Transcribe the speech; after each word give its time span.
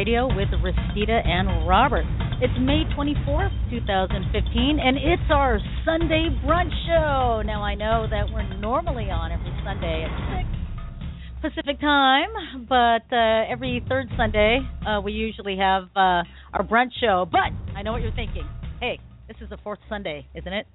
Radio 0.00 0.34
with 0.34 0.48
Restita 0.64 1.20
and 1.28 1.68
Robert. 1.68 2.06
It's 2.40 2.54
May 2.58 2.84
24th, 2.96 3.52
2015, 3.68 4.78
and 4.80 4.96
it's 4.96 5.28
our 5.28 5.58
Sunday 5.84 6.30
brunch 6.42 6.72
show. 6.88 7.42
Now, 7.44 7.62
I 7.62 7.74
know 7.74 8.06
that 8.08 8.32
we're 8.32 8.48
normally 8.54 9.10
on 9.10 9.30
every 9.30 9.52
Sunday 9.62 10.08
at 10.08 11.42
6 11.42 11.52
Pacific 11.52 11.78
time, 11.80 12.30
but 12.66 13.04
uh, 13.14 13.52
every 13.52 13.84
third 13.90 14.06
Sunday 14.16 14.60
uh, 14.88 15.02
we 15.02 15.12
usually 15.12 15.58
have 15.58 15.82
uh, 15.94 16.24
our 16.54 16.64
brunch 16.64 16.92
show. 16.98 17.28
But 17.30 17.52
I 17.76 17.82
know 17.82 17.92
what 17.92 18.00
you're 18.00 18.16
thinking. 18.16 18.48
Hey, 18.80 19.00
this 19.30 19.44
is 19.44 19.48
the 19.48 19.58
fourth 19.58 19.78
Sunday, 19.88 20.26
isn't 20.34 20.52
it? 20.52 20.66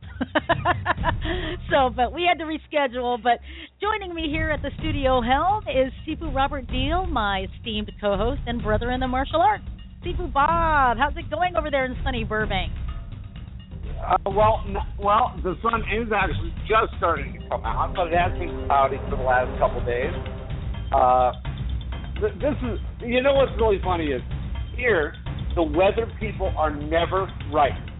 so, 1.69 1.89
but 1.93 2.13
we 2.13 2.23
had 2.23 2.39
to 2.39 2.45
reschedule. 2.45 3.21
But 3.21 3.39
joining 3.81 4.15
me 4.15 4.29
here 4.29 4.49
at 4.49 4.61
the 4.61 4.71
studio 4.79 5.21
helm 5.21 5.65
is 5.67 5.91
Sifu 6.07 6.33
Robert 6.33 6.65
Deal, 6.67 7.05
my 7.05 7.47
esteemed 7.51 7.91
co-host 7.99 8.39
and 8.47 8.63
brother 8.63 8.91
in 8.91 9.01
the 9.01 9.09
martial 9.09 9.41
arts. 9.41 9.65
Sifu 10.05 10.31
Bob, 10.31 10.95
how's 10.97 11.17
it 11.17 11.29
going 11.29 11.57
over 11.57 11.69
there 11.69 11.83
in 11.83 11.97
sunny 12.01 12.23
Burbank? 12.23 12.71
Uh, 13.99 14.15
well, 14.27 14.63
well, 15.03 15.37
the 15.43 15.55
sun 15.61 15.81
is 15.91 16.07
actually 16.15 16.53
just 16.61 16.95
starting 16.97 17.33
to 17.33 17.49
come 17.49 17.65
out, 17.65 17.93
but 17.93 18.07
it 18.07 18.17
has 18.17 18.31
been 18.39 18.67
cloudy 18.67 18.95
for 19.09 19.17
the 19.17 19.23
last 19.23 19.51
couple 19.59 19.83
days. 19.83 20.15
Uh, 20.95 21.33
th- 22.21 22.39
this 22.39 22.55
is, 22.71 22.79
you 23.01 23.21
know, 23.21 23.33
what's 23.33 23.51
really 23.59 23.81
funny 23.83 24.05
is 24.05 24.21
here 24.77 25.13
the 25.55 25.63
weather 25.63 26.09
people 26.21 26.53
are 26.57 26.73
never 26.73 27.27
right. 27.51 27.94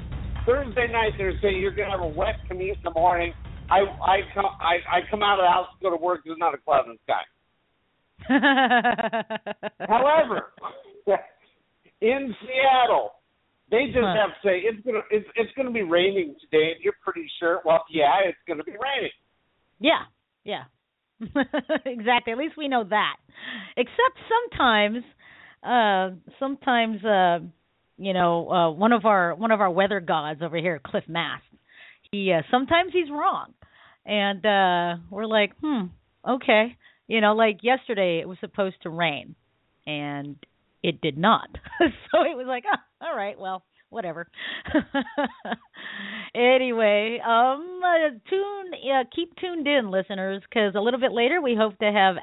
Thursday 0.46 0.88
night 0.92 1.14
they're 1.18 1.34
saying 1.42 1.60
you're 1.60 1.76
gonna 1.76 1.92
have 1.92 2.02
a 2.02 2.08
wet 2.08 2.36
commute 2.48 2.78
in 2.78 2.84
the 2.84 2.92
morning. 3.00 3.34
I 3.70 3.80
I 3.80 4.18
come 4.34 4.46
I, 4.46 4.76
I 4.98 5.00
come 5.10 5.24
out 5.24 5.40
of 5.40 5.44
the 5.46 5.50
house 5.52 5.68
to 5.78 5.84
go 5.84 5.90
to 5.96 6.02
work. 6.02 6.22
There's 6.26 6.38
not 6.38 6.54
a 6.54 6.58
cloud 6.58 6.86
in 6.88 6.94
the 6.94 7.00
sky. 7.04 7.24
However, 9.88 10.54
in 12.02 12.36
Seattle, 12.42 13.12
they 13.72 13.88
just 13.88 14.00
Huh. 14.02 14.16
have 14.16 14.30
to 14.30 14.48
say 14.48 14.60
it's 14.60 14.86
gonna 14.86 15.02
it's 15.10 15.28
it's 15.36 15.52
gonna 15.58 15.72
be 15.72 15.82
raining 15.82 16.36
today, 16.42 16.74
and 16.76 16.84
you're 16.84 16.94
pretty 17.04 17.30
sure. 17.40 17.62
Well, 17.66 17.84
yeah, 17.90 18.12
it's 18.26 18.38
gonna 18.48 18.64
be 18.64 18.74
raining. 18.74 19.12
Yeah, 19.80 20.04
yeah. 20.44 20.64
exactly. 21.86 22.34
At 22.34 22.38
least 22.38 22.56
we 22.58 22.68
know 22.68 22.84
that. 22.84 23.16
Except 23.78 24.18
sometimes 24.30 25.04
uh 25.64 26.12
sometimes 26.40 27.04
uh 27.04 27.40
you 27.98 28.14
know, 28.14 28.50
uh 28.50 28.72
one 28.72 28.92
of 28.92 29.06
our 29.06 29.36
one 29.36 29.52
of 29.52 29.62
our 29.62 29.72
weather 29.72 30.00
gods 30.00 30.42
over 30.42 30.58
here, 30.58 30.80
Cliff 30.86 31.06
Mass, 31.08 31.42
he 32.12 32.32
uh 32.32 32.42
sometimes 32.52 32.92
he's 32.94 33.10
wrong. 33.10 33.54
And 34.06 34.46
uh 34.46 35.02
we're 35.10 35.26
like, 35.26 35.52
"Hmm, 35.62 35.86
okay." 36.28 36.78
You 37.08 37.22
know, 37.22 37.34
like 37.36 37.60
yesterday 37.62 38.20
it 38.20 38.28
was 38.28 38.38
supposed 38.40 38.78
to 38.84 38.90
rain 38.90 39.36
and 39.86 40.36
it 40.84 41.02
did 41.02 41.18
not. 41.18 41.50
so 41.80 42.22
it 42.22 42.36
was 42.38 42.46
like, 42.47 42.64
oh, 42.72 43.06
all 43.08 43.16
right, 43.16 43.40
well, 43.40 43.64
whatever. 43.90 44.28
anyway, 46.36 47.19
um, 47.25 47.80
uh, 47.84 48.09
tune, 48.30 48.72
uh, 48.92 49.03
keep 49.16 49.36
tuned 49.38 49.68
in, 49.68 49.90
listeners, 49.90 50.42
because 50.50 50.74
a 50.75 50.80
little 50.80 51.00
bit 51.00 51.12
later 51.12 51.42
we 51.42 51.56
hope 51.56 51.78
to 51.80 51.92
have. 51.92 52.16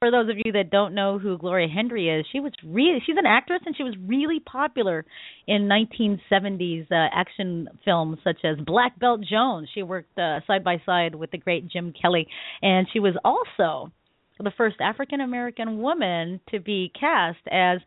For 0.00 0.10
those 0.10 0.28
of 0.28 0.36
you 0.44 0.52
that 0.52 0.70
don't 0.70 0.94
know 0.94 1.18
who 1.18 1.38
Gloria 1.38 1.68
Hendry 1.68 2.08
is, 2.08 2.26
she 2.32 2.40
was 2.40 2.52
really 2.64 2.98
she's 3.04 3.16
an 3.16 3.26
actress 3.26 3.60
and 3.66 3.76
she 3.76 3.82
was 3.82 3.94
really 4.06 4.40
popular 4.40 5.04
in 5.46 5.68
1970s 5.68 6.90
uh, 6.90 7.08
action 7.12 7.68
films 7.84 8.18
such 8.24 8.38
as 8.44 8.56
Black 8.64 8.98
Belt 8.98 9.20
Jones. 9.28 9.68
She 9.74 9.82
worked 9.82 10.18
uh, 10.18 10.40
side 10.46 10.64
by 10.64 10.80
side 10.84 11.14
with 11.14 11.30
the 11.30 11.38
great 11.38 11.68
Jim 11.68 11.92
Kelly, 12.00 12.26
and 12.62 12.86
she 12.92 13.00
was 13.00 13.14
also 13.24 13.92
the 14.40 14.52
first 14.56 14.76
African 14.80 15.20
American 15.20 15.78
woman 15.78 16.40
to 16.50 16.60
be 16.60 16.92
cast 16.98 17.38
as 17.50 17.78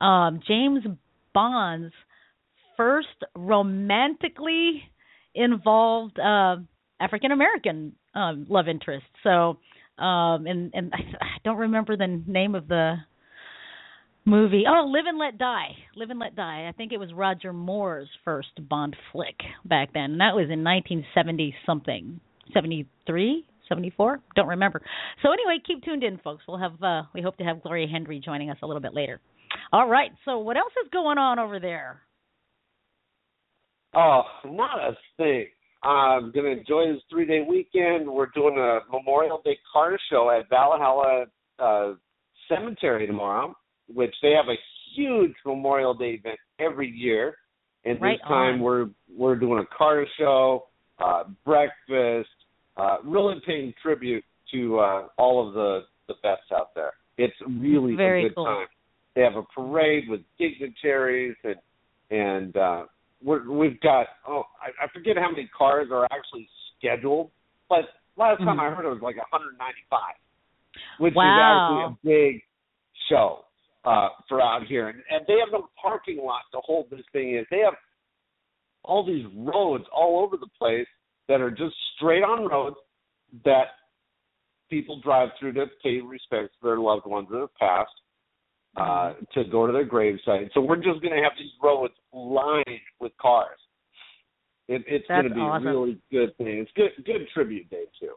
um, 0.00 0.40
James 0.46 0.84
Bond's 1.32 1.92
first 2.76 3.08
romantically 3.36 4.82
involved 5.34 6.18
uh, 6.18 6.56
African 7.00 7.32
American 7.32 7.92
um, 8.14 8.46
love 8.48 8.68
interest. 8.68 9.06
So, 9.22 9.58
um, 9.98 10.46
and 10.46 10.70
and 10.74 10.92
I, 10.92 11.26
don't 11.44 11.58
remember 11.58 11.96
the 11.96 12.22
name 12.26 12.54
of 12.54 12.68
the 12.68 12.96
movie. 14.24 14.64
Oh, 14.68 14.86
Live 14.86 15.04
and 15.06 15.18
Let 15.18 15.38
Die. 15.38 15.68
Live 15.96 16.10
and 16.10 16.18
Let 16.18 16.36
Die. 16.36 16.68
I 16.68 16.72
think 16.72 16.92
it 16.92 16.98
was 16.98 17.12
Roger 17.12 17.52
Moore's 17.52 18.08
first 18.24 18.50
Bond 18.68 18.96
flick 19.12 19.36
back 19.64 19.92
then. 19.92 20.12
And 20.12 20.20
that 20.20 20.34
was 20.34 20.48
in 20.50 20.64
1970 20.64 21.54
something. 21.66 22.20
73, 22.52 23.46
74, 23.68 24.20
don't 24.36 24.48
remember. 24.48 24.82
So 25.22 25.32
anyway, 25.32 25.58
keep 25.66 25.82
tuned 25.84 26.02
in 26.02 26.18
folks. 26.18 26.42
We'll 26.46 26.58
have 26.58 26.82
uh 26.82 27.02
we 27.14 27.22
hope 27.22 27.36
to 27.38 27.44
have 27.44 27.62
Gloria 27.62 27.86
Hendry 27.86 28.20
joining 28.24 28.50
us 28.50 28.58
a 28.62 28.66
little 28.66 28.82
bit 28.82 28.94
later. 28.94 29.20
All 29.72 29.88
right. 29.88 30.10
So 30.24 30.38
what 30.38 30.56
else 30.56 30.72
is 30.84 30.90
going 30.92 31.18
on 31.18 31.38
over 31.38 31.60
there? 31.60 32.02
Oh, 33.94 34.22
not 34.44 34.78
a 34.78 34.96
thing. 35.16 35.46
I'm 35.82 36.30
gonna 36.32 36.48
enjoy 36.48 36.92
this 36.92 37.02
three 37.10 37.26
day 37.26 37.44
weekend. 37.48 38.08
We're 38.08 38.26
doing 38.34 38.56
a 38.56 38.80
Memorial 38.90 39.40
Day 39.44 39.58
car 39.72 39.98
show 40.10 40.30
at 40.30 40.48
Valhalla 40.48 41.26
uh, 41.58 41.92
Cemetery 42.48 43.06
tomorrow, 43.06 43.56
which 43.92 44.14
they 44.22 44.30
have 44.32 44.46
a 44.48 44.58
huge 44.94 45.34
Memorial 45.44 45.94
Day 45.94 46.20
event 46.22 46.38
every 46.58 46.88
year. 46.90 47.36
And 47.84 48.00
Right 48.00 48.18
this 48.20 48.28
time 48.28 48.54
on. 48.54 48.60
we're 48.60 48.90
we're 49.16 49.34
doing 49.36 49.58
a 49.58 49.76
car 49.76 50.06
show, 50.18 50.66
uh, 51.04 51.24
breakfast, 51.44 52.30
uh, 52.76 52.98
really 53.04 53.42
paying 53.44 53.74
tribute 53.82 54.24
to 54.52 54.78
uh, 54.78 55.06
all 55.18 55.46
of 55.46 55.54
the 55.54 55.80
the 56.06 56.14
vets 56.22 56.42
out 56.54 56.74
there. 56.76 56.92
It's 57.18 57.34
really 57.48 57.96
Very 57.96 58.26
a 58.26 58.28
good 58.28 58.36
cool. 58.36 58.44
time. 58.44 58.66
They 59.16 59.22
have 59.22 59.34
a 59.36 59.42
parade 59.42 60.04
with 60.08 60.20
dignitaries 60.38 61.34
and 61.42 61.56
and 62.10 62.56
uh, 62.56 62.84
we're, 63.22 63.50
we've 63.50 63.80
got 63.80 64.06
oh 64.26 64.44
I, 64.60 64.84
I 64.84 64.88
forget 64.92 65.16
how 65.16 65.30
many 65.30 65.48
cars 65.56 65.88
are 65.92 66.04
actually 66.12 66.48
scheduled, 66.78 67.30
but 67.68 67.84
last 68.16 68.38
time 68.38 68.58
Mhm. 68.58 68.70
I 68.70 68.74
heard 68.74 68.84
it 68.84 68.88
was 68.88 69.02
like 69.02 69.16
195, 69.16 70.00
which 70.98 71.14
Wow. 71.14 71.24
is 71.24 71.38
actually 71.38 71.82
a 71.82 71.96
big 72.04 72.42
show 73.08 73.44
uh, 73.84 74.10
for 74.28 74.40
out 74.40 74.64
here, 74.66 74.88
and, 74.88 75.02
and 75.10 75.26
they 75.26 75.38
have 75.38 75.50
no 75.52 75.68
parking 75.80 76.18
lot 76.18 76.42
to 76.52 76.60
hold 76.60 76.88
this 76.90 77.04
thing 77.12 77.34
in. 77.34 77.46
They 77.50 77.58
have 77.60 77.74
all 78.84 79.04
these 79.04 79.26
roads 79.34 79.84
all 79.92 80.20
over 80.20 80.36
the 80.36 80.48
place 80.58 80.86
that 81.28 81.40
are 81.40 81.50
just 81.50 81.74
straight 81.96 82.22
on 82.22 82.48
roads 82.48 82.76
that 83.44 83.68
people 84.68 85.00
drive 85.00 85.28
through 85.38 85.52
to 85.52 85.66
pay 85.82 86.00
respects 86.00 86.54
to 86.60 86.66
their 86.66 86.78
loved 86.78 87.06
ones 87.06 87.28
that 87.30 87.40
have 87.40 87.54
passed 87.56 87.92
uh, 88.76 89.14
to 89.34 89.44
go 89.44 89.66
to 89.66 89.72
their 89.72 89.86
gravesite. 89.86 90.50
So 90.54 90.60
we're 90.60 90.76
just 90.76 91.00
going 91.02 91.14
to 91.14 91.22
have 91.22 91.32
these 91.38 91.50
roads 91.62 91.94
lined 92.12 92.64
with 93.00 93.12
cars. 93.20 93.58
It, 94.68 94.82
it's 94.86 95.06
going 95.08 95.24
to 95.24 95.34
be 95.34 95.40
awesome. 95.40 95.66
really 95.66 95.98
good 96.10 96.36
thing. 96.38 96.58
It's 96.58 96.70
good, 96.74 96.90
good 97.04 97.26
tribute 97.34 97.68
day 97.68 97.84
too. 98.00 98.12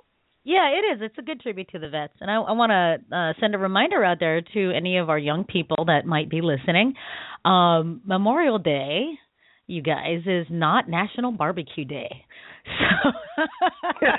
Yeah, 0.45 0.69
it 0.69 0.85
is. 0.93 1.01
It's 1.01 1.17
a 1.17 1.23
good 1.23 1.41
tribute 1.41 1.69
to 1.71 1.79
the 1.79 1.89
vets, 1.89 2.13
and 2.21 2.29
I, 2.29 2.35
I 2.35 2.51
want 2.51 2.69
to 2.69 3.15
uh, 3.15 3.33
send 3.41 3.55
a 3.55 3.57
reminder 3.57 4.03
out 4.03 4.17
there 4.19 4.41
to 4.41 4.71
any 4.71 4.97
of 4.99 5.09
our 5.09 5.17
young 5.17 5.43
people 5.43 5.85
that 5.87 6.05
might 6.05 6.29
be 6.29 6.41
listening. 6.41 6.93
Um, 7.43 8.01
Memorial 8.05 8.59
Day, 8.59 9.09
you 9.65 9.81
guys, 9.81 10.21
is 10.27 10.45
not 10.51 10.87
National 10.87 11.31
Barbecue 11.31 11.85
Day. 11.85 12.09
So 12.65 13.11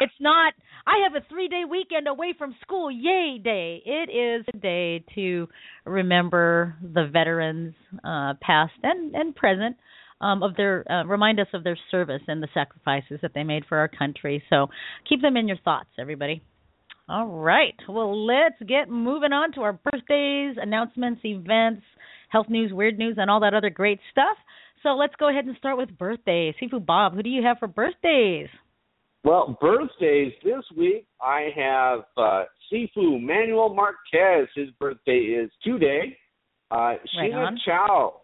it's 0.00 0.12
not. 0.18 0.52
I 0.90 1.04
have 1.04 1.14
a 1.14 1.24
three-day 1.28 1.62
weekend 1.70 2.08
away 2.08 2.34
from 2.36 2.56
school. 2.62 2.90
Yay 2.90 3.38
day! 3.38 3.80
It 3.86 4.10
is 4.10 4.44
a 4.52 4.56
day 4.58 5.04
to 5.14 5.48
remember 5.84 6.74
the 6.82 7.08
veterans, 7.12 7.74
uh, 8.02 8.34
past 8.42 8.72
and 8.82 9.14
and 9.14 9.36
present, 9.36 9.76
um, 10.20 10.42
of 10.42 10.56
their 10.56 10.84
uh, 10.90 11.04
remind 11.04 11.38
us 11.38 11.46
of 11.54 11.62
their 11.62 11.78
service 11.92 12.22
and 12.26 12.42
the 12.42 12.48
sacrifices 12.52 13.20
that 13.22 13.34
they 13.36 13.44
made 13.44 13.66
for 13.68 13.78
our 13.78 13.86
country. 13.86 14.42
So 14.50 14.66
keep 15.08 15.22
them 15.22 15.36
in 15.36 15.46
your 15.46 15.58
thoughts, 15.58 15.90
everybody. 15.96 16.42
All 17.08 17.26
right. 17.26 17.76
Well, 17.88 18.26
let's 18.26 18.60
get 18.66 18.90
moving 18.90 19.32
on 19.32 19.52
to 19.52 19.60
our 19.60 19.74
birthdays, 19.74 20.56
announcements, 20.60 21.20
events, 21.24 21.82
health 22.30 22.48
news, 22.48 22.72
weird 22.72 22.98
news, 22.98 23.14
and 23.16 23.30
all 23.30 23.40
that 23.40 23.54
other 23.54 23.70
great 23.70 24.00
stuff. 24.10 24.36
So 24.82 24.90
let's 24.90 25.14
go 25.20 25.28
ahead 25.28 25.44
and 25.44 25.56
start 25.56 25.78
with 25.78 25.96
birthdays. 25.96 26.54
Sifu 26.60 26.84
Bob, 26.84 27.14
who 27.14 27.22
do 27.22 27.30
you 27.30 27.44
have 27.44 27.58
for 27.58 27.68
birthdays? 27.68 28.48
Well, 29.22 29.58
birthdays 29.60 30.32
this 30.42 30.64
week, 30.76 31.06
I 31.20 31.50
have 31.54 32.00
uh, 32.16 32.44
Sifu 32.72 33.22
Manuel 33.22 33.74
Marquez. 33.74 34.48
His 34.54 34.70
birthday 34.78 35.18
is 35.18 35.50
today. 35.62 36.16
Uh, 36.70 36.76
Right 36.76 37.00
Sheena. 37.14 37.50
Chow, 37.64 38.20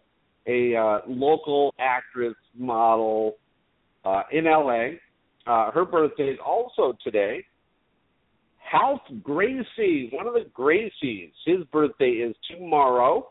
a 0.47 0.75
uh, 0.75 0.99
local 1.07 1.75
actress, 1.79 2.35
model 2.57 3.35
uh, 4.05 4.23
in 4.31 4.45
LA. 4.45 4.95
Uh, 5.45 5.71
her 5.71 5.85
birthday 5.85 6.29
is 6.29 6.39
also 6.43 6.97
today. 7.03 7.45
Half 8.57 8.99
Gracie, 9.23 10.09
one 10.11 10.27
of 10.27 10.33
the 10.33 10.45
Gracies, 10.57 11.31
his 11.45 11.63
birthday 11.71 12.11
is 12.27 12.35
tomorrow. 12.49 13.29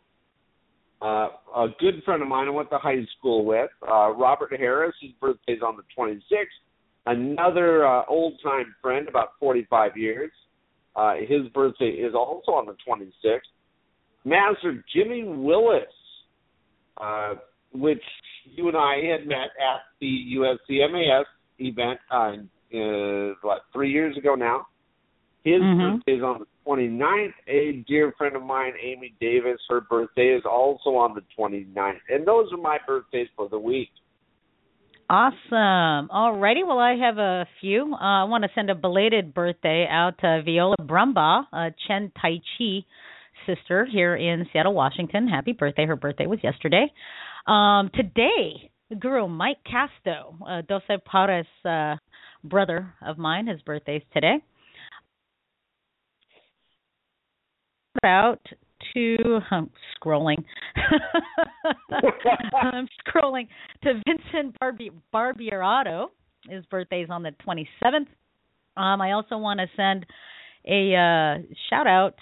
Uh, 1.03 1.29
a 1.55 1.67
good 1.79 2.03
friend 2.05 2.23
of 2.23 2.29
mine 2.29 2.49
I 2.49 2.51
went 2.51 2.71
to 2.71 2.79
high 2.79 3.05
school 3.19 3.45
with, 3.45 3.71
uh, 3.87 4.13
Robert 4.13 4.51
Harris, 4.57 4.95
his 5.01 5.11
birthday 5.21 5.55
is 5.55 5.63
on 5.63 5.77
the 5.77 5.83
26th. 5.99 6.47
Another 7.07 7.87
uh, 7.87 8.03
old 8.09 8.35
time 8.43 8.75
friend, 8.83 9.09
about 9.09 9.31
45 9.39 9.97
years, 9.97 10.33
uh, 10.97 11.15
his 11.17 11.49
birthday 11.55 11.91
is 11.91 12.15
also 12.15 12.53
on 12.53 12.67
the 12.67 12.77
26th. 12.87 13.41
Master 14.25 14.85
Jimmy 14.93 15.23
Willis, 15.25 15.85
uh, 17.01 17.35
which 17.73 18.03
you 18.45 18.69
and 18.69 18.77
I 18.77 18.97
had 19.03 19.27
met 19.27 19.51
at 19.61 19.83
the 20.01 20.37
USCMAS 20.37 21.25
event, 21.61 22.01
uh, 22.11 22.33
uh, 22.77 23.35
what, 23.43 23.63
three 23.73 23.93
years 23.93 24.17
ago 24.17 24.35
now. 24.35 24.67
His 25.45 25.63
Mhm. 25.63 25.81
birthday 25.81 26.15
is 26.15 26.23
on 26.25 26.41
the 26.41 26.47
29th. 26.65 27.35
A 27.47 27.85
dear 27.87 28.11
friend 28.19 28.35
of 28.35 28.43
mine, 28.43 28.75
Amy 28.81 29.15
Davis, 29.21 29.61
her 29.69 29.81
birthday 29.81 30.31
is 30.31 30.45
also 30.45 30.97
on 30.97 31.15
the 31.15 31.23
29th. 31.37 32.01
And 32.09 32.27
those 32.27 32.53
are 32.53 32.57
my 32.57 32.79
birthdays 32.85 33.29
for 33.37 33.49
the 33.49 33.59
week. 33.59 33.93
Awesome. 35.09 36.09
Alrighty, 36.09 36.67
well 36.67 36.81
I 36.81 36.97
have 36.97 37.19
a 37.19 37.47
few. 37.61 37.95
Uh, 37.95 38.23
I 38.23 38.25
want 38.25 38.43
to 38.43 38.51
send 38.57 38.71
a 38.71 38.75
belated 38.75 39.35
birthday 39.35 39.87
out 39.89 40.19
to 40.21 40.43
Viola 40.45 40.75
Brumbaugh, 40.81 41.45
uh, 41.53 41.71
Chen 41.87 42.11
Tai 42.21 42.41
Chi 42.59 42.85
sister 43.47 43.87
here 43.87 44.17
in 44.17 44.47
Seattle, 44.53 44.75
Washington. 44.75 45.29
Happy 45.29 45.53
birthday. 45.53 45.87
Her 45.87 45.95
birthday 45.95 46.27
was 46.27 46.41
yesterday. 46.43 46.93
Um, 47.47 47.91
today, 47.95 48.71
Guru 48.99 49.29
Mike 49.29 49.59
Casto, 49.65 50.37
uh, 50.45 50.63
Doce 50.63 50.99
Pares 51.05 51.47
uh, 51.65 51.97
brother 52.43 52.93
of 53.01 53.17
mine, 53.17 53.47
his 53.47 53.63
birthday's 53.63 54.03
today. 54.13 54.37
Out 58.05 58.45
to 58.95 59.17
I'm 59.51 59.71
scrolling. 59.97 60.45
I'm 62.55 62.89
scrolling 63.07 63.49
to 63.83 64.01
Vincent 64.07 64.59
Barbi- 64.59 64.91
Barbierato. 65.13 66.07
His 66.49 66.65
birthday's 66.67 67.09
on 67.11 67.23
the 67.23 67.33
27th. 67.47 68.07
Um, 68.77 69.01
I 69.01 69.13
also 69.13 69.39
want 69.39 69.61
to 69.61 69.67
send 69.77 70.07
a 70.67 70.95
uh, 70.95 71.43
shout 71.71 71.87
out 71.87 72.15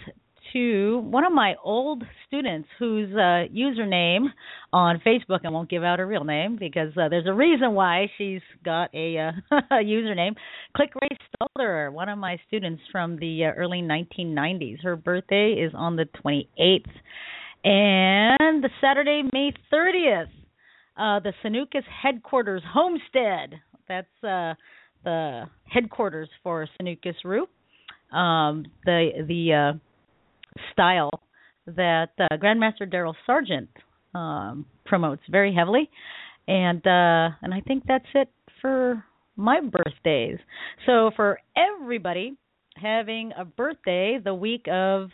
to 0.53 0.99
one 0.99 1.25
of 1.25 1.33
my 1.33 1.55
old 1.65 2.05
students 2.27 2.69
whose 2.79 3.13
uh, 3.15 3.49
username 3.53 4.27
on 4.73 5.01
Facebook, 5.05 5.41
I 5.45 5.51
won't 5.51 5.69
give 5.69 5.83
out 5.83 5.99
her 5.99 6.07
real 6.07 6.25
name 6.25 6.57
because 6.59 6.97
uh, 6.97 7.09
there's 7.09 7.27
a 7.27 7.33
reason 7.33 7.75
why 7.75 8.11
she's 8.17 8.41
got 8.65 8.95
a, 8.95 9.19
uh, 9.19 9.33
username. 9.73 10.35
Click 10.77 10.91
Ray 11.01 11.17
Stolder, 11.59 11.93
one 11.93 12.09
of 12.09 12.19
my 12.19 12.39
students 12.47 12.83
from 12.93 13.19
the 13.19 13.47
uh, 13.47 13.57
early 13.57 13.83
1990s. 13.83 14.83
Her 14.83 14.97
birthday 14.97 15.53
is 15.53 15.73
on 15.75 15.97
the 15.97 16.07
28th. 16.25 16.85
And 17.65 18.63
the 18.63 18.69
Saturday, 18.81 19.23
May 19.33 19.53
30th, 19.73 20.29
uh, 20.99 21.21
the 21.21 21.33
Sanuces 21.43 21.83
headquarters 22.03 22.63
homestead. 22.71 23.55
That's 23.89 24.07
uh, 24.23 24.55
the 25.03 25.45
headquarters 25.65 26.29
for 26.43 26.69
Sanuces 26.79 27.15
Ryu. 27.25 27.47
Um, 28.17 28.67
the 28.85 29.25
the 29.27 29.73
uh, 29.75 30.61
style 30.73 31.11
that 31.67 32.11
uh, 32.19 32.37
Grandmaster 32.37 32.83
Daryl 32.83 33.15
Sargent 33.25 33.71
um, 34.15 34.67
promotes 34.85 35.23
very 35.31 35.55
heavily, 35.55 35.89
and 36.47 36.87
uh, 36.87 37.35
and 37.43 37.55
I 37.55 37.63
think 37.67 37.85
that's 37.89 38.05
it 38.15 38.29
for 38.61 39.03
my 39.37 39.61
birthdays. 39.61 40.39
So 40.85 41.11
for 41.17 41.39
everybody 41.57 42.37
having 42.77 43.33
a 43.39 43.45
birthday 43.45 44.19
the 44.23 44.35
week 44.35 44.67
of 44.71 45.11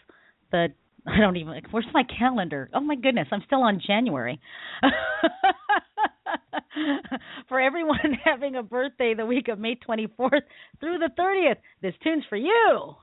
the 0.50 0.68
I 1.06 1.20
don't 1.20 1.36
even 1.36 1.54
where's 1.70 1.86
my 1.92 2.04
calendar? 2.18 2.68
Oh 2.74 2.80
my 2.80 2.96
goodness, 2.96 3.28
I'm 3.32 3.42
still 3.46 3.62
on 3.62 3.80
January. 3.84 4.40
for 7.48 7.60
everyone 7.60 7.98
having 8.24 8.56
a 8.56 8.62
birthday 8.62 9.14
the 9.14 9.26
week 9.26 9.48
of 9.48 9.58
May 9.58 9.76
24th 9.76 10.42
through 10.80 10.98
the 10.98 11.10
30th, 11.18 11.56
this 11.82 11.94
tune's 12.02 12.24
for 12.28 12.36
you. 12.36 12.94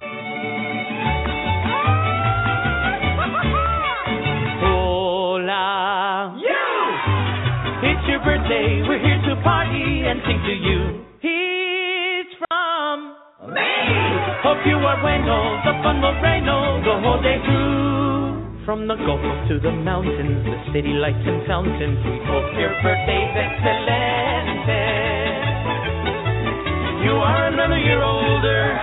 Hola. 4.64 6.38
You! 6.40 6.68
It's 7.90 8.08
your 8.08 8.20
birthday. 8.20 8.82
We're 8.88 9.00
here 9.00 9.22
to 9.30 9.42
party 9.44 10.04
and 10.06 10.22
sing 10.26 10.42
to 10.46 10.54
you. 10.54 11.04
It's 11.22 12.34
from 12.48 13.16
me. 13.54 13.74
Hope 14.44 14.66
you 14.66 14.76
are 14.78 15.00
bueno. 15.02 15.62
The 15.66 15.74
fun 15.84 16.02
will 16.02 16.20
reign 16.22 16.48
oh, 16.50 16.82
the 16.84 17.02
whole 17.04 17.22
day 17.22 17.38
through. 17.46 17.77
From 18.68 18.84
the 18.86 19.00
Gulf 19.00 19.24
to 19.48 19.64
the 19.64 19.72
mountains, 19.72 20.44
the 20.44 20.60
city 20.76 20.92
lights 20.92 21.24
and 21.24 21.40
fountains, 21.48 22.04
we 22.04 22.20
hope 22.28 22.52
your 22.60 22.76
birthday's 22.84 23.32
excelente. 23.32 24.84
You 27.00 27.16
are 27.16 27.48
another 27.48 27.80
year 27.80 28.04
older, 28.04 28.76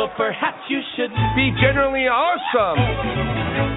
so 0.00 0.08
perhaps 0.16 0.64
you 0.72 0.80
should 0.96 1.12
Be 1.36 1.52
generally 1.60 2.08
awesome. 2.08 2.80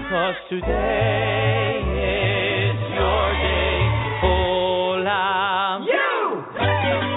Cause 0.07 0.39
today 0.47 1.83
is 1.83 2.79
your 2.95 3.27
day. 3.43 3.79
Hola. 4.23 5.83
You! 5.83 6.47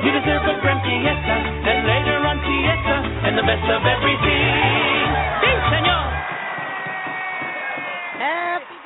You 0.03 0.11
deserve 0.11 0.43
a 0.43 0.59
grand 0.59 0.83
fiesta, 0.83 1.37
and 1.71 1.87
later 1.87 2.19
on 2.19 2.43
fiesta, 2.43 3.31
and 3.31 3.39
the 3.39 3.47
best 3.47 3.63
of 3.71 3.87
everything. 3.87 4.76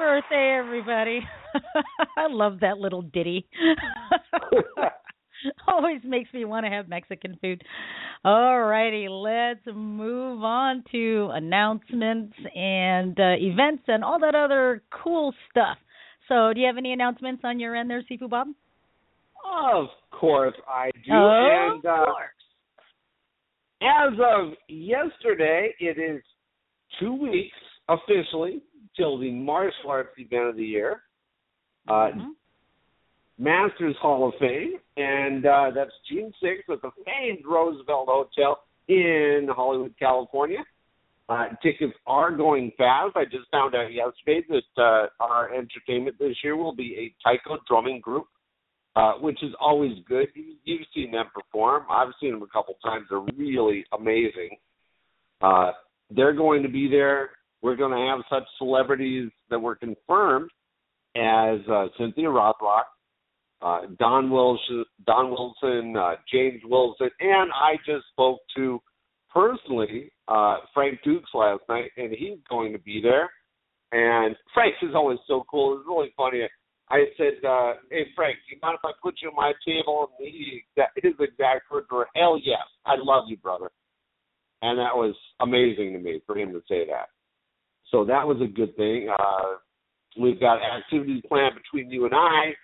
Birthday, 0.01 0.57
everybody. 0.59 1.21
I 2.17 2.27
love 2.31 2.61
that 2.61 2.79
little 2.79 3.03
ditty. 3.03 3.47
Always 5.69 6.01
makes 6.05 6.33
me 6.33 6.47
want 6.47 6.65
to 6.65 6.71
have 6.71 6.89
Mexican 6.89 7.37
food. 7.43 7.63
All 8.25 8.63
righty, 8.63 9.09
let's 9.11 9.61
move 9.67 10.43
on 10.43 10.85
to 10.93 11.29
announcements 11.33 12.35
and 12.55 13.21
uh, 13.21 13.35
events 13.39 13.83
and 13.89 14.03
all 14.03 14.19
that 14.21 14.35
other 14.35 14.83
cool 15.05 15.35
stuff. 15.51 15.77
So, 16.29 16.55
do 16.55 16.61
you 16.61 16.67
have 16.67 16.79
any 16.79 16.93
announcements 16.93 17.43
on 17.45 17.61
your 17.61 17.77
end 17.77 17.91
there, 17.91 18.03
Sifu 18.11 18.31
Bob? 18.31 18.49
Of 19.45 19.89
course 20.19 20.55
I 20.67 20.91
do. 21.05 21.13
Of 21.13 21.75
and 21.75 21.85
uh, 21.85 22.07
as 23.83 24.13
of 24.19 24.55
yesterday, 24.69 25.75
it 25.79 25.99
is 25.99 26.23
two 26.99 27.13
weeks 27.15 27.57
officially 27.89 28.63
till 28.97 29.19
the 29.19 29.31
martial 29.31 29.91
arts 29.91 30.17
event 30.19 30.49
of 30.49 30.57
the 30.57 30.65
year, 30.65 31.03
uh, 31.89 32.11
Mhm. 32.13 32.35
Masters 33.39 33.97
Hall 33.97 34.29
of 34.29 34.35
Fame, 34.37 34.79
and 34.97 35.47
uh, 35.47 35.71
that's 35.71 35.93
June 36.09 36.33
6th 36.41 36.69
at 36.69 36.83
the 36.83 36.91
famed 37.05 37.45
Roosevelt 37.47 38.07
Hotel 38.09 38.63
in 38.89 39.49
Hollywood, 39.49 39.95
California. 39.99 40.65
Uh, 41.29 41.49
tickets 41.63 41.97
are 42.07 42.33
going 42.33 42.71
fast. 42.73 43.17
I 43.17 43.25
just 43.25 43.49
found 43.51 43.75
out 43.75 43.93
yesterday 43.93 44.45
that 44.49 44.83
uh, 44.83 45.09
our 45.21 45.55
entertainment 45.55 46.19
this 46.19 46.37
year 46.43 46.57
will 46.57 46.75
be 46.75 46.97
a 46.97 47.15
taiko 47.23 47.59
drumming 47.67 48.01
group 48.01 48.27
uh, 48.97 49.13
which 49.15 49.43
is 49.43 49.53
always 49.61 49.93
good. 50.09 50.29
You, 50.35 50.55
you've 50.65 50.87
seen 50.95 51.13
them 51.13 51.27
perform. 51.35 51.85
I've 51.91 52.13
seen 52.21 52.33
them 52.33 52.43
a 52.43 52.47
couple 52.47 52.75
times. 52.85 53.07
They're 53.09 53.21
really 53.37 53.85
amazing. 53.97 54.57
Uh, 55.41 55.73
they're 56.11 56.33
going 56.33 56.63
to 56.63 56.69
be 56.69 56.89
there. 56.89 57.31
We're 57.63 57.77
going 57.77 57.93
to 57.93 58.11
have 58.11 58.21
such 58.31 58.49
celebrities 58.59 59.31
that 59.51 59.59
were 59.59 59.77
confirmed 59.77 60.51
as 61.17 61.59
uh, 61.71 61.87
Cynthia 61.99 62.29
Rothrock, 62.29 62.85
uh, 63.63 63.81
Don 63.99 64.31
Wilson, 64.31 64.85
Don 65.07 65.31
Wilson, 65.31 65.97
uh, 65.97 66.15
James 66.33 66.63
Wilson, 66.65 67.11
and 67.21 67.51
I 67.53 67.77
just 67.85 68.07
spoke 68.13 68.39
to 68.57 68.81
personally 69.33 70.11
uh, 70.29 70.59
Frank 70.73 71.01
Dux 71.05 71.23
last 71.35 71.63
night, 71.69 71.91
and 71.97 72.11
he's 72.13 72.39
going 72.49 72.73
to 72.73 72.79
be 72.79 73.01
there. 73.03 73.31
And 73.93 74.37
Frank 74.55 74.75
is 74.83 74.95
always 74.95 75.19
so 75.27 75.45
cool. 75.51 75.77
It's 75.77 75.87
really 75.87 76.13
funny. 76.17 76.43
I 76.91 77.05
said, 77.17 77.45
uh, 77.47 77.75
"Hey 77.91 78.07
Frank, 78.17 78.37
do 78.49 78.55
you 78.55 78.61
mind 78.63 78.79
if 78.83 78.85
I 78.85 78.93
put 79.03 79.15
you 79.21 79.29
on 79.29 79.37
my 79.37 79.53
table?" 79.67 80.11
And 80.19 80.29
he, 80.29 80.63
his 80.97 81.15
exact 81.21 81.71
words 81.71 81.87
were, 81.91 82.09
"Hell 82.15 82.39
yes, 82.43 82.63
I 82.87 82.95
love 82.99 83.25
you, 83.29 83.37
brother." 83.37 83.71
And 84.63 84.79
that 84.79 84.95
was 84.95 85.15
amazing 85.41 85.93
to 85.93 85.99
me 85.99 86.21
for 86.27 86.37
him 86.37 86.53
to 86.53 86.61
say 86.69 86.87
that. 86.87 87.09
So 87.91 88.05
that 88.05 88.27
was 88.27 88.41
a 88.41 88.47
good 88.47 88.77
thing. 88.77 89.09
Uh, 89.09 89.57
we've 90.19 90.41
got 90.41 90.59
activities 90.63 91.23
planned 91.29 91.55
between 91.57 91.91
you 91.91 92.07
and 92.07 92.15
I. 92.15 92.55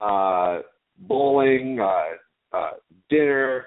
Uh, 0.00 0.62
bowling, 0.98 1.80
uh, 1.80 2.56
uh, 2.56 2.70
dinner. 3.10 3.64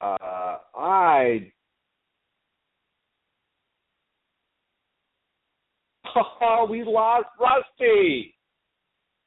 Uh, 0.00 0.58
I 0.76 1.52
Oh, 6.40 6.66
we 6.70 6.84
lost 6.84 7.26
Rusty. 7.40 8.34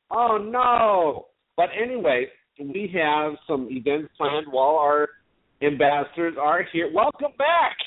Oh 0.10 0.38
no. 0.38 1.28
But 1.58 1.70
anyway, 1.80 2.28
we 2.60 2.92
have 2.96 3.34
some 3.48 3.68
events 3.72 4.12
planned 4.18 4.48
while 4.50 4.76
our 4.76 5.10
ambassadors 5.62 6.36
are 6.40 6.64
here. 6.72 6.92
Welcome 6.94 7.32
back. 7.38 7.78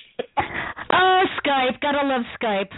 Oh, 0.94 1.22
Skype. 1.44 1.80
Gotta 1.80 2.06
love 2.06 2.22
Skype. 2.40 2.72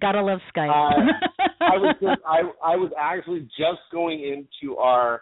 Gotta 0.00 0.22
love 0.22 0.40
Skype. 0.54 0.68
uh, 0.70 1.12
I 1.60 1.76
was 1.78 1.96
just, 2.00 2.20
I 2.26 2.40
I 2.72 2.76
was 2.76 2.90
actually 3.00 3.40
just 3.58 3.80
going 3.92 4.20
into 4.20 4.76
our 4.76 5.20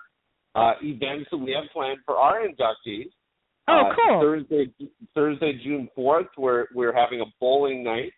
uh, 0.54 0.72
events 0.82 1.28
that 1.30 1.38
we 1.38 1.52
have 1.52 1.70
planned 1.72 1.98
for 2.06 2.16
our 2.16 2.40
inductees. 2.40 3.10
Oh, 3.68 3.90
uh, 3.90 3.94
cool. 3.94 4.20
Thursday, 4.20 4.70
Thursday, 5.14 5.60
June 5.62 5.88
fourth, 5.94 6.26
we're 6.36 6.66
we're 6.74 6.92
having 6.94 7.20
a 7.20 7.24
bowling 7.40 7.84
night. 7.84 8.12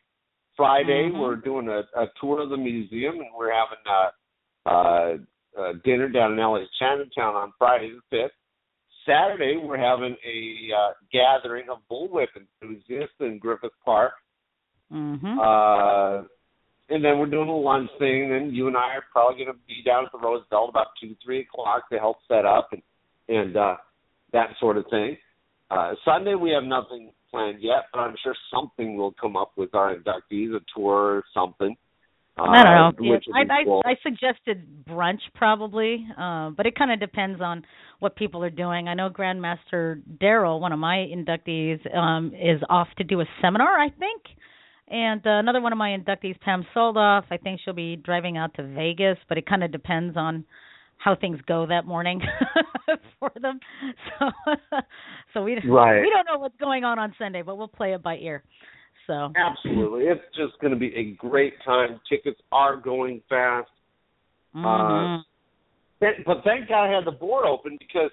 Friday, 0.56 1.10
Mhm. 1.12 1.20
we're 1.20 1.34
doing 1.36 1.68
a, 1.68 1.80
a 2.00 2.06
tour 2.20 2.40
of 2.42 2.48
the 2.50 2.56
museum, 2.56 3.16
and 3.16 3.26
we're 3.36 3.52
having 3.52 3.78
a, 4.66 4.70
a, 4.70 5.18
a 5.60 5.74
dinner 5.84 6.08
down 6.08 6.32
in 6.32 6.38
LA's 6.38 6.68
Chinatown 6.78 7.34
on 7.34 7.52
Friday 7.58 7.90
the 7.90 8.00
fifth. 8.08 8.32
Saturday, 9.06 9.56
we're 9.62 9.78
having 9.78 10.16
a 10.26 10.70
uh, 10.74 10.92
gathering 11.12 11.66
of 11.70 11.78
bullwhip 11.90 12.28
enthusiasts 12.36 13.14
in 13.20 13.38
Griffith 13.38 13.72
Park. 13.84 14.12
Mhm. 14.92 15.38
Uh, 15.38 16.26
and 16.90 17.04
then 17.04 17.18
we're 17.18 17.26
doing 17.26 17.48
a 17.48 17.56
lunch 17.56 17.90
thing. 17.98 18.24
And 18.24 18.32
then 18.32 18.54
you 18.54 18.68
and 18.68 18.76
I 18.76 18.94
are 18.94 19.04
probably 19.10 19.44
going 19.44 19.56
to 19.56 19.60
be 19.66 19.82
down 19.84 20.04
at 20.04 20.12
the 20.12 20.18
Roosevelt 20.18 20.70
about 20.70 20.88
two, 21.00 21.16
three 21.24 21.40
o'clock 21.40 21.88
to 21.90 21.98
help 21.98 22.18
set 22.28 22.44
up 22.44 22.72
and 22.72 22.82
and 23.26 23.56
uh, 23.56 23.76
that 24.32 24.50
sort 24.60 24.76
of 24.76 24.84
thing. 24.90 25.16
Uh, 25.70 25.94
Sunday 26.04 26.34
we 26.34 26.50
have 26.50 26.64
nothing 26.64 27.10
planned 27.30 27.62
yet, 27.62 27.86
but 27.92 28.00
I'm 28.00 28.14
sure 28.22 28.34
something 28.52 28.98
will 28.98 29.12
come 29.12 29.34
up 29.34 29.52
with 29.56 29.74
our 29.74 29.94
inductees, 29.96 30.54
a 30.54 30.60
tour 30.76 31.16
or 31.16 31.24
something. 31.32 31.74
Uh, 32.36 32.42
I 32.42 32.64
don't 32.64 32.98
know. 33.00 33.04
Yeah, 33.04 33.16
I, 33.34 33.64
cool. 33.64 33.82
I 33.84 33.90
I 33.90 33.94
suggested 34.02 34.66
brunch 34.88 35.20
probably, 35.34 36.04
uh, 36.18 36.50
but 36.50 36.66
it 36.66 36.76
kind 36.76 36.90
of 36.90 36.98
depends 36.98 37.40
on 37.40 37.64
what 38.00 38.16
people 38.16 38.42
are 38.42 38.50
doing. 38.50 38.88
I 38.88 38.94
know 38.94 39.08
Grandmaster 39.08 40.02
Daryl, 40.20 40.60
one 40.60 40.72
of 40.72 40.78
my 40.80 40.96
inductees, 40.96 41.78
um, 41.96 42.32
is 42.34 42.60
off 42.68 42.88
to 42.98 43.04
do 43.04 43.20
a 43.20 43.24
seminar, 43.40 43.78
I 43.78 43.88
think, 43.88 44.22
and 44.88 45.24
uh, 45.26 45.30
another 45.38 45.60
one 45.60 45.72
of 45.72 45.78
my 45.78 45.90
inductees, 45.90 46.38
Pam 46.40 46.66
Soldoff, 46.74 47.24
I 47.30 47.36
think 47.36 47.60
she'll 47.64 47.72
be 47.72 47.96
driving 47.96 48.36
out 48.36 48.52
to 48.54 48.62
Vegas, 48.74 49.16
but 49.28 49.38
it 49.38 49.46
kind 49.46 49.62
of 49.62 49.70
depends 49.70 50.16
on 50.16 50.44
how 50.98 51.14
things 51.14 51.38
go 51.46 51.66
that 51.66 51.86
morning 51.86 52.20
for 53.20 53.30
them. 53.40 53.60
So, 54.18 54.30
so 55.34 55.42
we 55.42 55.58
Right. 55.68 56.00
we 56.00 56.10
don't 56.10 56.26
know 56.26 56.38
what's 56.38 56.56
going 56.56 56.84
on 56.84 56.98
on 56.98 57.14
Sunday, 57.18 57.42
but 57.42 57.56
we'll 57.56 57.68
play 57.68 57.92
it 57.94 58.02
by 58.02 58.16
ear. 58.16 58.42
So 59.06 59.32
Absolutely, 59.36 60.04
it's 60.04 60.22
just 60.36 60.58
going 60.60 60.72
to 60.72 60.78
be 60.78 60.94
a 60.96 61.12
great 61.16 61.54
time. 61.64 62.00
Tickets 62.08 62.40
are 62.52 62.76
going 62.76 63.20
fast. 63.28 63.68
mhm. 64.54 65.22
Th- 66.00 66.24
But 66.26 66.42
thank 66.44 66.68
God 66.68 66.86
I 66.86 66.94
had 66.94 67.04
the 67.04 67.10
board 67.12 67.46
open 67.46 67.76
because 67.78 68.10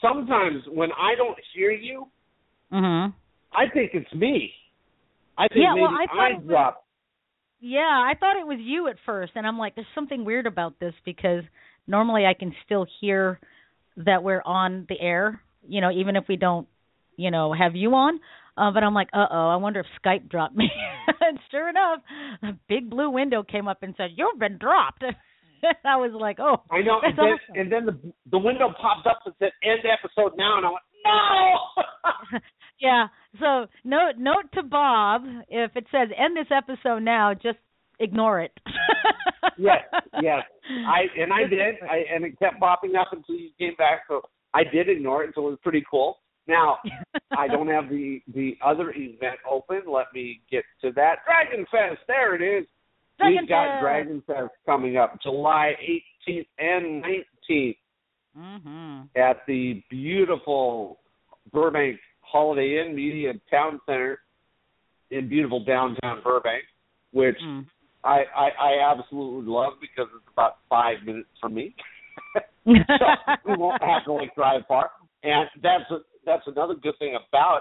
sometimes 0.00 0.62
when 0.68 0.90
I 0.92 1.14
don't 1.16 1.38
hear 1.54 1.70
you, 1.70 2.08
mhm. 2.72 3.12
I 3.52 3.68
think 3.68 3.92
it's 3.94 4.12
me. 4.14 4.52
I 5.38 5.48
think 5.48 5.62
Yeah, 5.62 5.74
maybe 5.74 5.82
well, 5.82 5.98
I 6.10 6.32
was- 6.34 6.42
dropped. 6.44 6.84
Yeah, 7.60 7.80
I 8.04 8.14
thought 8.14 8.36
it 8.36 8.46
was 8.46 8.58
you 8.58 8.88
at 8.88 8.98
first, 9.06 9.32
and 9.36 9.46
I'm 9.46 9.58
like, 9.58 9.74
there's 9.74 9.86
something 9.94 10.24
weird 10.24 10.46
about 10.46 10.78
this 10.80 10.94
because 11.04 11.44
normally 11.86 12.26
I 12.26 12.34
can 12.34 12.54
still 12.64 12.84
hear 13.00 13.40
that 13.96 14.22
we're 14.22 14.42
on 14.44 14.84
the 14.88 15.00
air, 15.00 15.40
you 15.66 15.80
know, 15.80 15.90
even 15.90 16.16
if 16.16 16.28
we 16.28 16.36
don't, 16.36 16.68
you 17.16 17.30
know, 17.30 17.52
have 17.52 17.74
you 17.76 17.94
on. 17.94 18.20
Uh, 18.56 18.70
but 18.70 18.84
I'm 18.84 18.94
like, 18.94 19.08
uh 19.12 19.26
oh, 19.30 19.48
I 19.48 19.56
wonder 19.56 19.80
if 19.80 19.86
Skype 20.04 20.28
dropped 20.28 20.54
me. 20.54 20.70
and 21.20 21.38
sure 21.50 21.68
enough, 21.68 22.00
a 22.42 22.52
big 22.68 22.88
blue 22.88 23.10
window 23.10 23.42
came 23.42 23.68
up 23.68 23.82
and 23.82 23.94
said, 23.96 24.10
"You've 24.16 24.38
been 24.38 24.58
dropped." 24.58 25.02
I 25.84 25.96
was 25.96 26.12
like, 26.12 26.38
oh, 26.40 26.62
I 26.70 26.82
know, 26.82 27.00
and 27.02 27.16
then, 27.16 27.24
awesome. 27.24 27.54
and 27.56 27.72
then 27.72 27.86
the 27.86 28.12
the 28.30 28.38
window 28.38 28.72
popped 28.80 29.06
up 29.06 29.20
and 29.26 29.34
said 29.38 29.50
"End 29.62 29.80
episode 29.84 30.36
now," 30.36 30.58
and 30.58 30.66
I 30.66 30.70
went, 30.70 30.84
"No." 31.04 32.38
yeah. 32.80 33.06
So 33.40 33.66
note 33.84 34.18
note 34.18 34.52
to 34.54 34.62
Bob, 34.62 35.22
if 35.48 35.72
it 35.74 35.86
says 35.90 36.08
end 36.16 36.36
this 36.36 36.52
episode 36.54 37.02
now, 37.02 37.34
just 37.34 37.58
ignore 37.98 38.40
it. 38.40 38.52
yes, 39.58 39.78
yes. 40.22 40.42
I 40.86 41.20
and 41.20 41.32
I 41.32 41.48
did, 41.48 41.76
I, 41.90 42.04
and 42.14 42.24
it 42.24 42.38
kept 42.38 42.60
popping 42.60 42.94
up 42.94 43.08
until 43.12 43.36
you 43.36 43.50
came 43.58 43.74
back. 43.76 44.02
So 44.06 44.22
I 44.52 44.62
did 44.64 44.88
ignore 44.88 45.24
it, 45.24 45.32
so 45.34 45.48
it 45.48 45.50
was 45.50 45.58
pretty 45.62 45.84
cool. 45.90 46.18
Now 46.46 46.78
I 47.36 47.48
don't 47.48 47.68
have 47.68 47.88
the 47.88 48.20
the 48.34 48.56
other 48.64 48.92
event 48.96 49.36
open. 49.50 49.82
Let 49.86 50.06
me 50.14 50.40
get 50.50 50.64
to 50.82 50.92
that. 50.92 51.16
Dragon 51.24 51.66
Fest, 51.70 52.00
there 52.06 52.34
it 52.34 52.42
is. 52.42 52.66
Dragon 53.18 53.38
We've 53.42 53.48
got 53.48 53.66
Fest. 53.74 53.80
Dragon 53.82 54.22
Fest 54.26 54.50
coming 54.66 54.96
up 54.96 55.20
July 55.22 55.72
18th 56.28 56.46
and 56.58 57.04
19th 57.04 57.76
Mhm. 58.36 59.08
at 59.16 59.46
the 59.46 59.82
beautiful 59.90 60.98
Burbank 61.52 62.00
Holiday 62.20 62.80
Inn 62.84 62.94
Media 62.96 63.32
Town 63.50 63.80
Center 63.86 64.20
in 65.10 65.28
beautiful 65.28 65.60
downtown 65.64 66.20
Burbank, 66.24 66.64
which 67.12 67.38
Mm. 67.40 67.66
I, 68.02 68.24
I 68.36 68.50
I 68.58 68.90
absolutely 68.90 69.50
love 69.50 69.74
because 69.80 70.08
it's 70.14 70.28
about 70.32 70.58
five 70.68 71.02
minutes 71.04 71.28
from 71.40 71.54
me. 71.54 71.74
so 72.66 73.06
we 73.46 73.56
won't 73.56 73.82
have 73.82 74.04
to 74.04 74.12
like 74.12 74.34
drive 74.34 74.66
far. 74.66 74.90
And 75.22 75.48
that's 75.62 75.88
a, 75.90 76.00
that's 76.26 76.46
another 76.46 76.74
good 76.74 76.94
thing 76.98 77.16
about 77.16 77.60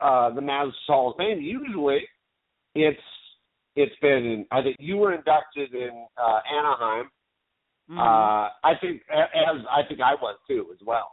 uh 0.00 0.34
the 0.34 0.40
Mavs 0.40 0.72
Hall 0.86 1.10
of 1.10 1.16
Fame. 1.16 1.40
Usually 1.40 2.00
it's 2.74 2.98
it's 3.76 3.94
been 4.00 4.46
I 4.50 4.62
think 4.62 4.76
you 4.78 4.96
were 4.96 5.14
inducted 5.14 5.74
in 5.74 6.06
uh 6.16 6.40
Anaheim. 6.58 7.10
Mhm. 7.90 7.98
Uh 7.98 8.50
I 8.64 8.72
think 8.80 9.02
as 9.10 9.56
I 9.70 9.82
think 9.88 10.00
I 10.00 10.14
was 10.14 10.36
too 10.48 10.66
as 10.72 10.78
well. 10.86 11.10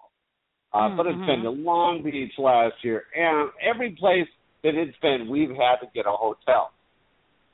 Uh 0.74 0.90
but 0.96 1.06
it's 1.08 1.18
been 1.26 1.44
to 1.44 1.50
Long 1.50 2.02
Beach 2.04 2.34
last 2.38 2.76
year 2.84 3.04
and 3.16 3.50
every 3.62 3.92
place 3.92 4.28
that 4.64 4.76
it's 4.76 4.98
been 5.02 5.30
we've 5.30 5.50
had 5.50 5.78
to 5.82 5.88
get 5.94 6.06
a 6.06 6.12
hotel. 6.12 6.72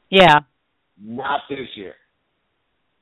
yeah. 0.09 0.39
Not 1.01 1.41
this 1.49 1.67
year. 1.75 1.95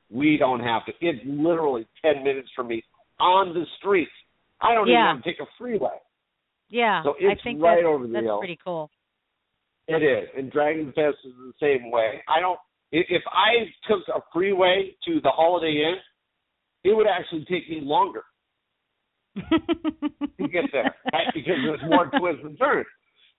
We 0.10 0.38
don't 0.38 0.62
have 0.62 0.86
to. 0.86 0.94
It's 1.02 1.20
literally 1.26 1.86
ten 2.02 2.24
minutes 2.24 2.48
from 2.56 2.68
me 2.70 2.84
on 3.20 3.54
the 3.54 3.66
street. 3.78 4.08
I 4.62 4.74
don't 4.74 4.88
Yeah. 4.88 5.06
even 5.12 5.16
have 5.18 5.24
to 5.24 5.30
take 5.32 5.40
a 5.40 5.48
freeway. 5.58 5.98
Yeah. 6.70 7.04
So 7.04 7.12
I 7.12 7.32
it's 7.34 7.44
think 7.44 7.62
right 7.62 7.76
that's, 7.78 7.86
over 7.88 8.08
the 8.08 8.14
that's 8.14 8.24
hill. 8.26 8.40
pretty 8.40 8.60
cool. 8.64 8.90
It 9.88 10.04
is, 10.04 10.30
and 10.38 10.52
Dragon 10.52 10.94
Fest 10.94 11.18
is 11.26 11.34
the 11.36 11.54
same 11.60 11.92
way. 11.92 12.24
I 12.30 12.40
don't. 12.40 12.60
If 12.92 13.24
I 13.32 13.72
took 13.90 14.08
a 14.10 14.22
freeway 14.34 14.96
to 15.06 15.20
the 15.22 15.30
Holiday 15.30 15.84
Inn, 15.84 15.96
it 16.84 16.96
would 16.96 17.08
actually 17.08 17.46
take 17.46 17.70
me 17.70 17.80
longer 17.82 18.24
to 19.36 20.48
get 20.48 20.66
there 20.72 20.94
right? 21.14 21.28
because 21.34 21.54
there's 21.66 21.80
more 21.90 22.06
twists 22.20 22.42
and 22.44 22.58
turns. 22.58 22.86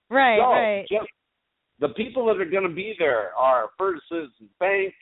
right, 0.09 0.37
so 0.39 0.43
right. 0.51 0.85
just 0.89 1.07
the 1.79 1.89
people 1.89 2.25
that 2.27 2.39
are 2.41 2.45
going 2.49 2.67
to 2.67 2.73
be 2.73 2.93
there 2.99 3.31
are 3.35 3.69
First 3.77 4.03
Citizens 4.09 4.49
Bank, 4.59 4.93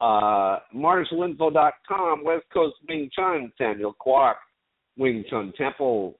uh, 0.00 0.58
MartialInfo.com, 0.74 2.24
West 2.24 2.44
Coast 2.52 2.76
Wing 2.88 3.10
Chun, 3.14 3.52
Samuel 3.58 3.94
Kwok, 4.04 4.34
Wing 4.96 5.24
Chun 5.28 5.52
Temple, 5.56 6.18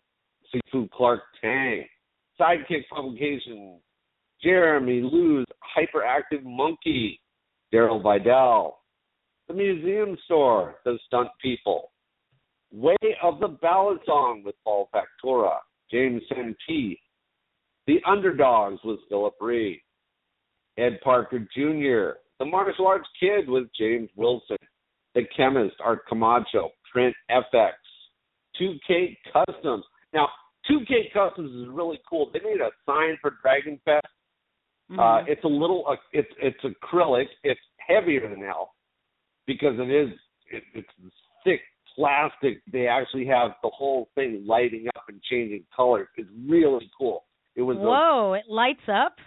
Sifu 0.54 0.90
Clark 0.90 1.20
Tang, 1.40 1.84
Sidekick 2.40 2.88
Publications, 2.90 3.80
Jeremy 4.42 5.02
Lou's 5.02 5.46
Hyperactive 5.76 6.42
Monkey, 6.44 7.20
Daryl 7.72 8.02
Vidal, 8.02 8.78
The 9.48 9.54
Museum 9.54 10.16
Store, 10.24 10.76
The 10.84 10.98
Stunt 11.06 11.28
People, 11.42 11.92
Way 12.72 12.96
of 13.22 13.40
the 13.40 13.48
Ballad 13.48 13.98
Song 14.06 14.42
with 14.44 14.54
Paul 14.64 14.88
Factora, 14.94 15.58
James 15.90 16.22
Santee, 16.28 16.98
The 17.86 17.98
Underdogs 18.06 18.80
with 18.84 19.00
Philip 19.08 19.34
Reed, 19.40 19.80
Ed 20.78 21.00
Parker 21.02 21.40
Jr., 21.54 22.18
The 22.38 22.44
Martial 22.46 22.86
Arts 22.86 23.08
Kid 23.18 23.48
with 23.48 23.64
James 23.78 24.08
Wilson, 24.16 24.56
The 25.14 25.22
Chemist 25.36 25.76
Art 25.84 26.06
Camacho, 26.08 26.70
Print 26.92 27.14
FX, 27.30 27.72
2K 28.60 29.16
Customs. 29.32 29.84
Now, 30.12 30.28
2K 30.70 31.12
Customs 31.12 31.50
is 31.52 31.68
really 31.68 32.00
cool. 32.08 32.30
They 32.32 32.40
made 32.40 32.60
a 32.60 32.70
sign 32.86 33.16
for 33.20 33.32
Dragon 33.42 33.80
Fest. 33.84 34.06
Uh, 34.92 35.22
Mhm. 35.22 35.28
it's 35.28 35.44
a 35.44 35.48
little, 35.48 35.84
uh, 35.88 35.96
it's 36.12 36.32
it's 36.38 36.60
acrylic. 36.64 37.28
It's 37.44 37.60
heavier 37.78 38.28
than 38.28 38.40
hell 38.40 38.74
because 39.46 39.78
it 39.78 39.90
is 39.90 40.10
it, 40.48 40.64
it's 40.74 40.88
thick 41.44 41.60
plastic. 41.94 42.60
They 42.72 42.86
actually 42.88 43.26
have 43.26 43.52
the 43.62 43.70
whole 43.70 44.10
thing 44.14 44.44
lighting 44.46 44.88
up 44.96 45.04
and 45.08 45.22
changing 45.22 45.64
colors. 45.74 46.08
It's 46.16 46.28
really 46.48 46.90
cool. 46.98 47.24
It 47.54 47.62
was 47.62 47.76
a 47.76 47.80
Whoa, 47.80 48.32
it 48.34 48.48
lights 48.48 48.88
up? 48.88 49.18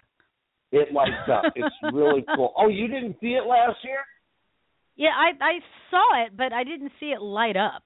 It 0.72 0.92
lights 0.92 1.30
up. 1.32 1.54
It's 1.56 1.76
really 1.94 2.26
cool. 2.36 2.54
Oh, 2.58 2.68
you 2.68 2.88
didn't 2.88 3.18
see 3.22 3.34
it 3.36 3.46
last 3.46 3.78
year? 3.84 4.04
Yeah, 4.96 5.12
I 5.16 5.32
I 5.42 5.60
saw 5.90 6.26
it, 6.26 6.36
but 6.36 6.52
I 6.52 6.64
didn't 6.64 6.92
see 7.00 7.12
it 7.12 7.22
light 7.22 7.56
up. 7.58 7.84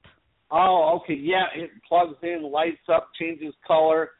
Oh, 0.49 0.99
okay. 1.01 1.19
Yeah, 1.19 1.45
it 1.55 1.69
plugs 1.87 2.15
in, 2.23 2.49
lights 2.51 2.77
up, 2.93 3.09
changes 3.19 3.53
color. 3.65 4.11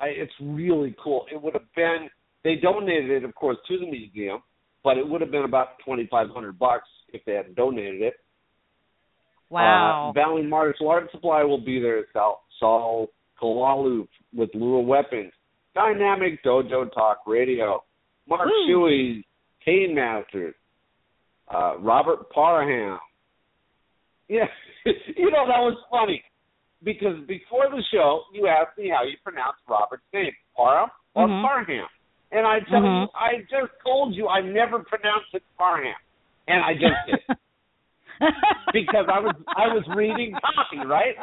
I, 0.00 0.06
it's 0.06 0.32
really 0.40 0.94
cool. 1.02 1.24
It 1.32 1.40
would 1.40 1.54
have 1.54 1.72
been 1.74 2.08
they 2.44 2.56
donated 2.56 3.10
it, 3.10 3.24
of 3.24 3.34
course, 3.34 3.56
to 3.68 3.78
the 3.78 3.90
museum, 3.90 4.42
but 4.82 4.98
it 4.98 5.08
would 5.08 5.20
have 5.20 5.30
been 5.30 5.44
about 5.44 5.78
twenty 5.84 6.08
five 6.10 6.28
hundred 6.30 6.58
bucks 6.58 6.88
if 7.12 7.24
they 7.24 7.34
hadn't 7.34 7.54
donated 7.54 8.02
it. 8.02 8.14
Wow. 9.48 10.08
Uh, 10.10 10.12
Valley 10.12 10.42
Martial 10.42 10.88
Arts 10.88 11.12
Supply 11.12 11.44
will 11.44 11.62
be 11.62 11.80
there. 11.80 12.04
Sal, 12.12 12.40
Saul 12.58 13.08
Kawalu 13.40 14.08
with 14.34 14.50
Lure 14.54 14.82
Weapons. 14.82 15.32
Dynamic 15.74 16.42
Dojo 16.44 16.92
Talk 16.92 17.18
Radio. 17.26 17.82
Mark 18.28 18.46
Woo. 18.46 18.88
Shuey, 18.88 19.24
Kane 19.64 19.94
Masters. 19.94 20.54
Uh, 21.52 21.78
Robert 21.78 22.30
Parham. 22.30 22.98
Yeah, 24.32 24.48
you 25.16 25.30
know, 25.30 25.44
that 25.44 25.60
was 25.60 25.76
funny. 25.90 26.22
Because 26.82 27.20
before 27.28 27.66
the 27.70 27.82
show, 27.92 28.22
you 28.32 28.48
asked 28.48 28.78
me 28.78 28.88
how 28.88 29.04
you 29.04 29.16
pronounce 29.22 29.56
Robert's 29.68 30.02
name, 30.12 30.32
Parham 30.56 30.90
or 31.14 31.28
Mhm. 31.28 31.42
Parham. 31.42 31.86
And 32.32 32.46
I 32.46 32.60
tell 32.60 32.80
Mhm. 32.80 33.02
you, 33.02 33.08
I 33.14 33.40
just 33.42 33.72
told 33.84 34.14
you 34.14 34.28
I 34.28 34.40
never 34.40 34.78
pronounced 34.80 35.34
it 35.34 35.42
Parham. 35.58 35.94
And 36.48 36.64
I 36.64 36.72
just 36.72 36.96
did. 37.06 37.20
because 38.72 39.06
I 39.12 39.20
was 39.20 39.36
I 39.54 39.68
was 39.68 39.86
reading 39.94 40.34
copy, 40.40 40.78
right? 40.78 41.16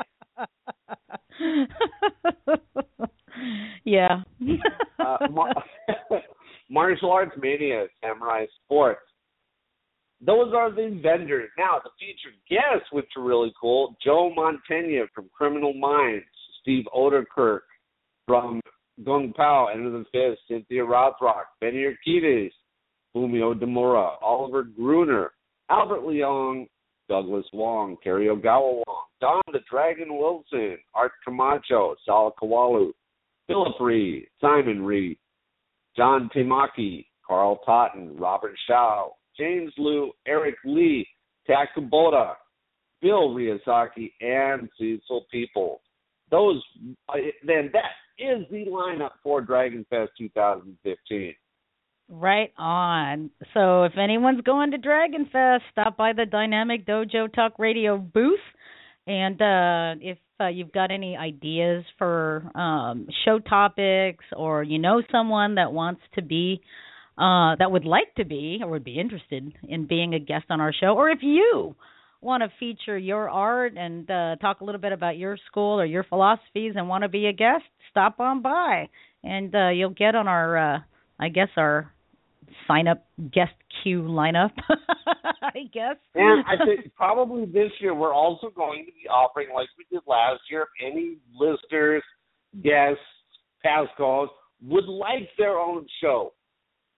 yeah. 3.83 4.21
Uh, 4.99 5.17
mar- 5.29 5.63
martial 6.69 7.11
arts 7.11 7.35
mania, 7.37 7.87
samurai 8.01 8.45
sports. 8.63 9.01
Those 10.25 10.53
are 10.53 10.69
the 10.69 10.99
vendors. 11.01 11.49
Now 11.57 11.79
the 11.83 11.91
featured 11.99 12.37
guests, 12.49 12.91
which 12.91 13.07
are 13.15 13.23
really 13.23 13.53
cool. 13.59 13.95
Joe 14.03 14.33
Mantegna 14.37 15.05
from 15.13 15.29
Criminal 15.35 15.73
Minds, 15.73 16.25
Steve 16.61 16.85
Oedekerk 16.93 17.61
from 18.27 18.61
Kung 19.05 19.33
Pow, 19.35 19.69
of 19.73 19.91
the 19.93 20.05
Fist, 20.11 20.41
Cynthia 20.47 20.83
Rothrock, 20.83 21.45
Benny 21.61 21.85
Urquidez, 21.85 22.51
Fumio 23.15 23.53
Demura, 23.53 24.21
Oliver 24.21 24.63
Gruner, 24.63 25.31
Albert 25.69 26.01
Leong, 26.01 26.67
Douglas 27.07 27.45
Wong, 27.53 27.95
Kerry 28.03 28.27
Ogawa 28.27 28.83
Wong, 28.85 29.05
Don 29.21 29.41
the 29.51 29.59
Dragon 29.71 30.17
Wilson, 30.17 30.77
Art 30.93 31.13
Camacho, 31.25 31.95
Sal 32.05 32.35
Kawalu, 32.41 32.91
Philip 33.47 33.79
Reed, 33.79 34.27
Simon 34.41 34.83
Reed, 34.83 35.17
John 35.95 36.29
Tamaki, 36.35 37.05
Carl 37.25 37.59
Totten, 37.65 38.15
Robert 38.17 38.55
Shaw, 38.67 39.09
James 39.39 39.73
Liu, 39.77 40.11
Eric 40.27 40.55
Lee, 40.65 41.07
Takaboda, 41.49 42.33
Bill 43.01 43.29
Ryusaki, 43.29 44.11
and 44.21 44.69
Cecil 44.77 45.25
People. 45.31 45.81
Those 46.29 46.61
uh, 47.07 47.13
then 47.45 47.71
that 47.73 47.91
is 48.19 48.45
the 48.51 48.65
lineup 48.65 49.11
for 49.23 49.41
Dragon 49.41 49.85
Fest 49.89 50.11
2015. 50.17 51.33
Right 52.11 52.51
on. 52.57 53.29
So 53.53 53.83
if 53.83 53.93
anyone's 53.97 54.41
going 54.41 54.71
to 54.71 54.77
Dragon 54.77 55.29
Fest, 55.31 55.63
stop 55.71 55.95
by 55.95 56.13
the 56.13 56.25
Dynamic 56.25 56.85
Dojo 56.85 57.31
Talk 57.31 57.57
Radio 57.59 57.97
booth. 57.97 58.39
And 59.05 59.41
uh, 59.41 59.95
if 60.01 60.17
uh, 60.39 60.47
you've 60.47 60.71
got 60.71 60.91
any 60.91 61.15
ideas 61.17 61.83
for 61.97 62.49
um, 62.55 63.07
show 63.25 63.39
topics, 63.39 64.25
or 64.35 64.63
you 64.63 64.79
know 64.79 65.01
someone 65.11 65.55
that 65.55 65.71
wants 65.71 66.01
to 66.15 66.21
be, 66.21 66.61
uh, 67.19 67.55
that 67.57 67.71
would 67.71 67.85
like 67.85 68.15
to 68.15 68.25
be, 68.25 68.59
or 68.63 68.69
would 68.69 68.83
be 68.83 68.99
interested 68.99 69.51
in 69.67 69.87
being 69.87 70.13
a 70.13 70.19
guest 70.19 70.45
on 70.49 70.61
our 70.61 70.73
show, 70.73 70.95
or 70.95 71.09
if 71.09 71.19
you 71.21 71.75
want 72.21 72.43
to 72.43 72.51
feature 72.59 72.97
your 72.97 73.29
art 73.29 73.73
and 73.77 74.09
uh, 74.09 74.35
talk 74.37 74.61
a 74.61 74.63
little 74.63 74.81
bit 74.81 74.91
about 74.91 75.17
your 75.17 75.37
school 75.49 75.79
or 75.79 75.85
your 75.85 76.03
philosophies 76.03 76.73
and 76.75 76.87
want 76.87 77.03
to 77.03 77.09
be 77.09 77.27
a 77.27 77.33
guest, 77.33 77.63
stop 77.91 78.19
on 78.19 78.41
by, 78.41 78.89
and 79.23 79.53
uh, 79.53 79.69
you'll 79.69 79.89
get 79.89 80.15
on 80.15 80.27
our, 80.27 80.75
uh, 80.75 80.79
I 81.19 81.29
guess 81.29 81.49
our 81.57 81.91
sign 82.67 82.87
up 82.87 83.05
guest 83.33 83.51
queue 83.83 84.01
lineup. 84.01 84.51
I 85.41 85.63
guess. 85.73 85.95
And 86.15 86.43
I 86.45 86.63
think 86.63 86.93
probably 86.95 87.45
this 87.45 87.71
year 87.79 87.95
we're 87.95 88.13
also 88.13 88.49
going 88.49 88.85
to 88.85 88.91
be 88.91 89.07
offering, 89.09 89.47
like 89.53 89.67
we 89.77 89.85
did 89.91 90.03
last 90.07 90.41
year, 90.49 90.63
if 90.63 90.93
any 90.93 91.17
listeners, 91.37 92.03
guests, 92.63 93.03
past 93.63 93.89
calls 93.97 94.29
would 94.61 94.85
like 94.85 95.29
their 95.37 95.57
own 95.57 95.85
show, 96.01 96.33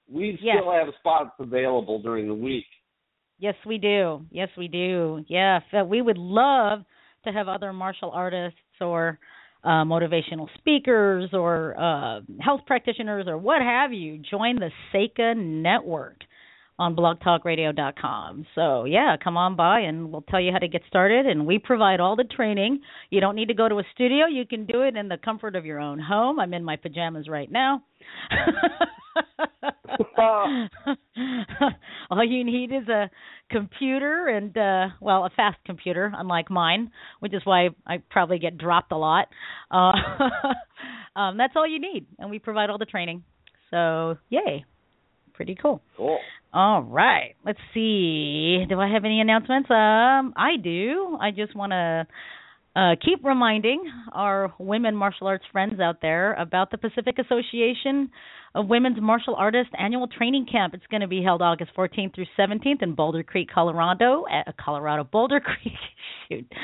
we 0.09 0.37
Yes. 0.41 0.57
still 0.59 0.71
have 0.71 0.87
spots 0.99 1.31
available 1.39 2.01
during 2.01 2.27
the 2.27 2.33
week. 2.33 2.65
Yes, 3.39 3.55
we 3.65 3.77
do. 3.77 4.25
Yes, 4.29 4.49
we 4.55 4.67
do. 4.67 5.25
Yeah, 5.27 5.59
we 5.83 6.01
would 6.01 6.17
love 6.17 6.83
to 7.25 7.31
have 7.31 7.47
other 7.47 7.73
martial 7.73 8.11
artists 8.11 8.59
or 8.79 9.19
uh, 9.63 9.83
motivational 9.83 10.47
speakers 10.57 11.29
or 11.33 11.75
uh, 11.79 12.21
health 12.39 12.61
practitioners 12.65 13.27
or 13.27 13.37
what 13.37 13.61
have 13.61 13.93
you 13.93 14.17
join 14.19 14.55
the 14.57 14.71
Seika 14.93 15.35
network 15.35 16.17
on 16.79 16.95
blogtalkradio.com. 16.95 18.45
So, 18.55 18.85
yeah, 18.85 19.15
come 19.23 19.37
on 19.37 19.55
by 19.55 19.81
and 19.81 20.11
we'll 20.11 20.23
tell 20.23 20.41
you 20.41 20.51
how 20.51 20.57
to 20.57 20.67
get 20.67 20.81
started. 20.87 21.27
And 21.27 21.45
we 21.45 21.59
provide 21.59 21.99
all 21.99 22.15
the 22.15 22.23
training. 22.23 22.79
You 23.11 23.21
don't 23.21 23.35
need 23.35 23.49
to 23.49 23.53
go 23.53 23.69
to 23.69 23.79
a 23.79 23.83
studio, 23.93 24.25
you 24.25 24.45
can 24.47 24.65
do 24.65 24.81
it 24.81 24.95
in 24.95 25.07
the 25.07 25.17
comfort 25.17 25.55
of 25.55 25.65
your 25.65 25.79
own 25.79 25.99
home. 25.99 26.39
I'm 26.39 26.53
in 26.53 26.63
my 26.63 26.75
pajamas 26.75 27.27
right 27.27 27.51
now. 27.51 27.83
all 32.09 32.23
you 32.23 32.43
need 32.43 32.71
is 32.71 32.87
a 32.87 33.09
computer 33.49 34.27
and 34.27 34.57
uh 34.57 34.87
well 35.01 35.25
a 35.25 35.29
fast 35.35 35.57
computer 35.65 36.11
unlike 36.15 36.49
mine 36.49 36.89
which 37.19 37.33
is 37.33 37.41
why 37.43 37.67
i 37.85 37.97
probably 38.09 38.39
get 38.39 38.57
dropped 38.57 38.91
a 38.91 38.97
lot. 38.97 39.27
Uh 39.69 39.91
um 41.19 41.37
that's 41.37 41.53
all 41.55 41.67
you 41.67 41.79
need 41.79 42.05
and 42.19 42.29
we 42.29 42.39
provide 42.39 42.69
all 42.69 42.77
the 42.77 42.85
training. 42.85 43.23
So 43.69 44.17
yay. 44.29 44.65
Pretty 45.33 45.55
cool. 45.59 45.81
Cool. 45.97 46.19
all 46.53 46.83
right. 46.83 47.35
Let's 47.45 47.59
see. 47.73 48.65
Do 48.69 48.79
i 48.79 48.87
have 48.91 49.05
any 49.05 49.21
announcements? 49.21 49.69
Um 49.69 50.33
i 50.37 50.57
do. 50.61 51.17
I 51.19 51.31
just 51.31 51.55
want 51.55 51.71
to 51.71 52.07
uh, 52.75 52.95
keep 53.03 53.23
reminding 53.23 53.83
our 54.13 54.53
women 54.57 54.95
martial 54.95 55.27
arts 55.27 55.43
friends 55.51 55.79
out 55.79 56.01
there 56.01 56.33
about 56.35 56.71
the 56.71 56.77
Pacific 56.77 57.17
Association 57.19 58.09
of 58.53 58.67
Women's 58.67 59.01
Martial 59.01 59.35
artist 59.35 59.69
annual 59.77 60.07
training 60.07 60.45
camp. 60.51 60.73
It's 60.73 60.85
going 60.89 61.01
to 61.01 61.07
be 61.07 61.23
held 61.23 61.41
August 61.41 61.71
14th 61.77 62.15
through 62.15 62.25
17th 62.37 62.81
in 62.81 62.95
Boulder 62.95 63.23
Creek, 63.23 63.49
Colorado. 63.53 64.25
At 64.31 64.47
uh, 64.47 64.51
Colorado, 64.63 65.03
Boulder 65.03 65.39
Creek. 65.39 65.73
Shoot. 66.29 66.45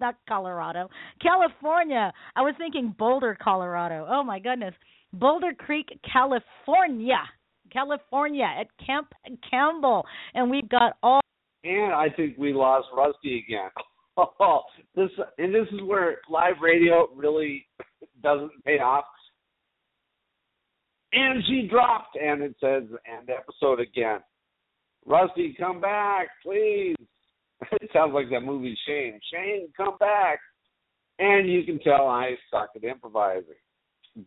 Not 0.00 0.16
Colorado. 0.28 0.88
California. 1.22 2.12
I 2.36 2.42
was 2.42 2.54
thinking 2.58 2.94
Boulder, 2.98 3.36
Colorado. 3.40 4.06
Oh 4.08 4.22
my 4.22 4.38
goodness. 4.38 4.74
Boulder 5.12 5.52
Creek, 5.56 5.88
California. 6.10 7.20
California 7.72 8.44
at 8.44 8.66
Camp 8.84 9.08
Campbell. 9.48 10.04
And 10.34 10.50
we've 10.50 10.68
got 10.68 10.96
all 11.02 11.20
And 11.64 11.92
I 11.92 12.08
think 12.14 12.36
we 12.38 12.52
lost 12.52 12.88
Rusty 12.96 13.44
again. 13.46 13.70
Oh, 14.16 14.60
this 14.94 15.10
and 15.38 15.52
this 15.52 15.66
is 15.72 15.82
where 15.82 16.18
live 16.30 16.54
radio 16.62 17.08
really 17.16 17.66
doesn't 18.22 18.52
pay 18.64 18.78
off. 18.78 19.04
And 21.14 21.44
she 21.46 21.68
dropped, 21.70 22.16
and 22.16 22.42
it 22.42 22.56
says 22.60 22.82
end 23.06 23.30
episode 23.30 23.80
again. 23.80 24.20
Rusty, 25.06 25.54
come 25.58 25.80
back, 25.80 26.28
please. 26.42 26.96
It 27.80 27.88
sounds 27.92 28.12
like 28.12 28.28
that 28.30 28.40
movie 28.40 28.76
Shane. 28.86 29.18
Shane, 29.32 29.68
come 29.76 29.96
back. 29.98 30.38
And 31.18 31.50
you 31.50 31.62
can 31.64 31.78
tell 31.78 32.08
I 32.08 32.32
suck 32.50 32.70
at 32.76 32.84
improvising. 32.84 33.54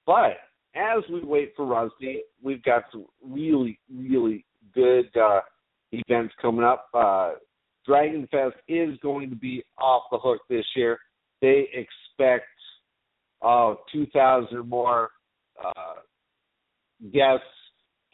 But 0.06 0.38
as 0.74 1.04
we 1.12 1.22
wait 1.24 1.54
for 1.56 1.66
Rusty, 1.66 2.22
we've 2.42 2.64
got 2.64 2.84
some 2.92 3.06
really, 3.22 3.80
really 3.94 4.46
good 4.74 5.10
uh, 5.16 5.42
events 5.92 6.34
coming 6.42 6.64
up. 6.64 6.88
Uh, 6.94 7.34
Dragon 7.86 8.28
Fest 8.32 8.56
is 8.68 8.98
going 9.04 9.30
to 9.30 9.36
be 9.36 9.64
off 9.78 10.04
the 10.12 10.18
hook 10.18 10.42
this 10.50 10.66
year. 10.76 10.98
They 11.42 11.68
expect 11.74 12.46
uh, 13.42 13.76
2,000 13.92 14.58
or 14.58 14.64
more 14.64 15.10
uh, 15.64 15.96
guests, 17.14 17.46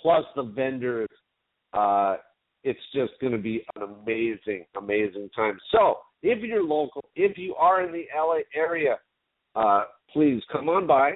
plus 0.02 0.26
the 0.36 0.43
vendors. 0.43 1.10
Uh, 1.74 2.17
it's 2.63 2.80
just 2.93 3.12
going 3.19 3.34
to 3.34 3.39
be 3.39 3.63
an 3.76 3.84
amazing, 3.84 4.65
amazing 4.78 5.30
time. 5.36 5.60
So, 5.72 5.98
if 6.22 6.41
you're 6.41 6.63
local, 6.63 7.04
if 7.15 7.38
you 7.38 7.56
are 7.56 7.86
in 7.86 7.91
the 7.91 8.06
LA 8.15 8.39
area, 8.56 8.98
uh, 9.56 9.84
please 10.12 10.41
come 10.52 10.69
on 10.69 10.88
by, 10.88 11.12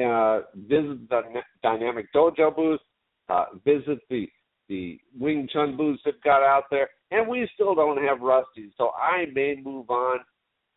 uh, 0.00 0.42
visit 0.56 1.08
the 1.08 1.22
Dynamic 1.62 2.06
Dojo 2.12 2.54
booth, 2.54 2.80
uh, 3.28 3.44
visit 3.64 4.00
the 4.10 4.28
the 4.68 4.98
Wing 5.18 5.46
Chun 5.52 5.76
booths 5.76 6.00
they've 6.04 6.14
got 6.24 6.42
out 6.42 6.64
there, 6.70 6.88
and 7.10 7.28
we 7.28 7.48
still 7.54 7.74
don't 7.74 8.02
have 8.02 8.20
Rusty, 8.20 8.72
so 8.78 8.90
I 8.90 9.26
may 9.34 9.56
move 9.62 9.90
on 9.90 10.20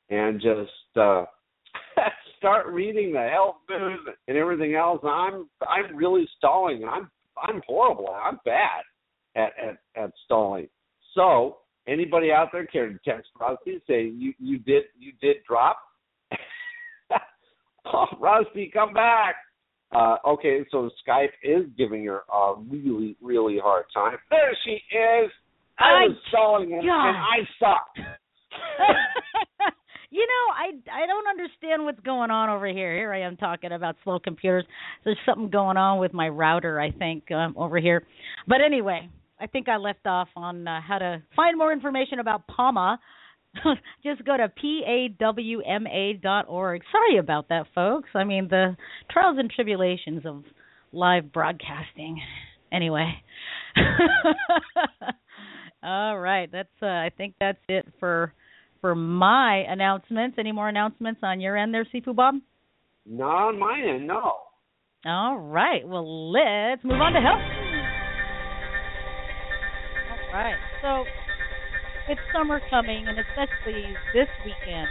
and 0.10 0.42
just 0.42 0.98
uh, 0.98 1.24
start 2.38 2.68
reading 2.68 3.14
the 3.14 3.30
health 3.32 3.58
news 3.70 4.00
and 4.28 4.38
everything 4.38 4.76
else. 4.76 5.02
I'm 5.04 5.48
I'm 5.68 5.96
really 5.96 6.28
stalling. 6.38 6.84
And 6.84 6.90
I'm 6.90 7.12
I'm 7.42 7.62
horrible. 7.68 8.10
I'm 8.10 8.40
bad 8.46 8.84
at 9.36 9.52
at, 9.62 9.78
at 10.02 10.12
stalling. 10.26 10.68
So 11.14 11.58
anybody 11.88 12.32
out 12.32 12.50
there 12.52 12.66
care 12.66 12.88
to 12.90 13.00
text 13.06 13.30
Rusty 13.40 13.82
say 13.88 14.06
you 14.06 14.34
you 14.40 14.60
did 14.60 14.84
you 14.98 15.14
did 15.22 15.38
drop? 15.48 15.80
oh, 17.86 18.06
Rusty, 18.20 18.70
come 18.74 18.94
back. 18.94 19.36
Uh, 19.96 20.18
okay, 20.28 20.66
so 20.70 20.90
Skype 21.08 21.30
is 21.44 21.66
giving 21.78 22.04
her 22.06 22.24
a 22.34 22.56
really, 22.70 23.16
really 23.22 23.58
hard 23.58 23.86
time. 23.94 24.18
There 24.30 24.56
she 24.66 24.72
is. 24.72 25.32
I, 25.80 26.08
was 26.08 26.18
stalling 26.28 26.74
and, 26.74 26.82
and 26.82 26.90
I 26.90 27.38
sucked. 27.60 28.00
you 30.10 30.26
know, 30.26 30.54
I 30.54 31.04
I 31.04 31.06
don't 31.06 31.28
understand 31.28 31.84
what's 31.84 32.00
going 32.02 32.32
on 32.32 32.50
over 32.50 32.68
here. 32.68 32.96
Here 32.96 33.14
I 33.14 33.22
am 33.22 33.38
talking 33.38 33.72
about 33.72 33.96
slow 34.04 34.20
computers. 34.20 34.66
There's 35.04 35.18
something 35.26 35.50
going 35.50 35.78
on 35.78 36.00
with 36.00 36.14
my 36.14 36.30
router, 36.30 36.80
I 36.80 36.92
think, 36.92 37.30
um, 37.32 37.54
over 37.58 37.78
here. 37.78 38.06
But 38.48 38.62
anyway, 38.66 39.10
I 39.40 39.48
think 39.48 39.70
I 39.70 39.78
left 39.78 40.06
off 40.06 40.28
on 40.36 40.68
uh, 40.68 40.82
how 40.82 41.00
to 41.00 41.24
find 41.36 41.58
more 41.58 41.74
information 41.74 42.20
about 42.20 42.48
PAWMA. 42.48 42.98
Just 44.04 44.24
go 44.24 44.38
to 44.38 44.50
pawma 44.50 46.22
dot 46.22 46.46
org. 46.48 46.84
Sorry 46.92 47.18
about 47.18 47.50
that, 47.50 47.66
folks. 47.74 48.10
I 48.14 48.24
mean, 48.24 48.48
the 48.50 48.78
trials 49.12 49.38
and 49.40 49.50
tribulations 49.50 50.24
of 50.26 50.44
live 50.92 51.34
broadcasting. 51.34 52.22
Anyway. 52.72 53.16
All 55.84 56.18
right, 56.18 56.50
that's 56.52 56.70
uh, 56.82 56.88
I 56.88 57.12
think 57.16 57.36
that's 57.40 57.60
it 57.70 57.86
for 58.00 58.34
for 58.82 58.96
my 58.96 59.64
announcements. 59.68 60.38
Any 60.40 60.52
more 60.52 60.70
announcements 60.70 61.22
on 61.24 61.40
your 61.40 61.58
end 61.58 61.74
there, 61.74 61.86
Sifu 61.94 62.16
Bob? 62.16 62.36
Not 63.06 63.50
on 63.50 63.60
my 63.60 63.80
end, 63.80 64.08
no. 64.08 64.34
All 65.06 65.38
right. 65.38 65.88
Well, 65.88 66.32
let's 66.32 66.84
move 66.84 67.00
on 67.00 67.14
to 67.14 67.20
health. 67.20 67.42
All 70.34 70.34
right. 70.34 70.56
So 70.82 71.06
it's 72.10 72.20
summer 72.34 72.60
coming, 72.70 73.06
and 73.08 73.18
especially 73.20 73.84
this 74.14 74.28
weekend, 74.44 74.88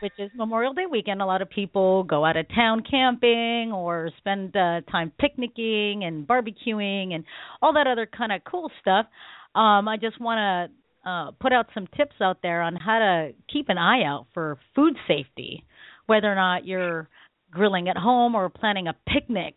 which 0.00 0.12
is 0.18 0.30
Memorial 0.34 0.72
Day 0.74 0.86
weekend. 0.90 1.22
A 1.22 1.26
lot 1.26 1.42
of 1.42 1.48
people 1.50 2.04
go 2.04 2.24
out 2.24 2.36
of 2.36 2.46
town 2.54 2.82
camping 2.88 3.72
or 3.72 4.10
spend 4.18 4.56
uh, 4.56 4.80
time 4.90 5.12
picnicking 5.18 6.04
and 6.04 6.26
barbecuing 6.26 7.14
and 7.14 7.24
all 7.62 7.72
that 7.74 7.86
other 7.86 8.06
kind 8.06 8.32
of 8.32 8.42
cool 8.44 8.70
stuff. 8.80 9.06
Um, 9.54 9.88
I 9.88 9.96
just 10.00 10.20
want 10.20 10.38
to 10.38 10.79
uh, 11.10 11.30
put 11.40 11.52
out 11.52 11.66
some 11.74 11.88
tips 11.96 12.16
out 12.20 12.38
there 12.42 12.62
on 12.62 12.76
how 12.76 12.98
to 12.98 13.32
keep 13.52 13.68
an 13.68 13.78
eye 13.78 14.02
out 14.04 14.26
for 14.32 14.58
food 14.74 14.94
safety, 15.08 15.64
whether 16.06 16.30
or 16.30 16.34
not 16.34 16.66
you're 16.66 17.08
grilling 17.50 17.88
at 17.88 17.96
home 17.96 18.34
or 18.34 18.48
planning 18.48 18.86
a 18.86 18.94
picnic 19.08 19.54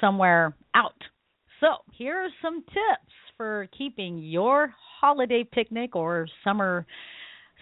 somewhere 0.00 0.54
out. 0.74 0.96
So, 1.60 1.68
here 1.92 2.16
are 2.16 2.28
some 2.40 2.62
tips 2.62 3.12
for 3.36 3.68
keeping 3.76 4.18
your 4.18 4.74
holiday 5.00 5.44
picnic 5.44 5.94
or 5.94 6.26
summer 6.44 6.86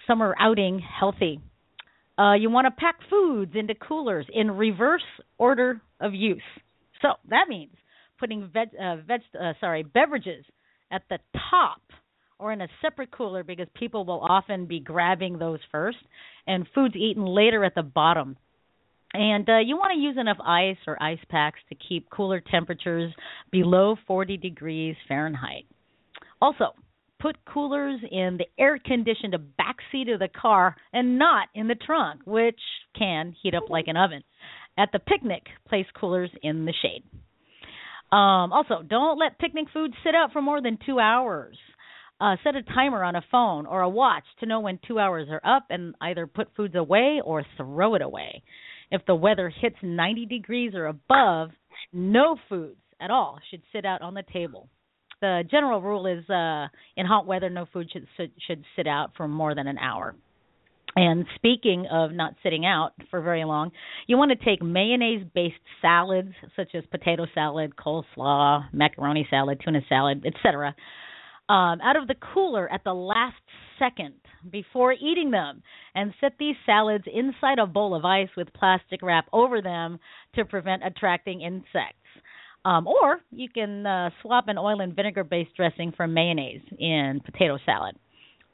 summer 0.06 0.34
outing 0.38 0.80
healthy. 0.80 1.40
Uh, 2.18 2.34
you 2.34 2.50
want 2.50 2.66
to 2.66 2.70
pack 2.70 2.96
foods 3.08 3.52
into 3.54 3.74
coolers 3.74 4.26
in 4.32 4.50
reverse 4.50 5.02
order 5.38 5.80
of 6.00 6.14
use. 6.14 6.42
So 7.02 7.12
that 7.28 7.48
means 7.48 7.72
putting 8.18 8.50
veg, 8.52 8.68
uh, 8.80 8.96
veg 9.06 9.20
uh, 9.40 9.52
sorry 9.60 9.82
beverages 9.82 10.44
at 10.90 11.02
the 11.08 11.18
top 11.50 11.80
or 12.40 12.52
in 12.52 12.60
a 12.60 12.68
separate 12.82 13.10
cooler 13.10 13.44
because 13.44 13.68
people 13.74 14.04
will 14.04 14.20
often 14.20 14.66
be 14.66 14.80
grabbing 14.80 15.38
those 15.38 15.60
first, 15.70 15.98
and 16.46 16.66
foods 16.74 16.96
eaten 16.96 17.24
later 17.24 17.64
at 17.64 17.74
the 17.74 17.82
bottom. 17.82 18.36
And 19.12 19.48
uh, 19.48 19.58
you 19.58 19.76
want 19.76 19.92
to 19.94 20.00
use 20.00 20.16
enough 20.18 20.38
ice 20.44 20.76
or 20.86 21.00
ice 21.02 21.18
packs 21.28 21.58
to 21.68 21.74
keep 21.74 22.08
cooler 22.10 22.40
temperatures 22.40 23.12
below 23.50 23.96
40 24.06 24.36
degrees 24.36 24.96
Fahrenheit. 25.08 25.64
Also, 26.40 26.74
put 27.20 27.36
coolers 27.44 28.00
in 28.10 28.38
the 28.38 28.46
air 28.58 28.78
conditioned 28.78 29.36
back 29.56 29.76
seat 29.92 30.08
of 30.08 30.20
the 30.20 30.28
car 30.28 30.76
and 30.92 31.18
not 31.18 31.48
in 31.54 31.68
the 31.68 31.74
trunk, 31.74 32.20
which 32.24 32.60
can 32.96 33.34
heat 33.42 33.54
up 33.54 33.68
like 33.68 33.88
an 33.88 33.96
oven. 33.96 34.22
At 34.78 34.90
the 34.92 34.98
picnic, 34.98 35.42
place 35.68 35.86
coolers 35.98 36.30
in 36.42 36.64
the 36.64 36.72
shade. 36.80 37.02
Um, 38.12 38.52
also, 38.52 38.82
don't 38.82 39.18
let 39.18 39.38
picnic 39.38 39.66
food 39.72 39.92
sit 40.04 40.14
out 40.14 40.32
for 40.32 40.40
more 40.40 40.62
than 40.62 40.78
two 40.84 40.98
hours. 40.98 41.56
Uh, 42.20 42.36
set 42.44 42.54
a 42.54 42.62
timer 42.62 43.02
on 43.02 43.16
a 43.16 43.24
phone 43.30 43.66
or 43.66 43.80
a 43.80 43.88
watch 43.88 44.24
to 44.38 44.46
know 44.46 44.60
when 44.60 44.78
two 44.86 44.98
hours 44.98 45.28
are 45.30 45.40
up 45.44 45.66
and 45.70 45.94
either 46.00 46.26
put 46.26 46.48
foods 46.56 46.74
away 46.74 47.20
or 47.24 47.44
throw 47.56 47.94
it 47.94 48.02
away. 48.02 48.42
If 48.90 49.06
the 49.06 49.14
weather 49.14 49.48
hits 49.48 49.76
90 49.82 50.26
degrees 50.26 50.74
or 50.74 50.86
above, 50.86 51.50
no 51.92 52.36
foods 52.48 52.80
at 53.00 53.10
all 53.10 53.38
should 53.50 53.62
sit 53.72 53.86
out 53.86 54.02
on 54.02 54.14
the 54.14 54.24
table 54.32 54.68
the 55.20 55.42
general 55.50 55.80
rule 55.82 56.06
is 56.06 56.28
uh, 56.30 56.68
in 56.96 57.06
hot 57.06 57.26
weather, 57.26 57.50
no 57.50 57.66
food 57.72 57.90
should 57.92 58.06
should 58.46 58.64
sit 58.76 58.86
out 58.86 59.12
for 59.16 59.28
more 59.28 59.54
than 59.54 59.66
an 59.66 59.78
hour. 59.78 60.14
And 60.96 61.24
speaking 61.36 61.86
of 61.90 62.10
not 62.10 62.34
sitting 62.42 62.66
out 62.66 62.92
for 63.10 63.20
very 63.20 63.44
long, 63.44 63.70
you 64.08 64.16
want 64.16 64.32
to 64.32 64.44
take 64.44 64.60
mayonnaise 64.60 65.24
based 65.34 65.54
salads 65.80 66.32
such 66.56 66.74
as 66.74 66.82
potato 66.90 67.26
salad, 67.32 67.74
coleslaw, 67.76 68.64
macaroni 68.72 69.26
salad, 69.30 69.60
tuna 69.64 69.80
salad, 69.88 70.24
etc. 70.26 70.74
Um, 71.50 71.80
out 71.82 71.96
of 71.96 72.06
the 72.06 72.14
cooler 72.32 72.72
at 72.72 72.84
the 72.84 72.94
last 72.94 73.34
second 73.76 74.14
before 74.52 74.92
eating 74.92 75.32
them 75.32 75.62
and 75.96 76.14
set 76.20 76.34
these 76.38 76.54
salads 76.64 77.02
inside 77.12 77.58
a 77.58 77.66
bowl 77.66 77.92
of 77.96 78.04
ice 78.04 78.28
with 78.36 78.52
plastic 78.52 79.02
wrap 79.02 79.26
over 79.32 79.60
them 79.60 79.98
to 80.36 80.44
prevent 80.44 80.84
attracting 80.84 81.40
insects. 81.40 81.96
Um, 82.64 82.86
or 82.86 83.18
you 83.32 83.48
can 83.52 83.84
uh, 83.84 84.10
swap 84.22 84.46
an 84.46 84.58
oil 84.58 84.80
and 84.80 84.94
vinegar 84.94 85.24
based 85.24 85.56
dressing 85.56 85.92
for 85.96 86.06
mayonnaise 86.06 86.62
in 86.78 87.20
potato 87.24 87.58
salad. 87.66 87.96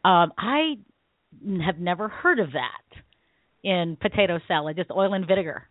Um, 0.03 0.33
I 0.39 0.77
have 1.67 1.79
never 1.79 2.09
heard 2.09 2.39
of 2.39 2.53
that 2.53 3.03
in 3.63 3.99
potato 4.01 4.39
salad, 4.49 4.77
just 4.77 4.91
oil 4.91 5.13
and 5.13 5.27
vinegar. 5.27 5.65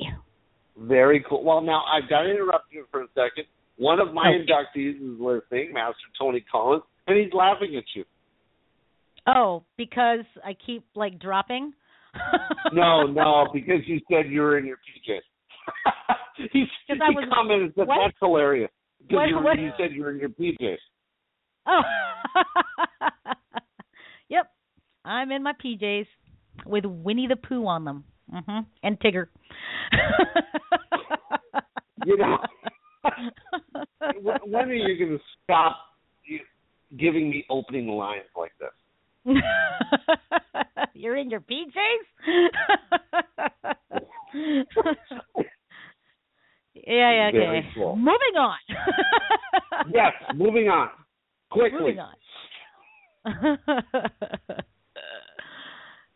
Very 0.77 1.25
cool. 1.29 1.45
Well, 1.45 1.61
now 1.61 1.85
I've 1.85 2.09
got 2.11 2.23
to 2.23 2.31
interrupt 2.31 2.73
you 2.73 2.87
for 2.90 3.03
a 3.03 3.07
second. 3.14 3.45
One 3.77 4.01
of 4.01 4.12
my 4.12 4.29
okay. 4.29 4.51
inductees 4.51 4.97
is 4.97 5.21
listening, 5.21 5.73
Master 5.73 5.97
Tony 6.19 6.45
Collins 6.51 6.83
and 7.07 7.19
he's 7.19 7.33
laughing 7.33 7.77
at 7.77 7.85
you. 7.95 8.05
Oh, 9.27 9.64
because 9.77 10.25
I 10.45 10.55
keep 10.67 10.85
like 10.95 11.19
dropping. 11.19 11.73
no, 12.73 13.05
no, 13.05 13.49
because 13.53 13.81
you 13.87 14.01
said 14.11 14.31
you 14.31 14.40
were 14.40 14.59
in 14.59 14.67
your 14.67 14.77
PJs. 14.77 15.21
he 16.53 16.64
he 16.87 16.95
was, 16.99 17.29
commented 17.35 17.73
that 17.77 17.87
what? 17.87 17.97
that's 18.05 18.17
hilarious 18.21 18.71
because 19.01 19.29
you, 19.29 19.62
you 19.62 19.71
said 19.79 19.93
you 19.93 20.03
were 20.03 20.12
in 20.12 20.21
your 20.21 20.29
PJs. 20.29 20.77
Oh, 21.67 21.81
yep, 24.29 24.51
I'm 25.05 25.33
in 25.33 25.43
my 25.43 25.55
PJs 25.64 26.07
with 26.67 26.85
Winnie 26.85 27.27
the 27.27 27.37
Pooh 27.37 27.67
on 27.67 27.85
them, 27.85 28.05
hmm 28.30 28.60
and 28.82 28.98
Tigger. 29.00 29.26
you 32.04 32.16
know, 32.16 32.38
when 34.44 34.70
are 34.70 34.74
you 34.74 34.98
going 34.98 35.18
to 35.18 35.24
stop 35.44 35.76
giving 36.98 37.30
me 37.30 37.46
opening 37.50 37.87
lines 37.88 38.24
like 38.37 38.52
this. 38.58 38.70
You're 40.94 41.16
in 41.16 41.30
your 41.30 41.40
PJs? 41.40 41.70
yeah, 46.74 46.82
yeah, 46.87 47.30
okay. 47.32 47.68
Cool. 47.74 47.96
Moving 47.96 48.37
on. 48.38 48.58
yes, 49.92 50.12
moving 50.34 50.68
on. 50.68 50.90
Quickly. 51.50 51.80
Moving 51.80 52.00
on. 52.00 52.14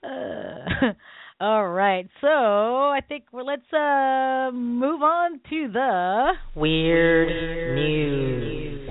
Uh, 0.00 0.92
all 1.40 1.68
right, 1.68 2.08
so 2.20 2.28
I 2.28 3.00
think 3.06 3.24
well, 3.32 3.46
let's 3.46 3.72
uh 3.72 4.50
move 4.52 5.02
on 5.02 5.40
to 5.50 5.68
the 5.72 6.32
weird 6.56 7.28
news. 7.76 8.90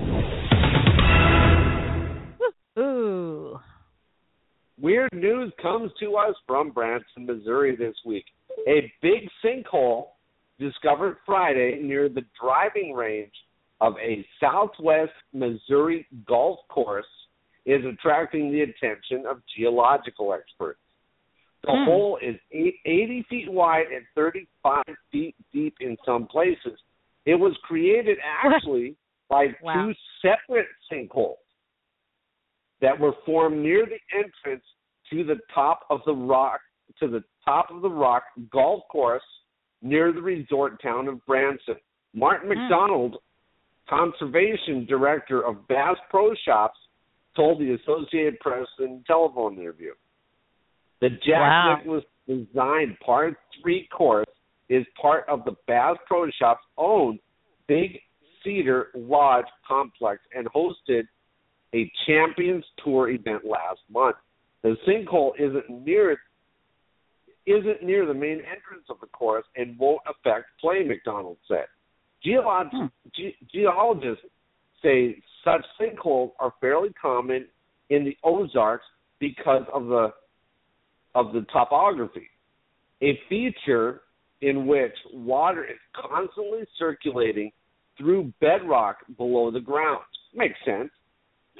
Ooh. 2.78 3.58
Weird 4.80 5.12
news 5.12 5.52
comes 5.60 5.90
to 6.00 6.16
us 6.16 6.34
from 6.46 6.70
Branson, 6.70 7.26
Missouri 7.26 7.76
this 7.76 7.96
week. 8.06 8.24
A 8.66 8.90
big 9.02 9.28
sinkhole 9.44 10.06
discovered 10.58 11.16
Friday 11.26 11.80
near 11.82 12.08
the 12.08 12.22
driving 12.40 12.94
range 12.94 13.32
of 13.80 13.94
a 13.98 14.24
southwest 14.40 15.12
Missouri 15.32 16.06
golf 16.26 16.60
course 16.68 17.04
is 17.66 17.84
attracting 17.84 18.50
the 18.50 18.62
attention 18.62 19.26
of 19.26 19.42
geological 19.56 20.32
experts. 20.32 20.80
The 21.62 21.72
Hmm. 21.72 21.84
hole 21.84 22.16
is 22.18 22.38
eight, 22.52 22.80
80 22.84 23.22
feet 23.22 23.50
wide 23.50 23.88
and 23.92 24.06
35 24.14 24.84
feet 25.10 25.34
deep 25.52 25.74
in 25.80 25.96
some 26.04 26.26
places. 26.26 26.80
It 27.24 27.34
was 27.34 27.56
created 27.58 28.18
actually 28.22 28.96
by 29.28 29.54
Wow. 29.60 29.74
two 29.88 29.94
separate 30.22 30.68
sinkholes 30.90 31.36
that 32.80 32.98
were 32.98 33.12
formed 33.26 33.58
near 33.62 33.84
the 33.86 34.00
entrance 34.12 34.64
to 35.10 35.24
the 35.24 35.40
top 35.52 35.84
of 35.90 36.04
the 36.04 36.14
rock 36.14 36.60
to 36.96 37.06
the 37.08 37.22
top 37.44 37.70
of 37.70 37.82
the 37.82 37.90
rock 37.90 38.24
golf 38.50 38.86
course 38.88 39.22
near 39.82 40.10
the 40.10 40.22
resort 40.22 40.80
town 40.80 41.06
of 41.06 41.24
Branson. 41.26 41.78
Martin 42.14 42.50
Hmm. 42.50 42.58
McDonald, 42.58 43.22
conservation 43.86 44.84
director 44.86 45.42
of 45.44 45.66
Bass 45.68 45.98
Pro 46.08 46.34
Shops, 46.34 46.78
told 47.34 47.58
the 47.58 47.72
Associated 47.72 48.40
Press 48.40 48.66
in 48.78 48.92
a 48.92 49.02
telephone 49.06 49.58
interview. 49.58 49.94
The 51.00 51.10
Jack 51.10 51.40
Wow. 51.40 51.76
Nicklaus 51.76 52.04
designed 52.26 52.96
par 53.04 53.36
three 53.62 53.88
course 53.88 54.26
is 54.68 54.84
part 55.00 55.24
of 55.28 55.44
the 55.44 55.54
Bass 55.66 55.96
Pro 56.06 56.28
Shops 56.38 56.64
own 56.76 57.18
Big 57.66 58.00
Cedar 58.42 58.88
Lodge 58.94 59.46
complex 59.66 60.20
and 60.34 60.46
hosted 60.48 61.04
a 61.74 61.90
Champions 62.06 62.64
Tour 62.82 63.10
event 63.10 63.44
last 63.44 63.80
month. 63.90 64.16
The 64.62 64.76
sinkhole 64.86 65.32
isn't 65.38 65.68
near 65.70 66.18
isn't 67.46 67.82
near 67.82 68.04
the 68.04 68.12
main 68.12 68.38
entrance 68.40 68.84
of 68.90 69.00
the 69.00 69.06
course 69.06 69.44
and 69.56 69.78
won't 69.78 70.02
affect 70.06 70.46
play, 70.60 70.84
McDonald 70.84 71.38
said. 71.46 71.66
Geolog- 72.24 72.70
Hmm. 72.70 72.86
ge- 73.14 73.36
geologists 73.50 74.24
say 74.82 75.22
such 75.44 75.64
sinkholes 75.80 76.32
are 76.40 76.52
fairly 76.60 76.92
common 76.92 77.48
in 77.88 78.04
the 78.04 78.16
Ozarks 78.22 78.84
because 79.18 79.66
of 79.72 79.86
the 79.86 80.12
of 81.18 81.32
the 81.32 81.40
topography. 81.52 82.28
A 83.02 83.18
feature 83.28 84.02
in 84.40 84.66
which 84.66 84.94
water 85.12 85.64
is 85.64 85.78
constantly 85.94 86.64
circulating 86.78 87.50
through 87.96 88.32
bedrock 88.40 88.98
below 89.16 89.50
the 89.50 89.60
ground. 89.60 90.04
Makes 90.34 90.58
sense. 90.64 90.90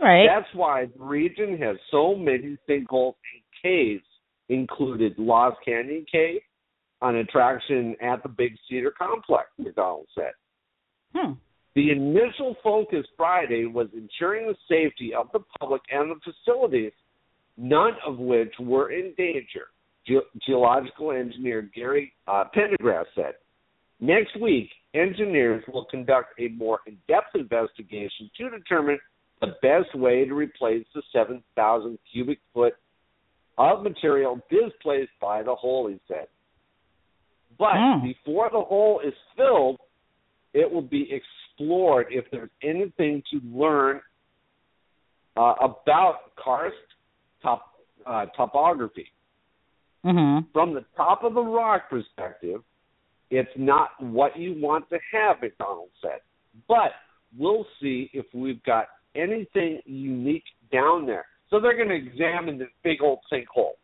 Right. 0.00 0.26
That's 0.26 0.48
why 0.54 0.86
the 0.86 1.04
region 1.04 1.58
has 1.58 1.76
so 1.90 2.14
many 2.14 2.56
sinkholes 2.68 3.14
and 3.34 3.42
caves, 3.62 4.04
included 4.48 5.18
Lost 5.18 5.56
Canyon 5.64 6.06
Cave, 6.10 6.40
an 7.02 7.16
attraction 7.16 7.96
at 8.00 8.22
the 8.22 8.28
Big 8.28 8.52
Cedar 8.68 8.92
Complex, 8.96 9.48
McDonald 9.58 10.06
said. 10.14 10.32
hmm. 11.14 11.32
The 11.74 11.90
initial 11.90 12.56
focus 12.62 13.06
Friday 13.16 13.66
was 13.66 13.88
ensuring 13.92 14.48
the 14.48 14.56
safety 14.68 15.12
of 15.14 15.28
the 15.32 15.40
public 15.60 15.82
and 15.90 16.10
the 16.10 16.32
facilities, 16.32 16.92
none 17.58 17.92
of 18.06 18.18
which 18.18 18.52
were 18.60 18.92
in 18.92 19.12
danger, 19.18 19.66
Ge- 20.06 20.40
geological 20.46 21.12
engineer 21.12 21.68
Gary 21.74 22.12
uh, 22.26 22.44
Pendergrass 22.54 23.04
said. 23.14 23.34
Next 24.00 24.40
week, 24.40 24.70
engineers 24.94 25.64
will 25.72 25.84
conduct 25.86 26.38
a 26.38 26.48
more 26.48 26.80
in 26.86 26.96
depth 27.08 27.34
investigation 27.34 28.30
to 28.38 28.50
determine 28.50 28.98
the 29.40 29.54
best 29.60 29.94
way 29.94 30.24
to 30.24 30.34
replace 30.34 30.84
the 30.94 31.02
7,000 31.12 31.98
cubic 32.12 32.38
foot 32.54 32.74
of 33.58 33.82
material 33.82 34.40
displaced 34.50 35.10
by 35.20 35.42
the 35.42 35.54
hole, 35.54 35.88
he 35.88 36.00
said. 36.06 36.28
But 37.58 37.74
Hmm. 37.74 38.04
before 38.04 38.50
the 38.50 38.60
hole 38.60 39.00
is 39.00 39.14
filled, 39.36 39.80
it 40.54 40.70
will 40.70 40.82
be 40.82 41.12
explored 41.12 42.06
if 42.10 42.30
there's 42.30 42.50
anything 42.62 43.22
to 43.32 43.40
learn 43.44 44.00
uh, 45.36 45.54
about 45.60 46.34
karst 46.36 46.76
uh, 48.08 48.26
topography. 48.36 49.12
Mhm. 50.04 50.50
From 50.52 50.74
the 50.74 50.84
top 50.96 51.24
of 51.24 51.34
the 51.34 51.42
rock 51.42 51.90
perspective, 51.90 52.62
it's 53.30 53.50
not 53.56 53.90
what 54.02 54.36
you 54.38 54.54
want 54.60 54.88
to 54.90 54.98
have, 55.12 55.40
McDonald 55.42 55.90
said. 56.00 56.20
But 56.66 56.92
we'll 57.36 57.66
see 57.80 58.10
if 58.14 58.24
we've 58.32 58.62
got 58.62 58.88
anything 59.14 59.80
unique 59.84 60.44
down 60.72 61.04
there. 61.04 61.26
So 61.50 61.60
they're 61.60 61.76
going 61.76 61.88
to 61.88 61.94
examine 61.94 62.58
this 62.58 62.68
big 62.82 63.02
old 63.02 63.20
sinkhole 63.30 63.76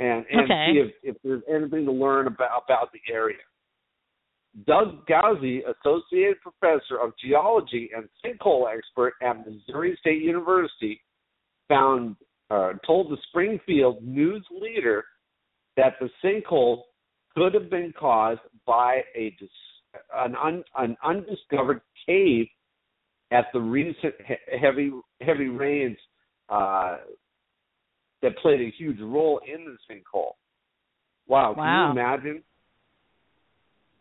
and, 0.00 0.24
and 0.30 0.40
Okay. 0.42 0.72
see 0.72 0.78
if, 0.78 0.94
if 1.02 1.22
there's 1.22 1.42
anything 1.48 1.84
to 1.86 1.92
learn 1.92 2.26
about, 2.26 2.64
about 2.64 2.92
the 2.92 3.00
area. 3.12 3.38
Doug 4.66 5.06
Gouzie, 5.06 5.62
Associate 5.64 6.36
Professor 6.40 6.98
of 7.00 7.12
Geology 7.16 7.90
and 7.94 8.08
Sinkhole 8.24 8.66
Expert 8.74 9.14
at 9.22 9.46
Missouri 9.46 9.96
State 10.00 10.22
University, 10.22 11.00
found 11.68 12.16
uh, 12.50 12.72
told 12.86 13.10
the 13.10 13.16
Springfield 13.28 14.02
News 14.02 14.44
Leader 14.50 15.04
that 15.76 15.94
the 16.00 16.08
sinkhole 16.24 16.82
could 17.36 17.54
have 17.54 17.70
been 17.70 17.92
caused 17.98 18.40
by 18.66 19.02
a 19.14 19.30
dis- 19.38 19.48
an, 20.14 20.34
un, 20.36 20.64
an 20.76 20.96
undiscovered 21.04 21.80
cave 22.06 22.46
at 23.30 23.46
the 23.52 23.60
recent 23.60 24.14
he- 24.26 24.58
heavy 24.58 24.90
heavy 25.20 25.48
rains 25.48 25.96
uh, 26.48 26.98
that 28.22 28.36
played 28.38 28.60
a 28.60 28.70
huge 28.76 28.98
role 29.00 29.40
in 29.46 29.64
the 29.64 29.76
sinkhole. 29.94 30.32
Wow, 31.26 31.54
can 31.54 31.64
you 31.94 32.00
imagine? 32.00 32.42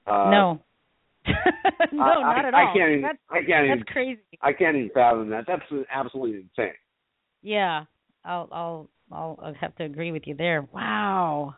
Uh, 0.07 0.29
no. 0.31 0.61
no, 1.91 2.03
I- 2.03 2.23
not 2.23 2.45
I- 2.45 2.47
at 2.47 2.53
I 2.53 2.65
all. 2.67 2.73
can't 2.73 2.89
even- 2.91 3.01
that's 3.01 3.17
I 3.29 3.39
can't 3.45 3.65
even- 3.65 3.77
that's 3.79 3.91
crazy. 3.91 4.21
I 4.41 4.53
can't 4.53 4.77
even 4.77 4.89
fathom 4.93 5.29
that. 5.31 5.45
That's 5.45 5.61
absolutely 5.91 6.37
insane. 6.57 6.73
Yeah. 7.41 7.83
I'll 8.27 8.49
I'll 8.51 8.89
I'll 9.11 9.53
have 9.59 9.75
to 9.77 9.83
agree 9.85 10.11
with 10.11 10.23
you 10.25 10.35
there. 10.35 10.67
Wow. 10.73 11.55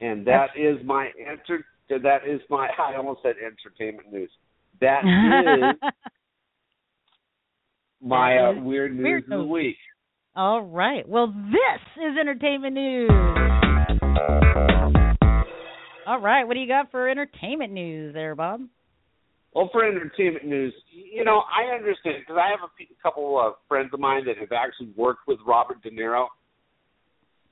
And 0.00 0.26
that 0.26 0.48
is 0.56 0.78
my 0.84 1.10
enter. 1.20 1.64
That 1.88 2.26
is 2.26 2.40
my. 2.50 2.68
I 2.78 2.96
almost 2.96 3.20
said 3.22 3.36
entertainment 3.38 4.12
news. 4.12 4.30
That 4.80 5.02
is 5.04 5.90
my 8.02 8.38
uh, 8.38 8.60
weird 8.60 8.94
news 8.94 9.04
weird 9.04 9.24
of 9.24 9.28
the 9.30 9.44
week. 9.44 9.76
All 10.34 10.62
right. 10.62 11.08
Well, 11.08 11.28
this 11.28 12.02
is 12.02 12.18
entertainment 12.18 12.74
news. 12.74 13.10
All 16.04 16.18
right. 16.18 16.44
What 16.44 16.54
do 16.54 16.60
you 16.60 16.66
got 16.66 16.90
for 16.90 17.08
entertainment 17.08 17.72
news 17.72 18.12
there, 18.14 18.34
Bob? 18.34 18.62
Well, 19.54 19.68
for 19.70 19.84
entertainment 19.84 20.46
news, 20.46 20.72
you 20.90 21.24
know, 21.24 21.42
I 21.54 21.74
understand 21.74 22.16
because 22.20 22.40
I 22.40 22.50
have 22.50 22.60
a 22.62 23.02
couple 23.02 23.38
of 23.38 23.54
friends 23.68 23.90
of 23.92 24.00
mine 24.00 24.24
that 24.26 24.38
have 24.38 24.52
actually 24.52 24.92
worked 24.96 25.26
with 25.26 25.38
Robert 25.46 25.82
De 25.82 25.90
Niro. 25.90 26.26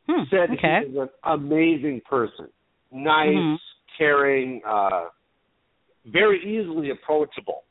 Hmm. 0.09 0.23
Said 0.31 0.51
okay. 0.57 0.81
he 0.87 0.93
is 0.93 0.99
an 0.99 1.09
amazing 1.25 2.01
person, 2.09 2.49
nice, 2.91 3.29
Mhm. 3.29 3.59
caring, 3.99 4.65
uh, 4.65 5.11
very 6.07 6.43
easily 6.43 6.91
approachable. 6.91 7.65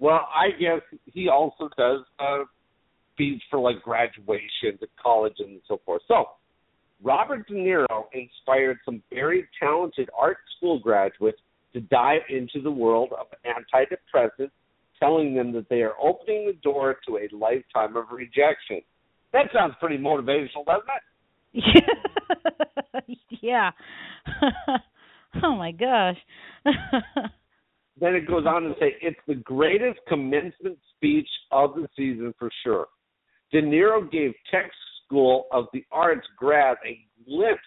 Well, 0.00 0.28
I 0.34 0.50
guess 0.50 0.80
he 1.06 1.28
also 1.28 1.68
does 1.76 2.04
uh, 2.18 2.44
speech 3.12 3.42
for 3.50 3.60
like 3.60 3.82
graduation 3.82 4.78
to 4.80 4.88
college 5.00 5.36
and 5.38 5.60
so 5.68 5.78
forth. 5.84 6.02
So, 6.08 6.30
Robert 7.02 7.46
De 7.46 7.54
Niro 7.54 8.06
inspired 8.12 8.78
some 8.84 9.02
very 9.10 9.46
talented 9.58 10.10
art 10.18 10.38
school 10.56 10.80
graduates 10.80 11.40
to 11.72 11.80
dive 11.80 12.22
into 12.28 12.60
the 12.62 12.70
world 12.70 13.10
of 13.18 13.26
antidepressants, 13.44 14.50
telling 14.98 15.34
them 15.34 15.52
that 15.52 15.68
they 15.68 15.82
are 15.82 15.94
opening 16.02 16.46
the 16.46 16.58
door 16.62 16.96
to 17.06 17.18
a 17.18 17.28
lifetime 17.34 17.96
of 17.96 18.06
rejection. 18.10 18.80
That 19.32 19.46
sounds 19.54 19.74
pretty 19.80 19.98
motivational, 19.98 20.64
doesn't 20.66 20.88
it? 21.54 23.18
yeah. 23.42 23.70
oh 25.42 25.54
my 25.54 25.72
gosh. 25.72 26.18
Then 28.00 28.14
it 28.14 28.26
goes 28.26 28.46
on 28.46 28.62
to 28.62 28.72
say 28.80 28.96
it's 29.02 29.20
the 29.28 29.34
greatest 29.34 30.00
commencement 30.08 30.78
speech 30.96 31.28
of 31.52 31.74
the 31.74 31.86
season 31.94 32.34
for 32.38 32.50
sure. 32.64 32.86
De 33.52 33.60
Niro 33.60 34.10
gave 34.10 34.32
Tisch 34.50 34.72
School 35.04 35.44
of 35.52 35.66
the 35.74 35.84
Arts 35.92 36.26
grads 36.36 36.80
a 36.86 36.98
glimpse 37.28 37.60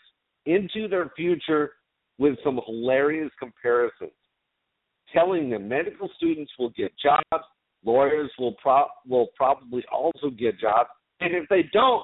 into 0.46 0.88
their 0.88 1.12
future 1.16 1.74
with 2.18 2.38
some 2.44 2.60
hilarious 2.66 3.32
comparisons, 3.40 4.12
telling 5.14 5.50
them 5.50 5.68
medical 5.68 6.10
students 6.16 6.52
will 6.58 6.70
get 6.72 6.92
jobs, 7.02 7.46
lawyers 7.84 8.32
will 8.38 8.56
pro- 8.62 8.88
will 9.08 9.28
probably 9.36 9.84
also 9.92 10.30
get 10.30 10.60
jobs, 10.60 10.90
and 11.20 11.34
if 11.34 11.48
they 11.50 11.64
don't, 11.74 12.04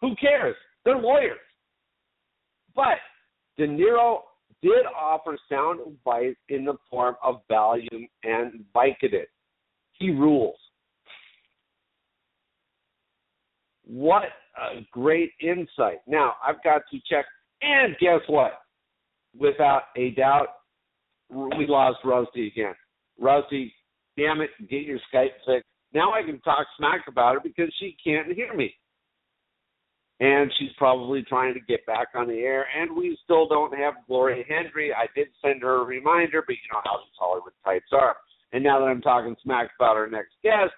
who 0.00 0.14
cares? 0.16 0.56
They're 0.84 0.98
lawyers. 0.98 1.38
But 2.74 2.98
De 3.56 3.66
Niro 3.66 4.18
did 4.62 4.86
offer 4.96 5.38
sound 5.48 5.80
advice 5.86 6.36
in 6.48 6.64
the 6.64 6.74
form 6.90 7.16
of 7.22 7.42
Valium 7.50 8.08
and 8.22 8.64
Vicodin. 8.74 9.24
He 9.92 10.10
rules. 10.10 10.56
What 13.86 14.24
a 14.56 14.86
great 14.90 15.32
insight. 15.40 15.98
Now, 16.06 16.34
I've 16.46 16.62
got 16.64 16.82
to 16.90 16.98
check. 17.08 17.26
And 17.62 17.94
guess 18.00 18.20
what? 18.26 18.63
Without 19.38 19.82
a 19.96 20.10
doubt, 20.10 20.48
we 21.30 21.66
lost 21.66 21.98
Rusty 22.04 22.48
again. 22.48 22.74
Rusty, 23.18 23.74
damn 24.16 24.40
it, 24.40 24.50
get 24.70 24.82
your 24.82 24.98
Skype 25.12 25.34
fixed. 25.46 25.68
Now 25.92 26.12
I 26.12 26.22
can 26.22 26.40
talk 26.40 26.66
smack 26.76 27.04
about 27.08 27.34
her 27.34 27.40
because 27.40 27.72
she 27.78 27.96
can't 28.04 28.32
hear 28.32 28.54
me. 28.54 28.74
And 30.20 30.50
she's 30.58 30.70
probably 30.78 31.22
trying 31.22 31.54
to 31.54 31.60
get 31.60 31.84
back 31.86 32.08
on 32.14 32.28
the 32.28 32.38
air. 32.38 32.66
And 32.76 32.96
we 32.96 33.18
still 33.24 33.48
don't 33.48 33.76
have 33.76 33.94
Gloria 34.06 34.44
Hendry. 34.48 34.92
I 34.92 35.06
did 35.14 35.28
send 35.44 35.62
her 35.62 35.82
a 35.82 35.84
reminder, 35.84 36.42
but 36.46 36.52
you 36.52 36.72
know 36.72 36.80
how 36.84 36.98
these 36.98 37.18
Hollywood 37.18 37.52
types 37.64 37.90
are. 37.92 38.16
And 38.52 38.62
now 38.62 38.78
that 38.78 38.86
I'm 38.86 39.02
talking 39.02 39.34
smack 39.42 39.70
about 39.78 39.96
our 39.96 40.08
next 40.08 40.34
guest, 40.42 40.72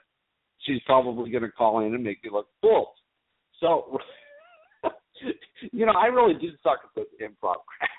she's 0.60 0.80
probably 0.86 1.30
going 1.30 1.42
to 1.42 1.50
call 1.50 1.80
in 1.80 1.94
and 1.94 2.02
make 2.02 2.24
me 2.24 2.30
look 2.32 2.48
fool. 2.62 2.92
So, 3.60 3.98
you 5.72 5.86
know, 5.86 5.92
I 5.92 6.06
really 6.06 6.34
do 6.34 6.48
suck 6.62 6.80
at 6.84 6.90
this 6.94 7.06
improv 7.20 7.56
crap. 7.66 7.90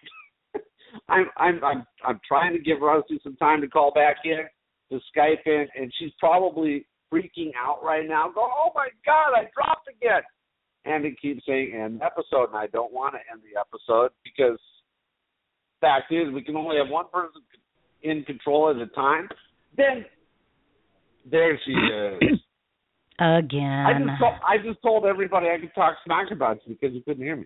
I'm 1.10 1.26
I'm 1.38 1.64
I'm 1.64 1.86
I'm 2.06 2.20
trying 2.28 2.54
to 2.54 2.60
give 2.60 2.82
Rusty 2.82 3.20
some 3.24 3.36
time 3.38 3.62
to 3.62 3.68
call 3.68 3.92
back 3.92 4.18
in 4.26 4.40
to 4.92 5.00
Skype 5.16 5.46
in, 5.46 5.68
and 5.76 5.92
she's 6.00 6.12
probably 6.20 6.86
freaking 7.14 7.52
out 7.58 7.84
right 7.84 8.08
now. 8.08 8.32
Go, 8.34 8.42
oh 8.42 8.72
my 8.76 8.90
God, 9.06 9.34
I 9.36 9.50
dropped 9.54 9.88
again, 9.88 10.22
and 10.86 11.06
it 11.06 11.20
keeps 11.22 11.46
saying 11.46 11.74
end 11.74 12.02
episode, 12.02 12.50
and 12.50 12.58
I 12.58 12.68
don't 12.68 12.94
want 12.94 13.16
to 13.16 13.20
end 13.32 13.42
the 13.44 13.60
episode 13.60 14.12
because 14.24 14.60
fact 15.82 16.12
is 16.12 16.34
we 16.34 16.42
can 16.42 16.56
only 16.56 16.78
have 16.78 16.90
one 16.90 17.06
person 17.12 17.42
in 18.04 18.24
control 18.24 18.70
at 18.70 18.78
a 18.78 18.88
time. 18.88 19.28
Then 19.76 20.06
there 21.30 21.60
she 21.66 21.72
is. 21.72 22.40
Again. 23.20 23.86
I 23.88 23.94
just 23.98 24.20
told, 24.20 24.34
I 24.48 24.58
just 24.64 24.82
told 24.84 25.06
everybody 25.06 25.48
I 25.48 25.60
could 25.60 25.74
talk 25.74 25.96
smack 26.06 26.28
about 26.32 26.60
you 26.66 26.76
because 26.80 26.96
you 26.96 27.02
couldn't 27.02 27.24
hear 27.24 27.36
me. 27.36 27.46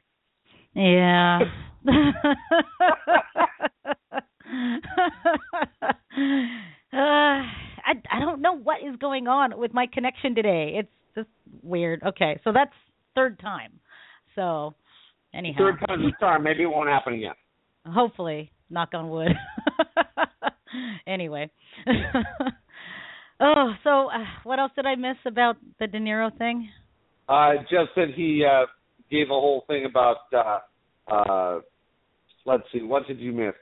Yeah. 0.74 1.40
uh, 1.42 2.08
I 6.94 7.94
I 8.12 8.20
don't 8.20 8.42
know 8.42 8.54
what 8.58 8.78
is 8.88 8.96
going 9.00 9.28
on 9.28 9.58
with 9.58 9.74
my 9.74 9.88
connection 9.92 10.36
today. 10.36 10.74
It's 10.80 10.90
just 11.16 11.30
weird. 11.64 12.02
Okay, 12.04 12.40
so 12.44 12.52
that's 12.54 12.72
third 13.16 13.40
time. 13.40 13.74
So 14.36 14.76
anyhow, 15.34 15.58
Third 15.60 15.80
time's 15.88 16.06
a 16.06 16.12
charm. 16.20 16.44
Maybe 16.44 16.64
it 16.64 16.68
won't 16.68 16.90
happen 16.90 17.14
again. 17.16 17.34
hopefully, 17.86 18.52
knock 18.70 18.90
on 18.94 19.10
wood. 19.10 19.32
anyway. 21.08 21.50
oh, 23.40 23.74
so 23.84 24.08
uh, 24.10 24.24
what 24.44 24.60
else 24.60 24.72
did 24.76 24.86
I 24.86 24.96
miss 24.96 25.18
about 25.26 25.58
the 25.80 25.88
De 25.88 26.00
Niro 26.00 26.36
thing? 26.38 26.70
Uh, 27.28 27.56
just 27.70 27.90
that 27.96 28.10
he 28.16 28.46
uh, 28.46 28.66
gave 29.12 29.28
a 29.28 29.34
whole 29.34 29.64
thing 29.68 29.86
about. 29.86 30.18
Uh, 30.34 30.60
uh, 31.14 31.60
let's 32.46 32.64
see, 32.72 32.82
what 32.82 33.06
did 33.08 33.20
you 33.20 33.32
miss? 33.34 33.54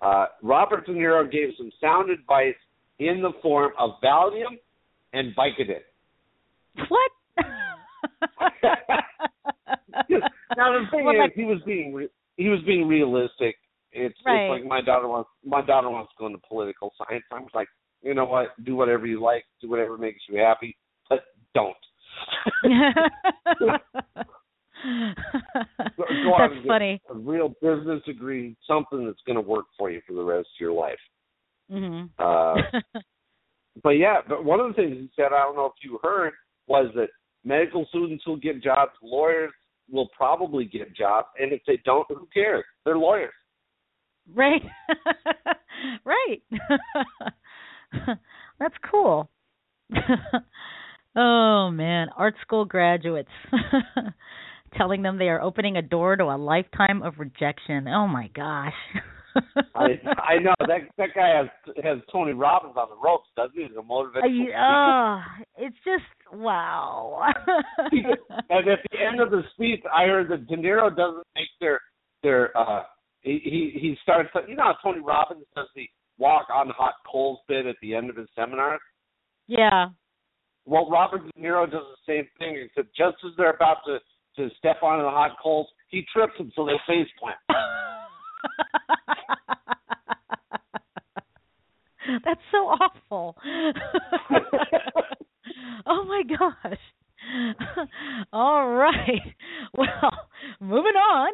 Uh, 0.00 0.26
Robert 0.42 0.86
De 0.86 0.92
Niro 0.92 1.30
gave 1.30 1.48
some 1.56 1.70
sound 1.80 2.10
advice 2.10 2.54
in 2.98 3.22
the 3.22 3.30
form 3.42 3.72
of 3.78 3.92
Valium 4.02 4.58
and 5.12 5.34
Vicodin. 5.36 5.80
What? 6.88 7.10
now 10.56 10.72
the 10.72 10.84
thing 10.90 11.04
Well, 11.04 11.14
is, 11.14 11.20
like- 11.20 11.32
he 11.34 11.44
was 11.44 11.60
being 11.66 11.94
re- 11.94 12.08
he 12.36 12.48
was 12.48 12.60
being 12.66 12.86
realistic. 12.86 13.56
It's, 13.92 14.14
Right. 14.24 14.44
it's 14.44 14.50
like 14.60 14.64
my 14.68 14.80
daughter 14.80 15.08
wants 15.08 15.30
my 15.44 15.60
daughter 15.64 15.88
wants 15.90 16.12
to 16.12 16.18
go 16.18 16.26
into 16.26 16.38
political 16.48 16.92
science. 16.98 17.24
I 17.32 17.40
was 17.40 17.50
like, 17.54 17.68
you 18.02 18.14
know 18.14 18.26
what? 18.26 18.48
Do 18.64 18.76
whatever 18.76 19.06
you 19.06 19.20
like. 19.20 19.44
Do 19.60 19.68
whatever 19.68 19.96
makes 19.98 20.20
you 20.28 20.38
happy, 20.38 20.76
but 21.08 21.20
don't. 21.54 21.76
Go 24.84 25.14
That's 26.38 26.66
funny. 26.66 27.00
A 27.10 27.14
real 27.14 27.54
business 27.60 28.02
degree, 28.06 28.56
something 28.66 29.06
that's 29.06 29.20
going 29.26 29.36
to 29.36 29.42
work 29.42 29.66
for 29.78 29.90
you 29.90 30.00
for 30.06 30.14
the 30.14 30.22
rest 30.22 30.48
of 30.56 30.60
your 30.60 30.72
life. 30.72 30.98
hmm 31.70 32.04
Uh, 32.18 32.54
but 33.82 33.90
yeah, 33.90 34.18
but 34.28 34.44
one 34.44 34.60
of 34.60 34.68
the 34.68 34.74
things 34.74 34.96
he 34.98 35.10
said, 35.16 35.32
I 35.32 35.44
don't 35.44 35.56
know 35.56 35.66
if 35.66 35.72
you 35.82 35.98
heard, 36.02 36.32
was 36.66 36.90
that 36.94 37.08
medical 37.44 37.86
students 37.88 38.26
will 38.26 38.36
get 38.36 38.62
jobs, 38.62 38.92
lawyers 39.02 39.52
will 39.90 40.08
probably 40.16 40.64
get 40.64 40.94
jobs, 40.94 41.28
and 41.38 41.52
if 41.52 41.60
they 41.66 41.80
don't, 41.84 42.06
who 42.08 42.28
cares? 42.32 42.64
They're 42.84 42.98
lawyers. 42.98 43.32
right. 44.34 44.62
right. 46.04 46.42
That's 48.60 48.74
cool. 48.90 49.30
oh 51.16 51.70
man, 51.70 52.08
art 52.16 52.34
school 52.42 52.66
graduates 52.66 53.30
telling 54.76 55.02
them 55.02 55.18
they 55.18 55.28
are 55.28 55.40
opening 55.40 55.76
a 55.76 55.82
door 55.82 56.16
to 56.16 56.24
a 56.24 56.36
lifetime 56.36 57.02
of 57.02 57.14
rejection. 57.18 57.88
Oh 57.88 58.06
my 58.06 58.28
gosh. 58.34 58.74
I 59.74 60.00
I 60.18 60.38
know 60.42 60.54
that 60.60 60.80
that 60.96 61.08
guy 61.14 61.36
has 61.36 61.74
has 61.82 61.98
Tony 62.10 62.32
Robbins 62.32 62.74
on 62.76 62.88
the 62.88 62.96
ropes, 62.96 63.28
doesn't 63.36 63.56
he? 63.56 63.68
Motivational. 63.76 64.54
I, 64.54 65.22
oh, 65.28 65.42
it's 65.58 65.76
just 65.84 66.04
wow. 66.32 67.22
and 67.90 68.68
at 68.68 68.78
the 68.90 68.98
end 68.98 69.20
of 69.20 69.30
the 69.30 69.42
speech, 69.54 69.82
I 69.92 70.04
heard 70.04 70.30
that 70.30 70.48
De 70.48 70.56
Niro 70.56 70.94
doesn't 70.94 71.26
make 71.34 71.48
their 71.60 71.80
their 72.22 72.56
uh 72.56 72.82
he 73.20 73.40
he, 73.44 73.78
he 73.78 73.96
starts 74.02 74.30
you 74.48 74.56
know 74.56 74.64
how 74.64 74.76
Tony 74.82 75.00
Robbins 75.00 75.46
does 75.54 75.68
the 75.74 75.86
walk 76.18 76.46
on 76.52 76.68
hot 76.70 76.94
coals 77.10 77.38
bit 77.48 77.66
at 77.66 77.76
the 77.80 77.94
end 77.94 78.10
of 78.10 78.16
his 78.16 78.28
seminar. 78.34 78.78
yeah. 79.46 79.88
Well, 80.66 80.90
Robert 80.90 81.22
De 81.24 81.40
Niro 81.40 81.64
does 81.64 81.80
the 81.80 82.12
same 82.12 82.28
thing, 82.38 82.62
except 82.62 82.94
just 82.94 83.16
as 83.24 83.32
they're 83.38 83.54
about 83.54 83.78
to 83.86 84.00
to 84.38 84.48
step 84.58 84.82
onto 84.82 85.04
the 85.04 85.10
hot 85.10 85.32
coals, 85.42 85.68
he 85.88 86.04
trips 86.12 86.32
them 86.38 86.50
so 86.56 86.64
they 86.64 86.78
face 86.86 87.08
plant. 87.20 87.36
That's 92.24 92.40
so 92.50 92.56
awful. 92.58 93.36
oh 95.86 96.04
my 96.04 96.22
gosh. 96.22 96.78
All 98.32 98.68
right. 98.68 99.34
Well, 99.76 100.28
moving 100.60 100.94
on. 100.94 101.32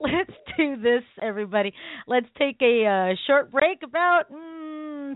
Let's 0.00 0.32
do 0.56 0.80
this, 0.80 1.02
everybody. 1.22 1.72
Let's 2.06 2.26
take 2.38 2.60
a 2.60 2.86
uh, 2.86 3.14
short 3.26 3.50
break, 3.50 3.82
about 3.82 4.30
mm, 4.30 4.65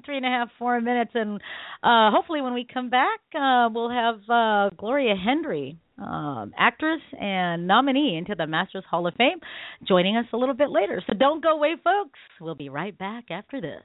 three 0.04 0.16
and 0.16 0.26
a 0.26 0.28
half, 0.28 0.48
four 0.58 0.80
minutes, 0.80 1.10
and 1.14 1.40
uh, 1.82 2.10
hopefully, 2.14 2.40
when 2.40 2.54
we 2.54 2.66
come 2.72 2.90
back, 2.90 3.20
uh, 3.34 3.68
we'll 3.72 3.90
have 3.90 4.20
uh, 4.28 4.70
Gloria 4.76 5.14
Hendry, 5.16 5.78
um, 5.98 6.52
actress 6.56 7.00
and 7.20 7.66
nominee 7.66 8.16
into 8.16 8.34
the 8.34 8.46
Masters 8.46 8.84
Hall 8.90 9.06
of 9.06 9.14
Fame, 9.14 9.38
joining 9.86 10.16
us 10.16 10.26
a 10.32 10.36
little 10.36 10.54
bit 10.54 10.70
later. 10.70 11.02
So 11.06 11.14
don't 11.18 11.42
go 11.42 11.50
away, 11.50 11.74
folks. 11.82 12.18
We'll 12.40 12.54
be 12.54 12.68
right 12.68 12.96
back 12.96 13.30
after 13.30 13.60
this. 13.60 13.82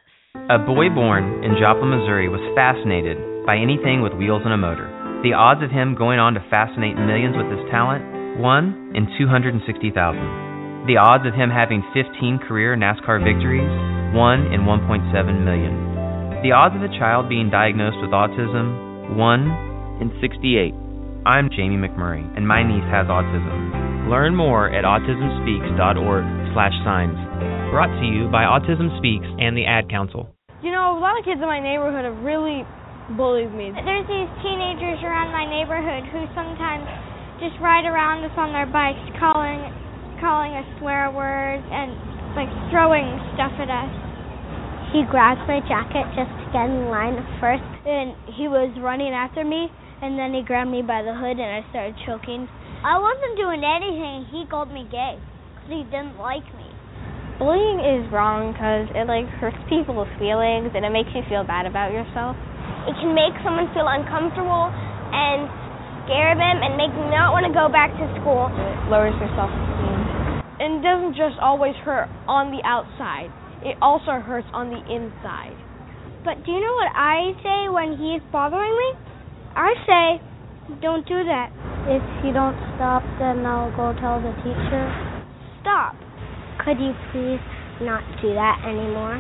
A 0.50 0.60
boy 0.60 0.90
born 0.94 1.44
in 1.44 1.56
Joplin, 1.60 1.90
Missouri 1.90 2.30
was 2.30 2.44
fascinated 2.56 3.18
by 3.48 3.58
anything 3.58 4.04
with 4.04 4.14
wheels 4.14 4.44
and 4.44 4.54
a 4.54 4.58
motor. 4.58 4.92
The 5.24 5.34
odds 5.34 5.64
of 5.64 5.72
him 5.72 5.96
going 5.96 6.20
on 6.20 6.36
to 6.36 6.44
fascinate 6.52 7.00
millions 7.00 7.34
with 7.34 7.48
his 7.48 7.64
talent? 7.72 8.04
1 8.38 8.94
in 8.94 9.08
260,000. 9.18 10.86
The 10.86 11.02
odds 11.02 11.26
of 11.26 11.34
him 11.34 11.50
having 11.50 11.82
15 11.96 12.46
career 12.46 12.76
NASCAR 12.76 13.24
victories? 13.24 13.66
1 14.14 14.54
in 14.54 14.68
1.7 14.68 14.86
million. 15.42 15.95
The 16.46 16.54
odds 16.54 16.78
of 16.78 16.86
a 16.86 16.94
child 17.02 17.26
being 17.26 17.50
diagnosed 17.50 17.98
with 18.06 18.14
autism? 18.14 19.18
1 19.18 19.98
in 19.98 20.14
68. 20.22 20.78
I'm 21.26 21.50
Jamie 21.50 21.82
McMurray, 21.82 22.22
and 22.38 22.46
my 22.46 22.62
niece 22.62 22.86
has 22.94 23.10
autism. 23.10 24.06
Learn 24.14 24.38
more 24.38 24.70
at 24.70 24.86
autismspeaks.org/signs. 24.86 27.18
Brought 27.74 27.90
to 27.98 28.06
you 28.06 28.30
by 28.30 28.46
Autism 28.46 28.94
Speaks 29.02 29.26
and 29.42 29.58
the 29.58 29.66
Ad 29.66 29.90
Council. 29.90 30.30
You 30.62 30.70
know, 30.70 30.94
a 30.94 31.02
lot 31.02 31.18
of 31.18 31.26
kids 31.26 31.42
in 31.42 31.50
my 31.50 31.58
neighborhood 31.58 32.06
have 32.06 32.22
really 32.22 32.62
bullied 33.18 33.50
me. 33.50 33.74
There's 33.74 34.06
these 34.06 34.30
teenagers 34.46 35.02
around 35.02 35.34
my 35.34 35.50
neighborhood 35.50 36.06
who 36.14 36.30
sometimes 36.38 36.86
just 37.42 37.58
ride 37.58 37.90
around 37.90 38.22
us 38.22 38.38
on 38.38 38.54
their 38.54 38.70
bikes, 38.70 39.02
calling 39.18 39.66
calling 40.22 40.54
us 40.54 40.70
swear 40.78 41.10
words 41.10 41.66
and 41.74 41.90
like 42.38 42.54
throwing 42.70 43.18
stuff 43.34 43.58
at 43.58 43.74
us. 43.74 44.05
He 44.96 45.04
grabbed 45.12 45.44
my 45.44 45.60
jacket 45.68 46.08
just 46.16 46.32
to 46.32 46.46
get 46.56 46.72
in 46.72 46.88
line 46.88 47.20
first, 47.44 47.68
And 47.84 48.16
he 48.32 48.48
was 48.48 48.72
running 48.80 49.12
after 49.12 49.44
me, 49.44 49.68
and 50.00 50.16
then 50.16 50.32
he 50.32 50.40
grabbed 50.40 50.72
me 50.72 50.88
by 50.88 51.04
the 51.04 51.12
hood, 51.12 51.36
and 51.36 51.52
I 51.52 51.68
started 51.68 52.00
choking. 52.08 52.48
I 52.80 52.96
wasn't 52.96 53.36
doing 53.36 53.60
anything. 53.60 54.24
He 54.32 54.48
called 54.48 54.72
me 54.72 54.88
gay 54.88 55.20
because 55.52 55.68
he 55.68 55.84
didn't 55.92 56.16
like 56.16 56.48
me. 56.56 56.72
Bullying 57.44 57.84
is 57.84 58.08
wrong 58.08 58.56
because 58.56 58.88
it 58.96 59.04
like 59.04 59.28
hurts 59.44 59.60
people's 59.68 60.08
feelings 60.16 60.72
and 60.72 60.88
it 60.88 60.94
makes 60.96 61.12
you 61.12 61.28
feel 61.28 61.44
bad 61.44 61.68
about 61.68 61.92
yourself. 61.92 62.40
It 62.88 62.96
can 62.96 63.12
make 63.12 63.36
someone 63.44 63.68
feel 63.76 63.92
uncomfortable 63.92 64.72
and 65.12 65.52
scare 66.08 66.40
them 66.40 66.64
and 66.64 66.80
make 66.80 66.96
them 66.96 67.12
not 67.12 67.36
want 67.36 67.44
to 67.44 67.52
go 67.52 67.68
back 67.68 67.92
to 68.00 68.06
school. 68.24 68.48
It 68.48 68.88
lowers 68.88 69.12
your 69.20 69.28
self-esteem. 69.36 70.00
And 70.64 70.80
it 70.80 70.82
doesn't 70.88 71.20
just 71.20 71.36
always 71.44 71.76
hurt 71.84 72.08
on 72.32 72.56
the 72.56 72.64
outside. 72.64 73.28
It 73.66 73.78
also 73.82 74.22
hurts 74.22 74.48
on 74.54 74.70
the 74.70 74.78
inside. 74.86 75.58
But 76.24 76.46
do 76.46 76.52
you 76.54 76.62
know 76.62 76.76
what 76.78 76.94
I 76.94 77.34
say 77.42 77.70
when 77.74 77.98
he's 77.98 78.22
bothering 78.32 78.78
me? 78.78 78.90
I 79.56 79.74
say, 79.90 80.22
don't 80.82 81.06
do 81.08 81.26
that. 81.26 81.50
If 81.90 82.02
you 82.26 82.34
don't 82.34 82.54
stop, 82.78 83.02
then 83.18 83.46
I'll 83.46 83.74
go 83.74 83.98
tell 84.00 84.22
the 84.22 84.34
teacher. 84.46 84.86
Stop. 85.62 85.96
Could 86.64 86.78
you 86.78 86.94
please 87.10 87.42
not 87.82 88.06
do 88.22 88.34
that 88.34 88.62
anymore? 88.66 89.18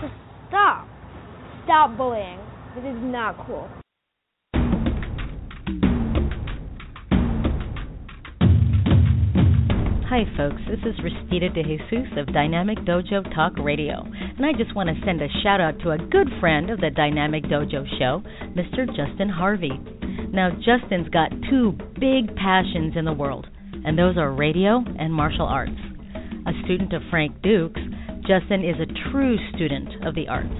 Just 0.00 0.16
stop. 0.48 0.88
Stop 1.64 1.96
bullying. 1.96 2.40
This 2.74 2.84
is 2.84 3.00
not 3.04 3.36
cool. 3.46 3.68
Hi, 10.08 10.24
folks. 10.38 10.62
This 10.66 10.80
is 10.86 10.98
Restita 11.04 11.52
De 11.52 11.62
Jesus 11.62 12.08
of 12.16 12.32
Dynamic 12.32 12.78
Dojo 12.78 13.22
Talk 13.34 13.52
Radio, 13.58 14.02
and 14.06 14.46
I 14.46 14.54
just 14.56 14.74
want 14.74 14.88
to 14.88 14.94
send 15.04 15.20
a 15.20 15.28
shout 15.42 15.60
out 15.60 15.78
to 15.80 15.90
a 15.90 15.98
good 15.98 16.28
friend 16.40 16.70
of 16.70 16.80
the 16.80 16.88
Dynamic 16.88 17.44
Dojo 17.44 17.84
show, 17.98 18.22
Mr. 18.56 18.86
Justin 18.86 19.28
Harvey. 19.28 19.78
Now, 20.32 20.48
Justin's 20.64 21.10
got 21.10 21.28
two 21.50 21.72
big 22.00 22.34
passions 22.36 22.94
in 22.96 23.04
the 23.04 23.12
world, 23.12 23.48
and 23.84 23.98
those 23.98 24.16
are 24.16 24.32
radio 24.32 24.82
and 24.98 25.12
martial 25.12 25.44
arts. 25.44 25.76
A 26.46 26.52
student 26.64 26.94
of 26.94 27.02
Frank 27.10 27.42
Dux, 27.42 27.78
Justin 28.26 28.64
is 28.64 28.80
a 28.80 29.10
true 29.10 29.36
student 29.54 30.06
of 30.06 30.14
the 30.14 30.26
arts. 30.26 30.56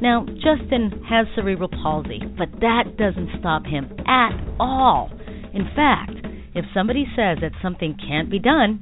Now, 0.00 0.24
Justin 0.24 1.04
has 1.10 1.26
cerebral 1.34 1.68
palsy, 1.68 2.22
but 2.38 2.48
that 2.60 2.96
doesn't 2.96 3.38
stop 3.38 3.66
him 3.66 3.84
at 4.06 4.32
all. 4.58 5.10
In 5.52 5.68
fact, 5.76 6.24
if 6.54 6.64
somebody 6.74 7.04
says 7.16 7.38
that 7.40 7.52
something 7.62 7.96
can't 7.96 8.30
be 8.30 8.38
done, 8.38 8.80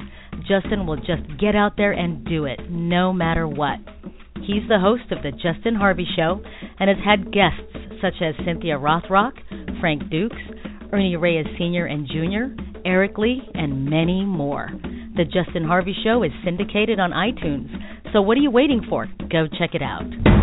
Justin 0.48 0.86
will 0.86 0.96
just 0.96 1.22
get 1.40 1.54
out 1.54 1.76
there 1.76 1.92
and 1.92 2.24
do 2.24 2.44
it, 2.44 2.60
no 2.70 3.12
matter 3.12 3.46
what. 3.46 3.78
He's 4.36 4.68
the 4.68 4.78
host 4.78 5.10
of 5.10 5.22
The 5.22 5.32
Justin 5.32 5.74
Harvey 5.74 6.06
Show 6.16 6.40
and 6.78 6.88
has 6.88 6.98
had 7.04 7.32
guests 7.32 7.72
such 8.00 8.22
as 8.22 8.34
Cynthia 8.44 8.78
Rothrock, 8.78 9.32
Frank 9.80 10.02
Dux, 10.10 10.34
Ernie 10.92 11.16
Reyes 11.16 11.46
Sr. 11.58 11.86
and 11.86 12.06
Jr., 12.06 12.62
Eric 12.84 13.18
Lee, 13.18 13.42
and 13.54 13.86
many 13.86 14.24
more. 14.24 14.70
The 15.16 15.24
Justin 15.24 15.64
Harvey 15.64 15.94
Show 16.04 16.22
is 16.22 16.30
syndicated 16.44 17.00
on 17.00 17.10
iTunes, 17.10 17.68
so 18.12 18.22
what 18.22 18.36
are 18.38 18.42
you 18.42 18.50
waiting 18.50 18.82
for? 18.88 19.06
Go 19.30 19.46
check 19.58 19.74
it 19.74 19.82
out. 19.82 20.35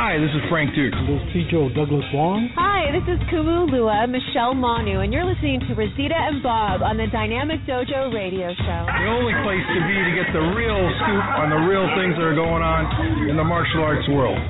Hi, 0.00 0.16
this 0.16 0.32
is 0.32 0.40
Frank 0.48 0.72
Dux. 0.72 0.96
This 1.04 1.44
is 1.44 1.44
Joe 1.52 1.68
Douglas 1.76 2.08
Wong. 2.16 2.48
Hi, 2.56 2.88
this 2.88 3.04
is 3.04 3.20
Kumu 3.28 3.68
Lua, 3.68 4.08
Michelle 4.08 4.56
Manu, 4.56 5.04
and 5.04 5.12
you're 5.12 5.28
listening 5.28 5.60
to 5.68 5.76
Rosita 5.76 6.16
and 6.16 6.40
Bob 6.40 6.80
on 6.80 6.96
the 6.96 7.04
Dynamic 7.12 7.60
Dojo 7.68 8.08
Radio 8.08 8.48
Show. 8.48 8.82
The 8.88 9.08
only 9.12 9.36
place 9.44 9.60
to 9.60 9.80
be 9.84 9.96
to 10.00 10.12
get 10.16 10.32
the 10.32 10.40
real 10.56 10.80
scoop 11.04 11.26
on 11.44 11.52
the 11.52 11.60
real 11.68 11.84
things 12.00 12.16
that 12.16 12.24
are 12.24 12.32
going 12.32 12.64
on 12.64 12.88
in 13.28 13.36
the 13.36 13.44
martial 13.44 13.84
arts 13.84 14.08
world. 14.08 14.40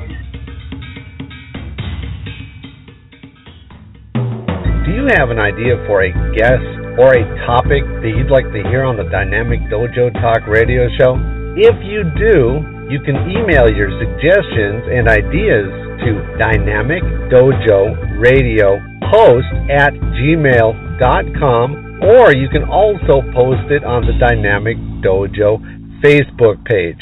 Do 4.86 4.90
you 4.94 5.11
have 5.18 5.34
an 5.34 5.42
idea 5.42 5.82
for 5.90 6.07
a 6.07 6.14
guest 6.30 6.70
or 6.94 7.11
a 7.18 7.26
topic 7.51 7.82
that 8.07 8.12
you'd 8.14 8.30
like 8.30 8.46
to 8.55 8.62
hear 8.70 8.86
on 8.86 8.94
the 8.94 9.11
Dynamic 9.11 9.66
Dojo 9.66 10.14
Talk 10.22 10.46
Radio 10.46 10.86
Show? 10.94 11.18
If 11.59 11.74
you 11.82 12.07
do, 12.14 12.62
you 12.91 12.99
can 13.07 13.14
email 13.30 13.70
your 13.70 13.86
suggestions 14.03 14.82
and 14.91 15.07
ideas 15.07 15.70
to 16.03 16.11
Dynamic 16.43 17.07
Dojo 17.30 17.95
Radio 18.18 18.82
host 19.07 19.47
at 19.70 19.95
gmail.com 20.18 21.68
or 22.03 22.34
you 22.34 22.49
can 22.51 22.66
also 22.66 23.22
post 23.30 23.70
it 23.70 23.86
on 23.86 24.03
the 24.03 24.14
Dynamic 24.18 24.74
Dojo 25.07 25.62
Facebook 26.03 26.59
page. 26.66 26.99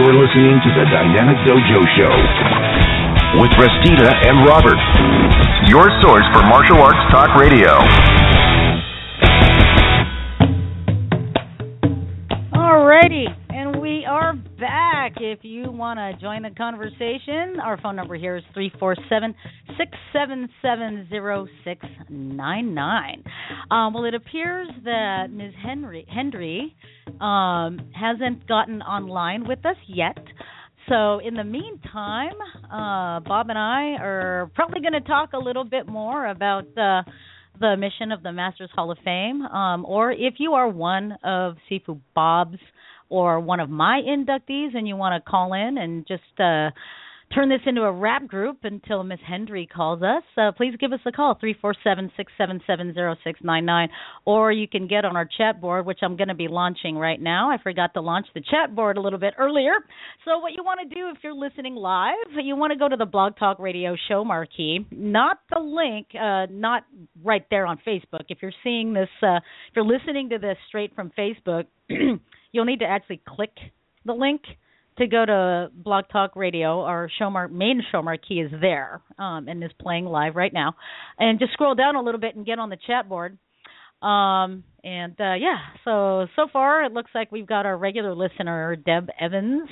You're 0.00 0.16
listening 0.16 0.56
to 0.56 0.70
the 0.72 0.86
Dynamic 0.88 1.36
Dojo 1.44 1.84
Show 2.00 2.14
with 3.44 3.52
Restita 3.60 4.16
and 4.24 4.48
Robert, 4.48 4.80
your 5.68 5.92
source 6.00 6.24
for 6.32 6.40
martial 6.48 6.80
arts 6.80 7.04
talk 7.12 7.36
radio. 7.36 7.68
Alrighty, 12.54 13.26
and 13.28 13.28
we 13.28 13.34
are 13.34 13.43
back. 15.04 15.20
If 15.20 15.40
you 15.42 15.70
want 15.70 15.98
to 15.98 16.18
join 16.20 16.42
the 16.42 16.50
conversation, 16.50 17.60
our 17.62 17.80
phone 17.80 17.96
number 17.96 18.14
here 18.14 18.36
is 18.36 18.44
347 18.54 19.34
677 19.76 21.08
0699. 21.10 23.24
Well, 23.70 24.04
it 24.04 24.14
appears 24.14 24.68
that 24.84 25.30
Ms. 25.30 25.52
Henry, 25.62 26.06
Hendry 26.08 26.74
um, 27.20 27.80
hasn't 27.94 28.46
gotten 28.46 28.80
online 28.82 29.46
with 29.46 29.66
us 29.66 29.76
yet. 29.86 30.16
So, 30.88 31.18
in 31.18 31.34
the 31.34 31.44
meantime, 31.44 32.32
uh, 32.64 33.20
Bob 33.20 33.50
and 33.50 33.58
I 33.58 34.02
are 34.02 34.50
probably 34.54 34.80
going 34.80 34.94
to 34.94 35.06
talk 35.06 35.34
a 35.34 35.38
little 35.38 35.64
bit 35.64 35.86
more 35.86 36.28
about 36.28 36.66
uh, 36.78 37.02
the 37.60 37.76
mission 37.76 38.10
of 38.10 38.22
the 38.22 38.32
Masters 38.32 38.70
Hall 38.74 38.90
of 38.90 38.96
Fame. 39.04 39.42
Um, 39.42 39.84
or 39.84 40.12
if 40.12 40.34
you 40.38 40.54
are 40.54 40.68
one 40.68 41.12
of 41.22 41.56
Sifu 41.70 42.00
Bob's 42.14 42.58
or 43.08 43.40
one 43.40 43.60
of 43.60 43.70
my 43.70 44.00
inductees 44.06 44.74
and 44.74 44.88
you 44.88 44.96
want 44.96 45.22
to 45.22 45.30
call 45.30 45.52
in 45.52 45.78
and 45.78 46.06
just 46.06 46.22
uh, 46.38 46.70
turn 47.34 47.48
this 47.48 47.60
into 47.66 47.82
a 47.82 47.92
rap 47.92 48.28
group 48.28 48.58
until 48.62 49.02
Miss 49.02 49.18
Hendry 49.26 49.66
calls 49.66 50.02
us, 50.02 50.22
uh, 50.36 50.52
please 50.52 50.74
give 50.78 50.92
us 50.92 51.00
a 51.06 51.12
call, 51.12 51.36
347-677-0699. 51.42 53.88
Or 54.24 54.52
you 54.52 54.68
can 54.68 54.86
get 54.86 55.04
on 55.04 55.16
our 55.16 55.28
chat 55.36 55.60
board, 55.60 55.84
which 55.86 55.98
I'm 56.02 56.16
going 56.16 56.28
to 56.28 56.34
be 56.34 56.48
launching 56.48 56.96
right 56.96 57.20
now. 57.20 57.50
I 57.50 57.58
forgot 57.62 57.94
to 57.94 58.00
launch 58.00 58.26
the 58.34 58.40
chat 58.40 58.74
board 58.74 58.96
a 58.96 59.00
little 59.00 59.18
bit 59.18 59.34
earlier. 59.38 59.72
So 60.24 60.38
what 60.38 60.52
you 60.52 60.62
want 60.62 60.88
to 60.88 60.94
do 60.94 61.10
if 61.14 61.18
you're 61.22 61.34
listening 61.34 61.74
live, 61.74 62.14
you 62.42 62.56
want 62.56 62.72
to 62.72 62.78
go 62.78 62.88
to 62.88 62.96
the 62.96 63.06
Blog 63.06 63.36
Talk 63.36 63.58
Radio 63.58 63.96
show 64.08 64.24
marquee, 64.24 64.86
not 64.90 65.40
the 65.52 65.60
link, 65.60 66.06
uh, 66.14 66.46
not 66.50 66.84
right 67.22 67.44
there 67.50 67.66
on 67.66 67.78
Facebook. 67.86 68.24
If 68.28 68.38
you're 68.42 68.52
seeing 68.62 68.92
this, 68.92 69.08
uh, 69.22 69.36
if 69.36 69.76
you're 69.76 69.84
listening 69.84 70.30
to 70.30 70.38
this 70.38 70.56
straight 70.68 70.94
from 70.94 71.10
Facebook, 71.18 71.64
you'll 72.54 72.64
need 72.64 72.78
to 72.78 72.86
actually 72.86 73.20
click 73.26 73.50
the 74.06 74.14
link 74.14 74.42
to 74.96 75.06
go 75.08 75.26
to 75.26 75.70
Blog 75.74 76.04
Talk 76.10 76.36
Radio. 76.36 76.82
Our 76.82 77.08
main 77.48 77.82
show 77.90 78.00
marquee 78.00 78.40
is 78.40 78.52
there 78.60 79.02
um, 79.18 79.48
and 79.48 79.62
is 79.62 79.72
playing 79.80 80.06
live 80.06 80.36
right 80.36 80.52
now. 80.52 80.74
And 81.18 81.40
just 81.40 81.52
scroll 81.52 81.74
down 81.74 81.96
a 81.96 82.02
little 82.02 82.20
bit 82.20 82.36
and 82.36 82.46
get 82.46 82.60
on 82.60 82.70
the 82.70 82.78
chat 82.86 83.08
board. 83.08 83.36
Um, 84.00 84.62
and 84.84 85.18
uh, 85.18 85.34
yeah, 85.34 85.58
so 85.84 86.26
so 86.36 86.46
far 86.52 86.84
it 86.84 86.92
looks 86.92 87.10
like 87.14 87.32
we've 87.32 87.46
got 87.46 87.66
our 87.66 87.76
regular 87.76 88.14
listener 88.14 88.76
Deb 88.76 89.08
Evans. 89.18 89.68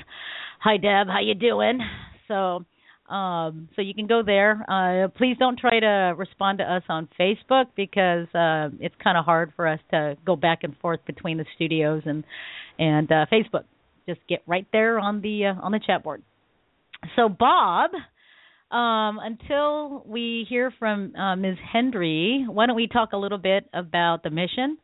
Hi 0.61 0.77
Deb, 0.77 1.07
how 1.07 1.21
you 1.21 1.35
doing? 1.35 1.81
So 2.29 2.65
um, 3.13 3.69
so 3.77 3.83
you 3.83 3.93
can 3.95 4.07
go 4.07 4.23
there. 4.25 4.65
Uh, 4.71 5.09
please 5.09 5.37
don't 5.39 5.59
try 5.59 5.79
to 5.81 6.15
respond 6.17 6.59
to 6.59 6.65
us 6.65 6.83
on 6.89 7.09
Facebook 7.21 7.67
because 7.77 8.27
uh, 8.35 8.75
it's 8.81 8.95
kind 9.05 9.19
of 9.19 9.27
hard 9.27 9.53
for 9.55 9.69
us 9.69 9.81
to 9.91 10.17
go 10.25 10.35
back 10.35 10.61
and 10.63 10.75
forth 10.79 11.01
between 11.07 11.37
the 11.37 11.45
studios 11.55 12.03
and 12.07 12.25
and 12.83 13.11
uh, 13.13 13.27
Facebook. 13.33 13.65
Just 14.09 14.21
get 14.29 14.43
right 14.47 14.67
there 14.73 14.99
on 14.99 15.21
the 15.23 15.47
uh, 15.47 15.61
on 15.63 15.73
the 15.73 15.81
chat 15.85 16.03
board. 16.03 16.23
So 17.15 17.29
Bob, 17.29 17.91
um, 18.71 19.21
until 19.23 20.05
we 20.07 20.45
hear 20.49 20.73
from 20.79 21.15
uh, 21.15 21.37
Ms. 21.37 21.57
Hendry, 21.73 22.45
why 22.49 22.67
don't 22.67 22.77
we 22.77 22.89
talk 22.89 23.13
a 23.13 23.17
little 23.17 23.39
bit 23.39 23.69
about 23.73 24.25
the 24.25 24.31
mission 24.31 24.79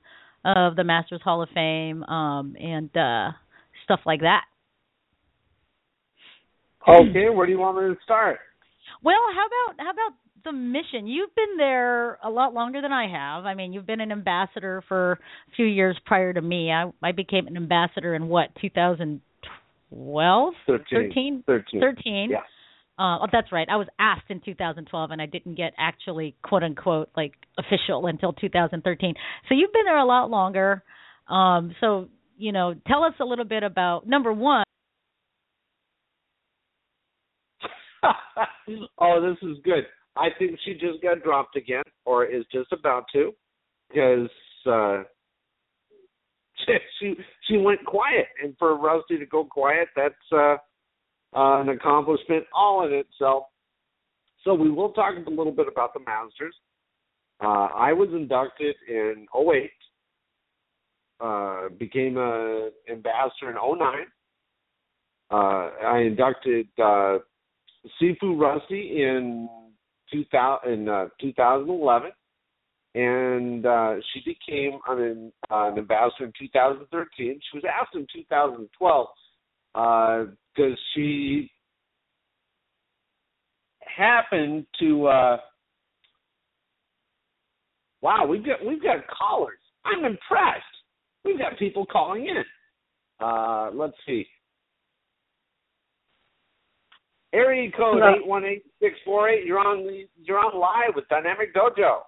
of 0.45 0.77
the 0.77 0.85
Masters 0.85 1.21
Hall 1.25 1.43
of 1.43 1.49
Fame 1.53 2.05
um, 2.05 2.55
and 2.61 2.97
uh, 2.97 3.33
stuff 3.85 4.01
like 4.07 4.21
that. 4.21 4.43
Okay, 6.89 7.29
where 7.29 7.45
do 7.45 7.53
you 7.53 7.59
want 7.59 7.77
me 7.77 7.95
to 7.95 8.01
start? 8.05 8.39
Well, 9.03 9.19
how 9.35 9.47
about 9.47 9.85
how 9.85 9.91
about 9.91 10.19
the 10.49 10.53
mission? 10.53 11.07
You've 11.07 11.35
been 11.35 11.57
there 11.59 12.19
a 12.25 12.31
lot 12.31 12.55
longer 12.55 12.81
than 12.81 12.93
I 12.93 13.09
have. 13.09 13.45
I 13.45 13.55
mean, 13.55 13.73
you've 13.73 13.87
been 13.87 14.01
an 14.01 14.11
ambassador 14.13 14.83
for 14.89 15.13
a 15.13 15.19
few 15.57 15.67
years 15.67 15.97
prior 16.07 16.33
to 16.33 16.41
me. 16.41 16.73
I 16.73 16.91
I 17.03 17.13
became 17.13 17.47
an 17.47 17.57
ambassador 17.57 18.15
in 18.15 18.29
what 18.29 18.49
2012, 18.61 20.55
13, 20.67 20.85
13, 20.91 21.45
13. 21.47 21.81
13. 21.81 22.31
Yeah. 22.31 22.39
Uh, 22.99 23.19
oh, 23.21 23.27
that's 23.31 23.53
right. 23.53 23.69
I 23.71 23.77
was 23.77 23.87
asked 24.01 24.29
in 24.29 24.41
2012, 24.41 25.11
and 25.13 25.23
I 25.23 25.27
didn't 25.27 25.55
get 25.55 25.73
actually 25.79 26.35
quote 26.43 26.65
unquote 26.65 27.11
like 27.17 27.35
official 27.59 28.07
until 28.07 28.33
2013. 28.33 29.15
So 29.49 29.55
you've 29.55 29.73
been 29.73 29.85
there 29.85 29.99
a 29.99 30.07
lot 30.07 30.31
longer. 30.31 30.83
Um, 31.29 31.75
so 31.81 32.09
you 32.39 32.53
know, 32.53 32.75
tell 32.87 33.05
us 33.05 33.15
a 33.21 33.25
little 33.25 33.45
bit 33.45 33.63
about 33.63 34.07
number 34.09 34.33
one. 34.33 34.65
oh, 38.99 39.21
this 39.21 39.37
is 39.49 39.59
good. 39.65 39.85
I 40.17 40.29
think 40.39 40.59
she 40.65 40.75
just 40.75 41.03
got 41.03 41.23
dropped 41.23 41.57
again, 41.57 41.85
or 42.05 42.25
is 42.25 42.45
just 42.53 42.73
about 42.73 43.05
to, 43.13 43.33
because 43.89 44.29
uh, 44.67 45.03
she 47.01 47.15
she 47.47 47.57
went 47.57 47.85
quiet, 47.85 48.27
and 48.43 48.55
for 48.59 48.77
Rusty 48.77 49.19
to 49.19 49.27
go 49.27 49.45
quiet, 49.45 49.89
that's 49.95 50.15
uh, 50.33 50.57
uh, 51.37 51.61
an 51.61 51.69
accomplishment 51.69 52.45
all 52.55 52.87
in 52.87 52.93
itself. 52.93 53.45
So 54.45 54.55
we 54.55 54.71
will 54.71 54.91
talk 54.93 55.15
a 55.27 55.31
little 55.31 55.53
bit 55.53 55.67
about 55.69 55.95
the 55.95 56.01
Masters. 56.01 56.55
Uh, 57.41 57.69
I 57.75 57.93
was 57.93 58.09
inducted 58.13 58.75
in 58.89 59.27
08, 59.35 59.71
uh, 61.21 61.69
became 61.79 62.17
a 62.17 62.71
ambassador 62.91 63.51
in 63.51 63.57
09. 63.57 63.89
Uh, 65.31 65.35
I 65.35 65.99
inducted 65.99 66.67
uh, 66.83 67.19
Sifu 68.01 68.41
Rusty 68.41 69.03
in 69.03 69.49
2000 70.13 70.73
in 70.73 70.89
uh, 70.89 71.07
2011, 71.21 72.11
and 72.95 73.67
uh, 73.67 73.95
she 74.13 74.21
became 74.21 74.79
an, 74.89 75.33
uh, 75.51 75.71
an 75.73 75.79
ambassador 75.79 76.27
in 76.27 76.33
2013. 76.39 77.41
She 77.51 77.57
was 77.57 77.65
asked 77.65 77.95
in 77.95 78.07
2012 78.13 79.07
because 79.73 80.73
uh, 80.73 80.77
she 80.95 81.51
happened 83.97 84.67
to. 84.81 85.07
Uh, 85.07 85.37
wow, 88.01 88.27
we've 88.27 88.45
got 88.45 88.65
we've 88.65 88.83
got 88.83 89.07
callers. 89.09 89.59
I'm 89.85 90.05
impressed. 90.05 90.65
We've 91.25 91.39
got 91.39 91.59
people 91.59 91.87
calling 91.87 92.27
in. 92.27 92.45
Uh, 93.21 93.71
let's 93.75 93.97
see. 94.07 94.27
Area 97.33 97.71
code 97.77 98.03
eight 98.03 98.27
one 98.27 98.45
eight 98.45 98.65
six 98.81 98.97
four 99.05 99.29
eight. 99.29 99.45
You're 99.45 99.59
on 99.59 99.87
you're 100.23 100.39
on 100.39 100.59
live 100.59 100.95
with 100.95 101.07
Dynamic 101.09 101.55
Dojo. 101.55 102.01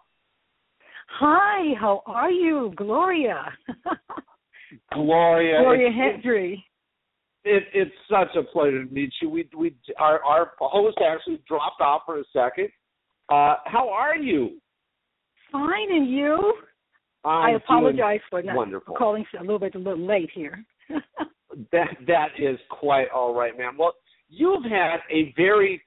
Hi, 1.18 1.74
how 1.78 2.02
are 2.06 2.30
you, 2.30 2.72
Gloria? 2.76 3.52
Gloria. 4.94 5.60
Gloria 5.60 5.88
it's, 5.88 5.96
Hendry. 5.96 6.64
It, 7.44 7.64
it's 7.74 7.90
such 8.08 8.34
a 8.36 8.42
pleasure 8.44 8.84
to 8.84 8.90
meet 8.92 9.12
you. 9.20 9.28
We 9.28 9.48
we 9.56 9.74
our 9.98 10.24
our 10.24 10.52
host 10.58 10.98
actually 11.06 11.42
dropped 11.46 11.80
off 11.80 12.02
for 12.06 12.18
a 12.20 12.24
second. 12.32 12.68
Uh, 13.28 13.56
how 13.66 13.90
are 13.92 14.16
you? 14.16 14.58
Fine, 15.52 15.90
and 15.90 16.10
you? 16.10 16.54
I'm 17.24 17.50
I 17.50 17.56
apologize 17.56 18.20
for 18.30 18.42
not 18.42 18.56
wonderful. 18.56 18.94
calling 18.94 19.26
a 19.38 19.42
little 19.42 19.58
bit 19.58 19.74
a 19.74 19.78
little 19.78 20.06
late 20.06 20.30
here. 20.32 20.64
that 21.72 21.88
that 22.06 22.28
is 22.38 22.58
quite 22.70 23.08
all 23.14 23.34
right, 23.34 23.56
ma'am. 23.56 23.76
Well, 23.78 23.92
you've 24.30 24.64
had 24.64 24.98
a 25.10 25.34
very 25.36 25.82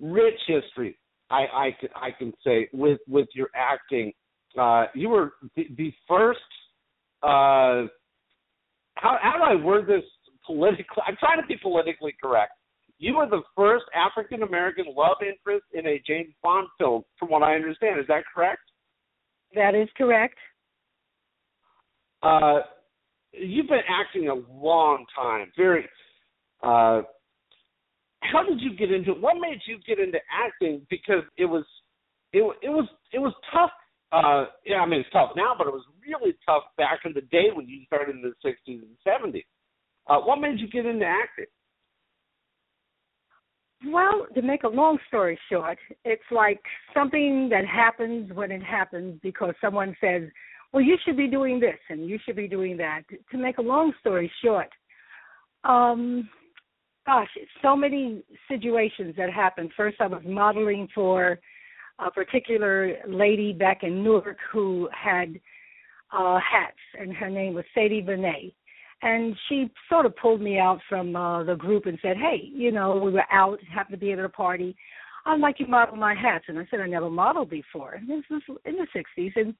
rich 0.00 0.38
history. 0.46 0.96
I 1.30 1.46
I 1.52 1.76
can 1.78 1.88
I 1.94 2.10
can 2.10 2.32
say 2.44 2.68
with 2.72 3.00
with 3.08 3.28
your 3.34 3.48
acting. 3.54 4.12
Uh, 4.58 4.86
you 4.94 5.08
were 5.08 5.32
the, 5.56 5.66
the 5.76 5.92
first. 6.08 6.40
Uh, 7.22 7.90
how 8.94 9.18
how 9.20 9.34
do 9.36 9.42
I 9.42 9.54
word 9.56 9.86
this 9.86 10.04
politically? 10.46 11.02
I'm 11.06 11.16
trying 11.18 11.40
to 11.40 11.46
be 11.46 11.56
politically 11.60 12.14
correct. 12.22 12.52
You 12.98 13.16
were 13.16 13.28
the 13.28 13.42
first 13.56 13.84
African 13.94 14.42
American 14.42 14.86
love 14.96 15.16
interest 15.20 15.64
in 15.72 15.86
a 15.86 16.00
James 16.06 16.32
Bond 16.42 16.68
film, 16.78 17.02
from 17.18 17.30
what 17.30 17.42
I 17.42 17.54
understand. 17.54 17.98
Is 17.98 18.06
that 18.08 18.22
correct? 18.32 18.62
That 19.54 19.74
is 19.74 19.88
correct. 19.96 20.38
Uh, 22.22 22.60
you've 23.32 23.68
been 23.68 23.80
acting 23.88 24.28
a 24.28 24.34
long 24.34 25.04
time. 25.14 25.50
Very. 25.56 25.88
Uh, 26.62 27.02
how 28.32 28.42
did 28.42 28.60
you 28.60 28.76
get 28.76 28.90
into? 28.90 29.12
What 29.12 29.36
made 29.40 29.60
you 29.66 29.78
get 29.86 29.98
into 29.98 30.18
acting? 30.32 30.86
Because 30.90 31.22
it 31.36 31.46
was, 31.46 31.64
it 32.32 32.42
it 32.62 32.70
was 32.70 32.88
it 33.12 33.18
was 33.18 33.32
tough. 33.52 33.70
Uh, 34.12 34.46
yeah, 34.64 34.76
I 34.76 34.86
mean 34.86 35.00
it's 35.00 35.10
tough 35.10 35.30
now, 35.36 35.54
but 35.56 35.66
it 35.66 35.72
was 35.72 35.84
really 36.06 36.34
tough 36.46 36.62
back 36.76 37.00
in 37.04 37.12
the 37.12 37.22
day 37.22 37.48
when 37.52 37.68
you 37.68 37.84
started 37.86 38.16
in 38.16 38.22
the 38.22 38.32
'60s 38.44 38.82
and 38.82 38.96
'70s. 39.06 39.44
Uh, 40.06 40.20
what 40.20 40.40
made 40.40 40.58
you 40.60 40.68
get 40.68 40.86
into 40.86 41.04
acting? 41.04 41.46
Well, 43.86 44.26
to 44.34 44.42
make 44.42 44.62
a 44.62 44.68
long 44.68 44.98
story 45.08 45.38
short, 45.50 45.78
it's 46.04 46.22
like 46.30 46.60
something 46.94 47.48
that 47.50 47.66
happens 47.66 48.32
when 48.32 48.50
it 48.50 48.62
happens 48.62 49.18
because 49.22 49.54
someone 49.60 49.96
says, 50.00 50.22
"Well, 50.72 50.82
you 50.82 50.96
should 51.04 51.16
be 51.16 51.28
doing 51.28 51.60
this 51.60 51.78
and 51.90 52.08
you 52.08 52.18
should 52.24 52.36
be 52.36 52.48
doing 52.48 52.76
that." 52.78 53.02
To 53.32 53.38
make 53.38 53.58
a 53.58 53.62
long 53.62 53.92
story 54.00 54.30
short, 54.42 54.70
um, 55.64 56.28
gosh, 57.06 57.28
so 57.62 57.76
many 57.76 58.22
situations 58.48 59.14
that 59.16 59.30
happened. 59.30 59.70
First, 59.76 59.96
I 60.00 60.06
was 60.06 60.22
modeling 60.24 60.88
for 60.94 61.38
a 61.98 62.10
particular 62.10 62.96
lady 63.06 63.52
back 63.52 63.82
in 63.82 64.02
Newark 64.02 64.38
who 64.52 64.88
had 64.92 65.40
uh 66.12 66.38
hats, 66.38 66.78
and 66.98 67.12
her 67.14 67.30
name 67.30 67.54
was 67.54 67.64
Sadie 67.74 68.00
Benet 68.00 68.54
and 69.04 69.36
she 69.48 69.70
sort 69.88 70.06
of 70.06 70.16
pulled 70.16 70.40
me 70.40 70.58
out 70.58 70.80
from 70.88 71.14
uh, 71.14 71.44
the 71.44 71.54
group 71.54 71.86
and 71.86 71.98
said, 72.00 72.16
"Hey, 72.16 72.50
you 72.52 72.72
know, 72.72 72.96
we 72.96 73.12
were 73.12 73.30
out, 73.30 73.58
happened 73.64 74.00
to 74.00 74.04
be 74.04 74.12
at 74.12 74.18
a 74.18 74.28
party. 74.28 74.74
I'd 75.26 75.40
like 75.40 75.60
you 75.60 75.66
to 75.66 75.70
model 75.70 75.96
my 75.96 76.14
hats." 76.14 76.46
And 76.48 76.58
I 76.58 76.66
said, 76.70 76.80
"I 76.80 76.86
never 76.86 77.10
modeled 77.10 77.50
before." 77.50 77.92
And 77.92 78.08
this 78.08 78.24
was 78.30 78.42
in 78.64 78.76
the 78.76 78.86
'60s, 78.94 79.32
and 79.36 79.54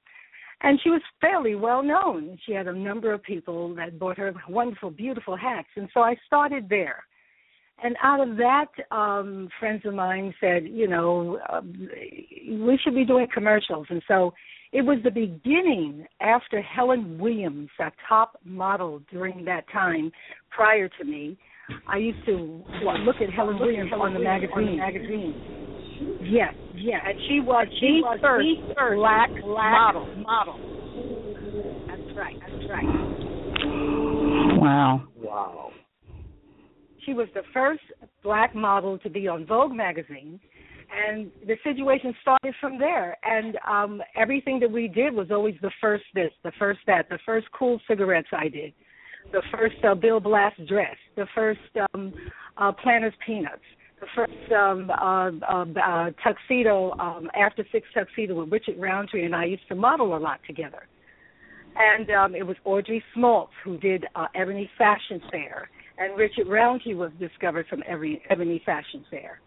and 0.61 0.79
she 0.81 0.89
was 0.89 1.01
fairly 1.21 1.53
well 1.53 1.83
known. 1.83 2.39
She 2.45 2.53
had 2.53 2.67
a 2.67 2.73
number 2.73 3.13
of 3.13 3.21
people 3.21 3.75
that 3.75 3.99
bought 3.99 4.17
her 4.17 4.33
wonderful, 4.49 4.89
beautiful 4.89 5.35
hats, 5.35 5.69
and 5.75 5.89
so 5.93 6.01
I 6.01 6.15
started 6.25 6.67
there. 6.67 7.03
And 7.83 7.95
out 8.01 8.25
of 8.25 8.37
that, 8.37 8.67
um, 8.95 9.49
friends 9.59 9.81
of 9.85 9.93
mine 9.93 10.33
said, 10.39 10.63
you 10.65 10.87
know, 10.87 11.39
uh, 11.49 11.61
we 11.61 12.79
should 12.83 12.95
be 12.95 13.05
doing 13.05 13.27
commercials, 13.33 13.85
and 13.89 14.01
so 14.07 14.33
it 14.71 14.81
was 14.81 14.97
the 15.03 15.11
beginning 15.11 16.05
after 16.19 16.61
Helen 16.61 17.17
Williams, 17.19 17.69
a 17.79 17.91
top 18.09 18.37
model 18.43 19.01
during 19.11 19.45
that 19.45 19.65
time 19.71 20.11
prior 20.49 20.89
to 20.99 21.03
me. 21.05 21.37
I 21.87 21.97
used 21.97 22.25
to 22.25 22.63
look 23.05 23.15
at 23.21 23.33
Helen 23.33 23.59
Williams 23.59 23.91
on 23.93 24.13
the 24.13 24.19
magazine. 24.19 24.77
magazine. 24.77 25.33
Yes, 26.21 26.53
yes. 26.75 27.01
And 27.05 27.19
she 27.29 27.39
was 27.39 27.67
the 27.71 28.17
first, 28.21 28.47
first 28.77 28.97
black, 28.97 29.29
black 29.43 29.71
model. 29.71 30.15
model. 30.17 30.59
That's 31.87 32.17
right. 32.17 32.35
That's 32.39 32.69
right. 32.69 32.85
Wow. 34.59 35.07
Wow. 35.17 35.71
She 37.05 37.13
was 37.13 37.27
the 37.33 37.43
first 37.53 37.83
black 38.23 38.55
model 38.55 38.97
to 38.99 39.09
be 39.09 39.27
on 39.27 39.45
Vogue 39.45 39.73
magazine 39.73 40.39
and 40.91 41.31
the 41.45 41.55
situation 41.63 42.13
started 42.21 42.53
from 42.59 42.77
there. 42.79 43.17
And 43.23 43.57
um 43.67 44.01
everything 44.15 44.59
that 44.61 44.71
we 44.71 44.87
did 44.87 45.13
was 45.13 45.27
always 45.31 45.55
the 45.61 45.71
first 45.81 46.03
this, 46.13 46.31
the 46.43 46.51
first 46.57 46.79
that, 46.87 47.09
the 47.09 47.19
first 47.25 47.47
cool 47.57 47.79
cigarettes 47.87 48.29
I 48.31 48.47
did, 48.47 48.73
the 49.31 49.41
first 49.51 49.75
uh, 49.83 49.95
Bill 49.95 50.19
Blass 50.19 50.53
dress, 50.67 50.95
the 51.15 51.27
first 51.35 51.59
um 51.93 52.13
uh 52.57 52.71
Planters 52.71 53.13
Peanuts, 53.25 53.61
the 53.99 54.07
first 54.15 54.51
um 54.51 54.89
uh, 54.89 55.31
uh, 55.47 55.65
uh 55.79 56.11
tuxedo 56.23 56.91
um 56.99 57.29
after 57.35 57.65
six 57.71 57.87
tuxedo 57.93 58.35
with 58.35 58.51
Richard 58.51 58.79
Roundtree 58.79 59.25
and 59.25 59.35
I 59.35 59.45
used 59.45 59.67
to 59.69 59.75
model 59.75 60.15
a 60.15 60.19
lot 60.19 60.39
together. 60.47 60.87
And 61.77 62.09
um 62.11 62.35
it 62.35 62.45
was 62.45 62.57
Audrey 62.63 63.03
Smaltz 63.15 63.49
who 63.63 63.77
did 63.77 64.05
uh, 64.15 64.27
Ebony 64.35 64.69
Fashion 64.77 65.21
Fair 65.31 65.69
and 65.97 66.17
Richard 66.17 66.47
Roundtree 66.47 66.93
was 66.93 67.11
discovered 67.19 67.67
from 67.67 67.83
every 67.87 68.21
Ebony 68.29 68.61
Fashion 68.65 69.05
Fair 69.09 69.39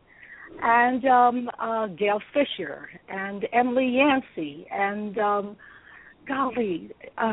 and 0.62 1.04
um 1.04 1.50
uh 1.58 1.86
Gail 1.88 2.20
Fisher 2.32 2.88
and 3.08 3.46
Emily 3.52 3.88
Yancey 3.88 4.66
and 4.70 5.18
um 5.18 5.56
golly 6.26 6.90
uh 7.18 7.32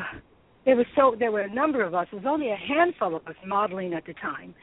there 0.66 0.76
was 0.76 0.86
so 0.95 1.16
there 1.18 1.32
were 1.32 1.41
a 1.41 1.53
number 1.53 1.84
of 1.84 1.93
us. 1.93 2.07
There 2.11 2.20
was 2.20 2.28
only 2.28 2.49
a 2.49 2.55
handful 2.55 3.16
of 3.16 3.26
us 3.28 3.36
modeling 3.45 3.93
at 3.93 4.05
the 4.05 4.13
time. 4.13 4.53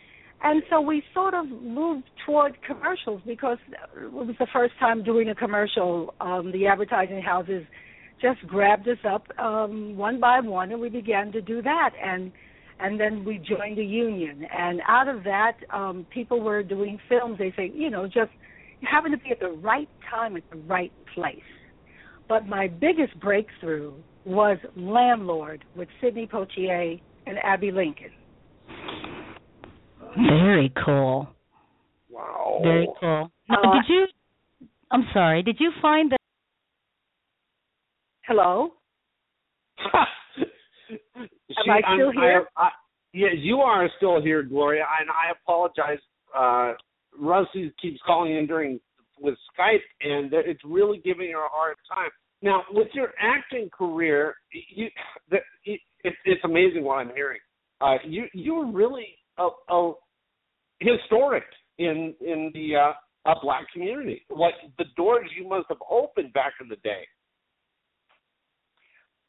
And 0.44 0.62
so 0.68 0.80
we 0.80 1.04
sort 1.14 1.34
of 1.34 1.46
moved 1.46 2.10
toward 2.26 2.58
commercials 2.66 3.22
because 3.24 3.58
it 3.96 4.12
was 4.12 4.34
the 4.40 4.48
first 4.52 4.74
time 4.80 5.04
doing 5.04 5.28
a 5.28 5.34
commercial. 5.36 6.14
Um, 6.20 6.50
the 6.50 6.66
advertising 6.66 7.22
houses 7.22 7.64
just 8.20 8.44
grabbed 8.48 8.88
us 8.88 8.98
up 9.08 9.26
um, 9.38 9.96
one 9.96 10.18
by 10.18 10.40
one, 10.40 10.72
and 10.72 10.80
we 10.80 10.88
began 10.88 11.30
to 11.32 11.40
do 11.40 11.62
that. 11.62 11.90
And 12.02 12.32
and 12.82 12.98
then 12.98 13.24
we 13.24 13.38
joined 13.38 13.78
a 13.78 13.84
union. 13.84 14.46
And 14.56 14.80
out 14.88 15.08
of 15.08 15.24
that, 15.24 15.58
um, 15.72 16.06
people 16.10 16.40
were 16.40 16.62
doing 16.62 16.98
films. 17.08 17.38
They 17.38 17.52
say, 17.56 17.70
you 17.74 17.90
know, 17.90 18.06
just 18.06 18.30
you 18.80 18.88
happen 18.90 19.12
to 19.12 19.18
be 19.18 19.30
at 19.30 19.40
the 19.40 19.50
right 19.50 19.88
time 20.10 20.36
at 20.36 20.42
the 20.50 20.58
right 20.58 20.92
place. 21.14 21.36
But 22.28 22.46
my 22.46 22.66
biggest 22.68 23.18
breakthrough 23.20 23.92
was 24.24 24.58
Landlord 24.76 25.64
with 25.76 25.88
Sidney 26.00 26.26
Poitier 26.26 27.00
and 27.26 27.38
Abbey 27.42 27.70
Lincoln. 27.70 28.10
Very 30.16 30.72
cool. 30.84 31.28
Wow. 32.10 32.60
Very 32.62 32.88
cool. 33.00 33.30
Now, 33.48 33.62
Uh, 33.62 33.74
did 33.74 33.88
you? 33.88 34.06
I'm 34.90 35.06
sorry. 35.12 35.42
Did 35.42 35.58
you 35.58 35.70
find 35.80 36.12
that? 36.12 36.18
Hello. 38.26 38.74
She- 41.64 41.70
I 41.70 41.80
still 41.80 42.08
I'm- 42.08 42.20
here? 42.20 42.48
I, 42.56 42.62
I, 42.62 42.70
yeah, 43.14 43.28
you 43.36 43.58
are 43.58 43.88
still 43.98 44.22
here, 44.22 44.42
Gloria, 44.42 44.86
and 45.00 45.10
I 45.10 45.32
apologize. 45.32 45.98
Uh, 46.34 46.74
Rusty 47.18 47.70
keeps 47.80 48.00
calling 48.06 48.34
in 48.34 48.46
during 48.46 48.80
with 49.20 49.36
Skype, 49.52 49.82
and 50.00 50.32
it's 50.32 50.64
really 50.64 50.98
giving 50.98 51.30
her 51.32 51.44
a 51.44 51.48
hard 51.48 51.76
time. 51.94 52.10
Now, 52.40 52.64
with 52.72 52.88
your 52.94 53.12
acting 53.20 53.70
career, 53.70 54.34
you, 54.50 54.88
the, 55.30 55.38
it, 55.64 55.80
it's 56.02 56.40
amazing 56.44 56.84
what 56.84 56.94
I'm 56.94 57.14
hearing. 57.14 57.38
Uh, 57.80 57.96
you 58.04 58.24
you 58.32 58.54
were 58.54 58.66
really 58.70 59.06
a, 59.38 59.48
a 59.68 59.92
historic 60.80 61.44
in 61.78 62.14
in 62.20 62.50
the 62.54 62.76
uh, 62.76 62.92
uh, 63.30 63.34
black 63.42 63.66
community. 63.72 64.22
What 64.28 64.54
the 64.78 64.84
doors 64.96 65.28
you 65.38 65.48
must 65.48 65.66
have 65.68 65.78
opened 65.88 66.32
back 66.32 66.54
in 66.60 66.68
the 66.68 66.76
day. 66.76 67.06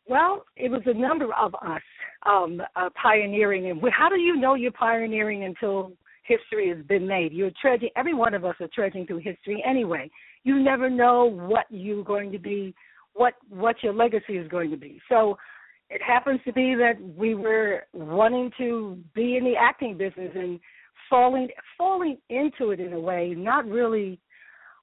Well, 0.08 0.46
it 0.56 0.70
was 0.70 0.82
a 0.86 0.94
number 0.94 1.34
of 1.34 1.56
us 1.56 1.82
um, 2.26 2.62
uh, 2.76 2.90
pioneering, 3.02 3.70
and 3.70 3.82
how 3.92 4.10
do 4.10 4.20
you 4.20 4.36
know 4.36 4.56
you're 4.56 4.72
pioneering 4.72 5.44
until 5.46 5.94
history 6.24 6.70
has 6.70 6.86
been 6.86 7.08
made? 7.08 7.32
You're 7.32 7.52
trudging. 7.62 7.90
Every 7.96 8.14
one 8.14 8.34
of 8.34 8.44
us 8.44 8.56
are 8.60 8.70
trudging 8.74 9.08
through 9.08 9.20
history 9.20 9.64
anyway. 9.66 10.10
You 10.44 10.62
never 10.62 10.90
know 10.90 11.26
what 11.26 11.66
you're 11.70 12.04
going 12.04 12.32
to 12.34 12.40
be, 12.40 12.76
what 13.14 13.36
what 13.50 13.78
your 13.82 13.94
legacy 13.94 14.34
is 14.34 14.48
going 14.50 14.72
to 14.72 14.78
be. 14.78 15.02
So 15.08 15.38
it 15.90 16.02
happens 16.02 16.42
to 16.46 16.54
be 16.54 16.76
that 16.76 16.96
we 17.16 17.36
were 17.36 17.84
wanting 17.94 18.52
to 18.58 18.98
be 19.14 19.38
in 19.38 19.44
the 19.44 19.54
acting 19.60 19.98
business 19.98 20.32
and 20.36 20.60
falling 21.10 21.48
falling 21.78 22.18
into 22.30 22.72
it 22.72 22.80
in 22.80 22.94
a 22.94 23.00
way, 23.00 23.34
not 23.38 23.66
really 23.66 24.20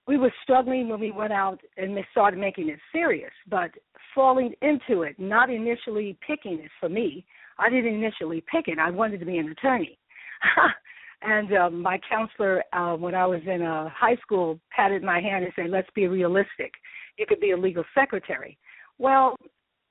we 0.06 0.16
were 0.16 0.32
struggling 0.42 0.88
when 0.88 1.00
we 1.00 1.10
went 1.10 1.32
out 1.32 1.60
and 1.76 1.96
started 2.10 2.38
making 2.38 2.68
it 2.68 2.78
serious, 2.92 3.32
but 3.48 3.70
falling 4.14 4.52
into 4.62 5.02
it, 5.02 5.18
not 5.18 5.50
initially 5.50 6.16
picking 6.26 6.54
it 6.54 6.70
for 6.80 6.88
me. 6.88 7.24
I 7.58 7.68
didn't 7.70 7.94
initially 7.94 8.42
pick 8.52 8.68
it. 8.68 8.78
I 8.78 8.90
wanted 8.90 9.20
to 9.20 9.26
be 9.26 9.38
an 9.38 9.50
attorney. 9.50 9.98
and 11.22 11.52
um, 11.56 11.82
my 11.82 12.00
counselor, 12.08 12.64
uh, 12.72 12.96
when 12.96 13.14
I 13.14 13.26
was 13.26 13.42
in 13.46 13.62
uh, 13.62 13.88
high 13.90 14.16
school, 14.16 14.58
patted 14.74 15.02
my 15.02 15.20
hand 15.20 15.44
and 15.44 15.52
said, 15.54 15.70
let's 15.70 15.90
be 15.94 16.08
realistic. 16.08 16.72
You 17.18 17.26
could 17.28 17.40
be 17.40 17.50
a 17.50 17.56
legal 17.56 17.84
secretary. 17.94 18.58
Well, 18.98 19.36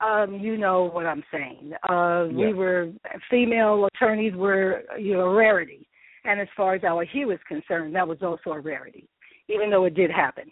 um, 0.01 0.39
you 0.41 0.57
know 0.57 0.85
what 0.85 1.05
I'm 1.05 1.23
saying. 1.31 1.73
Uh, 1.89 2.25
yeah. 2.25 2.47
We 2.47 2.53
were, 2.53 2.89
female 3.29 3.87
attorneys 3.93 4.33
were, 4.33 4.83
you 4.97 5.13
know, 5.13 5.21
a 5.21 5.35
rarity. 5.35 5.87
And 6.25 6.41
as 6.41 6.47
far 6.57 6.75
as 6.75 6.83
our 6.83 7.05
hue 7.05 7.31
is 7.31 7.39
concerned, 7.47 7.95
that 7.95 8.07
was 8.07 8.17
also 8.21 8.51
a 8.51 8.59
rarity 8.59 9.07
even 9.49 9.69
though 9.69 9.85
it 9.85 9.95
did 9.95 10.11
happen. 10.11 10.51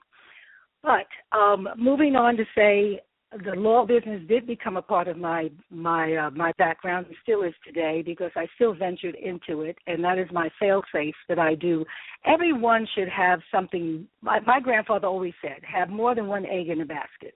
But 0.84 1.08
um, 1.38 1.68
moving 1.78 2.16
on 2.16 2.38
to 2.38 2.46
say 2.56 3.02
the 3.44 3.56
law 3.56 3.86
business 3.86 4.22
did 4.28 4.48
become 4.48 4.78
a 4.78 4.82
part 4.82 5.08
of 5.08 5.18
my 5.18 5.50
my 5.70 6.16
uh, 6.16 6.30
my 6.32 6.54
background 6.58 7.08
and 7.08 7.16
still 7.22 7.44
is 7.44 7.54
today 7.66 8.02
because 8.06 8.32
I 8.36 8.48
still 8.56 8.74
ventured 8.74 9.16
into 9.16 9.62
it 9.62 9.78
and 9.86 10.02
that 10.04 10.18
is 10.18 10.28
my 10.32 10.50
fail 10.60 10.82
safe 10.94 11.16
that 11.28 11.38
I 11.38 11.56
do. 11.56 11.84
Everyone 12.26 12.88
should 12.96 13.10
have 13.10 13.42
something. 13.52 14.08
My, 14.22 14.40
my 14.40 14.62
grandfather 14.62 15.08
always 15.08 15.34
said, 15.42 15.62
have 15.64 15.90
more 15.90 16.16
than 16.16 16.28
one 16.28 16.46
egg 16.46 16.70
in 16.70 16.80
a 16.82 16.86
basket. 16.86 17.36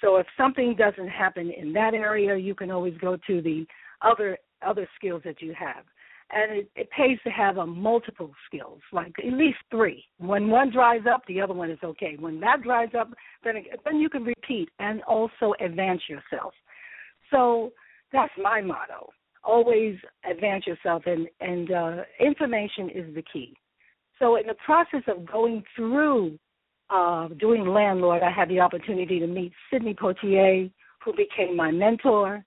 So 0.00 0.16
if 0.16 0.26
something 0.36 0.74
doesn't 0.78 1.08
happen 1.08 1.50
in 1.50 1.72
that 1.74 1.92
area, 1.92 2.36
you 2.36 2.54
can 2.54 2.70
always 2.70 2.96
go 2.98 3.18
to 3.26 3.42
the 3.42 3.66
other 4.00 4.38
other 4.66 4.88
skills 4.96 5.22
that 5.24 5.42
you 5.42 5.54
have 5.58 5.84
and 6.30 6.58
it, 6.58 6.70
it 6.76 6.90
pays 6.90 7.18
to 7.24 7.30
have 7.30 7.56
a 7.56 7.66
multiple 7.66 8.30
skills, 8.46 8.80
like 8.92 9.12
at 9.18 9.32
least 9.32 9.58
three. 9.70 10.04
When 10.18 10.48
one 10.48 10.70
dries 10.70 11.02
up, 11.10 11.22
the 11.26 11.40
other 11.40 11.54
one 11.54 11.70
is 11.70 11.78
okay. 11.82 12.16
When 12.18 12.40
that 12.40 12.62
dries 12.62 12.90
up, 12.98 13.10
then 13.44 13.54
then 13.84 13.96
you 13.96 14.08
can 14.08 14.24
repeat 14.24 14.68
and 14.78 15.02
also 15.04 15.54
advance 15.60 16.02
yourself. 16.08 16.52
So 17.30 17.72
that's 18.12 18.32
my 18.42 18.60
motto: 18.60 19.10
always 19.42 19.96
advance 20.30 20.66
yourself, 20.66 21.04
and 21.06 21.28
and 21.40 21.72
uh, 21.72 21.96
information 22.20 22.90
is 22.90 23.14
the 23.14 23.24
key. 23.32 23.56
So 24.18 24.36
in 24.36 24.46
the 24.46 24.56
process 24.66 25.02
of 25.06 25.24
going 25.30 25.62
through 25.76 26.38
uh, 26.90 27.28
doing 27.40 27.66
landlord, 27.66 28.22
I 28.22 28.30
had 28.30 28.48
the 28.48 28.60
opportunity 28.60 29.20
to 29.20 29.26
meet 29.26 29.52
Sidney 29.70 29.94
Poitier, 29.94 30.70
who 31.04 31.12
became 31.12 31.56
my 31.56 31.70
mentor 31.70 32.44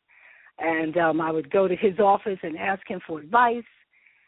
and 0.61 0.97
um, 0.97 1.21
I 1.21 1.31
would 1.31 1.51
go 1.51 1.67
to 1.67 1.75
his 1.75 1.99
office 1.99 2.39
and 2.43 2.57
ask 2.57 2.87
him 2.87 2.99
for 3.05 3.19
advice, 3.19 3.63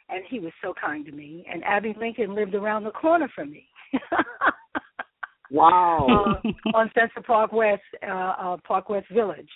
and 0.10 0.24
he 0.30 0.40
was 0.40 0.52
so 0.62 0.74
kind 0.80 1.06
to 1.06 1.12
me. 1.12 1.46
And 1.52 1.64
Abbey 1.64 1.96
Lincoln 2.00 2.36
lived 2.36 2.56
around 2.56 2.84
the 2.84 2.92
corner 2.92 3.30
from 3.34 3.52
me. 3.52 3.68
wow! 5.52 6.08
Uh, 6.44 6.78
on 6.78 6.92
Central 6.94 7.24
Park 7.24 7.52
West, 7.52 7.82
uh, 8.08 8.34
uh, 8.40 8.58
Park 8.68 8.90
West 8.90 9.08
Village, 9.12 9.50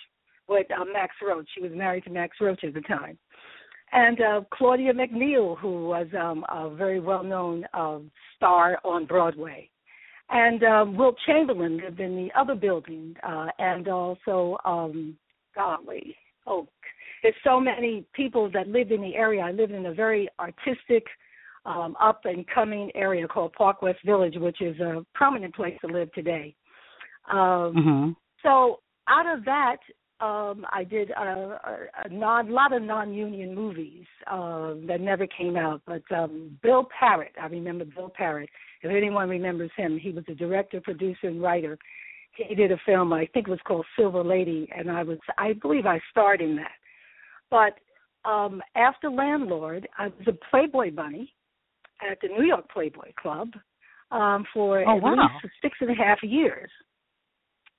with 0.48 0.66
uh, 0.70 0.84
Max 0.92 1.14
Roach. 1.26 1.48
She 1.54 1.62
was 1.62 1.72
married 1.74 2.04
to 2.04 2.10
Max 2.10 2.36
Roach 2.40 2.64
at 2.64 2.74
the 2.74 2.80
time. 2.82 3.18
And 3.90 4.20
uh, 4.20 4.40
Claudia 4.52 4.92
McNeil, 4.92 5.58
who 5.58 5.88
was 5.88 6.06
um, 6.18 6.44
a 6.50 6.68
very 6.74 7.00
well-known 7.00 7.64
uh, 7.72 8.00
star 8.36 8.78
on 8.84 9.06
Broadway 9.06 9.70
and 10.30 10.62
um, 10.62 10.96
Wilt 10.96 11.16
Chamberlain 11.26 11.78
lived 11.78 12.00
in 12.00 12.16
the 12.16 12.28
other 12.38 12.54
building, 12.54 13.14
uh, 13.26 13.46
and 13.58 13.88
also 13.88 14.58
um, 14.64 15.16
golly, 15.54 16.14
oh, 16.48 16.68
there's 17.22 17.34
so 17.44 17.60
many 17.60 18.04
people 18.14 18.50
that 18.52 18.68
lived 18.68 18.92
in 18.92 19.00
the 19.00 19.14
area. 19.14 19.42
I 19.42 19.52
lived 19.52 19.72
in 19.72 19.86
a 19.86 19.94
very 19.94 20.28
artistic, 20.38 21.04
um, 21.66 21.96
up 22.00 22.20
and 22.24 22.46
coming 22.46 22.90
area 22.94 23.26
called 23.26 23.52
Park 23.52 23.82
West 23.82 23.98
Village, 24.04 24.34
which 24.36 24.60
is 24.62 24.78
a 24.80 25.04
prominent 25.14 25.54
place 25.54 25.76
to 25.84 25.92
live 25.92 26.12
today. 26.12 26.54
Um, 27.30 27.38
mm-hmm. 27.38 28.10
So 28.42 28.80
out 29.08 29.26
of 29.26 29.44
that, 29.44 29.76
um, 30.20 30.66
I 30.72 30.84
did 30.84 31.10
a, 31.10 31.14
a, 31.22 32.06
a 32.06 32.08
non, 32.08 32.50
lot 32.50 32.72
of 32.72 32.82
non-union 32.82 33.54
movies 33.54 34.04
uh, 34.26 34.74
that 34.86 35.00
never 35.00 35.26
came 35.26 35.56
out. 35.56 35.82
But 35.86 36.02
um, 36.14 36.58
Bill 36.62 36.88
Parrott, 36.98 37.34
I 37.40 37.46
remember 37.46 37.84
Bill 37.84 38.12
Parrott. 38.16 38.48
If 38.82 38.90
anyone 38.90 39.28
remembers 39.28 39.70
him, 39.76 39.98
he 39.98 40.10
was 40.10 40.24
a 40.28 40.34
director, 40.34 40.80
producer, 40.80 41.28
and 41.28 41.42
writer 41.42 41.78
he 42.46 42.54
did 42.54 42.72
a 42.72 42.78
film 42.86 43.12
I 43.12 43.26
think 43.32 43.48
it 43.48 43.50
was 43.50 43.60
called 43.66 43.86
Silver 43.96 44.22
Lady, 44.22 44.68
and 44.76 44.90
I 44.90 45.02
was 45.02 45.18
I 45.36 45.54
believe 45.54 45.86
I 45.86 46.00
starred 46.10 46.40
in 46.40 46.56
that. 46.56 46.70
But 47.50 48.28
um 48.28 48.62
after 48.76 49.10
Landlord, 49.10 49.88
I 49.98 50.06
was 50.06 50.26
a 50.26 50.50
Playboy 50.50 50.92
bunny 50.92 51.32
at 52.08 52.18
the 52.22 52.28
New 52.28 52.44
York 52.44 52.70
Playboy 52.72 53.12
Club 53.20 53.50
um 54.10 54.44
for 54.52 54.78
oh, 54.86 54.96
at 54.96 55.02
wow. 55.02 55.10
least 55.42 55.54
six 55.62 55.76
and 55.80 55.90
a 55.90 55.94
half 55.94 56.22
years. 56.22 56.70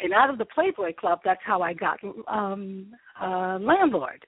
And 0.02 0.14
out 0.14 0.30
of 0.30 0.38
the 0.38 0.46
Playboy 0.46 0.94
Club, 0.94 1.20
that's 1.24 1.42
how 1.44 1.62
I 1.62 1.74
got 1.74 2.00
um 2.28 2.94
uh 3.22 3.58
Landlord. 3.60 4.26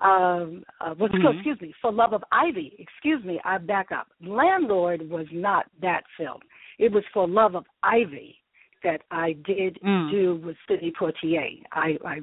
Um 0.00 0.64
uh, 0.80 0.94
was 0.98 1.10
mm-hmm. 1.10 1.36
excuse 1.36 1.60
me, 1.60 1.74
for 1.80 1.92
love 1.92 2.12
of 2.12 2.24
Ivy. 2.32 2.74
Excuse 2.78 3.24
me, 3.24 3.40
I 3.44 3.58
back 3.58 3.88
up. 3.92 4.08
Landlord 4.20 5.08
was 5.08 5.26
not 5.32 5.66
that 5.82 6.02
film. 6.16 6.40
It 6.78 6.92
was 6.92 7.02
for 7.12 7.26
love 7.26 7.56
of 7.56 7.64
Ivy 7.82 8.36
that 8.84 9.02
I 9.10 9.34
did 9.44 9.78
mm. 9.84 10.10
do 10.10 10.40
with 10.44 10.56
Sidney 10.68 10.92
Poitier. 10.98 11.62
I, 11.72 11.96
I 12.04 12.20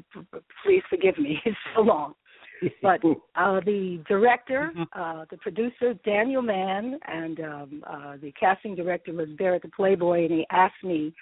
please 0.63 0.83
forgive 0.89 1.17
me, 1.17 1.39
it's 1.45 1.57
so 1.75 1.81
long. 1.81 2.13
But 2.81 3.01
uh, 3.35 3.59
the 3.65 4.01
director, 4.07 4.71
Mm-hmm. 4.75 4.99
uh, 4.99 5.25
the 5.29 5.37
producer, 5.37 5.93
Daniel 6.05 6.41
Mann, 6.41 6.99
and 7.07 7.39
um, 7.39 7.83
uh, 7.87 8.17
the 8.21 8.31
casting 8.39 8.75
director 8.75 9.13
was 9.13 9.27
there 9.37 9.55
at 9.55 9.61
the 9.61 9.69
Playboy, 9.69 10.25
and 10.25 10.31
he 10.31 10.47
asked 10.51 10.83
me 10.83 11.13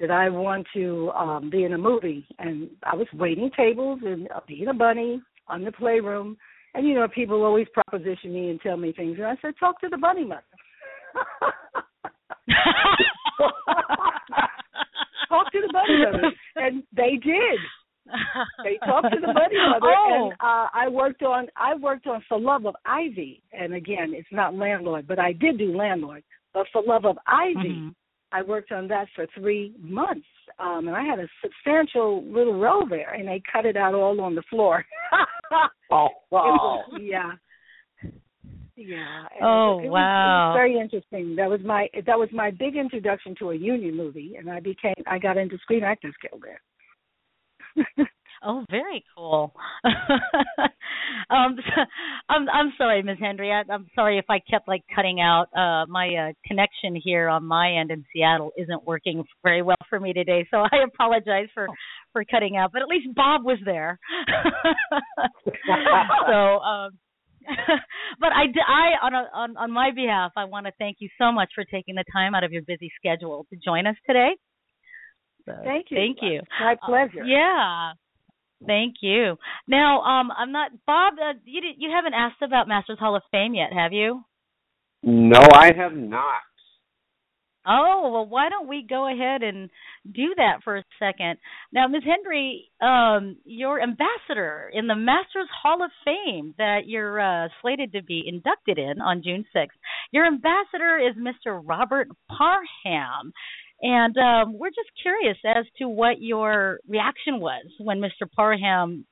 did 0.00 0.10
I 0.10 0.30
want 0.30 0.66
to 0.72 1.10
um, 1.10 1.50
be 1.50 1.64
in 1.64 1.74
a 1.74 1.78
movie, 1.78 2.26
and 2.38 2.70
I 2.84 2.96
was 2.96 3.06
waiting 3.12 3.50
tables 3.54 4.00
and 4.02 4.32
uh, 4.32 4.40
being 4.48 4.68
a 4.68 4.74
bunny 4.74 5.20
on 5.46 5.62
the 5.62 5.72
playroom, 5.72 6.38
and 6.72 6.88
you 6.88 6.94
know 6.94 7.06
people 7.06 7.44
always 7.44 7.66
proposition 7.74 8.32
me 8.32 8.48
and 8.48 8.58
tell 8.62 8.78
me 8.78 8.92
things, 8.92 9.18
and 9.18 9.26
I 9.26 9.36
said 9.42 9.52
talk 9.60 9.78
to 9.82 9.88
the 9.90 9.98
bunny 9.98 10.24
mother. 10.24 10.40
talk 15.30 15.50
to 15.52 15.58
the 15.62 15.72
bunny 15.72 16.04
mother, 16.04 16.34
and 16.56 16.82
they 16.94 17.12
did. 17.12 17.60
They 18.64 18.78
talked 18.84 19.12
to 19.12 19.20
the 19.20 19.32
bunny 19.32 19.56
mother, 19.56 19.94
oh. 19.96 20.08
and 20.10 20.32
uh, 20.32 20.68
I 20.74 20.88
worked 20.90 21.22
on 21.22 21.46
I 21.56 21.74
worked 21.76 22.06
on 22.06 22.22
For 22.28 22.38
Love 22.38 22.66
of 22.66 22.74
Ivy, 22.84 23.42
and 23.52 23.72
again, 23.74 24.12
it's 24.14 24.28
not 24.32 24.54
landlord, 24.54 25.06
but 25.06 25.18
I 25.18 25.32
did 25.32 25.58
do 25.58 25.76
landlord. 25.76 26.22
But 26.52 26.66
For 26.72 26.82
Love 26.84 27.04
of 27.04 27.16
Ivy, 27.26 27.68
mm-hmm. 27.68 27.88
I 28.32 28.42
worked 28.42 28.72
on 28.72 28.88
that 28.88 29.06
for 29.14 29.26
three 29.38 29.74
months, 29.80 30.26
um, 30.58 30.88
and 30.88 30.96
I 30.96 31.04
had 31.04 31.20
a 31.20 31.28
substantial 31.42 32.24
little 32.24 32.58
role 32.58 32.86
there, 32.88 33.14
and 33.14 33.28
they 33.28 33.42
cut 33.50 33.64
it 33.64 33.76
out 33.76 33.94
all 33.94 34.20
on 34.20 34.34
the 34.34 34.42
floor. 34.50 34.84
oh 35.92 36.08
wow! 36.30 36.82
Was, 36.90 37.00
yeah. 37.00 37.32
Yeah. 38.80 39.24
Oh 39.42 39.80
it, 39.80 39.86
it 39.86 39.90
wow! 39.90 39.92
Was, 39.92 39.92
it 39.92 39.94
was 39.94 40.56
very 40.56 40.78
interesting. 40.80 41.36
That 41.36 41.50
was 41.50 41.60
my 41.62 41.88
that 42.06 42.18
was 42.18 42.30
my 42.32 42.50
big 42.50 42.76
introduction 42.76 43.34
to 43.38 43.50
a 43.50 43.54
union 43.54 43.94
movie, 43.94 44.36
and 44.38 44.50
I 44.50 44.60
became 44.60 44.94
I 45.06 45.18
got 45.18 45.36
into 45.36 45.58
Screen 45.58 45.84
Actors 45.84 46.14
Guild 46.22 46.42
there. 46.42 46.62
oh, 48.42 48.64
very 48.70 49.04
cool. 49.14 49.52
um, 49.84 49.92
I'm 52.30 52.48
I'm 52.48 52.72
sorry, 52.78 53.02
Ms. 53.02 53.18
Hendry. 53.20 53.52
I, 53.52 53.64
I'm 53.70 53.86
sorry 53.94 54.16
if 54.16 54.24
I 54.30 54.40
kept 54.50 54.66
like 54.66 54.82
cutting 54.94 55.20
out. 55.20 55.48
Uh, 55.54 55.84
my 55.86 56.08
uh, 56.14 56.32
connection 56.46 56.96
here 56.96 57.28
on 57.28 57.44
my 57.44 57.74
end 57.74 57.90
in 57.90 58.02
Seattle 58.14 58.52
isn't 58.56 58.86
working 58.86 59.24
very 59.42 59.60
well 59.60 59.76
for 59.90 60.00
me 60.00 60.14
today, 60.14 60.48
so 60.50 60.56
I 60.58 60.84
apologize 60.86 61.48
for 61.52 61.66
for 62.14 62.24
cutting 62.24 62.56
out. 62.56 62.72
But 62.72 62.80
at 62.80 62.88
least 62.88 63.14
Bob 63.14 63.44
was 63.44 63.58
there. 63.66 63.98
so. 66.26 66.60
Um, 66.60 66.92
but 68.20 68.32
I, 68.32 68.44
I 68.66 69.06
on, 69.06 69.14
a, 69.14 69.30
on 69.34 69.56
on 69.56 69.70
my 69.70 69.90
behalf, 69.94 70.32
I 70.36 70.44
want 70.44 70.66
to 70.66 70.72
thank 70.78 70.98
you 71.00 71.08
so 71.18 71.32
much 71.32 71.50
for 71.54 71.64
taking 71.64 71.94
the 71.94 72.04
time 72.12 72.34
out 72.34 72.44
of 72.44 72.52
your 72.52 72.62
busy 72.62 72.90
schedule 72.96 73.46
to 73.50 73.56
join 73.56 73.86
us 73.86 73.96
today. 74.06 74.30
So, 75.46 75.52
thank 75.64 75.86
you. 75.90 75.96
Thank 75.96 76.18
you. 76.22 76.40
My 76.60 76.76
pleasure. 76.84 77.22
Uh, 77.22 77.26
yeah. 77.26 77.92
Thank 78.66 78.96
you. 79.00 79.36
Now, 79.66 80.02
um, 80.02 80.30
I'm 80.36 80.52
not 80.52 80.70
Bob. 80.86 81.14
Uh, 81.14 81.32
you 81.44 81.62
did, 81.62 81.76
you 81.78 81.90
haven't 81.94 82.14
asked 82.14 82.42
about 82.42 82.68
Masters 82.68 82.98
Hall 82.98 83.16
of 83.16 83.22
Fame 83.30 83.54
yet, 83.54 83.72
have 83.72 83.92
you? 83.92 84.22
No, 85.02 85.40
I 85.54 85.72
have 85.74 85.94
not. 85.94 86.42
Oh 87.66 88.10
well, 88.12 88.26
why 88.26 88.48
don't 88.48 88.68
we 88.68 88.86
go 88.88 89.06
ahead 89.06 89.42
and 89.42 89.68
do 90.10 90.34
that 90.36 90.60
for 90.64 90.78
a 90.78 90.84
second? 90.98 91.36
Now, 91.72 91.88
Ms. 91.88 92.02
Henry, 92.04 92.70
um, 92.80 93.36
your 93.44 93.82
ambassador 93.82 94.70
in 94.72 94.86
the 94.86 94.94
Masters 94.94 95.48
Hall 95.62 95.84
of 95.84 95.90
Fame 96.04 96.54
that 96.56 96.86
you're 96.86 97.20
uh, 97.20 97.48
slated 97.60 97.92
to 97.92 98.02
be 98.02 98.22
inducted 98.26 98.78
in 98.78 99.00
on 99.02 99.22
June 99.22 99.44
6th. 99.54 99.68
Your 100.10 100.26
ambassador 100.26 100.98
is 100.98 101.14
Mr. 101.16 101.60
Robert 101.62 102.08
Parham. 102.28 103.32
And 103.82 104.16
um, 104.18 104.58
we're 104.58 104.70
just 104.70 104.90
curious 105.02 105.38
as 105.44 105.64
to 105.78 105.88
what 105.88 106.20
your 106.20 106.80
reaction 106.88 107.40
was 107.40 107.64
when 107.78 108.00
Mr. 108.00 108.30
Parham 108.34 109.06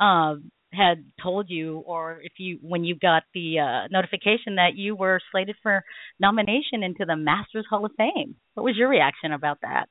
uh, 0.00 0.34
had 0.74 1.04
told 1.22 1.48
you, 1.48 1.78
or 1.86 2.20
if 2.22 2.32
you 2.38 2.58
when 2.62 2.84
you 2.84 2.96
got 2.96 3.22
the 3.32 3.58
uh, 3.58 3.88
notification 3.90 4.56
that 4.56 4.76
you 4.76 4.94
were 4.94 5.20
slated 5.30 5.56
for 5.62 5.84
nomination 6.20 6.82
into 6.82 7.04
the 7.06 7.16
Masters 7.16 7.66
Hall 7.68 7.84
of 7.84 7.92
Fame. 7.96 8.36
What 8.54 8.64
was 8.64 8.76
your 8.76 8.88
reaction 8.88 9.32
about 9.32 9.58
that? 9.62 9.86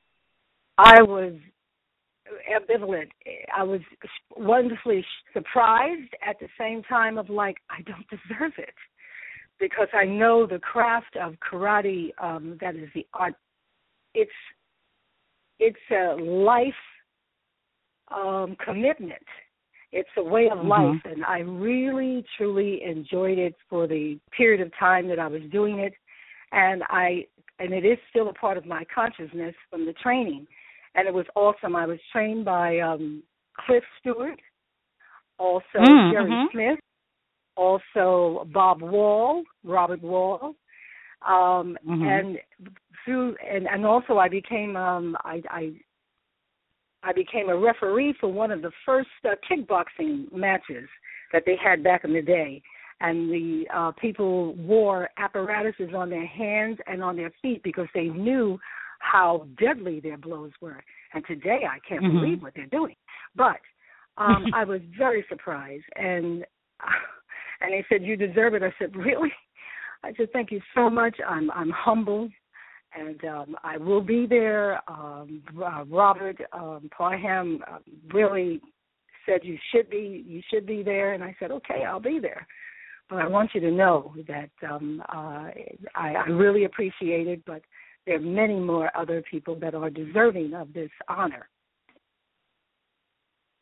I 0.78 1.02
was 1.02 1.34
ambivalent. 2.50 3.10
I 3.56 3.62
was 3.62 3.80
wonderfully 4.36 5.04
surprised 5.32 6.12
at 6.26 6.38
the 6.40 6.48
same 6.58 6.82
time 6.82 7.18
of 7.18 7.28
like 7.28 7.56
I 7.70 7.82
don't 7.82 8.06
deserve 8.08 8.52
it 8.58 8.74
because 9.60 9.88
I 9.92 10.04
know 10.04 10.46
the 10.46 10.58
craft 10.58 11.16
of 11.20 11.34
karate 11.40 12.10
um 12.20 12.58
that 12.60 12.74
is 12.76 12.88
the 12.94 13.06
art 13.14 13.34
it's 14.14 14.30
it's 15.58 15.76
a 15.90 16.14
life 16.20 16.72
um 18.14 18.56
commitment 18.64 19.22
it's 19.94 20.10
a 20.18 20.24
way 20.24 20.48
of 20.50 20.58
mm-hmm. 20.58 20.68
life, 20.68 21.00
and 21.04 21.24
I 21.24 21.38
really, 21.38 22.24
truly 22.36 22.82
enjoyed 22.84 23.38
it 23.38 23.54
for 23.70 23.86
the 23.86 24.18
period 24.36 24.60
of 24.60 24.72
time 24.78 25.06
that 25.08 25.20
I 25.20 25.28
was 25.28 25.42
doing 25.52 25.78
it, 25.78 25.94
and 26.50 26.82
I 26.90 27.26
and 27.60 27.72
it 27.72 27.84
is 27.84 27.96
still 28.10 28.28
a 28.28 28.32
part 28.32 28.56
of 28.56 28.66
my 28.66 28.84
consciousness 28.92 29.54
from 29.70 29.86
the 29.86 29.92
training, 29.92 30.48
and 30.96 31.06
it 31.06 31.14
was 31.14 31.26
awesome. 31.36 31.76
I 31.76 31.86
was 31.86 32.00
trained 32.12 32.44
by 32.44 32.80
um, 32.80 33.22
Cliff 33.64 33.84
Stewart, 34.00 34.40
also 35.38 35.62
mm, 35.76 36.12
Jerry 36.12 36.30
mm-hmm. 36.30 36.52
Smith, 36.52 36.80
also 37.56 38.48
Bob 38.52 38.82
Wall, 38.82 39.44
Robert 39.62 40.02
Wall, 40.02 40.56
um, 41.24 41.78
mm-hmm. 41.88 42.02
and 42.02 42.38
through 43.04 43.36
and 43.48 43.68
and 43.68 43.86
also 43.86 44.18
I 44.18 44.28
became 44.28 44.76
um, 44.76 45.16
I, 45.20 45.40
I 45.48 45.72
I 47.04 47.12
became 47.12 47.48
a 47.48 47.56
referee 47.56 48.14
for 48.18 48.32
one 48.32 48.50
of 48.50 48.62
the 48.62 48.72
first 48.86 49.08
uh, 49.24 49.34
kickboxing 49.50 50.32
matches 50.32 50.88
that 51.32 51.42
they 51.44 51.56
had 51.62 51.84
back 51.84 52.04
in 52.04 52.12
the 52.12 52.22
day. 52.22 52.62
And 53.00 53.28
the 53.28 53.64
uh, 53.74 53.92
people 54.00 54.54
wore 54.54 55.10
apparatuses 55.18 55.90
on 55.94 56.08
their 56.08 56.26
hands 56.26 56.78
and 56.86 57.02
on 57.02 57.16
their 57.16 57.32
feet 57.42 57.62
because 57.62 57.88
they 57.94 58.04
knew 58.04 58.58
how 59.00 59.46
deadly 59.58 60.00
their 60.00 60.16
blows 60.16 60.52
were. 60.60 60.82
And 61.12 61.24
today 61.26 61.60
I 61.68 61.78
can't 61.86 62.02
Mhm. 62.02 62.20
believe 62.20 62.42
what 62.42 62.54
they're 62.54 62.66
doing. 62.66 62.96
But 63.34 63.60
um, 64.16 64.46
I 64.54 64.64
was 64.64 64.80
very 64.96 65.24
surprised. 65.28 65.84
And 65.96 66.46
and 67.60 67.72
they 67.72 67.84
said, 67.88 68.02
You 68.02 68.16
deserve 68.16 68.54
it. 68.54 68.62
I 68.62 68.72
said, 68.78 68.96
Really? 68.96 69.32
I 70.02 70.14
said, 70.16 70.32
Thank 70.32 70.50
you 70.50 70.60
so 70.74 70.88
much. 70.88 71.16
I'm 71.26 71.50
I'm 71.50 71.70
humbled 71.70 72.30
and 72.94 73.24
um, 73.24 73.56
I 73.62 73.76
will 73.76 74.00
be 74.00 74.26
there. 74.26 74.80
Um, 74.88 75.42
uh, 75.56 75.84
Robert 75.86 76.36
um, 76.52 76.88
Parham 76.96 77.62
uh, 77.70 77.78
really 78.12 78.60
said 79.26 79.40
you 79.42 79.58
should 79.72 79.90
be 79.90 80.24
you 80.26 80.42
should 80.50 80.66
be 80.66 80.82
there, 80.82 81.12
and 81.12 81.22
I 81.22 81.34
said 81.38 81.50
okay, 81.50 81.84
I'll 81.86 82.00
be 82.00 82.18
there. 82.20 82.46
But 83.10 83.18
I 83.18 83.26
want 83.26 83.50
you 83.54 83.60
to 83.60 83.70
know 83.70 84.14
that 84.28 84.50
um, 84.68 85.02
uh, 85.12 85.50
I, 85.94 86.14
I 86.14 86.28
really 86.30 86.64
appreciate 86.64 87.26
it, 87.26 87.42
but 87.44 87.62
there 88.06 88.16
are 88.16 88.20
many 88.20 88.58
more 88.58 88.90
other 88.96 89.22
people 89.30 89.58
that 89.60 89.74
are 89.74 89.90
deserving 89.90 90.54
of 90.54 90.72
this 90.72 90.90
honor. 91.08 91.48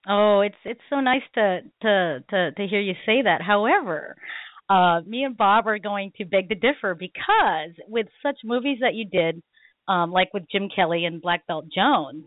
Oh, 0.09 0.41
it's 0.41 0.57
it's 0.65 0.81
so 0.91 1.01
nice 1.01 1.23
to 1.35 1.61
to 1.83 2.25
to 2.31 2.53
to 2.53 2.67
hear 2.67 2.81
you 2.81 2.95
say 3.07 3.23
that. 3.23 3.41
However, 3.41 4.17
uh, 4.73 5.03
me 5.03 5.25
and 5.25 5.37
Bob 5.37 5.67
are 5.67 5.79
going 5.79 6.13
to 6.17 6.25
beg 6.25 6.49
to 6.49 6.55
differ 6.55 6.95
because 6.95 7.77
with 7.89 8.07
such 8.23 8.37
movies 8.43 8.79
that 8.81 8.95
you 8.95 9.05
did, 9.05 9.43
um, 9.87 10.11
like 10.11 10.33
with 10.33 10.45
Jim 10.51 10.69
Kelly 10.75 11.05
and 11.05 11.21
Black 11.21 11.47
Belt 11.47 11.67
Jones, 11.75 12.25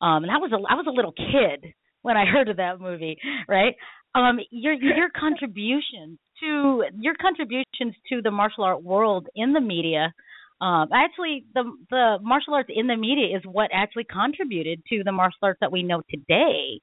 um, 0.00 0.24
and 0.24 0.30
I 0.30 0.38
was 0.38 0.52
a 0.52 0.56
I 0.56 0.74
was 0.74 0.86
a 0.88 0.90
little 0.90 1.12
kid 1.12 1.74
when 2.00 2.16
I 2.16 2.24
heard 2.32 2.48
of 2.48 2.56
that 2.56 2.80
movie, 2.80 3.18
right? 3.46 3.74
Um, 4.14 4.38
your 4.50 4.72
your 4.72 5.10
contributions 5.20 6.18
to 6.40 6.84
your 6.98 7.14
contributions 7.20 7.94
to 8.08 8.22
the 8.22 8.30
martial 8.30 8.64
art 8.64 8.82
world 8.82 9.28
in 9.34 9.52
the 9.52 9.60
media. 9.60 10.14
Um, 10.62 10.88
actually, 10.94 11.44
the 11.54 11.64
the 11.90 12.18
martial 12.22 12.54
arts 12.54 12.70
in 12.74 12.86
the 12.86 12.96
media 12.96 13.36
is 13.36 13.42
what 13.44 13.70
actually 13.70 14.04
contributed 14.04 14.80
to 14.88 15.02
the 15.04 15.12
martial 15.12 15.40
arts 15.42 15.58
that 15.60 15.72
we 15.72 15.82
know 15.82 16.02
today. 16.08 16.80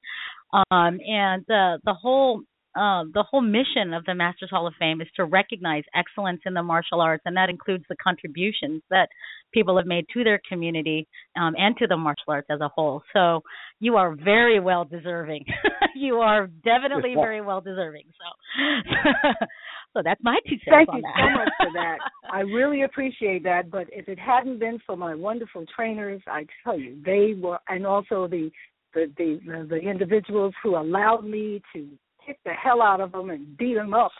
Um, 0.52 1.00
and 1.04 1.44
the 1.48 1.78
the 1.84 1.94
whole 1.94 2.42
uh, 2.76 3.02
the 3.12 3.24
whole 3.28 3.40
mission 3.40 3.92
of 3.92 4.04
the 4.04 4.14
Masters 4.14 4.50
Hall 4.50 4.66
of 4.66 4.74
Fame 4.78 5.00
is 5.00 5.08
to 5.16 5.24
recognize 5.24 5.82
excellence 5.94 6.40
in 6.46 6.54
the 6.54 6.62
martial 6.62 7.00
arts, 7.00 7.22
and 7.26 7.36
that 7.36 7.50
includes 7.50 7.84
the 7.88 7.96
contributions 8.02 8.82
that 8.90 9.08
people 9.52 9.76
have 9.76 9.86
made 9.86 10.06
to 10.14 10.22
their 10.22 10.40
community 10.48 11.08
um, 11.36 11.54
and 11.58 11.76
to 11.78 11.88
the 11.88 11.96
martial 11.96 12.24
arts 12.28 12.46
as 12.48 12.60
a 12.60 12.68
whole. 12.68 13.02
So 13.12 13.42
you 13.80 13.96
are 13.96 14.14
very 14.14 14.60
well 14.60 14.84
deserving. 14.84 15.44
you 15.96 16.16
are 16.16 16.46
definitely 16.46 17.14
very 17.14 17.40
well 17.40 17.60
deserving. 17.60 18.04
So, 18.06 18.84
so 19.94 20.02
that's 20.04 20.20
my 20.22 20.38
two 20.48 20.56
cents 20.64 20.70
Thank 20.70 20.88
on 20.90 20.96
you 20.96 21.02
that. 21.02 21.14
so 21.16 21.38
much 21.38 21.48
for 21.58 21.72
that. 21.74 21.98
I 22.32 22.40
really 22.40 22.82
appreciate 22.82 23.42
that. 23.44 23.70
But 23.70 23.88
if 23.90 24.08
it 24.08 24.18
hadn't 24.18 24.60
been 24.60 24.78
for 24.86 24.96
my 24.96 25.16
wonderful 25.16 25.64
trainers, 25.74 26.22
I 26.28 26.46
tell 26.62 26.78
you, 26.78 27.02
they 27.04 27.34
were, 27.40 27.58
and 27.68 27.84
also 27.84 28.28
the 28.28 28.50
the 28.94 29.12
the, 29.16 29.40
the, 29.44 29.66
the 29.70 29.76
individuals 29.76 30.54
who 30.62 30.76
allowed 30.76 31.24
me 31.24 31.62
to 31.74 31.88
kick 32.30 32.38
the 32.44 32.52
hell 32.52 32.80
out 32.80 33.00
of 33.00 33.12
them 33.12 33.30
and 33.30 33.56
beat 33.56 33.74
them 33.74 33.92
up 33.92 34.12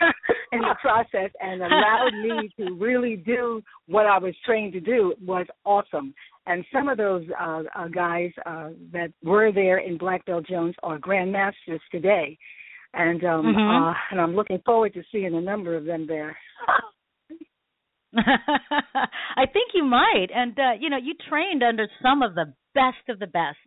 in 0.52 0.60
the 0.60 0.76
process 0.82 1.30
and 1.40 1.62
allowed 1.62 2.10
me 2.22 2.50
to 2.58 2.74
really 2.78 3.16
do 3.16 3.62
what 3.88 4.06
I 4.06 4.18
was 4.18 4.34
trained 4.44 4.72
to 4.74 4.80
do 4.80 5.14
was 5.24 5.46
awesome. 5.64 6.14
And 6.46 6.64
some 6.72 6.88
of 6.88 6.98
those 6.98 7.24
uh, 7.40 7.62
uh, 7.74 7.88
guys 7.88 8.30
uh, 8.44 8.70
that 8.92 9.12
were 9.24 9.52
there 9.52 9.78
in 9.78 9.96
Black 9.98 10.24
Belt 10.26 10.46
Jones 10.46 10.74
are 10.82 10.98
grandmasters 10.98 11.80
today, 11.90 12.36
and 12.94 13.24
um, 13.24 13.46
Mhm. 13.46 13.90
uh, 13.90 13.94
and 14.10 14.20
I'm 14.20 14.36
looking 14.36 14.60
forward 14.64 14.94
to 14.94 15.02
seeing 15.10 15.34
a 15.34 15.40
number 15.40 15.74
of 15.76 15.84
them 15.84 16.06
there. 16.06 16.36
I 18.16 19.46
think 19.52 19.72
you 19.74 19.84
might, 19.84 20.28
and 20.34 20.58
uh, 20.58 20.72
you 20.78 20.88
know, 20.88 20.96
you 20.98 21.14
trained 21.28 21.62
under 21.62 21.88
some 22.02 22.22
of 22.22 22.34
the 22.34 22.52
best 22.74 23.08
of 23.08 23.18
the 23.18 23.26
best 23.26 23.58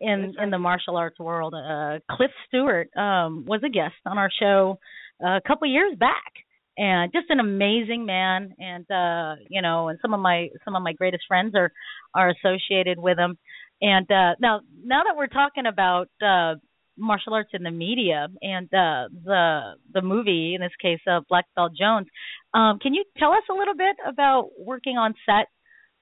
in 0.00 0.34
in 0.40 0.50
the 0.50 0.58
martial 0.58 0.96
arts 0.96 1.18
world. 1.18 1.54
Uh, 1.54 1.98
Cliff 2.10 2.30
Stewart 2.48 2.88
um, 2.96 3.44
was 3.46 3.62
a 3.64 3.70
guest 3.70 3.94
on 4.04 4.18
our 4.18 4.30
show 4.40 4.78
uh, 5.24 5.36
a 5.36 5.40
couple 5.46 5.68
years 5.68 5.94
back, 5.98 6.32
and 6.76 7.12
just 7.12 7.30
an 7.30 7.40
amazing 7.40 8.06
man. 8.06 8.54
And 8.58 8.90
uh, 8.90 9.36
you 9.48 9.62
know, 9.62 9.88
and 9.88 9.98
some 10.02 10.14
of 10.14 10.20
my 10.20 10.48
some 10.64 10.76
of 10.76 10.82
my 10.82 10.92
greatest 10.92 11.24
friends 11.28 11.54
are 11.54 11.72
are 12.14 12.30
associated 12.30 12.98
with 12.98 13.18
him. 13.18 13.38
And 13.80 14.10
uh, 14.10 14.34
now 14.40 14.60
now 14.84 15.02
that 15.04 15.16
we're 15.16 15.26
talking 15.26 15.66
about 15.66 16.08
uh, 16.22 16.54
martial 16.98 17.34
arts 17.34 17.50
in 17.52 17.62
the 17.62 17.70
media 17.70 18.28
and 18.42 18.66
uh, 18.66 19.08
the 19.24 19.74
the 19.92 20.02
movie 20.02 20.54
in 20.54 20.60
this 20.60 20.72
case 20.80 21.00
uh, 21.10 21.20
Black 21.28 21.44
Belt 21.54 21.72
Jones. 21.78 22.06
Um, 22.54 22.78
can 22.78 22.94
you 22.94 23.04
tell 23.18 23.32
us 23.32 23.42
a 23.50 23.54
little 23.54 23.74
bit 23.74 23.96
about 24.06 24.50
working 24.58 24.96
on 24.96 25.14
set 25.26 25.48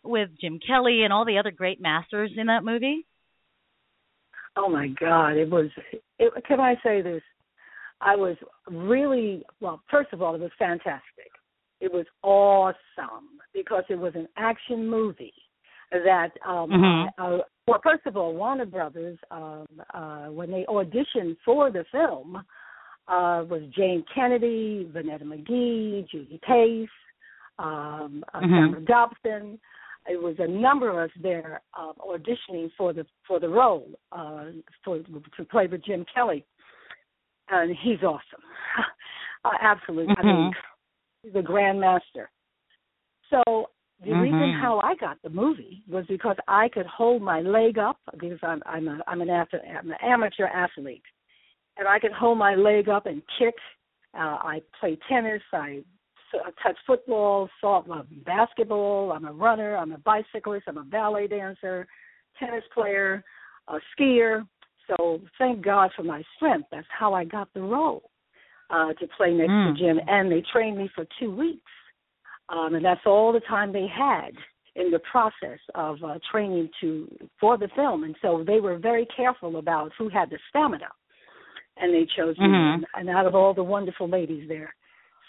with 0.02 0.28
Jim 0.40 0.60
Kelly 0.64 1.02
and 1.02 1.12
all 1.12 1.24
the 1.24 1.38
other 1.38 1.50
great 1.50 1.80
masters 1.80 2.32
in 2.36 2.46
that 2.46 2.64
movie? 2.64 3.06
Oh 4.56 4.68
my 4.68 4.88
God! 4.88 5.36
It 5.36 5.50
was. 5.50 5.70
It, 6.18 6.32
can 6.46 6.60
I 6.60 6.74
say 6.84 7.02
this? 7.02 7.22
I 8.00 8.16
was 8.16 8.36
really 8.70 9.42
well. 9.60 9.82
First 9.90 10.12
of 10.12 10.22
all, 10.22 10.34
it 10.34 10.40
was 10.40 10.50
fantastic. 10.58 11.30
It 11.80 11.92
was 11.92 12.06
awesome 12.22 13.40
because 13.52 13.84
it 13.88 13.96
was 13.98 14.14
an 14.14 14.28
action 14.36 14.88
movie 14.88 15.34
that. 15.90 16.30
Um, 16.46 16.70
Mhm. 16.70 17.08
uh, 17.18 17.38
well, 17.66 17.80
first 17.82 18.06
of 18.06 18.16
all, 18.16 18.34
Warner 18.34 18.66
Brothers, 18.66 19.18
um, 19.30 19.66
uh, 19.92 20.26
when 20.26 20.50
they 20.50 20.64
auditioned 20.66 21.38
for 21.44 21.70
the 21.70 21.84
film, 21.84 22.44
uh, 23.08 23.44
was 23.48 23.62
Jayne 23.70 24.04
Kennedy, 24.14 24.88
Vonetta 24.92 25.22
McGee, 25.22 26.08
Judy 26.08 26.38
Pace, 26.42 26.88
um, 27.58 28.24
uh, 28.34 28.40
Mhm. 28.40 28.50
Tamara 28.50 28.80
Dobson. 28.82 29.60
It 30.06 30.20
was 30.22 30.36
a 30.38 30.46
number 30.46 30.90
of 30.90 30.96
us 31.10 31.16
there 31.22 31.62
uh, 31.78 31.92
auditioning 31.94 32.70
for 32.76 32.92
the 32.92 33.06
for 33.26 33.40
the 33.40 33.48
role 33.48 33.88
uh, 34.12 34.46
for 34.84 34.98
to 34.98 35.44
play 35.50 35.66
with 35.66 35.84
Jim 35.84 36.04
Kelly, 36.14 36.44
and 37.50 37.74
he's 37.82 38.02
awesome. 38.02 38.42
Uh, 39.46 39.50
absolute. 39.60 40.08
I 40.16 40.22
Mm-hmm. 40.22 40.26
mean, 40.26 40.52
he's 41.22 41.34
a 41.34 41.42
grandmaster. 41.42 42.28
So 43.28 43.68
the 44.02 44.14
reason 44.14 44.38
Mhm. 44.38 44.58
how 44.58 44.80
I 44.80 44.94
got 44.94 45.20
the 45.22 45.28
movie 45.28 45.82
was 45.86 46.06
because 46.06 46.36
I 46.48 46.70
could 46.70 46.86
hold 46.86 47.20
my 47.20 47.42
leg 47.42 47.76
up 47.76 47.98
because 48.18 48.38
I'm 48.42 48.62
I'm 48.64 48.88
a 48.88 49.02
I'm 49.06 49.20
an, 49.20 49.28
ath- 49.28 49.52
I'm 49.52 49.90
an 49.90 49.98
amateur 50.00 50.46
athlete, 50.46 51.02
and 51.76 51.86
I 51.86 51.98
could 51.98 52.12
hold 52.12 52.38
my 52.38 52.54
leg 52.54 52.88
up 52.88 53.04
and 53.04 53.20
kick. 53.38 53.54
Uh, 54.14 54.38
I 54.40 54.62
play 54.80 54.96
tennis. 55.08 55.42
I 55.52 55.82
s- 56.34 56.52
touch 56.62 56.76
football, 56.86 57.48
salt, 57.60 57.86
uh, 57.90 58.02
basketball. 58.24 59.12
I'm 59.12 59.24
a 59.26 59.32
runner. 59.32 59.76
I'm 59.76 59.92
a 59.92 59.98
bicyclist. 59.98 60.64
I'm 60.68 60.78
a 60.78 60.84
ballet 60.84 61.26
dancer, 61.28 61.86
tennis 62.38 62.64
player, 62.72 63.24
a 63.68 63.78
skier. 63.96 64.46
So 64.88 65.20
thank 65.38 65.62
God 65.62 65.90
for 65.96 66.02
my 66.02 66.22
strength. 66.36 66.68
That's 66.70 66.86
how 66.90 67.14
I 67.14 67.24
got 67.24 67.48
the 67.54 67.62
role 67.62 68.10
uh, 68.70 68.92
to 68.94 69.06
play 69.16 69.32
next 69.32 69.50
Mm. 69.50 69.74
to 69.76 69.78
Jim, 69.80 70.00
and 70.06 70.30
they 70.30 70.42
trained 70.52 70.76
me 70.78 70.88
for 70.94 71.06
two 71.18 71.30
weeks, 71.34 71.70
um, 72.48 72.74
and 72.74 72.84
that's 72.84 73.06
all 73.06 73.32
the 73.32 73.40
time 73.40 73.72
they 73.72 73.86
had 73.86 74.32
in 74.74 74.90
the 74.90 74.98
process 75.00 75.58
of 75.74 76.02
uh, 76.02 76.18
training 76.30 76.68
to 76.80 77.08
for 77.38 77.56
the 77.56 77.68
film. 77.76 78.04
And 78.04 78.16
so 78.20 78.42
they 78.44 78.60
were 78.60 78.76
very 78.76 79.06
careful 79.16 79.56
about 79.56 79.92
who 79.96 80.08
had 80.08 80.28
the 80.30 80.38
stamina, 80.48 80.88
and 81.76 81.94
they 81.94 82.06
chose 82.16 82.36
me, 82.38 82.46
Mhm. 82.48 82.74
and, 82.74 82.86
and 82.94 83.08
out 83.10 83.26
of 83.26 83.34
all 83.34 83.54
the 83.54 83.62
wonderful 83.62 84.08
ladies 84.08 84.48
there. 84.48 84.74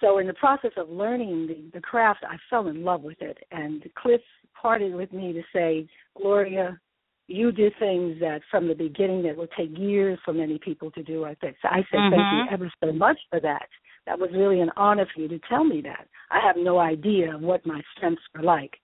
So 0.02 0.18
in 0.18 0.28
the 0.28 0.34
process 0.34 0.72
of 0.78 0.90
learning 0.90 1.48
the, 1.48 1.80
the 1.80 1.82
craft, 1.82 2.24
I 2.28 2.38
fell 2.50 2.68
in 2.68 2.84
love 2.84 3.02
with 3.02 3.22
it. 3.22 3.38
And 3.52 3.84
Cliff 3.98 4.22
parted 4.62 4.94
with 4.94 5.12
me 5.14 5.34
to 5.34 5.42
say, 5.54 5.88
Gloria, 6.18 6.80
you 7.28 7.52
do 7.52 7.72
things 7.80 8.20
that 8.20 8.42
from 8.52 8.68
the 8.68 8.76
beginning 8.76 9.24
that 9.24 9.36
will 9.36 9.48
take 9.58 9.78
years 9.78 10.20
for 10.24 10.34
many 10.34 10.60
people 10.60 10.92
to 10.92 11.04
do. 11.04 11.26
I 11.26 11.36
said, 11.42 11.56
I 11.64 11.84
said 11.92 12.02
thank 12.12 12.32
you 12.32 12.44
Mhm. 12.44 12.52
ever 12.52 12.72
so 12.84 12.92
much 12.92 13.20
for 13.30 13.40
that. 13.40 13.68
That 14.06 14.20
was 14.20 14.32
really 14.34 14.62
an 14.62 14.72
honor 14.78 15.08
for 15.08 15.22
you 15.22 15.28
to 15.30 15.40
tell 15.50 15.64
me 15.64 15.82
that. 15.82 16.08
I 16.30 16.40
have 16.40 16.58
no 16.58 16.78
idea 16.78 17.38
what 17.38 17.66
my 17.66 17.82
strengths 17.96 18.22
were 18.36 18.44
like, 18.44 18.80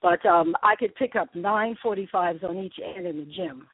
but 0.00 0.24
um 0.24 0.54
I 0.62 0.76
could 0.76 0.94
pick 0.94 1.16
up 1.16 1.34
nine 1.34 1.74
forty 1.82 2.06
fives 2.06 2.44
on 2.44 2.56
each 2.58 2.78
end 2.78 3.06
in 3.06 3.16
the 3.16 3.24
gym 3.24 3.66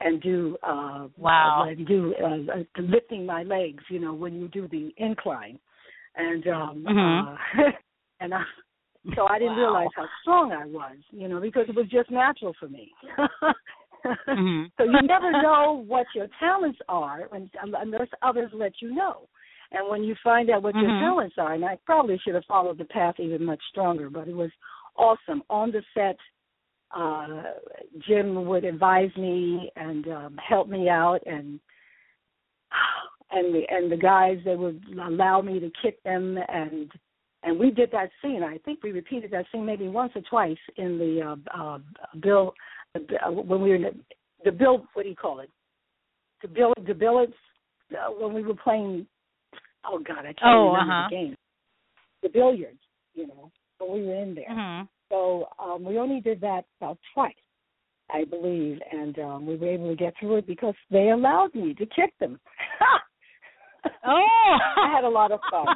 and 0.00 0.22
do 0.22 0.56
uh 0.62 1.08
Wow. 1.16 1.68
uh, 1.68 1.74
do 1.86 2.14
uh, 2.22 2.60
uh, 2.60 2.82
lifting 2.82 3.26
my 3.26 3.42
legs. 3.42 3.82
You 3.88 3.98
know 3.98 4.14
when 4.14 4.38
you 4.40 4.46
do 4.46 4.68
the 4.68 4.94
incline, 4.98 5.58
and 6.16 6.46
um 6.48 6.86
Mhm. 6.86 7.26
uh, 7.28 7.62
and 8.20 8.34
I 8.34 8.42
so 9.14 9.26
I 9.26 9.38
didn't 9.38 9.56
Wow. 9.56 9.66
realize 9.66 9.88
how 9.96 10.08
strong 10.22 10.52
I 10.52 10.66
was, 10.66 10.96
you 11.10 11.28
know, 11.28 11.40
because 11.40 11.66
it 11.68 11.76
was 11.76 11.86
just 11.88 12.10
natural 12.10 12.54
for 12.58 12.68
me. 12.68 12.92
Mhm. 14.28 14.70
So 14.78 14.84
you 14.84 15.02
never 15.02 15.32
know 15.32 15.84
what 15.86 16.06
your 16.14 16.28
talents 16.38 16.78
are 16.88 17.28
un- 17.32 17.50
unless 17.60 18.08
others 18.22 18.50
let 18.54 18.72
you 18.80 18.94
know. 18.94 19.28
And 19.72 19.88
when 19.88 20.04
you 20.04 20.14
find 20.22 20.48
out 20.48 20.62
what 20.62 20.76
your 20.76 20.90
Mhm. 20.92 21.00
talents 21.00 21.34
are, 21.38 21.54
and 21.54 21.64
I 21.64 21.76
probably 21.86 22.18
should 22.18 22.34
have 22.36 22.44
followed 22.44 22.78
the 22.78 22.84
path 22.84 23.18
even 23.18 23.44
much 23.44 23.60
stronger, 23.70 24.08
but 24.10 24.28
it 24.28 24.34
was 24.34 24.50
awesome. 24.96 25.42
On 25.50 25.72
the 25.72 25.82
set, 25.94 26.16
uh 26.94 27.42
Jim 28.06 28.46
would 28.46 28.64
advise 28.64 29.10
me 29.16 29.72
and 29.76 30.06
um 30.08 30.36
help 30.36 30.68
me 30.68 30.88
out 30.88 31.20
and 31.26 31.58
and 33.30 33.54
the 33.54 33.62
and 33.70 33.90
the 33.90 33.96
guys 33.96 34.38
they 34.44 34.56
would 34.56 34.82
allow 35.00 35.40
me 35.40 35.58
to 35.60 35.70
kick 35.82 36.02
them 36.04 36.38
and 36.48 36.90
and 37.42 37.58
we 37.58 37.70
did 37.70 37.90
that 37.92 38.10
scene. 38.22 38.42
I 38.42 38.58
think 38.58 38.82
we 38.82 38.90
repeated 38.92 39.30
that 39.30 39.44
scene 39.52 39.64
maybe 39.64 39.88
once 39.88 40.12
or 40.16 40.22
twice 40.22 40.56
in 40.76 40.98
the 40.98 41.36
uh, 41.54 41.62
uh, 41.62 41.78
bill 42.20 42.54
uh, 42.96 43.30
when 43.30 43.60
we 43.60 43.68
were 43.70 43.74
in 43.76 43.82
the, 43.82 43.92
the 44.44 44.52
bill. 44.52 44.86
What 44.94 45.04
do 45.04 45.08
you 45.08 45.16
call 45.16 45.40
it? 45.40 45.50
The 46.42 46.48
bill. 46.48 46.72
The 46.86 46.94
billets 46.94 47.34
uh, 47.92 48.10
when 48.18 48.34
we 48.34 48.42
were 48.42 48.54
playing. 48.54 49.06
Oh 49.88 49.98
God, 50.00 50.20
I 50.20 50.32
can't 50.32 50.38
Oh, 50.44 50.72
remember 50.72 50.92
uh-huh. 50.92 51.08
the 51.10 51.16
game. 51.16 51.36
The 52.22 52.28
billiards. 52.30 52.78
You 53.14 53.28
know, 53.28 53.50
when 53.78 53.92
we 53.92 54.06
were 54.06 54.22
in 54.22 54.34
there. 54.34 54.50
Mhm. 54.50 54.88
So 55.10 55.48
um, 55.58 55.84
we 55.84 55.98
only 55.98 56.20
did 56.20 56.40
that 56.40 56.64
about 56.80 56.98
twice, 57.14 57.32
I 58.10 58.24
believe, 58.24 58.80
and 58.90 59.16
um, 59.20 59.46
we 59.46 59.54
were 59.56 59.68
able 59.68 59.88
to 59.88 59.94
get 59.96 60.14
through 60.18 60.36
it 60.38 60.46
because 60.48 60.74
they 60.90 61.10
allowed 61.10 61.54
me 61.54 61.74
to 61.74 61.86
kick 61.86 62.12
them. 62.18 62.40
Oh, 64.06 64.56
I 64.76 64.92
had 64.94 65.04
a 65.04 65.08
lot 65.08 65.32
of 65.32 65.40
fun. 65.50 65.66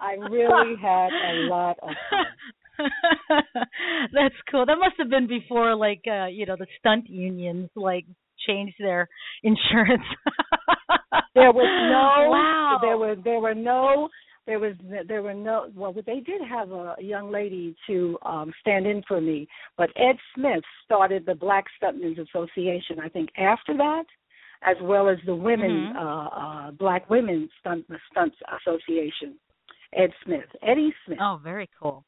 I 0.00 0.12
really 0.30 0.76
had 0.82 1.08
a 1.12 1.48
lot 1.48 1.76
of 1.82 1.88
fun. 2.10 2.26
That's 4.12 4.34
cool. 4.50 4.66
That 4.66 4.76
must 4.78 4.94
have 4.98 5.10
been 5.10 5.26
before, 5.26 5.74
like, 5.74 6.02
uh, 6.06 6.26
you 6.26 6.46
know, 6.46 6.56
the 6.58 6.66
stunt 6.78 7.08
unions 7.08 7.70
like 7.76 8.06
changed 8.46 8.76
their 8.78 9.08
insurance. 9.42 10.04
There 11.34 11.52
was 11.52 11.68
no. 11.90 12.30
Wow. 12.30 12.78
There 12.82 12.98
were 12.98 13.16
there 13.22 13.40
were 13.40 13.54
no. 13.54 14.08
There 14.46 14.58
was 14.58 14.74
there 15.06 15.22
were 15.22 15.34
no. 15.34 15.70
Well, 15.74 15.92
they 15.92 16.20
did 16.20 16.40
have 16.48 16.70
a, 16.70 16.96
young 17.00 17.30
lady 17.30 17.76
to 17.86 18.18
um 18.22 18.52
stand 18.60 18.86
in 18.86 19.02
for 19.06 19.20
me, 19.20 19.46
but 19.76 19.90
Ed 19.96 20.16
Smith 20.34 20.64
started 20.84 21.24
the 21.26 21.34
Black 21.34 21.64
Stuntmen's 21.80 22.18
Association. 22.18 22.98
I 23.02 23.08
think 23.08 23.28
after 23.36 23.76
that, 23.76 24.04
as 24.62 24.76
well 24.82 25.08
as 25.08 25.18
the 25.26 25.34
Women 25.34 25.92
Mhm. 25.92 25.96
uh, 25.96 26.28
uh 26.28 26.70
Black 26.72 27.08
Women 27.10 27.48
Stunt 27.60 27.86
Stunts 28.10 28.36
Association. 28.60 29.38
Ed 29.92 30.10
Smith, 30.24 30.46
Eddie 30.62 30.94
Smith. 31.04 31.18
Oh, 31.20 31.40
very 31.42 31.68
cool. 31.80 32.04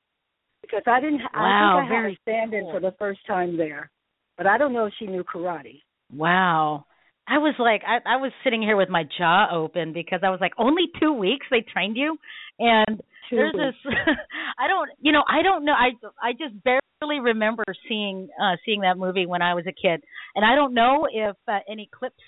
because 0.62 0.82
I 0.86 1.00
didn't. 1.00 1.20
Wow, 1.22 1.28
I 1.34 1.80
think 1.80 1.90
I 1.90 1.94
had 1.94 2.00
very 2.03 2.12
a 2.12 2.16
stand-in 2.22 2.62
cool. 2.62 2.72
for 2.72 2.80
the 2.80 2.92
first 2.98 3.18
time 3.26 3.57
there, 3.57 3.90
but 4.36 4.46
I 4.46 4.57
don't 4.59 4.72
know 4.72 4.86
if 4.86 4.92
she 4.98 5.07
knew 5.07 5.24
karate. 5.24 5.80
Wow. 6.14 6.84
I 7.26 7.38
was 7.38 7.55
like, 7.59 7.82
I, 7.86 7.98
I 8.14 8.16
was 8.16 8.30
sitting 8.44 8.62
here 8.62 8.76
with 8.76 8.88
my 8.88 9.05
jaw 9.18 9.46
open 9.53 9.92
because 9.92 10.20
I 10.24 10.30
was 10.30 10.40
like, 10.40 10.53
only 10.59 10.84
two 11.00 11.12
weeks 11.12 11.46
they 11.50 11.62
trained 11.62 11.96
you, 11.96 12.16
and 12.59 13.00
Two 13.30 13.36
there's 13.36 13.53
weeks. 13.55 13.76
this. 13.84 13.94
I 14.59 14.68
don't, 14.68 14.90
you 15.00 15.11
know, 15.12 15.24
I 15.28 15.42
don't 15.42 15.64
know. 15.64 15.72
I 15.72 15.90
I 16.22 16.32
just 16.32 16.55
barely 16.62 17.18
remember 17.20 17.64
seeing 17.88 18.28
uh 18.40 18.57
seeing 18.64 18.82
that 18.82 18.96
movie 18.98 19.26
when 19.26 19.42
I 19.42 19.55
was 19.55 19.64
a 19.66 19.72
kid, 19.72 20.03
and 20.36 20.44
I 20.44 20.55
don't 20.55 20.74
know 20.74 21.09
if 21.12 21.34
uh, 21.48 21.59
any 21.68 21.88
clips 21.92 22.22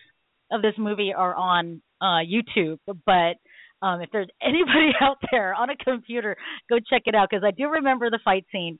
of 0.54 0.62
this 0.62 0.74
movie 0.78 1.12
are 1.16 1.34
on 1.34 1.82
uh 2.00 2.20
YouTube, 2.24 2.78
but. 2.86 3.36
Um, 3.82 4.00
if 4.00 4.08
there's 4.12 4.28
anybody 4.42 4.92
out 5.02 5.18
there 5.30 5.52
on 5.52 5.68
a 5.68 5.76
computer, 5.76 6.36
go 6.70 6.76
check 6.88 7.02
it 7.04 7.14
out 7.14 7.28
because 7.28 7.44
I 7.44 7.50
do 7.50 7.68
remember 7.68 8.08
the 8.08 8.20
fight 8.24 8.46
scene, 8.50 8.78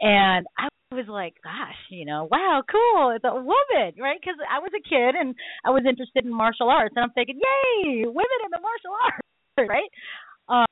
and 0.00 0.46
I 0.56 0.68
was 0.94 1.06
like, 1.08 1.34
gosh, 1.42 1.76
you 1.90 2.06
know, 2.06 2.28
wow, 2.30 2.62
cool, 2.70 3.10
it's 3.10 3.24
a 3.24 3.34
woman, 3.34 3.92
right? 3.98 4.18
Because 4.20 4.38
I 4.46 4.60
was 4.60 4.70
a 4.70 4.88
kid 4.88 5.14
and 5.18 5.34
I 5.64 5.70
was 5.70 5.82
interested 5.88 6.24
in 6.24 6.32
martial 6.32 6.70
arts, 6.70 6.94
and 6.96 7.04
I'm 7.04 7.10
thinking, 7.10 7.36
yay, 7.36 8.06
women 8.06 8.40
in 8.44 8.50
the 8.50 8.62
martial 8.62 8.94
arts, 9.02 9.26
right? 9.58 9.90
Um, 10.48 10.66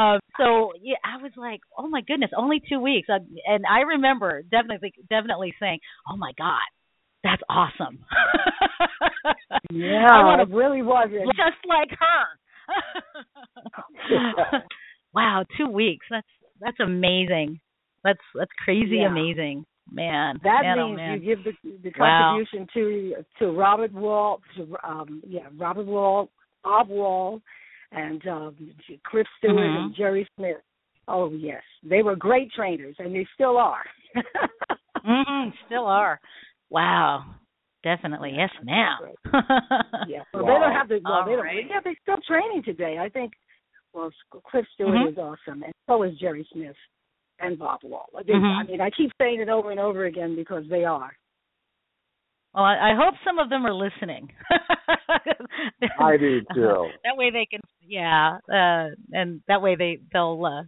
uh, 0.00 0.18
so 0.36 0.72
yeah, 0.80 0.98
I 1.04 1.22
was 1.22 1.32
like, 1.36 1.60
oh 1.76 1.88
my 1.88 2.02
goodness, 2.02 2.30
only 2.36 2.60
two 2.68 2.80
weeks, 2.80 3.08
uh, 3.08 3.18
and 3.46 3.64
I 3.66 3.80
remember 3.80 4.42
definitely, 4.42 4.92
definitely 5.08 5.54
saying, 5.60 5.78
oh 6.10 6.16
my 6.16 6.32
god, 6.36 6.66
that's 7.24 7.42
awesome. 7.48 7.98
Yeah, 9.70 10.40
it 10.40 10.48
really 10.50 10.82
was. 10.82 11.08
just 11.10 11.66
like 11.68 11.90
her. 11.98 12.38
wow, 15.14 15.44
two 15.56 15.68
weeks. 15.68 16.06
That's 16.10 16.26
that's 16.60 16.80
amazing. 16.80 17.60
That's 18.04 18.18
that's 18.34 18.50
crazy 18.64 18.98
Yeah. 19.00 19.08
amazing, 19.10 19.64
man. 19.90 20.38
That 20.44 20.62
man, 20.62 20.78
oh, 20.78 20.86
means 20.88 20.96
man. 20.98 21.12
you 21.22 21.34
give 21.34 21.44
the 21.44 21.52
the 21.82 21.92
Wow. 21.98 22.38
contribution 22.38 22.66
to 22.74 23.14
to 23.38 23.52
Robert 23.52 23.92
Wall, 23.92 24.40
to 24.56 24.76
um 24.84 25.22
yeah 25.26 25.48
Robert 25.56 25.86
Wall, 25.86 26.30
Bob 26.62 26.88
Wall, 26.88 27.40
and 27.92 28.26
um, 28.28 28.54
Cliff 29.04 29.26
Stewart 29.38 29.56
Mhm. 29.56 29.78
and 29.78 29.94
Jerry 29.94 30.28
Smith. 30.36 30.58
Oh 31.08 31.30
yes, 31.32 31.62
they 31.82 32.02
were 32.02 32.16
great 32.16 32.52
trainers, 32.52 32.94
and 32.98 33.14
they 33.14 33.26
still 33.34 33.56
are. 33.56 33.84
hmm 35.04 35.48
still 35.66 35.86
are. 35.86 36.20
Wow. 36.70 37.24
Definitely. 37.84 38.32
Yes, 38.36 38.50
ma'am. 38.64 38.98
yeah, 40.08 40.22
well, 40.34 40.44
they 40.44 40.52
don't 40.52 40.72
have 40.72 40.88
the 40.88 41.00
well, 41.04 41.12
All 41.14 41.24
they 41.24 41.32
don't. 41.32 41.44
right. 41.44 41.64
Yeah, 41.68 41.80
they're 41.82 41.94
still 42.02 42.16
training 42.26 42.62
today. 42.64 42.98
I 43.00 43.08
think. 43.08 43.32
Well, 43.94 44.10
Cliff 44.50 44.66
Stewart 44.74 44.98
Mhm. 44.98 45.12
is 45.12 45.18
awesome, 45.18 45.62
and 45.62 45.72
so 45.88 46.02
is 46.02 46.16
Jerry 46.18 46.46
Smith 46.52 46.76
and 47.40 47.58
Bob 47.58 47.80
Wall. 47.84 48.06
They, 48.26 48.32
Mhm. 48.34 48.56
I 48.58 48.62
mean, 48.64 48.80
I 48.80 48.90
keep 48.90 49.10
saying 49.20 49.40
it 49.40 49.48
over 49.48 49.70
and 49.70 49.80
over 49.80 50.04
again 50.04 50.34
because 50.36 50.64
they 50.68 50.84
are. 50.84 51.10
Well, 52.52 52.64
I, 52.64 52.90
I 52.92 52.94
hope 52.94 53.14
some 53.24 53.38
of 53.38 53.48
them 53.48 53.64
are 53.64 53.72
listening. 53.72 54.30
I 56.00 56.16
do 56.16 56.40
too. 56.54 56.90
that 57.04 57.16
way 57.16 57.30
they 57.30 57.46
can, 57.46 57.60
yeah, 57.80 58.38
uh, 58.52 58.90
and 59.12 59.40
that 59.48 59.62
way 59.62 59.74
they 59.76 60.00
they'll 60.12 60.44
uh, 60.44 60.62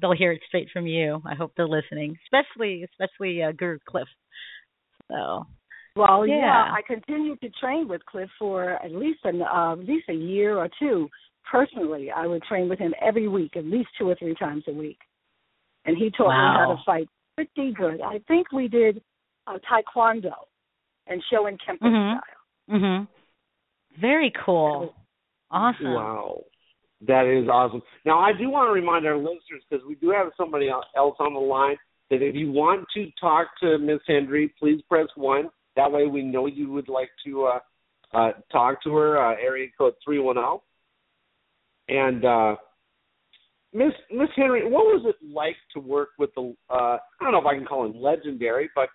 they'll 0.00 0.12
hear 0.16 0.32
it 0.32 0.42
straight 0.46 0.68
from 0.70 0.86
you. 0.86 1.22
I 1.26 1.34
hope 1.34 1.52
they're 1.56 1.66
listening, 1.68 2.16
especially 2.26 2.84
especially 2.84 3.42
uh, 3.42 3.52
Guru 3.52 3.78
Cliff. 3.88 4.08
So 5.12 5.46
Well, 5.94 6.26
yeah. 6.26 6.36
Yeah. 6.36 6.72
I 6.72 6.80
continued 6.86 7.40
to 7.42 7.50
train 7.60 7.86
with 7.88 8.04
Cliff 8.06 8.30
for 8.38 8.82
at 8.84 8.92
least 8.92 9.20
an 9.24 9.42
uh, 9.42 9.72
at 9.72 9.86
least 9.86 10.08
a 10.08 10.14
year 10.14 10.56
or 10.56 10.68
two. 10.78 11.08
Personally, 11.50 12.10
I 12.10 12.26
would 12.26 12.42
train 12.44 12.68
with 12.68 12.78
him 12.78 12.94
every 13.04 13.28
week, 13.28 13.56
at 13.56 13.64
least 13.64 13.88
two 13.98 14.08
or 14.08 14.14
three 14.14 14.34
times 14.34 14.64
a 14.68 14.72
week, 14.72 14.98
and 15.84 15.96
he 15.96 16.10
taught 16.10 16.28
me 16.30 16.58
how 16.58 16.74
to 16.74 16.82
fight 16.86 17.08
pretty 17.34 17.72
good. 17.72 18.00
I 18.00 18.20
think 18.28 18.52
we 18.52 18.68
did 18.68 19.02
uh, 19.46 19.58
taekwondo 19.70 20.32
and 21.08 21.22
show 21.30 21.46
and 21.46 21.60
kempo 21.60 21.82
Mhm. 21.82 22.20
style. 22.20 22.78
Mhm. 22.78 23.08
Very 24.00 24.30
cool. 24.44 24.94
Awesome. 25.50 25.92
Wow. 25.92 26.44
That 27.02 27.26
is 27.26 27.48
awesome. 27.48 27.82
Now, 28.04 28.20
I 28.20 28.32
do 28.32 28.48
want 28.48 28.68
to 28.68 28.72
remind 28.72 29.04
our 29.06 29.16
listeners 29.16 29.62
because 29.68 29.84
we 29.84 29.96
do 29.96 30.10
have 30.10 30.32
somebody 30.36 30.70
else 30.70 31.16
on 31.18 31.34
the 31.34 31.40
line 31.40 31.76
that 32.12 32.22
if 32.22 32.34
you 32.34 32.52
want 32.52 32.86
to 32.94 33.08
talk 33.20 33.48
to 33.60 33.78
Miss 33.78 34.00
Hendry, 34.06 34.54
please 34.58 34.80
press 34.88 35.08
one. 35.16 35.50
That 35.76 35.90
way, 35.90 36.06
we 36.06 36.22
know 36.22 36.46
you 36.46 36.70
would 36.70 36.88
like 36.88 37.10
to 37.26 37.44
uh, 37.46 37.58
uh, 38.16 38.32
talk 38.50 38.82
to 38.84 38.94
her. 38.94 39.18
Uh, 39.18 39.34
area 39.42 39.68
code 39.76 39.94
three 40.04 40.18
one 40.18 40.36
zero. 40.36 40.62
And 41.88 42.24
uh, 42.24 42.56
Miss 43.72 43.92
Miss 44.10 44.28
Henry, 44.36 44.64
what 44.64 44.84
was 44.84 45.04
it 45.06 45.16
like 45.26 45.56
to 45.74 45.80
work 45.80 46.10
with 46.18 46.30
the? 46.36 46.54
Uh, 46.70 46.74
I 46.74 46.98
don't 47.20 47.32
know 47.32 47.40
if 47.40 47.46
I 47.46 47.54
can 47.54 47.66
call 47.66 47.86
him 47.86 48.00
legendary, 48.00 48.70
but 48.74 48.88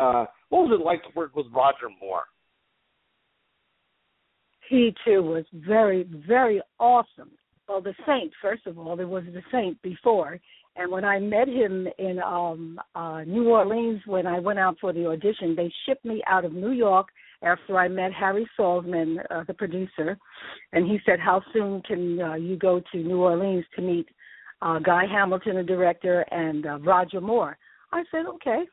uh, 0.00 0.26
what 0.48 0.68
was 0.68 0.78
it 0.80 0.84
like 0.84 1.02
to 1.02 1.08
work 1.14 1.36
with 1.36 1.46
Roger 1.52 1.88
Moore? 2.00 2.24
he 4.68 4.94
too 5.04 5.22
was 5.22 5.44
very, 5.52 6.08
very 6.26 6.60
awesome. 6.78 7.30
Well, 7.68 7.80
the 7.80 7.94
Saint, 8.06 8.32
first 8.40 8.66
of 8.66 8.78
all, 8.78 8.96
there 8.96 9.08
was 9.08 9.24
the 9.24 9.42
Saint 9.52 9.80
before, 9.82 10.38
and 10.76 10.90
when 10.90 11.04
I 11.04 11.18
met 11.18 11.48
him 11.48 11.86
in 11.98 12.20
um 12.20 12.80
uh 12.94 13.22
New 13.24 13.48
Orleans 13.48 14.00
when 14.06 14.26
I 14.26 14.38
went 14.38 14.58
out 14.58 14.76
for 14.80 14.92
the 14.92 15.06
audition, 15.06 15.54
they 15.56 15.72
shipped 15.86 16.04
me 16.04 16.22
out 16.28 16.44
of 16.44 16.52
New 16.52 16.72
York 16.72 17.08
after 17.42 17.78
I 17.78 17.88
met 17.88 18.12
Harry 18.12 18.48
Saltzman, 18.58 19.18
uh, 19.30 19.44
the 19.46 19.54
producer, 19.54 20.16
and 20.72 20.86
he 20.86 20.98
said, 21.04 21.20
"How 21.20 21.42
soon 21.52 21.82
can 21.82 22.20
uh, 22.20 22.34
you 22.34 22.56
go 22.56 22.80
to 22.92 22.98
New 22.98 23.22
Orleans 23.22 23.64
to 23.76 23.82
meet 23.82 24.08
uh, 24.62 24.78
Guy 24.78 25.04
Hamilton, 25.06 25.56
the 25.56 25.62
director, 25.62 26.24
and 26.30 26.66
uh, 26.66 26.78
Roger 26.78 27.20
Moore?" 27.20 27.58
I 27.92 28.04
said, 28.10 28.26
"Okay." 28.26 28.64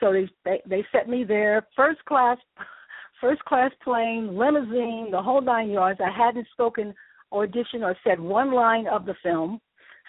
So 0.00 0.12
they 0.12 0.28
they, 0.44 0.60
they 0.66 0.84
set 0.92 1.08
me 1.08 1.24
there, 1.24 1.66
first 1.76 2.04
class 2.04 2.38
first 3.20 3.44
class 3.44 3.70
plane, 3.82 4.36
limousine, 4.36 5.08
the 5.10 5.22
whole 5.22 5.40
nine 5.40 5.70
yards. 5.70 6.00
I 6.00 6.10
hadn't 6.10 6.46
spoken, 6.52 6.94
audition, 7.32 7.82
or 7.82 7.96
said 8.04 8.20
one 8.20 8.52
line 8.52 8.86
of 8.86 9.06
the 9.06 9.14
film. 9.22 9.60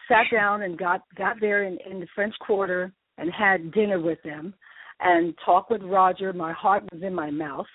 Sat 0.09 0.25
down 0.31 0.63
and 0.63 0.77
got 0.77 1.01
got 1.15 1.37
there 1.39 1.63
in, 1.63 1.77
in 1.89 2.01
the 2.01 2.07
French 2.15 2.33
Quarter 2.45 2.91
and 3.17 3.31
had 3.31 3.71
dinner 3.71 3.99
with 3.99 4.21
them, 4.23 4.53
and 4.99 5.33
talked 5.45 5.71
with 5.71 5.81
Roger. 5.83 6.33
My 6.33 6.51
heart 6.51 6.83
was 6.91 7.01
in 7.01 7.13
my 7.13 7.31
mouth 7.31 7.67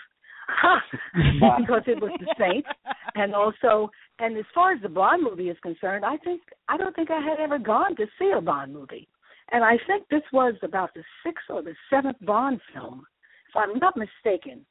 because 1.14 1.82
it 1.86 2.02
was 2.02 2.10
the 2.20 2.34
Saint, 2.38 2.66
and 3.14 3.34
also, 3.34 3.90
and 4.18 4.36
as 4.36 4.44
far 4.54 4.72
as 4.72 4.82
the 4.82 4.88
Bond 4.88 5.22
movie 5.22 5.48
is 5.48 5.56
concerned, 5.62 6.04
I 6.04 6.16
think 6.18 6.42
I 6.68 6.76
don't 6.76 6.94
think 6.94 7.10
I 7.10 7.20
had 7.20 7.40
ever 7.40 7.58
gone 7.58 7.96
to 7.96 8.06
see 8.18 8.32
a 8.36 8.40
Bond 8.40 8.74
movie, 8.74 9.08
and 9.52 9.64
I 9.64 9.78
think 9.86 10.08
this 10.10 10.22
was 10.32 10.54
about 10.62 10.90
the 10.94 11.04
sixth 11.24 11.46
or 11.48 11.62
the 11.62 11.74
seventh 11.88 12.18
Bond 12.20 12.60
film, 12.74 13.06
if 13.48 13.56
I'm 13.56 13.78
not 13.78 13.96
mistaken 13.96 14.66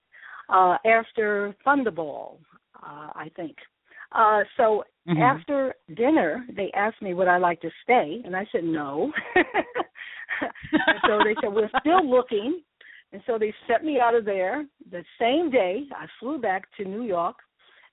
uh, 0.49 0.77
after 0.85 1.55
Thunderball, 1.65 2.37
uh, 2.75 3.09
I 3.15 3.31
think. 3.35 3.55
Uh, 4.13 4.41
so 4.57 4.83
mm-hmm. 5.07 5.21
after 5.21 5.73
dinner, 5.95 6.45
they 6.55 6.71
asked 6.75 7.01
me 7.01 7.13
would 7.13 7.27
I 7.27 7.37
like 7.37 7.61
to 7.61 7.69
stay, 7.83 8.21
and 8.23 8.35
I 8.35 8.47
said 8.51 8.63
no. 8.63 9.11
and 9.35 9.45
so 11.07 11.19
they 11.23 11.35
said 11.41 11.53
we're 11.53 11.69
still 11.79 12.07
looking, 12.07 12.61
and 13.11 13.21
so 13.25 13.37
they 13.39 13.53
sent 13.67 13.83
me 13.83 13.99
out 13.99 14.15
of 14.15 14.25
there. 14.25 14.65
The 14.91 15.03
same 15.19 15.49
day, 15.49 15.83
I 15.95 16.05
flew 16.19 16.39
back 16.39 16.63
to 16.77 16.85
New 16.85 17.03
York, 17.03 17.37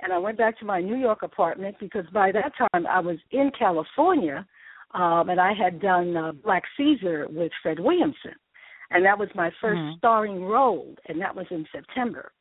and 0.00 0.12
I 0.12 0.18
went 0.18 0.36
back 0.36 0.58
to 0.58 0.66
my 0.66 0.80
New 0.80 0.96
York 0.96 1.22
apartment 1.22 1.76
because 1.80 2.04
by 2.12 2.32
that 2.32 2.52
time 2.58 2.86
I 2.86 3.00
was 3.00 3.16
in 3.30 3.50
California, 3.58 4.46
um, 4.92 5.30
and 5.30 5.40
I 5.40 5.52
had 5.54 5.80
done 5.80 6.16
uh, 6.16 6.32
Black 6.32 6.64
Caesar 6.76 7.28
with 7.30 7.52
Fred 7.62 7.78
Williamson, 7.78 8.34
and 8.90 9.04
that 9.06 9.18
was 9.18 9.28
my 9.34 9.50
1st 9.62 9.74
mm-hmm. 9.74 9.98
starring 9.98 10.44
role, 10.44 10.94
and 11.08 11.20
that 11.20 11.34
was 11.34 11.46
in 11.50 11.64
September 11.72 12.32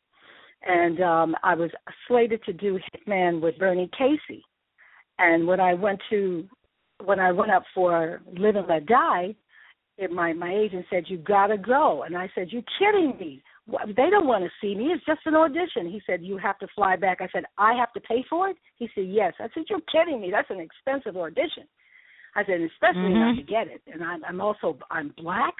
and 0.65 1.01
um 1.01 1.35
I 1.43 1.55
was 1.55 1.71
slated 2.07 2.43
to 2.43 2.53
do 2.53 2.79
Hitman 2.93 3.41
with 3.41 3.57
Bernie 3.57 3.89
Casey. 3.97 4.43
And 5.17 5.47
when 5.47 5.59
I 5.59 5.73
went 5.73 5.99
to 6.09 6.45
when 7.03 7.19
I 7.19 7.31
went 7.31 7.51
up 7.51 7.63
for 7.73 8.21
Live 8.37 8.55
and 8.55 8.67
Let 8.67 8.85
Die, 8.85 9.35
it, 9.97 10.11
my 10.11 10.33
my 10.33 10.53
agent 10.53 10.85
said 10.89 11.05
you 11.07 11.17
gotta 11.17 11.57
go, 11.57 12.03
and 12.03 12.17
I 12.17 12.29
said 12.35 12.51
you 12.51 12.63
kidding 12.77 13.17
me? 13.19 13.43
They 13.87 14.09
don't 14.09 14.25
want 14.25 14.43
to 14.43 14.49
see 14.59 14.73
me. 14.75 14.85
It's 14.85 15.05
just 15.05 15.19
an 15.25 15.35
audition. 15.35 15.91
He 15.91 16.01
said 16.07 16.23
you 16.23 16.37
have 16.37 16.57
to 16.59 16.67
fly 16.73 16.95
back. 16.95 17.19
I 17.21 17.27
said 17.31 17.43
I 17.57 17.73
have 17.75 17.93
to 17.93 18.01
pay 18.01 18.25
for 18.29 18.49
it. 18.49 18.57
He 18.77 18.89
said 18.95 19.05
yes. 19.07 19.33
I 19.39 19.47
said 19.53 19.65
you're 19.69 19.79
kidding 19.91 20.21
me. 20.21 20.31
That's 20.31 20.49
an 20.49 20.59
expensive 20.59 21.17
audition. 21.17 21.67
I 22.35 22.43
said 22.45 22.61
especially 22.61 23.11
mm-hmm. 23.11 23.19
not 23.19 23.35
to 23.35 23.43
get 23.43 23.67
it. 23.67 23.81
And 23.91 24.03
I'm 24.03 24.23
I'm 24.23 24.41
also 24.41 24.77
I'm 24.89 25.13
black 25.17 25.53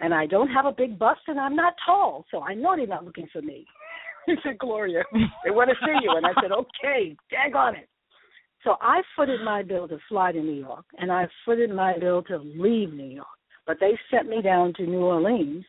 and 0.00 0.12
I 0.12 0.26
don't 0.26 0.48
have 0.48 0.66
a 0.66 0.72
big 0.72 0.98
bust 0.98 1.20
and 1.28 1.38
I'm 1.38 1.56
not 1.56 1.74
tall, 1.86 2.24
so 2.30 2.42
I 2.42 2.54
know 2.54 2.76
they're 2.76 2.86
not 2.86 3.04
looking 3.04 3.28
for 3.32 3.42
me. 3.42 3.66
he 4.34 4.34
said, 4.42 4.58
Gloria, 4.58 5.02
they 5.44 5.50
want 5.50 5.70
to 5.70 5.76
see 5.84 5.94
you. 6.02 6.16
And 6.16 6.26
I 6.26 6.32
said, 6.40 6.52
okay, 6.52 7.16
dag 7.30 7.54
on 7.54 7.76
it. 7.76 7.88
So 8.64 8.76
I 8.80 9.02
footed 9.14 9.40
my 9.44 9.62
bill 9.62 9.86
to 9.88 9.98
fly 10.08 10.32
to 10.32 10.40
New 10.40 10.58
York, 10.58 10.86
and 10.96 11.12
I 11.12 11.26
footed 11.44 11.70
my 11.70 11.98
bill 11.98 12.22
to 12.24 12.38
leave 12.38 12.92
New 12.92 13.04
York. 13.04 13.26
But 13.66 13.76
they 13.78 13.98
sent 14.10 14.28
me 14.28 14.40
down 14.42 14.72
to 14.76 14.86
New 14.86 15.00
Orleans. 15.00 15.64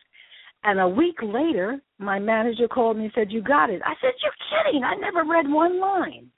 And 0.64 0.80
a 0.80 0.88
week 0.88 1.16
later, 1.22 1.78
my 1.98 2.18
manager 2.18 2.66
called 2.68 2.96
me 2.96 3.04
and 3.04 3.12
said, 3.14 3.30
You 3.30 3.42
got 3.42 3.70
it. 3.70 3.82
I 3.84 3.94
said, 4.00 4.12
You're 4.22 4.32
kidding. 4.64 4.82
I 4.82 4.94
never 4.96 5.28
read 5.30 5.46
one 5.48 5.78
line. 5.80 6.30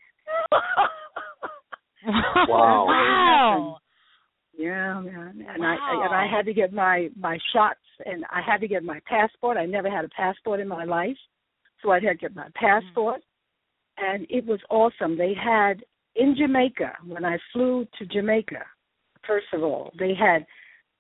wow. 2.49 2.87
wow. 2.89 3.79
Yeah, 4.57 5.01
man. 5.01 5.47
And 5.49 5.63
wow. 5.63 5.77
I 5.81 6.05
and 6.05 6.15
I 6.15 6.37
had 6.37 6.45
to 6.47 6.53
get 6.53 6.73
my 6.73 7.09
my 7.17 7.39
shots 7.53 7.81
and 8.05 8.25
I 8.31 8.41
had 8.45 8.61
to 8.61 8.69
get 8.69 8.83
my 8.83 9.01
passport. 9.07 9.57
I 9.57 9.67
never 9.67 9.89
had 9.91 10.05
a 10.05 10.09
passport 10.09 10.61
in 10.61 10.69
my 10.69 10.85
life. 10.85 11.17
So 11.83 11.91
I 11.91 12.01
had 12.01 12.11
to 12.11 12.15
get 12.17 12.35
my 12.35 12.49
passport, 12.55 13.21
and 13.99 14.27
it 14.29 14.45
was 14.45 14.61
awesome. 14.71 15.17
They 15.17 15.35
had 15.35 15.85
in 16.17 16.35
Jamaica 16.37 16.93
when 17.07 17.25
I 17.25 17.39
flew 17.53 17.87
to 17.99 18.07
Jamaica. 18.07 18.65
First 19.27 19.47
of 19.53 19.63
all, 19.63 19.93
they 19.99 20.15
had 20.15 20.47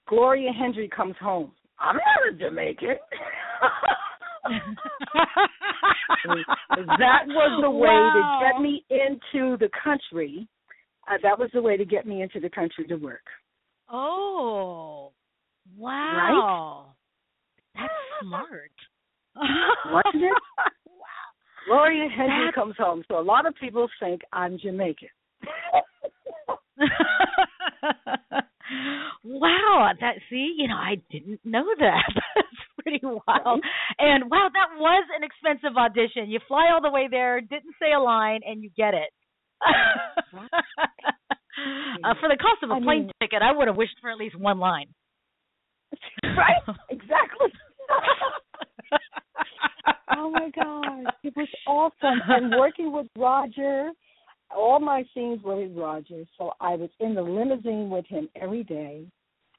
Gloria 0.08 0.52
Hendry 0.52 0.88
comes 0.88 1.16
home. 1.20 1.52
I'm 1.78 1.96
not 1.96 2.34
a 2.34 2.36
Jamaican. 2.36 2.96
that 6.98 7.26
was 7.26 7.60
the 7.62 7.70
way 7.70 7.88
wow. 7.88 8.40
to 8.40 8.46
get 8.46 8.60
me 8.62 8.84
into 8.90 9.56
the 9.58 9.68
country. 9.82 10.48
Uh, 11.08 11.18
that 11.22 11.38
was 11.38 11.50
the 11.54 11.62
way 11.62 11.76
to 11.76 11.84
get 11.84 12.06
me 12.06 12.22
into 12.22 12.40
the 12.40 12.50
country 12.50 12.86
to 12.86 12.96
work. 12.96 13.24
Oh, 13.90 15.12
wow! 15.76 16.94
Right? 17.74 17.82
That's 17.82 17.94
smart. 18.22 18.70
Wasn't 19.36 20.24
it? 20.24 20.32
wow. 20.86 21.28
Gloria 21.66 22.08
Hendry 22.08 22.46
That's... 22.46 22.54
comes 22.54 22.74
home, 22.78 23.02
so 23.08 23.18
a 23.18 23.22
lot 23.22 23.46
of 23.46 23.54
people 23.60 23.88
think 24.00 24.22
I'm 24.32 24.58
Jamaican. 24.58 25.08
wow, 29.24 29.90
that 30.00 30.14
see, 30.30 30.54
you 30.56 30.68
know, 30.68 30.76
I 30.76 30.96
didn't 31.10 31.40
know 31.44 31.64
that. 31.78 32.04
That's 32.34 32.46
pretty 32.82 33.00
wild. 33.02 33.60
And 33.98 34.30
wow, 34.30 34.48
that 34.52 34.78
was 34.78 35.04
an 35.16 35.22
expensive 35.24 35.76
audition. 35.76 36.30
You 36.30 36.40
fly 36.46 36.70
all 36.72 36.80
the 36.80 36.90
way 36.90 37.08
there, 37.10 37.40
didn't 37.40 37.74
say 37.80 37.92
a 37.92 38.00
line, 38.00 38.40
and 38.46 38.62
you 38.62 38.70
get 38.76 38.94
it. 38.94 39.10
uh, 42.04 42.14
for 42.20 42.28
the 42.28 42.36
cost 42.36 42.62
of 42.62 42.70
a 42.70 42.74
I 42.74 42.80
plane 42.80 43.06
mean, 43.06 43.10
ticket, 43.20 43.42
I 43.42 43.52
would 43.52 43.66
have 43.68 43.76
wished 43.76 43.96
for 44.00 44.10
at 44.10 44.16
least 44.16 44.38
one 44.38 44.58
line. 44.58 44.86
right? 46.22 46.62
Exactly. 46.90 47.52
Oh 50.16 50.30
my 50.30 50.50
gosh, 50.54 51.14
it 51.22 51.34
was 51.36 51.48
awesome. 51.66 52.20
And 52.28 52.52
working 52.58 52.92
with 52.92 53.06
Roger, 53.16 53.90
all 54.54 54.80
my 54.80 55.04
scenes 55.14 55.42
were 55.42 55.56
with 55.56 55.76
Roger, 55.76 56.24
so 56.36 56.52
I 56.60 56.74
was 56.76 56.90
in 57.00 57.14
the 57.14 57.22
limousine 57.22 57.90
with 57.90 58.06
him 58.06 58.28
every 58.40 58.64
day. 58.64 59.04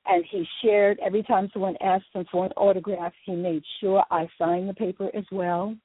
And 0.06 0.24
he 0.32 0.46
shared 0.64 0.98
every 1.06 1.24
time 1.24 1.50
someone 1.54 1.76
asked 1.82 2.06
him 2.14 2.26
for 2.32 2.46
an 2.46 2.52
autograph, 2.54 3.14
he 3.26 3.36
made 3.36 3.64
sure 3.80 4.04
I 4.10 4.28
signed 4.40 4.70
the 4.70 4.74
paper 4.74 5.10
as 5.16 5.26
well. 5.32 5.76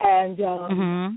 And 0.00 0.40
um 0.40 0.58
mm-hmm. 0.70 1.16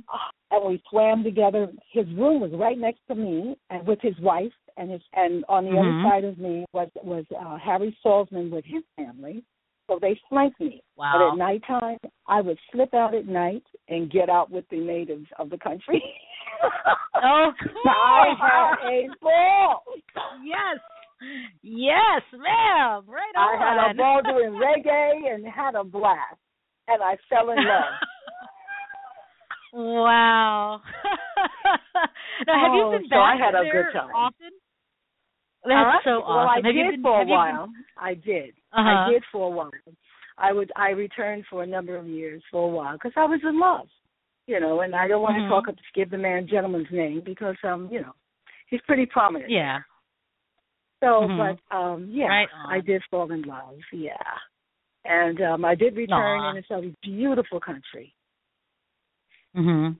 and 0.51 0.69
we 0.69 0.83
swam 0.89 1.23
together. 1.23 1.67
His 1.91 2.05
room 2.09 2.41
was 2.41 2.51
right 2.53 2.77
next 2.77 2.99
to 3.07 3.15
me, 3.15 3.57
and 3.71 3.87
with 3.87 3.99
his 4.01 4.13
wife, 4.19 4.53
and 4.77 4.91
his 4.91 5.01
and 5.13 5.43
on 5.49 5.65
the 5.65 5.71
mm-hmm. 5.71 6.05
other 6.05 6.09
side 6.09 6.23
of 6.25 6.37
me 6.37 6.65
was 6.73 6.89
was 7.03 7.25
uh, 7.37 7.57
Harry 7.57 7.97
Saltzman 8.05 8.51
with 8.51 8.65
his 8.65 8.83
family 8.95 9.43
so 9.87 9.99
they 10.01 10.19
flanked 10.29 10.59
me. 10.59 10.83
Wow. 10.95 11.13
But 11.17 11.33
at 11.33 11.37
nighttime, 11.37 11.97
I 12.27 12.41
would 12.41 12.57
slip 12.71 12.93
out 12.93 13.15
at 13.15 13.27
night 13.27 13.63
and 13.89 14.11
get 14.11 14.29
out 14.29 14.51
with 14.51 14.65
the 14.69 14.79
natives 14.79 15.27
of 15.39 15.49
the 15.49 15.57
country. 15.57 16.03
oh, 17.15 17.51
cool. 17.61 17.91
I 17.91 18.33
had 18.39 18.89
a 18.89 19.07
ball. 19.21 19.83
Yes. 20.43 20.79
Yes, 21.61 22.21
ma'am. 22.33 23.03
Right 23.07 23.35
on. 23.35 23.61
I 23.61 23.85
had 23.85 23.91
a 23.91 23.97
ball 23.97 24.21
doing 24.23 24.53
reggae 24.61 25.33
and 25.33 25.45
had 25.45 25.75
a 25.75 25.83
blast. 25.83 26.37
And 26.87 27.01
I 27.03 27.17
fell 27.29 27.49
in 27.51 27.57
love. 27.57 27.93
wow. 29.73 30.81
now, 32.45 32.53
have 32.61 32.71
oh, 32.71 32.91
you 32.91 32.99
been 32.99 33.09
so 33.09 33.17
I 33.17 33.35
had 33.35 33.55
a 33.55 33.63
there 33.63 33.83
good 33.83 33.99
time. 33.99 34.09
often? 34.15 34.51
That's 35.67 36.03
so 36.03 36.21
awesome. 36.21 36.35
Well, 36.35 36.47
I 36.49 36.55
have 36.55 36.63
did 36.63 36.91
been, 36.91 37.01
for 37.01 37.21
a 37.21 37.25
while. 37.25 37.67
been- 37.67 37.85
I 37.97 38.13
did. 38.13 38.53
Uh-huh. 38.73 38.89
I 38.89 39.09
did 39.11 39.23
for 39.31 39.47
a 39.47 39.55
while. 39.55 39.71
I 40.37 40.51
would. 40.53 40.71
I 40.75 40.89
returned 40.91 41.45
for 41.49 41.63
a 41.63 41.67
number 41.67 41.95
of 41.97 42.05
years 42.07 42.43
for 42.51 42.69
a 42.69 42.71
while 42.71 42.93
because 42.93 43.13
I 43.15 43.25
was 43.25 43.39
in 43.43 43.59
love, 43.59 43.87
you 44.45 44.59
know. 44.59 44.81
And 44.81 44.95
I 44.95 45.07
don't 45.07 45.21
want 45.23 45.37
Mhm. 45.37 45.43
to 45.43 45.49
talk 45.49 45.67
up, 45.67 45.75
give 45.95 46.09
the 46.11 46.17
man 46.17 46.47
gentleman's 46.47 46.91
name 46.91 47.21
because 47.25 47.55
um, 47.63 47.89
you 47.91 48.01
know, 48.01 48.13
he's 48.67 48.81
pretty 48.81 49.05
prominent. 49.07 49.49
Yeah. 49.49 49.79
So, 50.99 51.21
Mhm. 51.27 51.37
but 51.69 51.75
um, 51.75 52.07
yeah, 52.09 52.27
Right 52.27 52.49
I 52.67 52.79
did 52.81 53.03
fall 53.09 53.31
in 53.31 53.41
love. 53.43 53.79
Yeah, 53.91 54.13
and 55.05 55.41
um, 55.41 55.65
I 55.65 55.75
did 55.75 55.95
return, 55.95 56.39
Aw. 56.39 56.49
and 56.49 56.57
it's 56.59 56.69
a 56.71 56.93
beautiful 57.01 57.59
country. 57.59 58.13
Mhm. 59.55 59.97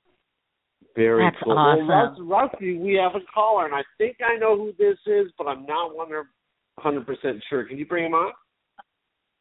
Very 0.97 1.23
That's 1.23 1.37
cool. 1.43 1.53
awesome. 1.57 1.87
Well, 1.87 2.09
Russ, 2.09 2.51
Rusty, 2.51 2.77
we 2.79 2.95
have 2.95 3.13
a 3.15 3.23
caller, 3.31 3.65
and 3.65 3.75
I 3.75 3.83
think 3.99 4.17
I 4.19 4.35
know 4.37 4.57
who 4.57 4.73
this 4.79 4.97
is, 5.05 5.31
but 5.37 5.45
I'm 5.47 5.63
not 5.67 5.95
one 5.95 6.07
hundred 6.79 7.05
percent 7.05 7.37
sure. 7.49 7.63
Can 7.65 7.77
you 7.77 7.85
bring 7.85 8.05
him 8.07 8.15
on? 8.15 8.33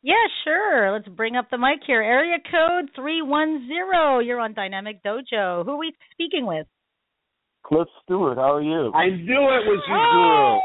Yeah, 0.02 0.14
sure. 0.44 0.92
Let's 0.92 1.08
bring 1.08 1.34
up 1.34 1.48
the 1.50 1.56
mic 1.58 1.80
here. 1.86 2.02
Area 2.02 2.36
code 2.50 2.90
310. 2.94 4.26
You're 4.26 4.38
on 4.38 4.52
Dynamic 4.54 5.02
Dojo. 5.02 5.64
Who 5.64 5.70
are 5.72 5.76
we 5.78 5.92
speaking 6.12 6.46
with? 6.46 6.66
Cliff 7.64 7.88
Stewart, 8.04 8.36
how 8.36 8.54
are 8.54 8.62
you? 8.62 8.92
I 8.94 9.08
knew 9.08 9.40
it 9.50 9.64
was 9.66 9.82
you, 9.88 9.96
Oh! 9.96 10.60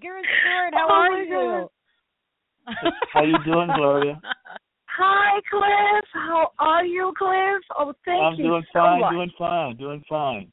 Guru 0.00 0.20
Stewart, 0.40 0.74
how 0.74 0.88
Oh, 0.88 0.92
are 0.92 1.10
my 1.10 1.20
you? 1.22 1.68
How 3.12 3.22
you 3.22 3.38
doing, 3.44 3.68
Gloria? 3.76 4.20
Hi, 5.00 5.40
Cliff. 5.48 6.04
How 6.12 6.50
are 6.58 6.84
you, 6.84 7.12
Cliff? 7.16 7.62
Oh, 7.78 7.92
thank 8.04 8.18
you. 8.18 8.20
I'm 8.20 8.36
doing 8.36 8.64
so 8.72 8.80
fine, 8.80 9.00
much. 9.00 9.12
doing 9.12 9.32
fine, 9.38 9.76
doing 9.76 10.04
fine. 10.08 10.52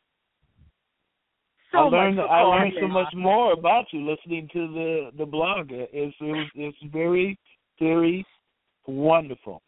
so 1.71 1.79
I 1.79 1.81
learned 1.81 2.19
I 2.19 2.41
learned 2.43 2.73
so 2.79 2.87
much 2.87 3.11
more 3.15 3.53
about 3.53 3.85
you 3.91 4.07
listening 4.07 4.47
to 4.53 4.67
the 4.67 5.11
the 5.17 5.25
blog. 5.25 5.69
It's 5.71 6.15
it 6.19 6.25
was 6.25 6.47
it's 6.53 6.77
very 6.93 7.39
very 7.79 8.23
wonderful. 8.85 9.63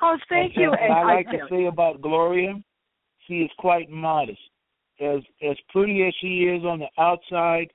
Oh, 0.00 0.16
thank 0.30 0.56
and 0.56 0.62
you. 0.62 0.72
And 0.72 0.94
I 0.94 1.04
like 1.04 1.28
I 1.28 1.32
to 1.32 1.38
say 1.50 1.66
about 1.66 2.00
Gloria, 2.00 2.54
she 3.26 3.40
is 3.40 3.50
quite 3.58 3.90
modest. 3.90 4.40
As 4.98 5.20
as 5.46 5.58
pretty 5.68 6.06
as 6.06 6.14
she 6.22 6.44
is 6.44 6.64
on 6.64 6.78
the 6.78 6.88
outside, 6.98 7.68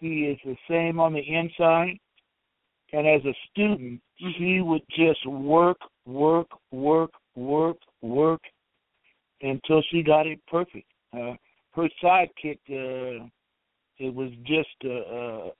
she 0.00 0.22
is 0.22 0.38
the 0.46 0.56
same 0.66 0.98
on 0.98 1.12
the 1.12 1.20
inside. 1.20 1.98
And 2.92 3.06
as 3.06 3.20
a 3.24 3.34
student, 3.50 4.00
she 4.18 4.60
would 4.60 4.82
just 4.90 5.26
work, 5.26 5.78
work, 6.06 6.48
work, 6.70 7.10
work, 7.34 7.76
work 8.00 8.40
until 9.42 9.82
she 9.90 10.02
got 10.02 10.26
it 10.26 10.40
perfect. 10.48 10.86
Uh, 11.12 11.34
her 11.72 11.88
sidekick, 12.02 12.58
uh, 12.70 13.26
it 13.98 14.14
was 14.14 14.30
just 14.44 14.68
uh, 14.84 15.14
uh, 15.14 15.50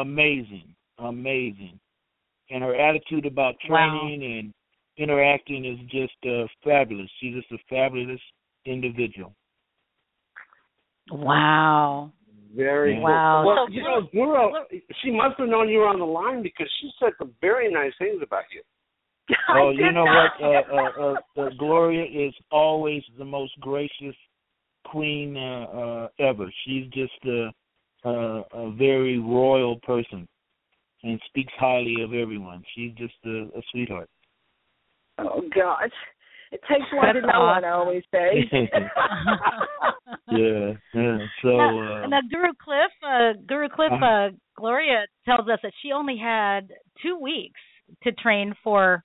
amazing, 0.00 0.74
amazing. 0.98 1.78
And 2.50 2.62
her 2.62 2.74
attitude 2.74 3.26
about 3.26 3.54
Wow. 3.68 4.00
training 4.00 4.38
and 4.38 4.54
interacting 4.96 5.64
is 5.64 5.78
just 5.90 6.14
uh, 6.26 6.46
fabulous. 6.64 7.10
She's 7.20 7.34
just 7.34 7.52
a 7.52 7.58
fabulous 7.68 8.20
individual. 8.64 9.34
Wow. 11.10 12.12
Very 12.54 12.94
cool. 12.94 13.04
Wow. 13.04 13.44
Well, 13.46 13.66
So, 13.66 13.72
you 13.72 13.82
know, 13.82 14.08
Guru, 14.12 14.80
she 15.02 15.10
must 15.10 15.38
have 15.38 15.48
known 15.48 15.68
you 15.68 15.78
were 15.78 15.88
on 15.88 15.98
the 15.98 16.04
line 16.04 16.42
because 16.42 16.68
she 16.80 16.90
said 16.98 17.12
some 17.18 17.32
very 17.40 17.72
nice 17.72 17.92
things 17.98 18.20
about 18.22 18.44
you. 18.52 18.62
Oh, 19.52 19.70
you 19.70 19.92
know 19.92 20.04
what? 20.04 20.32
Uh, 20.42 20.62
uh, 20.74 21.14
uh, 21.38 21.42
uh, 21.42 21.50
Gloria 21.58 22.04
is 22.04 22.34
always 22.50 23.02
the 23.18 23.24
most 23.24 23.52
gracious 23.60 24.16
queen 24.86 25.36
uh, 25.36 25.66
uh, 25.66 26.08
ever. 26.18 26.52
She's 26.64 26.86
just 26.86 27.12
a, 27.26 27.50
a, 28.04 28.42
a 28.52 28.72
very 28.72 29.18
royal 29.18 29.78
person 29.80 30.26
and 31.02 31.20
speaks 31.26 31.52
highly 31.58 31.96
of 32.02 32.12
everyone. 32.12 32.62
She's 32.74 32.92
just 32.94 33.14
a, 33.24 33.48
a 33.56 33.62
sweetheart. 33.70 34.08
Oh 35.18 35.42
gosh, 35.54 35.90
it 36.52 36.60
takes 36.68 36.86
one 36.92 37.14
to 37.14 37.20
That's 37.20 37.32
know 37.32 37.40
one. 37.40 37.64
I 37.64 37.70
always 37.70 38.02
say. 38.12 38.44
yeah, 40.30 40.72
yeah. 40.94 41.18
So 41.42 41.48
now, 41.48 42.02
uh, 42.04 42.06
now, 42.06 42.20
Guru 42.30 42.52
Cliff, 42.62 42.90
uh, 43.06 43.32
Guru 43.46 43.68
Cliff, 43.68 43.92
Uh-huh. 43.92 44.04
uh, 44.06 44.30
Gloria 44.56 45.06
tells 45.24 45.48
us 45.48 45.58
that 45.62 45.72
she 45.82 45.92
only 45.92 46.16
had 46.16 46.68
two 47.02 47.18
weeks 47.18 47.60
to 48.04 48.12
train 48.12 48.54
for, 48.62 49.02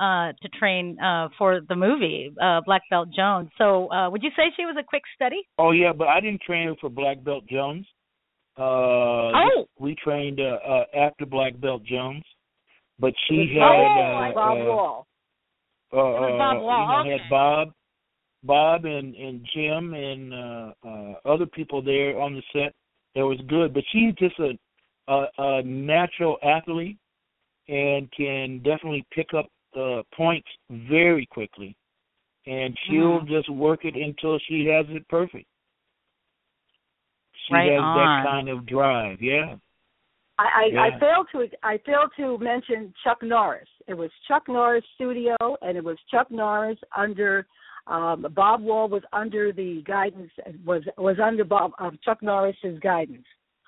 uh, 0.00 0.32
to 0.42 0.48
train 0.58 0.98
uh 1.00 1.28
for 1.38 1.60
the 1.68 1.74
movie 1.76 2.30
uh 2.42 2.60
Black 2.66 2.82
Belt 2.90 3.08
Jones. 3.16 3.48
So, 3.56 3.90
uh, 3.90 4.10
would 4.10 4.22
you 4.22 4.30
say 4.36 4.44
she 4.56 4.66
was 4.66 4.76
a 4.78 4.84
quick 4.84 5.02
study? 5.14 5.46
Oh 5.58 5.70
yeah, 5.72 5.92
but 5.92 6.08
I 6.08 6.20
didn't 6.20 6.42
train 6.42 6.74
for 6.80 6.90
Black 6.90 7.22
Belt 7.24 7.44
Jones. 7.48 7.86
Uh 8.58 9.32
Oh. 9.32 9.66
we 9.78 9.94
trained 10.02 10.40
uh, 10.40 10.58
uh 10.66 10.84
after 10.94 11.24
Black 11.26 11.58
Belt 11.60 11.82
Jones. 11.84 12.24
But 12.98 13.12
she 13.28 13.54
had 13.54 13.60
was 13.60 14.32
uh, 14.32 14.34
Bob 14.34 14.58
uh, 14.58 14.64
Wall. 14.64 15.06
Uh, 15.92 15.96
was 15.96 16.38
Bob 16.38 16.56
uh, 16.56 17.04
you 17.04 17.10
know, 17.10 17.18
had 17.18 17.30
Bob, 17.30 17.72
Bob 18.42 18.84
and 18.84 19.14
and 19.14 19.46
Jim 19.54 19.94
and 19.94 20.34
uh, 20.34 20.72
uh, 20.86 21.14
other 21.24 21.46
people 21.46 21.82
there 21.82 22.20
on 22.20 22.34
the 22.34 22.42
set. 22.52 22.74
That 23.14 23.24
was 23.26 23.38
good, 23.48 23.72
but 23.72 23.82
she's 23.92 24.14
just 24.14 24.38
a, 24.38 24.58
a 25.08 25.26
a 25.38 25.62
natural 25.62 26.38
athlete 26.42 26.98
and 27.68 28.10
can 28.12 28.58
definitely 28.58 29.04
pick 29.12 29.34
up 29.34 29.48
uh, 29.76 30.02
points 30.14 30.48
very 30.70 31.26
quickly, 31.26 31.76
and 32.46 32.76
she'll 32.84 33.20
Mhm. 33.20 33.28
just 33.28 33.48
work 33.48 33.84
it 33.84 33.96
until 33.96 34.38
she 34.40 34.66
has 34.66 34.88
it 34.90 35.06
perfect. 35.08 35.46
She 37.46 37.54
Right 37.54 37.70
has 37.72 37.80
on. 37.80 37.96
that 37.96 38.30
kind 38.30 38.48
of 38.48 38.66
drive. 38.66 39.20
Yeah. 39.22 39.56
I, 40.38 40.44
I, 40.44 40.64
Yeah. 40.72 40.80
I 40.82 41.00
failed 41.00 41.26
to 41.32 41.48
I 41.62 41.78
failed 41.86 42.10
to 42.16 42.38
mention 42.38 42.92
Chuck 43.04 43.22
Norris. 43.22 43.68
It 43.86 43.94
was 43.94 44.10
Chuck 44.28 44.44
Norris 44.48 44.84
Studio, 44.94 45.36
and 45.62 45.76
it 45.76 45.84
was 45.84 45.96
Chuck 46.10 46.30
Norris 46.30 46.78
under 46.96 47.46
um, 47.86 48.26
Bob 48.34 48.62
Wall 48.62 48.88
was 48.88 49.02
under 49.12 49.52
the 49.52 49.82
guidance 49.86 50.30
was 50.64 50.82
was 50.98 51.16
under 51.22 51.44
Bob 51.44 51.72
um, 51.78 51.98
Chuck 52.04 52.22
Norris's 52.22 52.78
guidance 52.80 53.26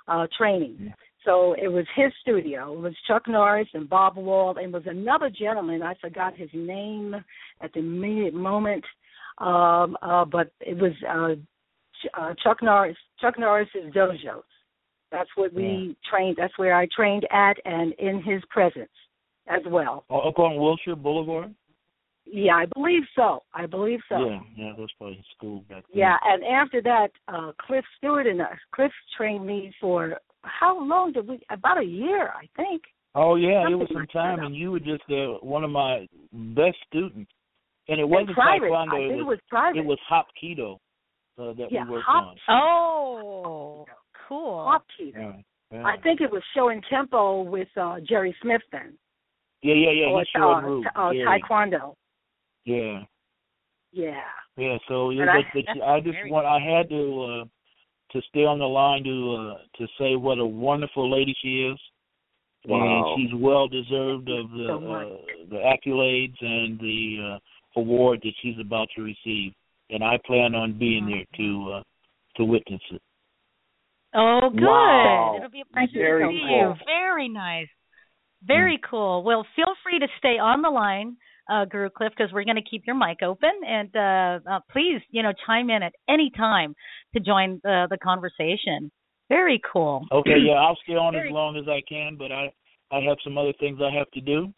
uh, 0.09 0.27
training. 0.37 0.93
So 1.25 1.55
it 1.55 1.69
was 1.69 1.85
his 1.97 2.12
studio. 2.23 2.75
It 2.75 2.81
was 2.81 2.95
Chuck 3.07 3.29
Norris 3.29 3.69
and 3.75 3.89
Bob 3.89 4.16
Wall, 4.16 4.57
and 4.57 4.66
it 4.66 4.73
was 4.73 4.85
another 4.87 5.31
gentleman. 5.31 5.83
I 5.83 5.95
forgot 6.01 6.37
his 6.37 6.49
name 6.55 7.14
at 7.61 7.73
the 7.73 7.81
immediate 7.81 8.35
moment, 8.35 8.85
um, 9.39 9.97
uh, 10.01 10.25
but 10.25 10.53
it 10.61 10.77
was 10.77 10.93
uh, 11.09 11.35
Ch- 12.01 12.11
uh, 12.19 12.35
Chuck 12.43 12.62
Norris. 12.62 12.97
Chuck 13.21 13.39
Norris's 13.39 13.93
dojos. 13.95 14.43
That's 15.11 15.30
what 15.36 15.52
we 15.54 15.96
trained. 16.11 16.36
That's 16.38 16.56
where 16.59 16.74
I 16.74 16.86
trained 16.94 17.26
at, 17.30 17.56
and 17.64 17.92
in 17.94 18.22
his 18.22 18.42
presence 18.50 18.90
as 19.48 19.62
well. 19.66 20.04
Oh, 20.11 20.20
Up 20.28 20.38
on 20.38 20.56
Wilshire 20.56 20.96
Boulevard. 20.96 21.54
Yeah, 22.30 22.56
I 22.56 22.66
believe 22.74 23.04
so. 23.16 23.42
I 23.54 23.64
believe 23.64 24.00
so. 24.09 24.18
Yeah, 24.18 24.40
yeah, 24.54 24.72
that 24.72 24.78
was 24.78 24.90
probably 24.98 25.24
school 25.34 25.61
back 25.70 25.84
then. 25.88 25.98
Yeah, 26.00 26.16
and 26.24 26.44
after 26.44 26.82
that, 26.82 27.09
uh 27.26 27.52
Cliff 27.59 27.84
Stewart 27.96 28.26
and 28.26 28.42
us. 28.42 28.59
Cliff 28.74 28.92
trained 29.16 29.46
me 29.46 29.72
for 29.80 30.18
how 30.42 30.78
long 30.84 31.12
did 31.12 31.26
we? 31.26 31.40
About 31.51 31.78
a 31.78 31.85
year, 31.85 32.28
I 32.28 32.47
think. 32.55 32.82
Oh 33.14 33.36
yeah, 33.36 33.66
it 33.68 33.74
was 33.74 33.89
some 33.93 34.06
time, 34.09 34.40
and 34.40 34.55
you 34.55 34.70
were 34.70 34.78
just 34.80 35.02
uh, 35.10 35.39
one 35.40 35.64
of 35.64 35.70
my 35.70 36.06
best 36.32 36.76
students. 36.86 37.30
And 37.89 37.98
it 37.98 38.05
wasn't 38.06 38.35
private. 38.36 38.66
taekwondo; 38.70 38.93
I 38.93 38.97
it 38.98 39.09
think 39.09 39.20
it 39.20 39.24
was 39.24 39.26
was 39.26 39.39
private. 39.48 39.78
it 39.78 39.86
was 39.86 39.98
hapkido 40.12 40.74
uh, 41.39 41.55
that 41.55 41.68
Yeah, 41.72 41.85
we 41.85 41.93
worked 41.93 42.05
hop- 42.06 42.36
on. 42.48 42.55
Oh, 42.55 43.86
cool. 44.28 44.64
Hop 44.64 44.84
Keeter. 45.00 45.18
Yeah, 45.18 45.32
yeah. 45.78 45.84
I 45.84 45.96
think 45.98 46.20
it 46.20 46.30
was 46.30 46.42
showing 46.55 46.82
tempo 46.90 47.42
with 47.42 47.68
uh 47.76 47.96
Jerry 48.09 48.34
Smith 48.42 48.62
then. 48.72 48.94
yeah, 49.62 49.74
yeah, 49.74 49.90
yeah. 49.90 50.06
or 50.06 50.20
he 50.20 50.26
showed 50.36 50.52
uh, 50.52 50.60
Ruth. 50.62 50.84
t- 50.84 50.90
uh, 51.00 51.10
yeah. 51.10 51.24
Taekwondo. 51.26 51.94
yeah, 52.64 53.00
Yeah. 53.92 54.20
yeah. 54.56 54.76
So 54.88 55.10
yeah, 55.10 55.22
And 55.22 55.30
I- 55.30 55.42
but, 55.55 55.64
but 55.66 55.82
I 55.84 56.00
just 56.00 56.18
want 56.26 56.46
I 56.46 56.59
had 56.60 56.88
to 56.90 57.05
uh, 57.42 57.44
to 58.12 58.22
stay 58.28 58.44
on 58.44 58.59
the 58.59 58.66
line 58.66 59.05
to 59.05 59.34
uh, 59.34 59.59
to 59.78 59.86
say 59.98 60.16
what 60.16 60.38
a 60.38 60.46
wonderful 60.46 61.10
lady 61.10 61.34
she 61.42 61.64
is. 61.72 61.78
Wow. 62.66 63.14
And 63.14 63.20
she's 63.30 63.34
well 63.40 63.68
deserved 63.68 64.28
of 64.28 64.50
the 64.50 64.66
so 64.68 64.92
uh, 64.92 65.48
the 65.48 65.56
accolades 65.59 66.36
and 66.40 66.78
the 66.80 67.36
uh, 67.36 67.80
award 67.80 68.20
that 68.24 68.32
she's 68.42 68.59
about 68.60 68.88
to 68.96 69.02
receive. 69.02 69.52
And 69.90 70.02
I 70.02 70.18
plan 70.26 70.55
on 70.55 70.76
being 70.78 71.06
there 71.06 71.24
to 71.38 71.72
uh, 71.76 71.82
to 72.36 72.44
witness 72.44 72.80
it. 72.90 73.00
Oh, 74.14 74.51
good. 74.51 74.62
Wow. 74.62 75.35
It'll 75.36 75.51
be 75.51 75.62
a 75.62 75.72
pleasure 75.72 75.90
Very 75.94 76.24
to 76.24 76.30
see 76.30 76.44
cool. 76.48 76.59
you. 76.59 76.74
Very 76.86 77.28
nice. 77.28 77.68
Very 78.47 78.80
cool. 78.89 79.22
Well, 79.24 79.47
feel 79.56 79.74
free 79.82 79.98
to 79.98 80.06
stay 80.18 80.39
on 80.39 80.62
the 80.62 80.70
line, 80.70 81.16
uh, 81.51 81.64
Guru 81.64 81.90
Cliff, 81.90 82.12
because 82.16 82.32
we're 82.32 82.44
going 82.44 82.56
to 82.56 82.70
keep 82.70 82.85
your 82.86 82.97
mic 82.97 83.18
open. 83.22 83.51
And 83.66 83.94
uh, 83.94 84.51
uh, 84.51 84.60
please, 84.70 85.01
you 85.10 85.22
know, 85.22 85.32
chime 85.47 85.70
in 85.70 85.82
at 85.82 85.93
any 86.09 86.30
time 86.36 86.74
to 87.14 87.20
join 87.20 87.60
the, 87.64 87.86
the 87.90 87.98
conversation. 87.98 88.90
Very 89.28 89.60
cool. 89.72 90.06
Okay, 90.12 90.39
yeah, 90.47 90.55
I'll 90.55 90.78
stay 90.85 90.94
on 90.94 91.12
Very- 91.14 91.28
as 91.28 91.32
long 91.32 91.56
as 91.56 91.68
I 91.68 91.80
can, 91.89 92.16
but 92.16 92.32
I 92.32 92.51
I 92.90 93.01
have 93.01 93.18
some 93.22 93.36
other 93.36 93.52
things 93.60 93.80
I 93.82 93.94
have 93.97 94.10
to 94.12 94.20
do. 94.20 94.52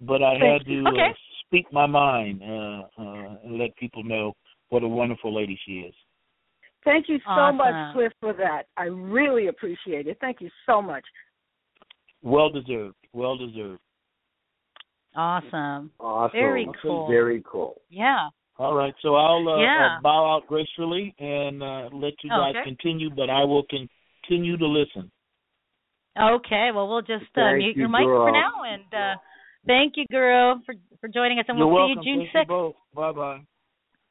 But 0.00 0.22
I 0.22 0.32
had 0.32 0.64
to 0.66 0.72
you. 0.72 0.84
uh, 0.86 1.12
speak 1.46 1.72
my 1.72 1.86
mind 1.86 2.42
uh, 2.42 2.82
uh, 2.98 3.36
and 3.44 3.58
let 3.58 3.76
people 3.76 4.02
know 4.02 4.32
what 4.70 4.82
a 4.82 4.88
wonderful 4.88 5.32
lady 5.32 5.58
she 5.64 5.72
is. 5.74 5.94
Thank 6.84 7.08
you 7.08 7.18
so 7.24 7.30
Awesome. 7.30 7.56
much, 7.56 7.94
Cliff, 7.94 8.12
for 8.20 8.32
that. 8.34 8.64
I 8.76 8.84
really 8.84 9.46
appreciate 9.48 10.06
it. 10.06 10.18
Thank 10.20 10.40
you 10.40 10.50
so 10.66 10.82
much. 10.82 11.04
Well 12.22 12.50
deserved. 12.50 12.96
Well 13.12 13.36
deserved. 13.36 13.80
Awesome. 15.16 15.90
Awesome. 16.00 16.32
Very 16.38 16.68
cool. 16.82 17.08
Very 17.08 17.42
cool. 17.46 17.80
Yeah. 17.88 18.28
All 18.56 18.74
right, 18.74 18.94
so 19.02 19.16
I'll 19.16 19.48
uh, 19.48 19.58
Yeah. 19.60 19.96
uh, 19.98 20.00
bow 20.00 20.32
out 20.36 20.46
gracefully 20.46 21.14
and 21.18 21.60
uh, 21.62 21.88
let 21.92 22.14
you 22.22 22.30
guys 22.30 22.54
okay. 22.56 22.64
continue, 22.64 23.10
but 23.10 23.28
I 23.28 23.42
will 23.44 23.64
continue 23.64 24.56
to 24.56 24.66
listen. 24.66 25.10
Okay, 26.16 26.70
well 26.72 26.88
we'll 26.88 27.02
just 27.02 27.26
uh, 27.36 27.54
mute 27.54 27.74
you, 27.74 27.80
your 27.82 27.88
mic 27.88 28.02
girl. 28.04 28.26
for 28.26 28.30
now, 28.30 28.62
and 28.62 28.94
uh, 28.94 29.14
thank 29.66 29.94
you, 29.96 30.04
Guru, 30.08 30.62
for 30.64 30.74
for 31.00 31.08
joining 31.08 31.40
us, 31.40 31.46
and 31.48 31.58
You're 31.58 31.66
we'll 31.66 31.88
welcome. 31.88 32.04
see 32.04 32.10
you 32.10 32.16
June 32.16 32.28
Thank 32.32 32.34
you 32.34 32.40
sixth, 32.40 32.48
both. 32.48 32.74
Bye 32.94 33.10
bye. 33.12 33.40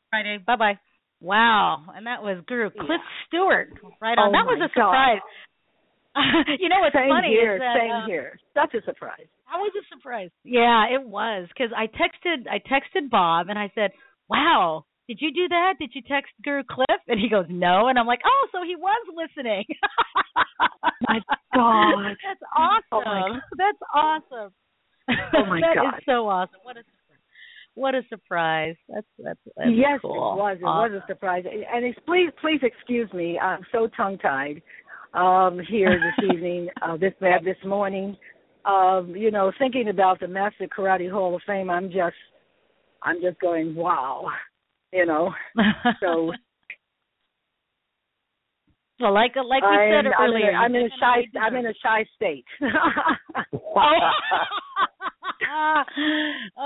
Friday. 0.10 0.38
Bye 0.46 0.56
bye. 0.58 0.80
Wow, 1.24 1.88
and 1.96 2.06
that 2.06 2.22
was 2.22 2.44
Guru 2.48 2.70
Cliff 2.70 3.00
Stewart. 3.28 3.72
Right 4.02 4.20
on. 4.20 4.28
Oh 4.28 4.32
that 4.36 4.44
was 4.44 4.60
a 4.60 4.68
surprise. 4.76 5.24
you 6.60 6.68
know 6.68 6.84
what's 6.84 6.94
Same 6.94 7.08
funny 7.08 7.32
here, 7.32 7.56
is 7.56 7.62
that 7.64 7.80
same 7.80 7.92
uh, 7.92 8.06
here. 8.06 8.38
Such 8.54 8.76
a 8.76 8.84
surprise. 8.84 9.26
That 9.48 9.58
was 9.58 9.72
a 9.80 9.86
surprise. 9.88 10.30
Yeah, 10.44 10.92
it 10.92 11.02
was 11.02 11.48
because 11.48 11.72
I 11.72 11.88
texted 11.88 12.44
I 12.52 12.60
texted 12.60 13.10
Bob 13.10 13.48
and 13.48 13.58
I 13.58 13.72
said, 13.74 13.92
"Wow, 14.28 14.84
did 15.08 15.20
you 15.22 15.32
do 15.32 15.48
that? 15.48 15.76
Did 15.80 15.92
you 15.96 16.02
text 16.04 16.36
Guru 16.44 16.64
Cliff?" 16.70 17.02
And 17.08 17.18
he 17.18 17.30
goes, 17.30 17.46
"No." 17.48 17.88
And 17.88 17.98
I'm 17.98 18.06
like, 18.06 18.22
"Oh, 18.28 18.48
so 18.52 18.60
he 18.68 18.76
was 18.76 19.08
listening." 19.16 19.64
my 21.08 21.20
God. 21.56 22.20
That's 22.20 22.44
awesome. 22.52 22.84
Oh 22.92 23.02
my 23.06 23.22
God. 23.32 23.42
That's 23.58 23.84
awesome. 23.96 24.52
Oh 25.08 25.46
my 25.48 25.62
That 25.62 25.76
God. 25.76 25.88
is 25.88 26.04
so 26.06 26.28
awesome. 26.28 26.60
What 26.64 26.78
a 26.78 26.84
what 27.76 27.96
a 27.96 28.02
surprise. 28.10 28.76
That's 28.88 29.08
that's, 29.18 29.40
that's 29.58 29.70
yes, 29.72 30.00
cool. 30.02 30.14
it 30.14 30.38
was. 30.38 30.58
It 30.60 30.64
Awesome. 30.64 30.94
was 30.94 31.02
a 31.04 31.08
surprise. 31.12 31.44
And 31.46 31.86
it's, 31.86 31.98
please, 32.06 32.30
please 32.40 32.60
excuse 32.62 33.12
me. 33.14 33.40
I'm 33.40 33.62
so 33.72 33.88
tongue 33.98 34.20
tied 34.20 34.62
um, 35.14 35.60
here 35.70 36.00
this 36.00 36.30
evening, 36.34 36.70
uh, 36.82 36.98
this 36.98 37.14
this 37.20 37.58
morning. 37.66 38.16
Um, 38.66 39.16
you 39.16 39.32
know, 39.32 39.52
thinking 39.60 39.90
about 39.90 40.20
the 40.20 40.28
Master 40.28 40.68
Karate 40.68 41.12
Hall 41.12 41.36
of 41.36 41.42
Fame, 41.46 41.70
I'm 41.70 41.90
just, 41.90 42.16
I'm 43.02 43.22
just 43.22 43.40
going, 43.42 43.76
wow. 43.76 44.28
You 44.94 45.06
know, 45.08 45.34
so 46.00 46.32
well, 49.00 49.14
like 49.14 49.36
like 49.36 49.64
we 49.64 49.68
I'm, 49.68 49.92
said 49.92 50.06
I'm 50.06 50.14
earlier, 50.30 50.50
in 50.50 50.56
a, 50.56 50.60
I'm 50.60 50.76
in 50.76 50.84
a 50.84 50.90
shy, 51.00 51.24
I'm 51.42 51.56
in 51.56 51.66
a 51.66 51.74
shy 51.84 52.06
state. 52.16 52.46
oh 53.66 53.98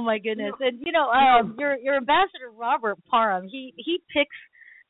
my 0.00 0.18
goodness! 0.18 0.54
And 0.60 0.78
you 0.84 0.92
know, 0.92 1.08
um, 1.08 1.56
your 1.58 1.76
your 1.76 1.96
ambassador 1.96 2.50
Robert 2.56 2.98
Parham, 3.10 3.48
he 3.48 3.74
he 3.76 4.00
picks, 4.12 4.36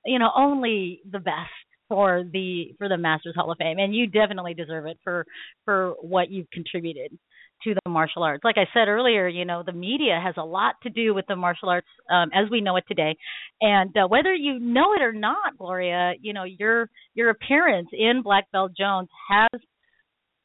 you 0.05 0.19
know, 0.19 0.31
only 0.37 1.01
the 1.11 1.19
best 1.19 1.51
for 1.89 2.25
the 2.33 2.75
for 2.79 2.89
the 2.89 2.97
Masters 2.97 3.35
Hall 3.37 3.51
of 3.51 3.59
Fame, 3.59 3.79
and 3.79 3.95
you 3.95 4.07
definitely 4.07 4.55
deserve 4.55 4.87
it 4.87 4.99
for 5.05 5.25
for 5.65 5.95
what 6.01 6.31
you've 6.31 6.51
contributed 6.51 7.17
to 7.65 7.75
the 7.75 7.91
martial 7.91 8.23
arts. 8.23 8.45
Like 8.45 8.59
I 8.59 8.67
said 8.75 8.89
earlier, 8.89 9.29
you 9.29 9.45
know, 9.45 9.63
the 9.65 9.73
media 9.73 10.21
has 10.23 10.35
a 10.37 10.45
lot 10.45 10.75
to 10.83 10.91
do 10.91 11.15
with 11.15 11.27
the 11.27 11.37
martial 11.37 11.71
arts 11.71 11.87
um, 12.11 12.31
as 12.35 12.51
we 12.51 12.61
know 12.61 12.77
it 12.77 12.85
today, 12.89 13.17
and 13.61 13.97
uh, 13.97 14.07
whether 14.09 14.35
you 14.35 14.59
know 14.59 14.95
it 14.95 15.03
or 15.03 15.13
not, 15.13 15.57
Gloria, 15.59 16.15
you 16.21 16.33
know, 16.33 16.45
your 16.45 16.91
your 17.15 17.31
appearance 17.31 17.89
in 17.93 18.23
Black 18.23 18.51
Belt 18.53 18.73
Jones 18.77 19.09
has 19.31 19.61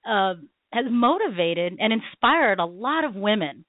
uh, 0.10 0.34
has 0.72 0.86
motivated 0.90 1.78
and 1.80 1.94
inspired 1.94 2.60
a 2.60 2.66
lot 2.66 3.04
of 3.04 3.16
women 3.16 3.66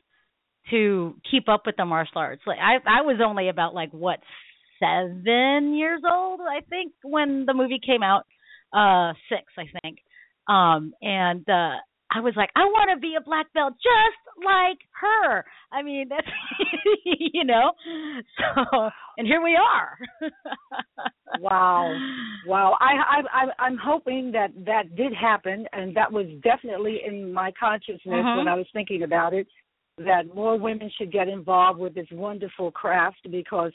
to 0.70 1.14
keep 1.30 1.48
up 1.48 1.62
with 1.66 1.76
the 1.76 1.84
martial 1.84 2.18
arts. 2.18 2.42
Like 2.46 2.58
I 2.58 2.76
I 2.86 3.02
was 3.02 3.20
only 3.24 3.48
about 3.48 3.74
like 3.74 3.90
what 3.90 4.20
seven 4.78 5.74
years 5.74 6.02
old, 6.10 6.40
I 6.40 6.60
think, 6.68 6.92
when 7.02 7.44
the 7.46 7.54
movie 7.54 7.80
came 7.84 8.02
out. 8.02 8.24
Uh 8.72 9.12
six, 9.28 9.44
I 9.58 9.64
think. 9.82 9.98
Um 10.48 10.92
and 11.02 11.48
uh 11.48 11.76
I 12.14 12.20
was 12.20 12.34
like, 12.36 12.50
I 12.56 12.64
want 12.64 12.90
to 12.94 13.00
be 13.00 13.14
a 13.16 13.20
black 13.22 13.52
belt 13.54 13.74
just 13.74 14.44
like 14.44 14.78
her. 15.00 15.44
I 15.72 15.82
mean, 15.82 16.08
that's 16.08 16.26
you 17.04 17.44
know. 17.44 17.72
So, 18.38 18.90
and 19.16 19.26
here 19.26 19.42
we 19.42 19.56
are. 19.56 19.98
wow, 21.40 21.96
wow! 22.46 22.76
I, 22.80 22.92
I, 22.94 23.44
I, 23.44 23.64
I'm 23.64 23.78
hoping 23.78 24.30
that 24.32 24.48
that 24.66 24.94
did 24.96 25.12
happen, 25.14 25.66
and 25.72 25.96
that 25.96 26.10
was 26.10 26.26
definitely 26.42 27.00
in 27.06 27.32
my 27.32 27.50
consciousness 27.58 28.00
Mhm. 28.06 28.36
when 28.36 28.48
I 28.48 28.54
was 28.54 28.66
thinking 28.72 29.02
about 29.02 29.32
it. 29.32 29.46
That 29.98 30.34
more 30.34 30.58
women 30.58 30.90
should 30.96 31.12
get 31.12 31.28
involved 31.28 31.78
with 31.78 31.94
this 31.94 32.06
wonderful 32.10 32.70
craft 32.70 33.30
because 33.30 33.72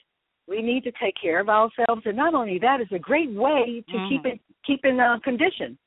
we 0.48 0.62
need 0.62 0.84
to 0.84 0.92
take 1.02 1.14
care 1.22 1.40
of 1.40 1.48
ourselves, 1.50 2.02
and 2.06 2.18
not 2.18 2.34
only 2.34 2.58
that, 2.60 2.82
it's 2.82 2.92
a 2.92 3.00
great 3.00 3.32
way 3.32 3.84
to 3.90 3.98
Mhm. 3.98 4.10
keep 4.10 4.26
it 4.26 4.40
keep 4.66 4.84
in 4.86 5.00
uh, 5.00 5.20
condition. 5.20 5.78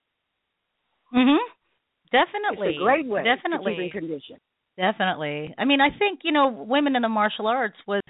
Mhm. 1.12 1.38
Definitely. 2.12 2.68
It's 2.68 2.78
a 2.78 2.82
great 2.82 3.06
way 3.06 3.24
Definitely. 3.24 3.76
to 3.76 3.82
keep 3.82 3.94
in 3.94 4.00
condition. 4.00 4.36
Definitely. 4.76 5.54
I 5.58 5.64
mean, 5.64 5.80
I 5.80 5.96
think 5.96 6.20
you 6.24 6.32
know, 6.32 6.48
women 6.48 6.96
in 6.96 7.02
the 7.02 7.08
martial 7.08 7.46
arts 7.46 7.76
was 7.86 8.02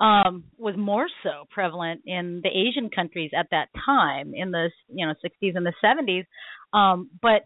um 0.00 0.44
was 0.58 0.74
more 0.76 1.06
so 1.22 1.44
prevalent 1.50 2.02
in 2.04 2.40
the 2.42 2.50
Asian 2.50 2.90
countries 2.90 3.30
at 3.36 3.46
that 3.52 3.68
time 3.86 4.32
in 4.34 4.50
the 4.50 4.70
you 4.88 5.06
know 5.06 5.14
60s 5.24 5.56
and 5.56 5.66
the 5.66 5.72
70s. 5.84 6.24
Um 6.76 7.10
but 7.22 7.42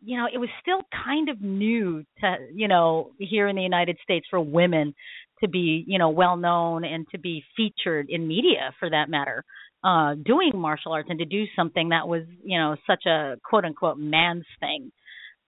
you 0.00 0.16
know, 0.16 0.26
it 0.32 0.38
was 0.38 0.48
still 0.62 0.80
kind 1.04 1.28
of 1.28 1.40
new 1.40 2.04
to 2.20 2.36
you 2.54 2.68
know 2.68 3.10
here 3.18 3.48
in 3.48 3.56
the 3.56 3.62
United 3.62 3.98
States 4.02 4.26
for 4.30 4.40
women 4.40 4.94
to 5.42 5.48
be 5.48 5.84
you 5.86 5.98
know 5.98 6.10
well 6.10 6.36
known 6.36 6.84
and 6.84 7.06
to 7.10 7.18
be 7.18 7.42
featured 7.56 8.06
in 8.08 8.26
media 8.26 8.72
for 8.78 8.90
that 8.90 9.08
matter 9.08 9.44
uh 9.84 10.14
doing 10.14 10.52
martial 10.54 10.92
arts 10.92 11.08
and 11.10 11.20
to 11.20 11.24
do 11.24 11.44
something 11.54 11.90
that 11.90 12.08
was 12.08 12.22
you 12.42 12.58
know 12.58 12.74
such 12.86 13.06
a 13.06 13.36
quote 13.48 13.64
unquote 13.64 13.98
man's 13.98 14.46
thing 14.58 14.90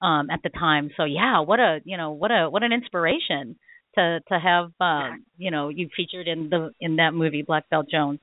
um 0.03 0.31
at 0.31 0.41
the 0.43 0.51
time 0.51 0.91
so 0.97 1.05
yeah 1.05 1.41
what 1.41 1.61
a 1.61 1.81
you 1.85 1.97
know 1.97 2.13
what 2.13 2.31
a 2.31 2.49
what 2.49 2.63
an 2.63 2.73
inspiration 2.73 3.57
to 3.95 4.21
to 4.29 4.39
have 4.39 4.71
um 4.81 5.25
you 5.37 5.51
know 5.51 5.69
you 5.69 5.89
featured 5.97 6.29
in 6.29 6.49
the 6.51 6.71
in 6.81 6.97
that 6.97 7.13
movie 7.13 7.43
black 7.43 7.69
belt 7.71 7.87
jones 7.91 8.19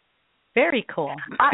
very 0.56 0.86
cool 0.94 1.14
I, 1.40 1.52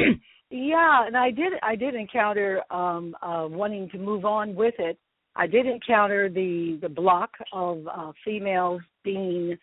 yeah, 0.53 1.07
and 1.07 1.17
I 1.17 1.31
did 1.31 1.53
I 1.63 1.75
did 1.75 1.95
encounter 1.95 2.61
um 2.69 3.15
uh 3.23 3.47
wanting 3.49 3.89
to 3.89 3.97
move 3.97 4.23
on 4.23 4.53
with 4.53 4.75
it. 4.77 4.99
I 5.35 5.47
did 5.47 5.65
encounter 5.65 6.29
the 6.29 6.77
the 6.79 6.89
block 6.89 7.31
of 7.51 7.87
uh 7.87 8.11
females 8.23 8.81
being 9.03 9.57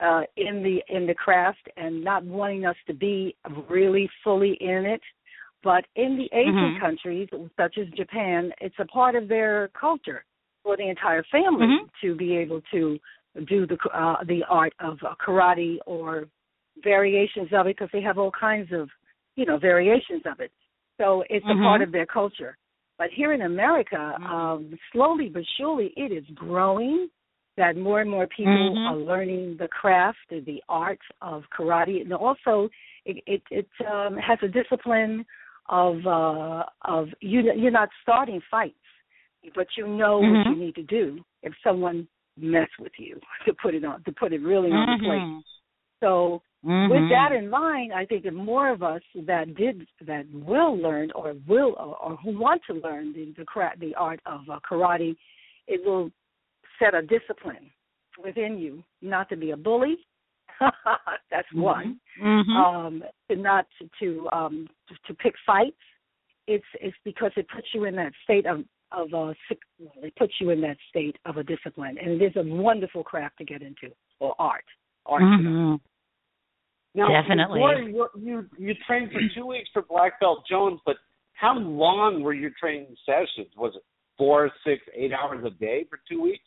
uh 0.00 0.22
in 0.36 0.64
the 0.64 0.80
in 0.88 1.06
the 1.06 1.14
craft 1.14 1.68
and 1.76 2.02
not 2.02 2.24
wanting 2.24 2.66
us 2.66 2.74
to 2.88 2.92
be 2.92 3.36
really 3.70 4.10
fully 4.24 4.58
in 4.60 4.84
it. 4.84 5.00
But 5.62 5.84
in 5.96 6.16
the 6.16 6.28
Asian 6.36 6.74
Mhm. 6.74 6.80
countries 6.80 7.28
such 7.56 7.78
as 7.78 7.86
Japan, 7.90 8.52
it's 8.60 8.78
a 8.78 8.84
part 8.86 9.14
of 9.14 9.28
their 9.28 9.68
culture 9.68 10.24
for 10.62 10.76
the 10.76 10.88
entire 10.88 11.22
family 11.24 11.66
Mhm. 11.66 11.90
to 12.00 12.14
be 12.14 12.36
able 12.36 12.60
to 12.72 12.98
do 13.46 13.66
the 13.66 13.78
uh 13.94 14.22
the 14.24 14.44
art 14.48 14.74
of 14.80 14.98
uh, 15.04 15.14
karate 15.24 15.78
or 15.86 16.28
variations 16.82 17.48
of 17.52 17.66
it 17.66 17.76
because 17.76 17.90
they 17.92 18.02
have 18.02 18.18
all 18.18 18.30
kinds 18.30 18.70
of 18.72 18.90
you 19.36 19.44
know 19.46 19.58
variations 19.58 20.22
of 20.26 20.40
it 20.40 20.52
so 20.98 21.24
it's 21.30 21.44
a 21.46 21.54
Mhm. 21.54 21.62
part 21.62 21.82
of 21.82 21.92
their 21.92 22.06
culture 22.06 22.56
but 22.98 23.10
here 23.10 23.32
in 23.32 23.42
america 23.42 23.96
Mm-hmm. 23.96 24.26
um 24.26 24.78
slowly 24.92 25.28
but 25.28 25.42
surely 25.56 25.92
it 25.96 26.12
is 26.12 26.24
growing 26.34 27.08
that 27.56 27.76
more 27.76 28.00
and 28.00 28.10
more 28.10 28.26
people 28.26 28.76
Mhm. 28.76 28.86
are 28.86 28.96
learning 28.96 29.56
the 29.58 29.68
craft 29.68 30.18
the 30.30 30.62
art 30.68 31.00
of 31.22 31.42
karate 31.56 32.02
and 32.02 32.12
also 32.12 32.68
it 33.06 33.22
it, 33.26 33.42
it 33.50 33.68
um 33.90 34.16
has 34.16 34.38
a 34.42 34.48
discipline 34.48 35.24
of 35.68 36.06
uh 36.06 36.64
of 36.82 37.08
you 37.20 37.40
you're 37.56 37.70
not 37.70 37.88
starting 38.02 38.40
fights 38.50 38.74
but 39.54 39.66
you 39.76 39.86
know 39.86 40.20
what 40.20 40.46
Mhm. 40.46 40.50
you 40.50 40.56
need 40.56 40.74
to 40.74 40.82
do 40.82 41.24
if 41.42 41.52
someone 41.64 42.06
mess 42.36 42.68
with 42.78 42.92
you 42.98 43.20
to 43.46 43.54
put 43.54 43.74
it 43.74 43.84
on 43.84 44.02
to 44.04 44.12
put 44.12 44.32
it 44.32 44.40
really 44.42 44.70
on 44.72 44.86
the 44.86 45.04
plate 45.04 45.22
Mhm. 45.22 45.42
so 46.00 46.42
Mhm. 46.64 46.90
with 46.90 47.08
that 47.10 47.32
in 47.32 47.50
mind, 47.50 47.92
I 47.92 48.04
think 48.06 48.22
the 48.22 48.30
more 48.30 48.68
of 48.70 48.82
us 48.82 49.02
that 49.14 49.54
did 49.56 49.86
that 50.06 50.26
will 50.32 50.76
learn 50.76 51.10
or 51.12 51.34
will 51.46 51.74
or, 51.76 51.96
or 51.96 52.16
who 52.16 52.38
want 52.38 52.62
to 52.68 52.74
learn 52.74 53.12
the 53.12 53.32
the, 53.36 53.70
the 53.78 53.94
art 53.96 54.20
of 54.26 54.48
uh, 54.48 54.60
karate, 54.68 55.16
it 55.66 55.84
will 55.84 56.10
set 56.78 56.94
a 56.94 57.02
discipline 57.02 57.70
within 58.22 58.58
you 58.58 58.82
not 59.00 59.28
to 59.30 59.36
be 59.36 59.50
a 59.50 59.56
bully. 59.56 59.96
That's 61.30 61.48
one. 61.54 62.00
Mhm. 62.20 62.56
Um, 62.56 63.02
to 63.30 63.36
not 63.36 63.66
to 63.78 63.88
to, 64.00 64.28
um, 64.32 64.68
to 64.88 64.94
to 65.06 65.14
pick 65.14 65.34
fights. 65.46 65.76
It's 66.46 66.64
it's 66.80 66.96
because 67.04 67.32
it 67.36 67.46
puts 67.54 67.68
you 67.74 67.84
in 67.84 67.96
that 67.96 68.12
state 68.24 68.46
of 68.46 68.64
of 68.90 69.12
a 69.12 69.14
well, 69.14 69.34
it 70.02 70.14
puts 70.16 70.34
you 70.40 70.50
in 70.50 70.60
that 70.62 70.76
state 70.88 71.16
of 71.24 71.36
a 71.36 71.44
discipline, 71.44 71.96
and 71.98 72.20
it 72.20 72.24
is 72.24 72.36
a 72.36 72.42
wonderful 72.42 73.02
craft 73.02 73.38
to 73.38 73.44
get 73.44 73.62
into 73.62 73.94
or 74.20 74.34
art. 74.38 74.64
Art. 75.06 75.22
Mhm. 75.22 75.80
Now, 76.94 77.08
Definitely. 77.08 77.60
before 77.60 77.78
You, 77.80 78.08
you 78.16 78.50
you 78.58 78.74
trained 78.86 79.12
for 79.12 79.20
two 79.34 79.46
weeks 79.46 79.70
for 79.72 79.82
Black 79.82 80.20
Belt 80.20 80.44
Jones, 80.48 80.80
but 80.84 80.96
how 81.32 81.58
long 81.58 82.22
were 82.22 82.34
your 82.34 82.50
training 82.60 82.94
sessions? 83.06 83.48
Was 83.56 83.74
it 83.74 83.82
four, 84.18 84.50
six, 84.64 84.82
eight 84.94 85.12
hours 85.12 85.44
a 85.44 85.50
day 85.50 85.84
for 85.88 86.00
two 86.08 86.20
weeks? 86.20 86.44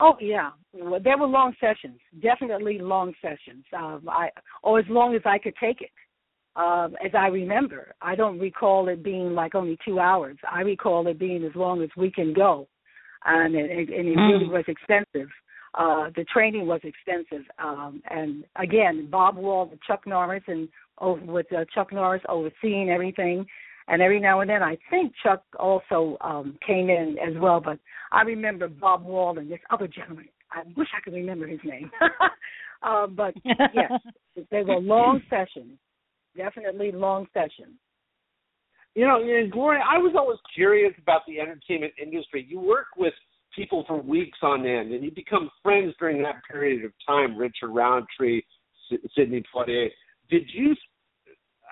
Oh 0.00 0.16
yeah, 0.20 0.50
well, 0.72 1.00
there 1.02 1.16
were 1.18 1.26
long 1.26 1.54
sessions. 1.60 2.00
Definitely 2.20 2.78
long 2.78 3.14
sessions. 3.22 3.64
Um, 3.76 4.08
I 4.08 4.30
or 4.62 4.78
as 4.78 4.84
long 4.88 5.14
as 5.14 5.22
I 5.24 5.38
could 5.38 5.54
take 5.60 5.80
it. 5.80 5.90
Um, 6.56 6.94
as 7.04 7.10
I 7.18 7.26
remember, 7.26 7.94
I 8.00 8.14
don't 8.14 8.38
recall 8.38 8.86
it 8.88 9.02
being 9.02 9.34
like 9.34 9.56
only 9.56 9.76
two 9.84 9.98
hours. 9.98 10.36
I 10.48 10.60
recall 10.60 11.04
it 11.08 11.18
being 11.18 11.44
as 11.44 11.54
long 11.56 11.82
as 11.82 11.88
we 11.96 12.12
can 12.12 12.32
go, 12.32 12.68
and 13.24 13.56
it, 13.56 13.70
and 13.88 14.08
it 14.08 14.16
really 14.16 14.46
Mm. 14.46 14.52
was 14.52 14.64
extensive. 14.68 15.28
uh, 15.76 16.08
the 16.14 16.24
training 16.32 16.66
was 16.68 16.80
extensive. 16.84 17.44
Um, 17.58 18.00
and 18.08 18.44
again, 18.56 19.08
Bob 19.10 19.36
Wall, 19.36 19.72
Chuck 19.84 20.06
Norris, 20.06 20.44
and 20.46 20.68
over 21.00 21.20
with 21.24 21.52
uh, 21.52 21.64
Chuck 21.74 21.92
Norris 21.92 22.22
overseeing 22.28 22.90
everything. 22.90 23.44
And 23.88 24.00
every 24.00 24.18
now 24.18 24.40
and 24.40 24.48
then, 24.48 24.62
I 24.62 24.78
think 24.90 25.12
Chuck 25.22 25.42
also 25.58 26.16
um, 26.22 26.58
came 26.66 26.88
in 26.88 27.16
as 27.18 27.34
well. 27.38 27.60
But 27.60 27.78
I 28.12 28.22
remember 28.22 28.68
Bob 28.68 29.04
Wall 29.04 29.38
and 29.38 29.50
this 29.50 29.58
other 29.70 29.86
gentleman. 29.86 30.28
I 30.50 30.62
wish 30.76 30.88
I 30.96 31.00
could 31.02 31.12
remember 31.12 31.46
his 31.46 31.60
name. 31.64 31.90
uh, 32.82 33.06
but 33.06 33.34
yes, 33.44 33.92
they 34.50 34.62
were 34.62 34.80
long 34.80 35.20
sessions, 35.28 35.78
definitely 36.36 36.92
long 36.92 37.26
sessions. 37.34 37.76
You 38.94 39.06
know, 39.06 39.20
and 39.20 39.50
Gloria, 39.50 39.82
I 39.88 39.98
was 39.98 40.14
always 40.16 40.38
curious 40.54 40.94
about 41.02 41.22
the 41.26 41.40
entertainment 41.40 41.92
industry. 42.00 42.46
You 42.48 42.60
work 42.60 42.86
with 42.96 43.12
people 43.54 43.84
for 43.88 44.00
weeks 44.00 44.38
on 44.42 44.66
end, 44.66 44.92
and 44.92 45.02
you 45.04 45.10
become 45.10 45.50
friends 45.62 45.94
during 45.98 46.22
that 46.22 46.36
period 46.50 46.84
of 46.84 46.92
time. 47.06 47.36
Richard 47.36 47.70
Roundtree, 47.70 48.42
Sidney 49.16 49.42
Poitier. 49.52 49.88
Did 50.30 50.44
you? 50.52 50.74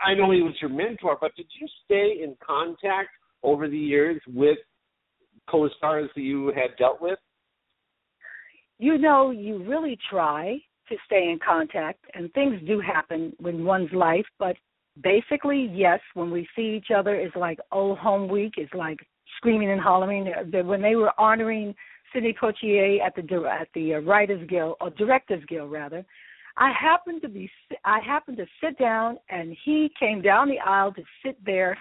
I 0.05 0.15
know 0.15 0.31
he 0.31 0.43
was 0.43 0.55
your 0.61 0.71
mentor, 0.71 1.17
but 1.21 1.35
did 1.37 1.47
you 1.61 1.67
stay 1.85 2.23
in 2.23 2.37
contact 2.45 3.11
over 3.43 3.69
the 3.69 3.79
years 3.79 4.21
with 4.27 4.59
co-stars 5.49 6.11
that 6.15 6.23
you 6.23 6.49
had 6.49 6.77
dealt 6.79 7.01
with? 7.01 7.19
You 8.79 8.99
know, 8.99 9.31
you 9.31 9.63
really 9.65 9.99
try 10.11 10.59
to 10.89 10.97
stay 11.07 11.31
in 11.31 11.39
contact, 11.45 12.05
and 12.15 12.33
things 12.33 12.61
do 12.67 12.81
happen 12.81 13.33
in 13.45 13.65
one's 13.65 13.93
life, 13.93 14.27
but 14.39 14.57
basically, 15.03 15.71
yes, 15.73 16.01
when 16.15 16.31
we 16.31 16.47
see 16.55 16.77
each 16.77 16.91
other, 16.95 17.15
it's 17.15 17.37
like 17.37 17.59
old 17.71 17.99
home 17.99 18.29
week. 18.29 18.55
It's 18.57 18.75
like 18.75 18.99
screaming 19.37 19.71
and 19.71 19.81
hollering. 19.81 20.33
When 20.53 20.83
they 20.83 20.97
were 20.97 21.13
honoring 21.19 21.75
Sidney 22.13 22.35
Poitier 22.41 23.01
at 23.01 23.15
the 23.15 23.23
at 23.49 23.69
the 23.75 23.95
uh, 23.95 23.99
Writers 24.01 24.47
Guild 24.49 24.77
or 24.81 24.91
Directors 24.91 25.45
Guild 25.49 25.71
rather, 25.71 26.05
I 26.57 26.73
happened 26.79 27.23
to 27.23 27.29
be 27.29 27.51
I 27.85 28.01
happened 28.01 28.37
to 28.39 28.47
sit 28.63 28.79
down 28.79 29.19
and 29.31 29.57
he 29.65 29.91
came 29.99 30.23
down 30.23 30.49
the 30.49 30.59
aisle 30.59 30.93
to 30.93 31.03
sit 31.25 31.37
there 31.45 31.77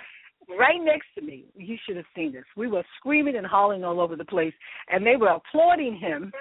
right 0.57 0.81
next 0.81 1.07
to 1.15 1.21
me. 1.21 1.45
You 1.55 1.77
should 1.85 1.97
have 1.97 2.05
seen 2.15 2.33
this. 2.33 2.43
We 2.55 2.67
were 2.67 2.83
screaming 2.97 3.35
and 3.35 3.45
hollering 3.45 3.83
all 3.83 3.99
over 3.99 4.15
the 4.15 4.25
place, 4.25 4.53
and 4.89 5.05
they 5.05 5.15
were 5.15 5.29
applauding 5.29 5.97
him 5.97 6.31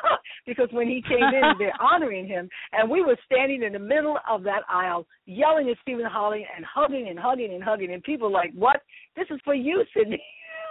because 0.46 0.68
when 0.72 0.88
he 0.88 1.02
came 1.02 1.22
in, 1.22 1.52
they're 1.58 1.72
honoring 1.80 2.26
him, 2.26 2.48
and 2.72 2.90
we 2.90 3.02
were 3.02 3.16
standing 3.26 3.62
in 3.62 3.72
the 3.72 3.78
middle 3.78 4.18
of 4.28 4.42
that 4.44 4.62
aisle, 4.68 5.06
yelling 5.26 5.68
at 5.70 5.76
Stephen 5.82 6.06
Hawley 6.10 6.46
and 6.56 6.64
hugging 6.64 7.08
and 7.08 7.18
hugging 7.18 7.54
and 7.54 7.62
hugging, 7.62 7.92
and 7.92 8.02
people 8.02 8.32
like, 8.32 8.52
"What? 8.54 8.82
This 9.16 9.26
is 9.30 9.40
for 9.44 9.54
you, 9.54 9.84
Sidney." 9.96 10.22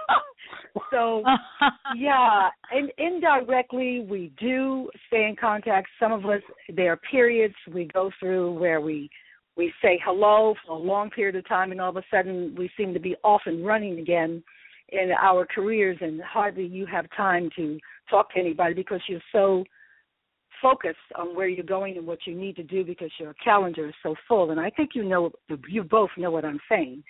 so 0.91 1.23
yeah 1.95 2.49
and 2.71 2.91
indirectly 2.97 4.05
we 4.09 4.31
do 4.39 4.89
stay 5.07 5.25
in 5.27 5.35
contact 5.39 5.87
some 5.99 6.11
of 6.11 6.25
us 6.25 6.41
there 6.75 6.93
are 6.93 6.99
periods 7.09 7.55
we 7.73 7.85
go 7.93 8.11
through 8.19 8.53
where 8.53 8.81
we 8.81 9.09
we 9.57 9.73
say 9.81 9.99
hello 10.05 10.55
for 10.65 10.77
a 10.77 10.79
long 10.79 11.09
period 11.09 11.35
of 11.35 11.47
time 11.47 11.71
and 11.71 11.81
all 11.81 11.89
of 11.89 11.97
a 11.97 12.03
sudden 12.11 12.55
we 12.57 12.69
seem 12.77 12.93
to 12.93 12.99
be 12.99 13.15
off 13.23 13.41
and 13.45 13.65
running 13.65 13.99
again 13.99 14.43
in 14.91 15.11
our 15.21 15.45
careers 15.45 15.97
and 16.01 16.21
hardly 16.21 16.65
you 16.65 16.85
have 16.85 17.05
time 17.15 17.49
to 17.55 17.77
talk 18.09 18.33
to 18.33 18.39
anybody 18.39 18.73
because 18.73 19.01
you're 19.07 19.19
so 19.31 19.63
focused 20.61 20.97
on 21.15 21.35
where 21.35 21.47
you're 21.47 21.63
going 21.65 21.97
and 21.97 22.05
what 22.05 22.19
you 22.25 22.35
need 22.35 22.55
to 22.55 22.63
do 22.63 22.83
because 22.83 23.11
your 23.19 23.33
calendar 23.43 23.87
is 23.87 23.95
so 24.03 24.15
full 24.27 24.51
and 24.51 24.59
I 24.59 24.69
think 24.69 24.91
you 24.93 25.03
know 25.03 25.31
you 25.67 25.83
both 25.83 26.09
know 26.17 26.31
what 26.31 26.45
I'm 26.45 26.59
saying. 26.69 27.03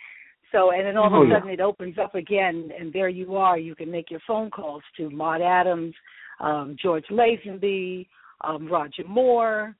So 0.51 0.71
and 0.71 0.85
then 0.85 0.97
all 0.97 1.09
oh, 1.13 1.23
of 1.23 1.29
a 1.29 1.33
sudden 1.33 1.47
yeah. 1.47 1.53
it 1.53 1.59
opens 1.61 1.97
up 1.97 2.15
again 2.15 2.71
and 2.77 2.91
there 2.91 3.09
you 3.09 3.35
are. 3.35 3.57
You 3.57 3.75
can 3.75 3.91
make 3.91 4.09
your 4.09 4.21
phone 4.27 4.49
calls 4.49 4.83
to 4.97 5.09
Maud 5.09 5.41
Adams, 5.41 5.93
um, 6.39 6.75
George 6.81 7.05
Lazenby, 7.11 8.07
um, 8.41 8.67
Roger 8.67 9.03
Moore, 9.07 9.75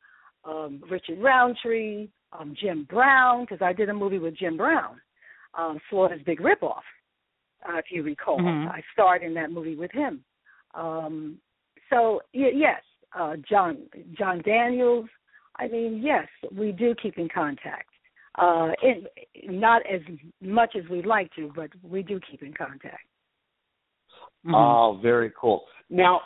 um, 0.46 0.82
Richard 0.90 1.20
Roundtree, 1.20 2.10
um, 2.38 2.56
Jim 2.60 2.86
Brown 2.90 3.42
because 3.42 3.60
I 3.62 3.74
did 3.74 3.90
a 3.90 3.94
movie 3.94 4.20
with 4.20 4.38
Jim 4.38 4.58
Brown, 4.58 5.00
um, 5.58 5.80
Slaughter's 5.90 6.22
Big 6.26 6.40
Ripoff, 6.40 6.82
uh, 7.68 7.78
if 7.78 7.86
you 7.90 8.04
recall. 8.04 8.40
Mm-hmm. 8.40 8.70
I 8.70 8.82
starred 8.94 9.24
in 9.24 9.34
that 9.36 9.52
movie 9.52 9.76
with 9.76 9.92
him. 9.92 10.24
Um, 10.76 11.40
so 11.90 12.22
y- 12.34 12.52
yes, 12.54 12.82
uh, 13.18 13.36
John 13.50 13.78
John 14.18 14.42
Daniels. 14.46 15.08
I 15.56 15.68
mean, 15.68 16.02
yes, 16.04 16.28
we 16.56 16.72
do 16.72 16.96
keep 17.02 17.18
in 17.18 17.28
contact. 17.28 17.89
Uh, 18.40 18.72
in, 18.84 19.60
not 19.60 19.82
as 19.92 20.02
much 20.42 20.76
as 20.78 20.88
we'd 20.90 21.06
like 21.06 21.30
to, 21.36 21.52
but 21.56 21.70
we 21.84 22.02
do 22.02 22.20
keep 22.30 22.42
in 22.42 22.54
contact. 22.54 23.06
Mm-hmm. 24.46 24.56
Oh, 24.56 25.00
very 25.02 25.32
cool. 25.40 25.64
Now, 25.90 26.22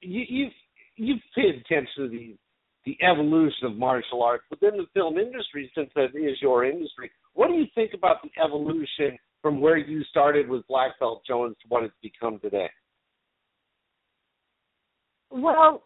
you, 0.00 0.24
you've 0.28 0.52
you've 0.96 1.20
paid 1.36 1.54
attention 1.54 1.88
to 1.96 2.08
these 2.08 2.36
the 2.84 2.96
evolution 3.02 3.66
of 3.66 3.76
martial 3.76 4.22
arts 4.22 4.44
within 4.50 4.76
the 4.76 4.84
film 4.92 5.16
industry, 5.16 5.70
since 5.74 5.90
that 5.94 6.14
is 6.14 6.36
your 6.42 6.64
industry. 6.64 7.10
What 7.32 7.48
do 7.48 7.54
you 7.54 7.66
think 7.74 7.92
about 7.94 8.16
the 8.22 8.30
evolution 8.42 9.18
from 9.40 9.60
where 9.60 9.76
you 9.76 10.02
started 10.04 10.48
with 10.48 10.66
Black 10.68 10.98
Belt 11.00 11.22
Jones 11.26 11.56
to 11.62 11.68
what 11.68 11.84
it's 11.84 11.94
become 12.02 12.38
today? 12.40 12.68
Well, 15.30 15.82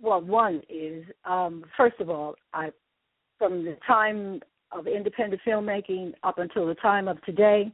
well, 0.00 0.20
one 0.20 0.60
is 0.68 1.04
um, 1.24 1.64
first 1.76 2.00
of 2.00 2.10
all, 2.10 2.34
I 2.52 2.70
from 3.38 3.64
the 3.64 3.76
time 3.86 4.40
of 4.74 4.86
independent 4.86 5.40
filmmaking 5.46 6.12
up 6.22 6.38
until 6.38 6.66
the 6.66 6.74
time 6.76 7.08
of 7.08 7.20
today, 7.22 7.70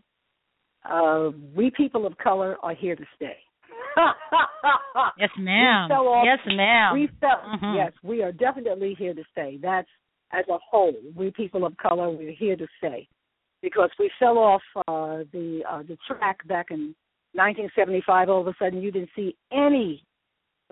uh, 0.89 1.31
we 1.55 1.71
people 1.71 2.07
of 2.07 2.17
color 2.19 2.57
are 2.63 2.75
here 2.75 2.97
to 2.97 3.05
stay. 3.17 3.37
yes, 5.19 5.31
ma'am. 5.39 5.91
Off, 5.91 6.25
yes, 6.25 6.39
ma'am. 6.55 6.95
We 6.95 7.09
fell, 7.21 7.43
mm-hmm. 7.47 7.77
Yes, 7.77 7.93
we 8.03 8.23
are 8.23 8.33
definitely 8.33 8.95
here 8.99 9.15
to 9.15 9.23
stay. 9.33 9.59
That's 9.61 9.89
as 10.33 10.45
a 10.49 10.59
whole. 10.71 10.95
We 11.15 11.31
people 11.31 11.65
of 11.65 11.77
color, 11.77 12.11
we're 12.11 12.33
here 12.33 12.57
to 12.57 12.67
stay 12.79 13.09
because 13.63 13.91
we 13.99 14.11
fell 14.19 14.39
off 14.39 14.63
uh, 14.77 15.25
the 15.33 15.63
uh, 15.69 15.83
the 15.83 15.97
track 16.07 16.47
back 16.47 16.67
in 16.71 16.95
1975. 17.33 18.29
All 18.29 18.41
of 18.41 18.47
a 18.47 18.55
sudden, 18.59 18.81
you 18.83 18.93
didn't 18.93 19.11
see 19.17 19.37
any 19.53 20.05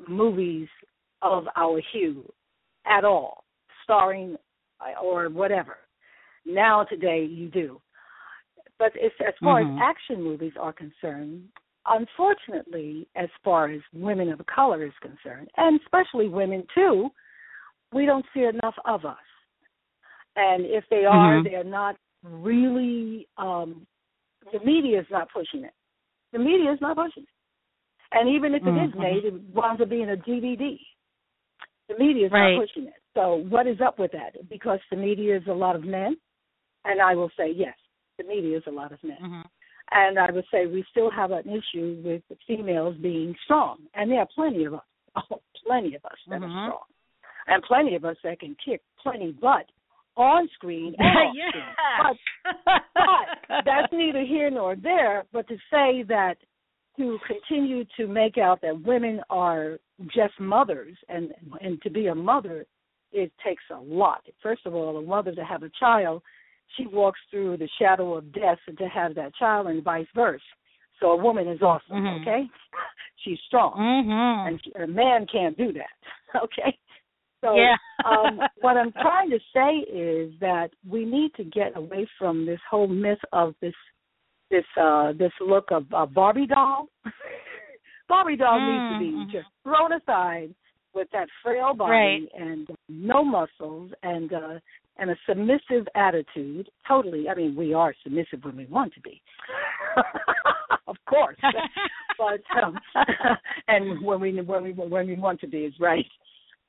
movies 0.08 0.68
of 1.22 1.44
our 1.56 1.80
hue 1.92 2.24
at 2.86 3.04
all, 3.04 3.44
starring 3.82 4.36
uh, 4.80 5.02
or 5.02 5.28
whatever. 5.28 5.78
Now 6.46 6.84
today, 6.84 7.26
you 7.28 7.48
do. 7.48 7.80
But 8.78 8.92
as 9.02 9.10
far 9.42 9.62
mm-hmm. 9.62 9.78
as 9.78 9.82
action 9.82 10.22
movies 10.22 10.52
are 10.60 10.72
concerned, 10.72 11.44
unfortunately, 11.86 13.08
as 13.16 13.28
far 13.42 13.70
as 13.70 13.80
women 13.92 14.28
of 14.28 14.40
color 14.46 14.84
is 14.84 14.92
concerned, 15.00 15.48
and 15.56 15.80
especially 15.80 16.28
women 16.28 16.64
too, 16.74 17.08
we 17.92 18.06
don't 18.06 18.26
see 18.34 18.42
enough 18.42 18.74
of 18.84 19.04
us. 19.04 19.16
And 20.36 20.66
if 20.66 20.84
they 20.90 21.04
are, 21.04 21.36
mm-hmm. 21.36 21.48
they're 21.48 21.64
not 21.64 21.96
really. 22.22 23.26
Um, 23.38 23.86
the 24.52 24.64
media 24.64 25.00
is 25.00 25.06
not 25.10 25.28
pushing 25.32 25.64
it. 25.64 25.72
The 26.32 26.38
media 26.38 26.72
is 26.72 26.78
not 26.80 26.96
pushing 26.96 27.24
it. 27.24 27.28
And 28.12 28.28
even 28.34 28.54
if 28.54 28.62
it 28.62 28.66
mm-hmm. 28.66 28.88
is 28.88 28.94
made, 28.96 29.24
it 29.24 29.34
winds 29.54 29.80
up 29.80 29.88
being 29.88 30.10
a 30.10 30.16
DVD. 30.16 30.78
The 31.88 31.98
media 31.98 32.26
is 32.26 32.32
right. 32.32 32.54
not 32.54 32.62
pushing 32.66 32.88
it. 32.88 32.94
So 33.14 33.44
what 33.48 33.66
is 33.66 33.78
up 33.84 33.98
with 33.98 34.12
that? 34.12 34.48
Because 34.48 34.78
the 34.90 34.96
media 34.96 35.36
is 35.36 35.42
a 35.48 35.52
lot 35.52 35.76
of 35.76 35.84
men, 35.84 36.16
and 36.86 37.00
I 37.00 37.14
will 37.14 37.30
say 37.36 37.52
yes, 37.54 37.74
the 38.18 38.24
media 38.24 38.56
is 38.58 38.64
a 38.66 38.70
lot 38.70 38.92
of 38.92 39.02
men. 39.02 39.18
Mm-hmm. 39.22 39.40
And 39.92 40.18
I 40.18 40.32
would 40.32 40.44
say 40.50 40.66
we 40.66 40.84
still 40.90 41.10
have 41.10 41.30
an 41.30 41.44
issue 41.44 42.02
with 42.04 42.22
females 42.46 42.96
being 43.00 43.34
strong, 43.44 43.78
and 43.94 44.10
there 44.10 44.20
are 44.20 44.28
plenty 44.34 44.64
of 44.64 44.74
us, 44.74 44.80
oh, 45.30 45.40
plenty 45.66 45.94
of 45.94 46.04
us 46.04 46.18
that 46.28 46.40
mm-hmm. 46.40 46.50
are 46.50 46.68
strong, 46.68 46.84
and 47.46 47.62
plenty 47.62 47.94
of 47.94 48.04
us 48.04 48.16
that 48.24 48.40
can 48.40 48.56
kick 48.64 48.82
plenty 49.02 49.32
butt 49.32 49.66
on 50.16 50.48
screen 50.54 50.94
and 50.98 51.36
yes. 51.36 51.50
screen. 51.50 51.64
But, 52.64 52.82
but 53.48 53.64
that's 53.64 53.92
neither 53.92 54.24
here 54.24 54.50
nor 54.50 54.74
there. 54.74 55.24
But 55.32 55.46
to 55.48 55.56
say 55.70 56.02
that 56.08 56.36
to 56.96 57.18
continue 57.26 57.84
to 57.96 58.06
make 58.06 58.38
out 58.38 58.60
that 58.62 58.82
women 58.82 59.20
are 59.30 59.78
just 60.06 60.38
mothers, 60.40 60.96
and 61.08 61.32
and 61.60 61.80
to 61.82 61.90
be 61.90 62.06
a 62.06 62.14
mother, 62.14 62.66
it 63.12 63.30
takes 63.44 63.62
a 63.70 63.78
lot. 63.78 64.22
First 64.42 64.62
of 64.66 64.74
all, 64.74 64.96
a 64.96 65.02
mother 65.02 65.34
to 65.34 65.44
have 65.44 65.62
a 65.62 65.70
child 65.78 66.22
she 66.76 66.86
walks 66.86 67.20
through 67.30 67.56
the 67.56 67.68
shadow 67.80 68.14
of 68.14 68.32
death 68.32 68.58
and 68.66 68.78
to 68.78 68.88
have 68.88 69.14
that 69.14 69.34
child 69.34 69.66
and 69.66 69.82
vice 69.82 70.06
versa. 70.14 70.42
So 71.00 71.08
a 71.08 71.16
woman 71.16 71.48
is 71.48 71.60
awesome, 71.62 71.96
mm-hmm. 71.96 72.22
okay? 72.22 72.44
She's 73.24 73.38
strong, 73.46 73.74
mm-hmm. 73.76 74.48
and 74.48 74.60
she, 74.62 74.72
a 74.82 74.86
man 74.86 75.26
can't 75.30 75.56
do 75.56 75.72
that, 75.72 76.36
okay? 76.44 76.76
So 77.42 77.54
yeah. 77.54 77.76
um, 78.04 78.40
what 78.60 78.76
I'm 78.76 78.92
trying 78.92 79.30
to 79.30 79.38
say 79.54 79.90
is 79.90 80.32
that 80.40 80.68
we 80.88 81.04
need 81.04 81.34
to 81.36 81.44
get 81.44 81.76
away 81.76 82.08
from 82.18 82.46
this 82.46 82.60
whole 82.70 82.88
myth 82.88 83.18
of 83.32 83.54
this 83.60 83.74
this 84.50 84.64
uh 84.80 85.12
this 85.18 85.32
look 85.40 85.68
of 85.72 85.84
uh, 85.92 86.06
Barbie 86.06 86.46
doll. 86.46 86.88
Barbie 88.08 88.36
doll 88.36 88.58
mm-hmm. 88.58 89.04
needs 89.04 89.26
to 89.26 89.32
be 89.32 89.38
just 89.38 89.48
thrown 89.64 89.92
aside 89.92 90.54
with 90.94 91.08
that 91.12 91.28
frail 91.42 91.74
body 91.74 91.90
right. 91.92 92.28
and 92.40 92.68
no 92.88 93.24
muscles 93.24 93.90
and 94.02 94.32
uh 94.32 94.54
and 94.98 95.10
a 95.10 95.16
submissive 95.28 95.86
attitude. 95.94 96.70
Totally, 96.86 97.28
I 97.28 97.34
mean, 97.34 97.54
we 97.54 97.74
are 97.74 97.94
submissive 98.02 98.44
when 98.44 98.56
we 98.56 98.66
want 98.66 98.94
to 98.94 99.00
be, 99.00 99.20
of 100.86 100.96
course. 101.08 101.36
but 102.18 102.40
um, 102.62 102.78
and 103.68 104.04
when 104.04 104.20
we 104.20 104.40
when 104.40 104.62
we 104.62 104.72
when 104.72 105.06
we 105.06 105.16
want 105.16 105.40
to 105.40 105.46
be 105.46 105.58
is 105.58 105.74
right. 105.80 106.06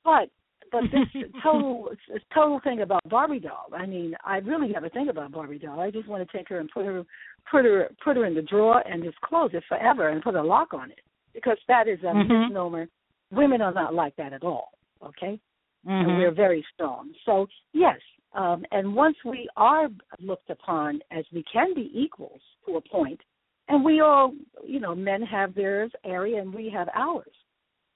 But 0.04 0.30
but 0.70 0.82
this 0.92 1.24
total 1.42 1.90
this 2.12 2.22
total 2.34 2.60
thing 2.62 2.82
about 2.82 3.00
Barbie 3.08 3.40
doll. 3.40 3.66
I 3.74 3.86
mean, 3.86 4.14
I 4.24 4.38
really 4.38 4.68
never 4.68 4.88
think 4.88 5.08
about 5.10 5.32
Barbie 5.32 5.58
doll. 5.58 5.80
I 5.80 5.90
just 5.90 6.08
want 6.08 6.28
to 6.28 6.36
take 6.36 6.48
her 6.50 6.58
and 6.58 6.70
put 6.70 6.84
her 6.84 7.04
put 7.50 7.64
her 7.64 7.88
put 8.04 8.16
her 8.16 8.26
in 8.26 8.34
the 8.34 8.42
drawer 8.42 8.82
and 8.86 9.02
just 9.02 9.20
close 9.22 9.50
it 9.54 9.64
forever 9.68 10.08
and 10.08 10.22
put 10.22 10.34
a 10.34 10.42
lock 10.42 10.74
on 10.74 10.90
it 10.90 11.00
because 11.32 11.56
that 11.68 11.88
is 11.88 11.98
a 12.02 12.06
Mhm. 12.06 12.48
misnomer. 12.48 12.88
Women 13.30 13.62
are 13.62 13.72
not 13.72 13.94
like 13.94 14.16
that 14.16 14.32
at 14.32 14.42
all. 14.44 14.72
Okay, 15.02 15.38
and 15.84 16.06
Mhm. 16.10 16.18
we're 16.18 16.30
very 16.32 16.66
strong. 16.74 17.14
So 17.24 17.48
yes, 17.72 17.98
um, 18.38 18.64
and 18.70 18.94
once 18.94 19.16
we 19.24 19.48
are 19.56 19.88
looked 20.20 20.48
upon 20.48 21.00
as 21.10 21.24
we 21.32 21.44
can 21.52 21.74
be 21.74 21.90
equals 21.92 22.40
to 22.64 22.76
a 22.76 22.80
point, 22.80 23.20
and 23.68 23.84
we 23.84 24.00
all, 24.00 24.32
you 24.64 24.78
know, 24.80 24.94
men 24.94 25.22
have 25.22 25.54
theirs 25.54 25.90
area 26.04 26.40
and 26.40 26.54
we 26.54 26.70
have 26.70 26.88
ours. 26.94 27.32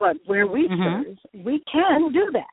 But 0.00 0.16
where 0.26 0.48
we 0.48 0.68
Mhm. 0.68 1.04
serve, 1.04 1.44
we 1.44 1.62
can 1.72 2.12
do 2.12 2.30
that. 2.32 2.50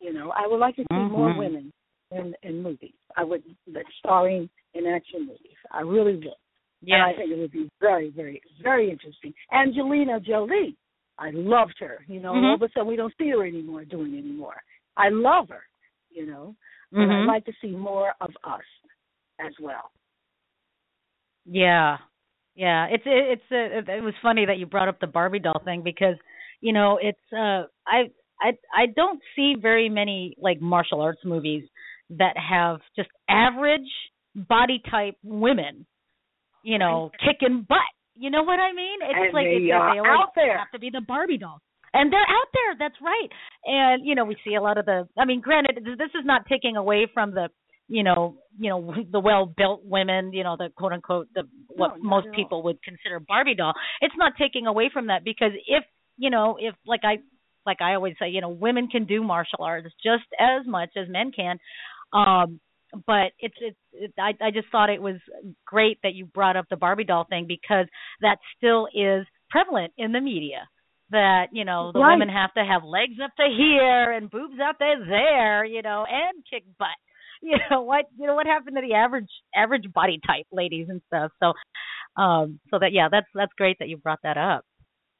You 0.00 0.12
know, 0.12 0.32
I 0.32 0.46
would 0.48 0.58
like 0.58 0.74
to 0.76 0.84
see 0.92 0.98
more 0.98 1.30
Mhm. 1.30 1.36
women 1.36 1.72
in 2.10 2.34
in 2.42 2.60
movies. 2.62 2.98
I 3.16 3.22
would 3.22 3.44
like 3.68 3.86
starring 4.00 4.50
in 4.74 4.86
action 4.86 5.26
movies. 5.26 5.58
I 5.70 5.82
really 5.82 6.16
would. 6.16 6.34
Yeah, 6.82 7.06
I 7.06 7.14
think 7.14 7.30
it 7.30 7.38
would 7.38 7.52
be 7.52 7.70
very, 7.78 8.10
very, 8.10 8.42
very 8.60 8.90
interesting. 8.90 9.32
Angelina 9.52 10.18
Jolie, 10.18 10.76
I 11.18 11.30
loved 11.30 11.78
her. 11.78 12.04
You 12.08 12.20
know, 12.20 12.32
Mhm. 12.34 12.44
all 12.44 12.54
of 12.54 12.62
a 12.62 12.68
sudden 12.70 12.88
we 12.88 12.96
don't 12.96 13.16
see 13.16 13.28
her 13.30 13.44
anymore 13.46 13.84
doing 13.84 14.16
anymore. 14.18 14.60
I 14.96 15.10
love 15.10 15.50
her. 15.50 15.68
You 16.10 16.26
know, 16.26 16.54
but 16.92 17.02
I'd 17.02 17.26
like 17.26 17.44
to 17.46 17.52
see 17.62 17.70
more 17.70 18.12
of 18.20 18.30
us 18.44 18.62
as 19.38 19.52
well. 19.60 19.90
Yeah, 21.46 21.98
yeah. 22.54 22.86
It's 22.90 23.04
it, 23.06 23.38
it's 23.50 23.88
uh 23.88 23.92
it 23.92 24.02
was 24.02 24.14
funny 24.22 24.44
that 24.46 24.58
you 24.58 24.66
brought 24.66 24.88
up 24.88 25.00
the 25.00 25.06
Barbie 25.06 25.38
doll 25.38 25.60
thing 25.64 25.82
because 25.82 26.16
you 26.60 26.72
know 26.72 26.98
it's 27.00 27.18
uh 27.32 27.64
I 27.86 28.10
I 28.40 28.52
I 28.74 28.86
don't 28.94 29.20
see 29.36 29.54
very 29.60 29.88
many 29.88 30.34
like 30.38 30.60
martial 30.60 31.00
arts 31.00 31.20
movies 31.24 31.64
that 32.10 32.34
have 32.36 32.80
just 32.96 33.08
average 33.28 33.88
body 34.34 34.82
type 34.90 35.14
women, 35.22 35.86
you 36.64 36.78
know, 36.78 37.10
kicking 37.24 37.64
butt. 37.68 37.78
You 38.16 38.30
know 38.30 38.42
what 38.42 38.58
I 38.60 38.72
mean? 38.72 38.98
It's 39.02 39.14
And 39.16 39.34
like 39.34 39.46
they 39.46 39.50
it's, 39.64 39.72
are 39.72 39.94
they 39.94 39.98
always 40.00 40.12
out 40.20 40.32
there. 40.34 40.58
have 40.58 40.70
to 40.72 40.78
be 40.78 40.90
the 40.90 41.00
Barbie 41.00 41.38
dolls. 41.38 41.60
And 41.92 42.12
they're 42.12 42.20
out 42.20 42.50
there, 42.54 42.76
that's 42.78 43.00
right. 43.02 43.28
And 43.64 44.06
you 44.06 44.14
know, 44.14 44.24
we 44.24 44.36
see 44.44 44.54
a 44.54 44.62
lot 44.62 44.78
of 44.78 44.86
the 44.86 45.08
I 45.18 45.24
mean, 45.24 45.40
granted 45.40 45.80
this 45.84 46.10
is 46.14 46.24
not 46.24 46.42
taking 46.48 46.76
away 46.76 47.08
from 47.12 47.32
the 47.32 47.48
you 47.90 48.04
know, 48.04 48.36
you 48.58 48.70
know, 48.70 48.94
the 49.12 49.20
well-built 49.20 49.82
women, 49.84 50.32
you 50.32 50.44
know, 50.44 50.56
the 50.56 50.70
quote 50.76 50.92
unquote 50.92 51.28
the 51.34 51.42
what 51.68 51.88
not 51.88 52.02
most 52.02 52.26
all. 52.28 52.34
people 52.34 52.62
would 52.62 52.82
consider 52.82 53.20
Barbie 53.20 53.56
doll. 53.56 53.74
It's 54.00 54.14
not 54.16 54.32
taking 54.38 54.66
away 54.66 54.90
from 54.92 55.08
that 55.08 55.24
because 55.24 55.52
if, 55.66 55.84
you 56.16 56.30
know, 56.30 56.56
if 56.60 56.74
like 56.86 57.00
I 57.04 57.18
like 57.66 57.82
I 57.82 57.94
always 57.94 58.14
say, 58.18 58.28
you 58.30 58.40
know, 58.40 58.48
women 58.48 58.86
can 58.86 59.04
do 59.04 59.22
martial 59.22 59.64
arts 59.64 59.88
just 60.02 60.24
as 60.38 60.66
much 60.66 60.90
as 60.96 61.08
men 61.08 61.32
can. 61.32 61.58
Um 62.12 62.60
but 63.06 63.32
it's 63.38 63.54
it's 63.60 63.76
it, 63.92 64.12
I 64.18 64.32
I 64.40 64.50
just 64.50 64.68
thought 64.70 64.90
it 64.90 65.02
was 65.02 65.16
great 65.66 65.98
that 66.02 66.14
you 66.14 66.26
brought 66.26 66.56
up 66.56 66.66
the 66.70 66.76
Barbie 66.76 67.04
doll 67.04 67.24
thing 67.28 67.46
because 67.46 67.86
that 68.20 68.38
still 68.56 68.86
is 68.94 69.26
prevalent 69.50 69.92
in 69.98 70.12
the 70.12 70.20
media. 70.20 70.68
That 71.10 71.48
you 71.52 71.64
know 71.64 71.90
the 71.92 71.98
Right. 72.00 72.12
women 72.12 72.28
have 72.28 72.52
to 72.54 72.64
have 72.64 72.84
legs 72.84 73.18
up 73.22 73.32
to 73.36 73.46
here 73.56 74.12
and 74.12 74.30
boobs 74.30 74.58
up 74.62 74.78
to 74.78 75.04
there, 75.08 75.64
you 75.64 75.82
know, 75.82 76.04
and 76.08 76.44
kick 76.50 76.64
butt. 76.78 76.88
You 77.42 77.56
know 77.70 77.80
what? 77.80 78.04
You 78.18 78.26
know 78.26 78.34
what 78.34 78.46
happened 78.46 78.76
to 78.76 78.82
the 78.86 78.92
average 78.94 79.30
average 79.56 79.90
body 79.94 80.20
type 80.26 80.44
ladies 80.52 80.88
and 80.90 81.00
stuff. 81.06 81.32
So, 81.42 81.54
um, 82.22 82.60
so 82.70 82.78
that 82.78 82.92
yeah, 82.92 83.08
that's 83.10 83.26
that's 83.34 83.52
great 83.56 83.78
that 83.78 83.88
you 83.88 83.96
brought 83.96 84.20
that 84.24 84.36
up. 84.36 84.62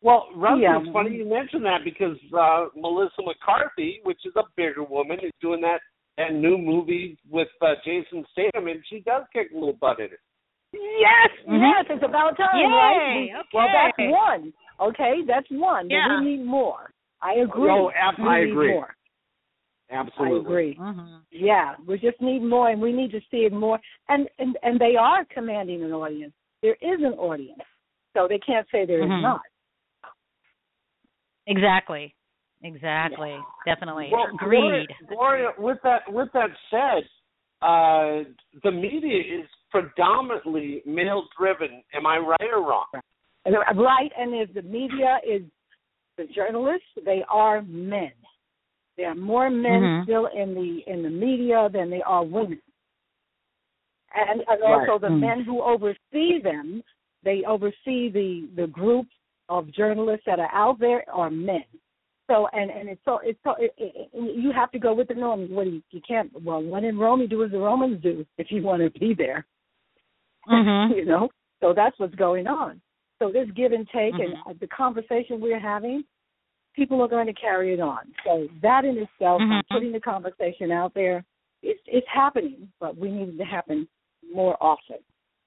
Well, 0.03 0.29
Rusty, 0.37 0.63
Yeah. 0.63 0.81
it's 0.81 0.93
funny 0.93 1.17
you 1.17 1.25
mentioned 1.29 1.65
that 1.65 1.81
because 1.83 2.17
uh, 2.39 2.67
Melissa 2.77 3.23
McCarthy, 3.25 4.01
which 4.05 4.21
is 4.27 4.33
a 4.37 4.43
bigger 4.57 4.83
woman, 4.85 5.19
is 5.23 5.33
doing 5.41 5.63
that 5.63 5.81
that 6.19 6.35
new 6.35 6.59
movie 6.59 7.17
with 7.31 7.49
uh, 7.63 7.73
Jason 7.87 8.23
Statham, 8.33 8.69
and 8.69 8.81
she 8.91 9.01
does 9.01 9.25
kick 9.33 9.49
a 9.53 9.59
little 9.59 9.73
butt 9.81 9.99
in 9.99 10.07
it. 10.13 10.21
Yes, 10.73 11.31
Mhm. 11.49 11.59
yes, 11.73 11.87
it's 11.89 12.05
about 12.05 12.37
time, 12.37 12.55
Yay, 12.55 12.67
right? 12.67 13.17
We- 13.17 13.35
Well, 13.55 13.69
that's 13.73 13.97
one. 13.99 14.53
Okay, 14.81 15.23
that's 15.27 15.47
one. 15.51 15.89
But 15.89 15.95
Yeah. 15.95 16.21
we 16.21 16.37
need 16.37 16.45
more. 16.45 16.91
I 17.23 17.35
agree. 17.35 17.71
Oh, 17.71 17.91
ab- 17.91 18.19
we 18.19 18.25
I 18.29 18.45
need 18.45 18.51
agree. 18.53 18.73
More. 18.73 18.95
Absolutely. 19.91 20.37
I 20.39 20.41
agree. 20.41 20.77
Mm-hmm. 20.77 21.17
Yeah, 21.33 21.75
we 21.87 21.99
just 21.99 22.21
need 22.21 22.41
more, 22.43 22.71
and 22.71 22.81
we 22.81 22.93
need 22.93 23.11
to 23.11 23.21
see 23.31 23.45
it 23.45 23.53
more. 23.53 23.79
And 24.09 24.29
and 24.39 24.57
and 24.63 24.79
they 24.81 24.97
are 24.97 25.25
commanding 25.27 25.83
an 25.83 25.93
audience. 25.93 26.33
There 26.63 26.77
is 26.81 27.01
an 27.03 27.15
audience, 27.19 27.61
so 28.15 28.27
they 28.29 28.39
can't 28.39 28.67
say 28.71 28.87
there 28.87 29.03
is 29.03 29.11
Mhm. 29.11 29.23
not. 29.23 29.43
Exactly. 31.47 32.15
Exactly. 32.63 33.37
Definitely. 33.67 34.11
Well, 34.13 34.27
Agreed. 34.35 34.61
Gloria, 34.61 34.87
Gloria, 35.09 35.53
with 35.59 35.79
that 35.83 36.11
with 36.13 36.31
that 36.33 36.51
said, 36.71 37.09
uh, 37.63 38.25
the 38.63 38.71
media 38.71 39.19
is 39.41 39.49
predominantly 39.71 40.83
male 40.87 41.27
driven. 41.39 41.83
Am 41.95 42.07
I 42.07 42.19
right 42.19 42.51
or 42.53 42.63
wrong? 42.63 42.87
And 42.93 43.03
they're 43.03 43.10
Right, 43.47 44.13
and 44.19 44.35
if 44.35 44.53
the 44.53 44.63
media 44.63 45.19
is 45.27 45.43
the 46.17 46.27
journalists, 46.35 46.87
they 47.05 47.25
are 47.29 47.63
men. 47.63 48.13
There 48.97 49.09
are 49.11 49.15
more 49.15 49.49
men 49.49 49.83
Mhm. 49.83 50.03
still 50.03 50.27
in 50.27 50.55
the 50.55 50.87
in 50.87 51.03
the 51.03 51.11
media 51.11 51.69
than 51.73 51.89
there 51.91 52.07
are 52.07 52.25
women. 52.25 52.61
And, 54.15 54.41
and 54.41 54.61
Right. 54.61 54.89
also 54.89 54.99
the 54.99 55.09
Mm. 55.09 55.21
men 55.21 55.41
who 55.41 55.63
oversee 55.63 56.41
them, 56.41 56.83
they 57.23 57.45
oversee 57.45 58.11
the 58.11 58.47
the 58.57 58.67
group 58.67 59.07
of 59.49 59.71
journalists 59.71 60.27
that 60.27 60.39
are 60.39 60.53
out 60.53 60.79
there 60.79 61.09
are 61.11 61.31
men. 61.31 61.65
So 62.29 62.47
and 62.49 62.71
and 62.71 62.89
it's 62.89 63.05
so 63.05 63.19
it's 63.19 63.43
so 63.43 63.55
it, 63.55 63.73
it, 63.79 64.11
you 64.13 64.53
have 64.53 64.71
to 64.73 64.79
go 64.79 64.93
with 64.93 65.09
the 65.09 65.15
norm. 65.15 65.51
What 65.55 65.65
do 65.65 65.71
you, 65.71 65.83
you 65.91 66.01
can't. 66.03 66.31
Well, 66.43 66.63
when 66.63 66.85
in 66.85 66.99
Rome, 66.99 67.21
you 67.23 67.29
do 67.29 67.43
as 67.43 67.51
the 67.53 67.59
Romans 67.59 68.03
do 68.03 68.27
if 68.37 68.53
you 68.53 68.63
want 68.63 68.83
to 68.83 68.91
be 69.01 69.15
there. 69.15 69.47
Mhm. 70.47 70.95
you 70.97 71.05
know. 71.07 71.31
So 71.61 71.73
that's 71.73 71.99
what's 71.99 72.15
going 72.15 72.47
on. 72.47 72.81
So 73.21 73.31
this 73.31 73.49
give 73.55 73.73
and 73.73 73.87
take 73.91 74.15
Mhm. 74.15 74.43
and 74.47 74.59
the 74.61 74.67
conversation 74.69 75.41
we're 75.41 75.61
having, 75.61 76.05
people 76.75 77.01
are 77.03 77.09
going 77.09 77.27
to 77.27 77.33
carry 77.35 77.75
it 77.75 77.81
on. 77.81 78.13
So 78.25 78.49
that 78.63 78.85
in 78.85 78.97
itself, 78.99 79.43
Mhm. 79.43 79.63
putting 79.71 79.93
the 79.93 80.01
conversation 80.01 80.73
out 80.73 80.95
there, 80.95 81.25
it's 81.63 81.83
it's 81.87 82.09
happening, 82.09 82.73
but 82.81 82.97
we 82.97 83.11
need 83.11 83.29
it 83.29 83.37
to 83.39 83.45
happen 83.45 83.87
more 84.33 84.57
often. 84.63 84.99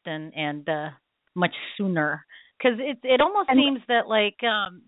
and 0.05 0.33
and 0.35 0.67
uh 0.67 0.89
much 1.35 1.55
sooner 1.77 2.25
because 2.57 2.77
it 2.79 2.99
it 3.03 3.21
almost 3.21 3.49
And- 3.49 3.57
seems 3.57 3.79
that 3.87 4.05
like 4.07 4.41
um 4.43 4.81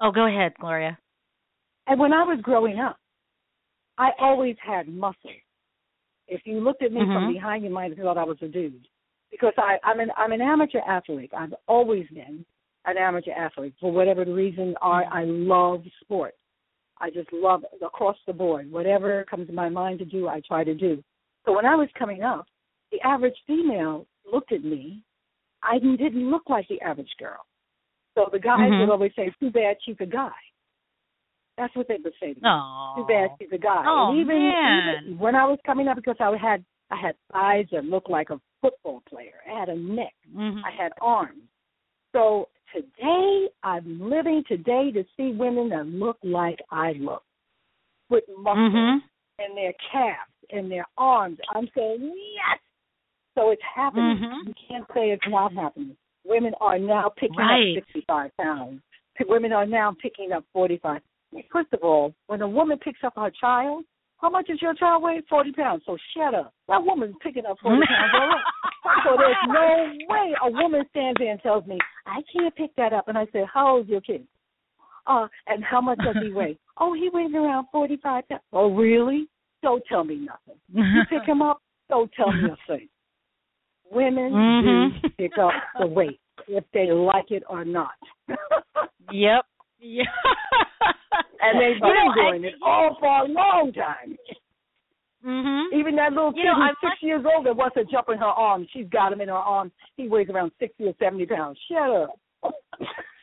oh 0.00 0.10
go 0.10 0.26
ahead 0.26 0.52
gloria 0.58 0.98
And 1.86 1.98
when 2.00 2.12
I 2.12 2.24
was 2.24 2.40
growing 2.42 2.78
up, 2.80 2.98
I 3.96 4.10
always 4.18 4.56
had 4.58 4.88
muscle. 4.88 5.30
If 6.26 6.46
you 6.46 6.58
looked 6.60 6.82
at 6.82 6.92
me 6.92 7.00
from 7.00 7.24
Mhm. 7.24 7.32
behind, 7.34 7.62
you 7.64 7.70
might 7.70 7.90
have 7.90 7.98
thought 7.98 8.18
I 8.18 8.24
was 8.24 8.42
a 8.42 8.48
dude, 8.48 8.86
because 9.30 9.52
I, 9.58 9.76
I'm 9.84 10.00
an 10.00 10.10
I'm 10.16 10.32
an 10.32 10.40
amateur 10.40 10.80
athlete. 10.86 11.30
I've 11.36 11.54
always 11.68 12.06
been 12.08 12.44
an 12.86 12.96
amateur 12.96 13.32
athlete 13.32 13.74
for 13.80 13.92
whatever 13.92 14.24
the 14.24 14.32
reason 14.34 14.74
are. 14.80 15.04
I 15.04 15.24
love 15.24 15.82
sports. 16.00 16.36
I 16.98 17.10
just 17.10 17.32
love 17.32 17.64
it 17.64 17.84
across 17.84 18.16
the 18.26 18.32
board. 18.32 18.70
Whatever 18.70 19.24
comes 19.30 19.46
to 19.46 19.52
my 19.52 19.68
mind 19.68 19.98
to 20.00 20.04
do, 20.04 20.28
I 20.28 20.40
try 20.46 20.64
to 20.64 20.74
do. 20.74 21.02
So 21.46 21.54
when 21.54 21.64
I 21.64 21.74
was 21.74 21.88
coming 21.98 22.22
up, 22.22 22.46
the 22.92 23.00
average 23.02 23.36
female 23.46 24.06
looked 24.30 24.52
at 24.52 24.62
me. 24.64 25.02
I 25.62 25.78
didn't 25.78 26.30
look 26.30 26.42
like 26.48 26.66
the 26.68 26.80
average 26.82 27.10
girl. 27.18 27.44
So 28.14 28.28
the 28.32 28.38
guys 28.38 28.70
Mhm. 28.72 28.80
would 28.80 28.90
always 28.90 29.14
say, 29.14 29.30
"Too 29.40 29.50
bad 29.50 29.76
she's 29.82 30.00
a 30.00 30.06
guy." 30.06 30.32
That's 31.56 31.74
what 31.76 31.88
they 31.88 31.96
would 32.02 32.14
say 32.20 32.34
to 32.34 32.40
me. 32.40 32.48
oh 32.48 32.94
Too 32.96 33.04
bad 33.04 33.30
she's 33.38 33.52
a 33.52 33.58
guy. 33.58 33.84
Oh, 33.86 34.10
and 34.10 34.18
even, 34.20 34.38
man. 34.38 35.04
even 35.04 35.18
when 35.18 35.34
I 35.36 35.44
was 35.46 35.58
coming 35.64 35.88
up, 35.88 35.96
because 35.96 36.16
I 36.20 36.34
had 36.36 36.64
I 36.90 36.96
had 36.96 37.14
thighs 37.32 37.66
that 37.70 37.84
looked 37.84 38.10
like 38.10 38.30
a 38.30 38.40
football 38.60 39.02
player. 39.08 39.40
I 39.50 39.58
had 39.58 39.68
a 39.68 39.76
neck. 39.76 40.14
Mhm. 40.34 40.62
I 40.64 40.70
had 40.70 40.92
arms. 41.00 41.42
So 42.12 42.48
today, 42.74 43.48
I'm 43.62 44.00
living 44.00 44.44
today 44.48 44.90
to 44.92 45.04
see 45.16 45.32
women 45.32 45.68
that 45.70 45.86
look 45.86 46.18
like 46.22 46.60
I 46.70 46.92
look, 46.92 47.24
with 48.08 48.24
muscles 48.36 48.72
Mhm. 48.72 49.02
in 49.38 49.54
their 49.54 49.72
calves, 49.90 50.44
in 50.50 50.68
their 50.68 50.86
arms. 50.98 51.38
I'm 51.50 51.68
saying 51.68 52.12
yes. 52.34 52.58
So 53.36 53.50
it's 53.50 53.62
happening. 53.62 54.18
Mhm. 54.18 54.46
You 54.46 54.54
can't 54.68 54.86
say 54.92 55.10
it's 55.12 55.26
not 55.28 55.52
happening. 55.52 55.96
Women 56.24 56.54
are 56.60 56.78
now 56.78 57.08
picking 57.10 57.36
Right. 57.36 57.76
up 57.78 57.84
65 57.84 58.36
pounds. 58.36 58.82
Women 59.26 59.52
are 59.52 59.66
now 59.66 59.92
picking 59.92 60.32
up 60.32 60.44
45. 60.52 61.02
First 61.50 61.72
of 61.72 61.84
all, 61.84 62.14
when 62.26 62.42
a 62.42 62.48
woman 62.48 62.78
picks 62.78 63.04
up 63.04 63.14
her 63.16 63.30
child, 63.30 63.84
how 64.20 64.30
much 64.30 64.46
does 64.48 64.60
your 64.60 64.74
child 64.74 65.02
weigh? 65.02 65.20
40 65.28 65.52
pounds. 65.52 65.82
So 65.86 65.96
shut 66.16 66.34
up. 66.34 66.52
That 66.68 66.82
woman's 66.84 67.14
picking 67.22 67.46
up 67.46 67.56
40 67.62 67.80
pounds. 67.88 68.42
So 69.04 69.16
there's 69.16 69.36
no 69.48 69.92
way 70.08 70.34
a 70.44 70.50
woman 70.50 70.84
stands 70.90 71.16
there 71.18 71.30
and 71.32 71.40
tells 71.42 71.66
me, 71.66 71.78
I 72.06 72.20
can't 72.32 72.54
pick 72.54 72.74
that 72.76 72.92
up. 72.92 73.08
And 73.08 73.16
I 73.16 73.26
say, 73.32 73.44
how 73.52 73.76
old's 73.76 73.88
your 73.88 74.00
kid? 74.00 74.26
Uh, 75.06 75.26
and 75.46 75.64
how 75.64 75.80
much 75.80 75.98
does 75.98 76.16
he 76.22 76.32
weigh? 76.34 76.58
oh, 76.82 76.94
he 76.94 77.10
weighs 77.12 77.34
around 77.34 77.66
45 77.72 78.28
pounds. 78.28 78.42
Oh, 78.52 78.74
really? 78.74 79.28
Don't 79.62 79.82
tell 79.88 80.04
me 80.04 80.16
nothing. 80.16 80.58
You 80.72 81.02
pick 81.10 81.26
him 81.28 81.42
up, 81.42 81.60
don't 81.90 82.10
tell 82.12 82.32
me 82.32 82.48
a 82.50 82.56
thing. 82.72 82.88
Women 83.92 84.32
Mhm. 84.32 85.02
do 85.02 85.08
pick 85.18 85.32
up 85.38 85.52
the 85.78 85.86
weight 85.86 86.20
if 86.48 86.64
they 86.72 86.90
like 86.92 87.30
it 87.30 87.42
or 87.48 87.64
not. 87.64 87.92
Yep. 89.12 89.44
Yeah. 89.80 90.04
and 91.40 91.60
they've 91.60 91.80
been 91.80 91.88
know, 91.88 92.12
I- 92.12 92.30
doing 92.30 92.44
it 92.44 92.54
all 92.62 92.96
for 93.00 93.08
a 93.08 93.24
long 93.28 93.72
time. 93.72 94.16
Mm-hmm. 95.24 95.76
Even 95.78 95.96
that 95.96 96.12
little 96.12 96.32
kid 96.32 96.38
You 96.40 96.44
know, 96.46 96.54
who's 96.54 96.76
I 96.82 96.88
six 96.88 97.02
years 97.02 97.24
old 97.28 97.44
that 97.44 97.54
wants 97.54 97.74
to 97.74 97.84
jump 97.84 98.08
in 98.08 98.16
her 98.16 98.24
arms, 98.24 98.68
she's 98.72 98.88
got 98.88 99.12
him 99.12 99.20
in 99.20 99.28
her 99.28 99.34
arms. 99.34 99.70
He 99.96 100.08
weighs 100.08 100.30
around 100.30 100.50
sixty 100.58 100.84
or 100.84 100.94
seventy 100.98 101.26
pounds. 101.26 101.58
Shut 101.70 101.90
up. 101.90 102.10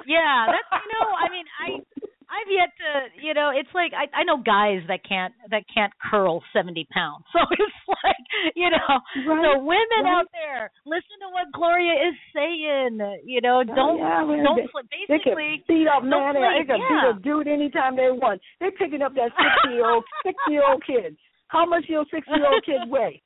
Yeah, 0.05 0.45
that's 0.45 0.84
you 0.85 0.91
know, 0.93 1.09
I 1.17 1.27
mean, 1.34 1.45
I 1.57 1.81
I've 2.28 2.52
yet 2.52 2.70
to, 2.76 3.24
you 3.26 3.34
know, 3.34 3.52
it's 3.56 3.70
like 3.74 3.94
I 3.95 4.06
I 4.12 4.24
know 4.24 4.38
guys 4.38 4.84
that 4.91 4.99
can't 5.08 5.34
that 5.49 5.64
can't 5.74 5.94
curl 6.12 6.44
70 6.54 6.88
pounds. 6.91 7.24
So 7.34 7.40
it's 7.52 7.80
like, 8.04 8.26
you 8.56 8.70
know, 8.70 8.94
Right, 9.32 9.44
so 9.56 9.60
women 9.64 10.04
right. 10.04 10.20
out 10.20 10.28
there, 10.36 10.70
listen 10.86 11.16
to 11.24 11.30
what 11.32 11.48
Gloria 11.56 11.94
is 12.10 12.16
saying, 12.36 12.99
you 13.26 13.40
know, 13.40 13.64
don't 13.64 13.99
Oh, 14.02 14.04
yeah, 14.04 14.26
man, 14.28 14.44
don't 14.44 14.58
they- 14.60 14.68
fl- 14.72 14.84
They 14.91 15.08
can 15.08 15.36
basically 15.36 15.64
beat 15.68 15.88
up 15.88 16.04
man. 16.04 16.34
They, 16.36 16.44
they 16.60 16.66
can 16.68 16.80
yeah. 16.84 17.14
beat 17.14 17.20
a 17.20 17.24
dude 17.24 17.48
anytime 17.48 17.95
they 17.95 18.12
want. 18.12 18.41
They're 18.60 18.72
picking 18.76 19.02
up 19.02 19.14
that 19.16 19.32
sixty 19.38 19.76
year 19.80 19.88
old 19.90 20.04
sixty 20.26 20.52
year 20.52 20.68
old 20.68 20.84
kid. 20.86 21.16
How 21.48 21.66
much 21.66 21.86
your 21.88 22.04
sixty 22.12 22.32
year 22.36 22.48
old 22.52 22.64
kid 22.66 22.90
weigh? 22.91 23.22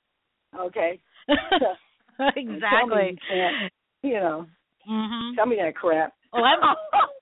Okay. 0.55 0.99
Exactly. 2.35 3.17
you 3.33 3.49
you 4.03 4.13
know, 4.19 4.45
Mhm. 4.87 5.35
tell 5.35 5.45
me 5.45 5.55
that 5.57 5.75
crap. 5.75 6.13
Well, 6.33 6.43
I'm, 6.45 6.59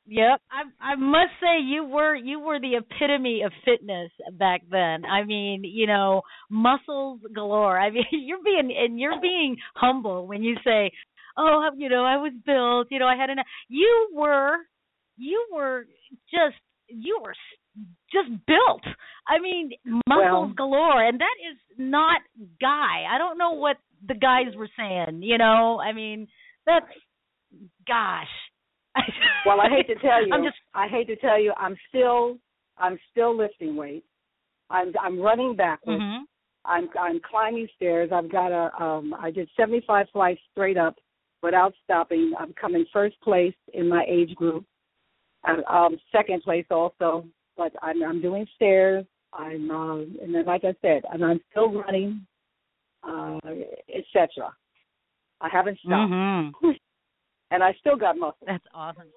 yep. 0.10 0.41
I 0.52 0.91
I 0.94 0.95
must 0.95 1.31
say 1.41 1.61
you 1.64 1.86
were 1.86 2.15
you 2.15 2.40
were 2.40 2.60
the 2.60 2.76
epitome 2.76 3.44
of 3.45 3.52
fitness 3.65 4.11
back 4.34 4.61
then. 4.69 5.06
I 5.06 5.23
mean, 5.23 5.64
you 5.64 5.88
know, 5.88 6.22
muscles 6.49 7.19
galore. 7.34 7.80
I 7.80 7.90
mean, 7.91 8.06
you're 8.11 8.44
being 8.44 8.76
and 8.77 8.99
you're 8.99 9.22
being 9.22 9.57
humble 9.76 10.27
when 10.27 10.44
you 10.44 10.56
say, 10.64 10.91
"Oh, 11.38 11.69
you 11.77 11.90
know, 11.90 12.03
I 12.03 12.18
was 12.18 12.34
built. 12.45 12.88
You 12.91 12.99
know, 12.99 13.07
I 13.07 13.15
had 13.15 13.30
an." 13.30 13.38
You 13.68 14.10
were, 14.14 14.57
you 15.18 15.45
were 15.53 15.86
just 16.31 16.57
you 16.88 17.19
were 17.22 17.36
just 18.11 18.30
built. 18.48 18.84
I 19.27 19.40
mean, 19.40 19.72
muscles 20.07 20.07
Well- 20.07 20.53
galore, 20.56 21.03
and 21.03 21.19
that 21.19 21.36
is 21.52 21.57
not 21.77 22.22
guy. 22.60 23.06
I 23.10 23.18
don't 23.18 23.38
know 23.38 23.52
what 23.52 23.77
the 24.07 24.15
guys 24.15 24.56
were 24.56 24.69
saying. 24.77 25.22
You 25.23 25.38
know, 25.38 25.80
I 25.80 25.94
mean, 25.94 26.27
that's 26.65 26.86
gosh. 27.88 28.27
Well, 29.45 29.61
I 29.61 29.70
hate 29.70 29.88
to 29.88 29.95
tell 29.95 30.26
you, 30.28 30.34
I'm 30.34 30.44
just 30.44 30.57
I 30.74 30.88
hate 30.88 31.07
to 31.07 31.16
tell 31.18 31.40
you, 31.41 31.53
I'm 31.57 31.76
still, 31.90 32.38
I'm 32.78 32.98
still 33.11 33.36
lifting 33.36 33.76
weight. 33.76 34.03
I'm, 34.70 34.94
I'm 35.02 35.20
running 35.20 35.56
backwards. 35.56 36.02
Mhm. 36.02 36.24
I'm, 36.66 36.90
I'm 36.99 37.20
climbing 37.22 37.68
stairs. 37.76 38.11
I've 38.14 38.32
got 38.32 38.52
a, 38.52 38.84
um, 38.84 39.16
I 39.20 39.32
did 39.32 39.49
75 39.57 40.07
flights 40.11 40.41
straight 40.52 40.78
up 40.78 40.95
without 41.41 41.74
stopping. 41.84 42.34
I'm 42.38 42.53
coming 42.53 42.86
first 42.91 43.20
place 43.22 43.56
in 43.74 43.88
my 43.88 44.03
age 44.07 44.36
group. 44.36 44.66
I'm, 45.45 45.64
um, 45.66 45.98
second 46.11 46.44
place 46.44 46.66
also, 46.70 47.26
but 47.56 47.72
I'm, 47.82 48.03
I'm 48.03 48.22
doing 48.22 48.45
stairs. 48.56 49.06
I'm, 49.34 49.72
uh, 49.72 49.98
and 49.99 50.36
then, 50.36 50.45
like 50.45 50.64
I 50.66 50.76
said, 50.82 51.03
and 51.11 51.24
I'm 51.24 51.40
still 51.52 51.72
running, 51.72 52.28
uh, 53.03 53.40
etc. 53.94 54.53
I 55.41 55.49
haven't 55.52 55.80
stopped, 55.80 56.11
Mhm. 56.11 56.53
And 57.52 57.64
I 57.64 57.74
still 57.80 57.96
got 57.96 58.18
muscle. 58.18 58.46
That's 58.46 58.64
awesome. 58.74 59.08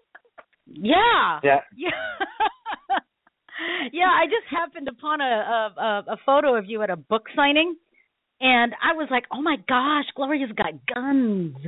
Yeah. 0.67 1.41
Yeah. 1.43 1.61
Yeah. 1.77 1.91
yeah, 3.93 4.11
I 4.11 4.27
just 4.27 4.47
happened 4.51 4.89
upon 4.89 5.21
a, 5.21 5.25
a 5.25 5.81
a 5.81 6.13
a 6.13 6.17
photo 6.25 6.57
of 6.57 6.67
you 6.67 6.83
at 6.83 6.91
a 6.91 6.97
book 6.97 7.27
signing 7.37 7.77
and 8.43 8.75
I 8.83 8.93
was 8.93 9.07
like, 9.11 9.25
"Oh 9.33 9.41
my 9.41 9.57
gosh, 9.69 10.05
Gloria's 10.17 10.53
got 10.57 10.75
guns." 10.93 11.57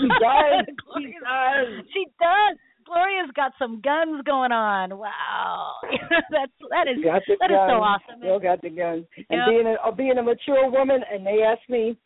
She 0.00 0.08
does. 0.08 0.66
She 0.98 1.14
does. 1.22 1.86
She 1.94 2.04
does. 2.18 2.58
Gloria's 2.84 3.30
got 3.36 3.52
some 3.58 3.80
guns 3.80 4.22
going 4.26 4.50
on. 4.50 4.98
Wow. 4.98 5.74
That's 6.30 6.52
that 6.70 6.88
is 6.88 7.02
got 7.02 7.22
the 7.28 7.36
that 7.40 7.50
is 7.50 7.62
so 7.70 7.78
awesome. 7.78 8.18
Still 8.18 8.40
got 8.40 8.60
the 8.60 8.70
guns. 8.70 9.06
And 9.30 9.38
Yep. 9.38 9.48
being 9.48 9.66
a 9.68 9.88
uh, 9.88 9.90
being 9.92 10.18
a 10.18 10.22
mature 10.22 10.68
woman, 10.68 11.00
and 11.10 11.24
they 11.24 11.42
asked 11.42 11.68
me, 11.70 11.96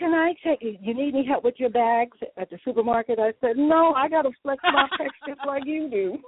"Can 0.00 0.14
I 0.14 0.32
take 0.42 0.62
you? 0.62 0.76
You 0.80 0.94
need 0.94 1.14
any 1.14 1.26
help 1.26 1.44
with 1.44 1.56
your 1.58 1.68
bags 1.68 2.16
at 2.38 2.48
the 2.48 2.58
supermarket?" 2.64 3.18
I 3.18 3.32
said, 3.40 3.58
"No, 3.58 3.92
I 3.92 4.08
got 4.08 4.22
to 4.22 4.30
flex 4.42 4.62
my 4.64 4.88
pecs 5.00 5.28
just 5.28 5.40
like 5.46 5.64
you 5.66 5.90
do." 5.90 6.18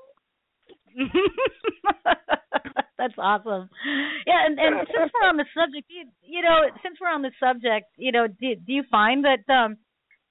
That's 2.99 3.15
awesome. 3.19 3.71
Yeah, 4.27 4.47
and, 4.47 4.59
and 4.59 4.87
since 4.87 5.11
we're 5.13 5.29
on 5.29 5.39
the 5.39 5.47
subject, 5.57 5.87
you, 5.89 6.05
you 6.23 6.43
know, 6.43 6.69
since 6.85 6.99
we're 7.01 7.09
on 7.09 7.23
the 7.23 7.33
subject, 7.41 7.87
you 7.97 8.13
know, 8.13 8.27
do, 8.29 8.55
do 8.55 8.73
you 8.73 8.85
find 8.91 9.25
that 9.25 9.53
um 9.53 9.79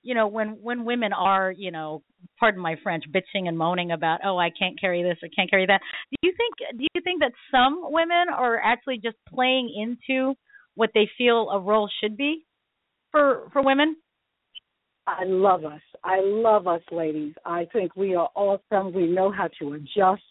you 0.04 0.16
know, 0.16 0.28
when 0.28 0.58
when 0.62 0.86
women 0.86 1.14
are, 1.14 1.52
you 1.52 1.72
know, 1.72 2.04
pardon 2.40 2.62
my 2.62 2.76
French, 2.84 3.04
bitching 3.12 3.48
and 3.48 3.58
moaning 3.58 3.92
about, 3.92 4.20
"Oh, 4.24 4.38
I 4.38 4.50
can't 4.50 4.80
carry 4.80 5.04
this 5.04 5.18
or 5.22 5.30
can't 5.36 5.50
carry 5.50 5.66
that." 5.66 5.82
Do 6.12 6.28
you 6.28 6.34
think 6.38 6.80
do 6.80 6.86
you 6.94 7.02
think 7.02 7.22
that 7.22 7.34
some 7.52 7.80
women 7.92 8.30
are 8.36 8.58
actually 8.58 8.98
just 8.98 9.18
playing 9.28 9.70
into 9.76 10.36
what 10.76 10.92
they 10.94 11.10
feel 11.18 11.50
a 11.50 11.60
role 11.60 11.90
should 12.02 12.18
be 12.18 12.46
for 13.12 13.50
for 13.54 13.64
women? 13.64 13.96
I 15.08 15.24
love 15.26 15.66
us. 15.66 15.82
I 16.04 16.20
love 16.22 16.68
us, 16.68 16.82
ladies. 16.92 17.34
I 17.46 17.68
think 17.74 17.96
we 17.96 18.16
are 18.16 18.30
awesome. 18.36 18.94
We 18.94 19.08
know 19.08 19.32
how 19.32 19.50
to 19.60 19.74
adjust. 19.74 20.22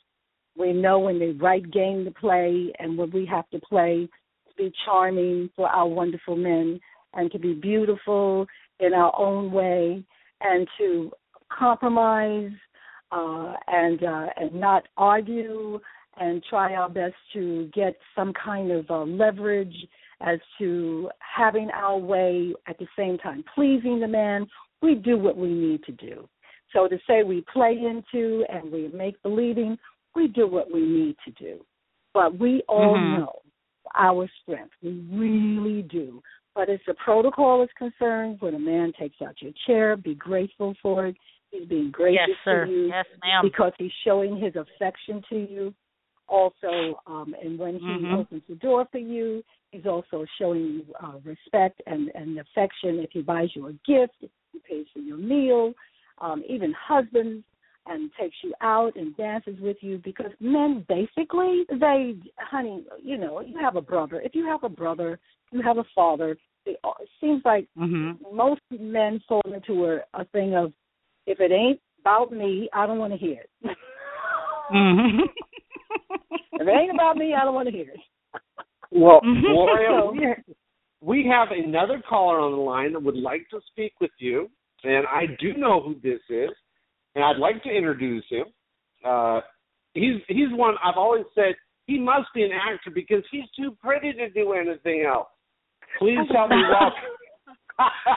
We 0.56 0.72
know 0.72 1.00
when 1.00 1.18
the 1.18 1.32
right 1.32 1.68
game 1.70 2.04
to 2.04 2.10
play 2.10 2.72
and 2.78 2.96
when 2.96 3.10
we 3.10 3.26
have 3.26 3.48
to 3.50 3.60
play 3.60 4.08
to 4.48 4.54
be 4.56 4.72
charming 4.84 5.50
for 5.56 5.68
our 5.68 5.86
wonderful 5.86 6.36
men 6.36 6.80
and 7.14 7.30
to 7.32 7.38
be 7.38 7.54
beautiful 7.54 8.46
in 8.78 8.94
our 8.94 9.12
own 9.18 9.52
way 9.52 10.04
and 10.40 10.66
to 10.78 11.10
compromise 11.50 12.52
uh, 13.12 13.54
and 13.66 14.02
uh, 14.04 14.26
and 14.36 14.54
not 14.54 14.84
argue 14.96 15.80
and 16.18 16.42
try 16.48 16.74
our 16.74 16.88
best 16.88 17.14
to 17.32 17.68
get 17.74 17.96
some 18.14 18.32
kind 18.32 18.70
of 18.70 18.88
uh, 18.90 19.02
leverage 19.02 19.74
as 20.20 20.38
to 20.58 21.10
having 21.20 21.70
our 21.70 21.98
way 21.98 22.52
at 22.66 22.78
the 22.78 22.86
same 22.96 23.18
time 23.18 23.44
pleasing 23.54 24.00
the 24.00 24.08
man. 24.08 24.46
We 24.82 24.94
do 24.94 25.18
what 25.18 25.36
we 25.36 25.48
need 25.48 25.82
to 25.84 25.92
do. 25.92 26.28
So 26.72 26.88
to 26.88 26.98
say 27.06 27.22
we 27.22 27.44
play 27.52 27.72
into 27.72 28.44
and 28.48 28.70
we 28.70 28.88
make 28.88 29.20
believing, 29.22 29.76
we 30.14 30.28
do 30.28 30.46
what 30.46 30.72
we 30.72 30.80
need 30.80 31.16
to 31.24 31.32
do. 31.32 31.64
But 32.14 32.38
we 32.38 32.62
all 32.68 32.98
Mhm. 32.98 33.18
know 33.18 33.42
our 33.94 34.28
strength. 34.42 34.74
We 34.82 34.92
really 35.12 35.82
do. 35.82 36.22
But 36.54 36.68
as 36.68 36.80
the 36.86 36.94
protocol 36.94 37.62
is 37.62 37.70
concerned, 37.72 38.40
when 38.40 38.54
a 38.54 38.58
man 38.58 38.92
takes 38.92 39.20
out 39.22 39.40
your 39.40 39.52
chair, 39.66 39.96
be 39.96 40.14
grateful 40.14 40.74
for 40.82 41.06
it. 41.06 41.16
He's 41.50 41.66
being 41.66 41.90
gracious 41.90 42.28
yes, 42.28 42.38
sir. 42.44 42.64
to 42.66 42.70
you 42.70 42.86
Yes, 42.88 43.06
ma'am. 43.22 43.44
because 43.44 43.72
he's 43.78 43.92
showing 44.04 44.36
his 44.36 44.54
affection 44.56 45.22
to 45.28 45.36
you. 45.36 45.74
Also, 46.28 47.00
um, 47.06 47.34
and 47.42 47.58
when 47.58 47.74
he 47.78 47.86
Mhm. 47.86 48.12
opens 48.12 48.46
the 48.46 48.54
door 48.56 48.84
for 48.86 48.98
you, 48.98 49.42
he's 49.72 49.86
also 49.86 50.24
showing 50.38 50.62
you 50.62 50.84
uh, 51.02 51.18
respect 51.24 51.80
and, 51.86 52.10
and 52.14 52.38
affection. 52.38 52.98
If 52.98 53.10
he 53.12 53.22
buys 53.22 53.50
you 53.54 53.68
a 53.68 53.72
gift, 53.72 54.14
if 54.20 54.30
he 54.52 54.60
pays 54.68 54.86
for 54.92 55.00
your 55.00 55.16
meal, 55.16 55.72
um, 56.18 56.42
even 56.48 56.74
husbands, 56.78 57.44
and 57.86 58.10
takes 58.20 58.36
you 58.44 58.52
out 58.60 58.94
and 58.96 59.16
dances 59.16 59.56
with 59.60 59.78
you. 59.80 59.98
Because 60.04 60.30
men, 60.38 60.84
basically, 60.88 61.64
they, 61.68 62.14
honey, 62.38 62.84
you 63.02 63.16
know, 63.16 63.40
you 63.40 63.58
have 63.58 63.76
a 63.76 63.80
brother. 63.80 64.20
If 64.20 64.34
you 64.34 64.46
have 64.46 64.64
a 64.64 64.68
brother, 64.68 65.18
you 65.50 65.62
have 65.62 65.78
a 65.78 65.84
father. 65.94 66.36
It 66.66 66.78
seems 67.20 67.42
like 67.44 67.68
Mhm. 67.76 68.18
most 68.32 68.60
men 68.70 69.20
fall 69.20 69.42
into 69.46 69.86
a, 69.86 70.04
a 70.14 70.24
thing 70.26 70.54
of, 70.54 70.72
if 71.26 71.40
it 71.40 71.52
ain't 71.52 71.80
about 72.00 72.32
me, 72.32 72.68
I 72.72 72.86
don't 72.86 72.98
want 72.98 73.12
to 73.12 73.18
hear 73.18 73.40
it. 73.40 73.76
Mhm. 74.70 75.20
if 76.52 76.68
it 76.68 76.68
ain't 76.68 76.92
about 76.92 77.16
me, 77.16 77.34
I 77.34 77.44
don't 77.44 77.54
want 77.54 77.68
to 77.68 77.72
hear 77.72 77.90
it. 77.90 78.00
Well, 78.90 79.20
Mhm. 79.22 79.42
Gloria, 79.42 80.04
we 80.12 80.24
ha- 80.24 80.54
we 81.00 81.26
have 81.26 81.48
another 81.52 82.00
caller 82.08 82.40
on 82.40 82.52
the 82.52 82.58
line 82.58 82.92
that 82.92 83.02
would 83.02 83.16
like 83.16 83.48
to 83.50 83.60
speak 83.70 83.94
with 84.00 84.10
you, 84.18 84.50
and 84.84 85.06
I 85.06 85.26
do 85.38 85.54
know 85.54 85.80
who 85.80 85.94
this 86.02 86.20
is, 86.28 86.50
and 87.14 87.24
I'd 87.24 87.38
like 87.38 87.62
to 87.62 87.70
introduce 87.70 88.24
him. 88.28 88.46
Uh, 89.04 89.40
he's 89.94 90.20
he's 90.28 90.50
one 90.52 90.74
I've 90.84 90.98
always 90.98 91.24
said 91.34 91.54
he 91.86 91.98
must 91.98 92.28
be 92.34 92.42
an 92.42 92.52
actor 92.52 92.90
because 92.90 93.24
he's 93.30 93.48
too 93.56 93.76
pretty 93.82 94.12
to 94.12 94.28
do 94.30 94.52
anything 94.52 95.02
else. 95.02 95.28
Please 95.98 96.28
help 96.32 96.50
me 96.50 96.62
welcome. 96.70 96.92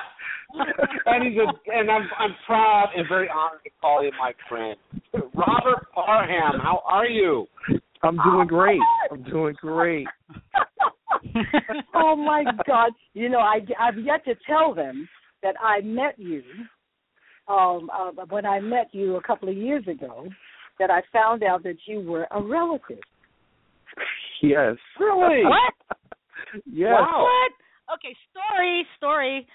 and 1.06 1.24
he's 1.24 1.38
a, 1.40 1.72
and 1.74 1.90
I'm 1.90 2.08
I'm 2.20 2.36
proud 2.46 2.90
and 2.96 3.08
very 3.08 3.30
honored 3.30 3.62
to 3.64 3.70
call 3.82 4.04
you 4.04 4.12
my 4.20 4.34
friend, 4.50 4.78
Robert 5.34 5.88
Parham. 5.94 6.60
How 6.60 6.84
are 6.86 7.08
you? 7.08 7.48
I'm 8.04 8.18
doing 8.18 8.48
great. 8.48 8.82
I'm 9.12 9.24
doing 9.24 9.56
great. 9.60 10.08
oh 11.96 12.16
my 12.16 12.44
God! 12.68 12.92
You 13.14 13.30
know, 13.30 13.40
I 13.40 13.60
I've 13.80 13.98
yet 13.98 14.24
to 14.26 14.36
tell 14.48 14.74
them 14.74 15.08
that 15.42 15.56
I 15.62 15.82
met 15.82 16.18
you. 16.18 16.44
Um, 17.48 17.90
uh, 17.94 18.12
when 18.30 18.46
I 18.46 18.62
met 18.62 18.88
you 18.94 19.18
a 19.18 19.22
couple 19.22 19.50
of 19.50 19.58
years 19.58 19.86
ago, 19.86 20.30
that 20.80 20.90
I 20.90 21.02
found 21.12 21.44
out 21.44 21.64
that 21.64 21.76
you 21.86 22.00
were 22.00 22.26
a 22.32 22.42
relative. 22.42 23.00
Yes. 24.42 24.76
Really? 25.00 25.44
What? 25.50 25.74
Yes. 26.66 26.92
Wow. 27.00 27.24
What? 27.24 27.52
okay, 27.96 28.16
story, 28.32 28.86
story. 28.98 29.48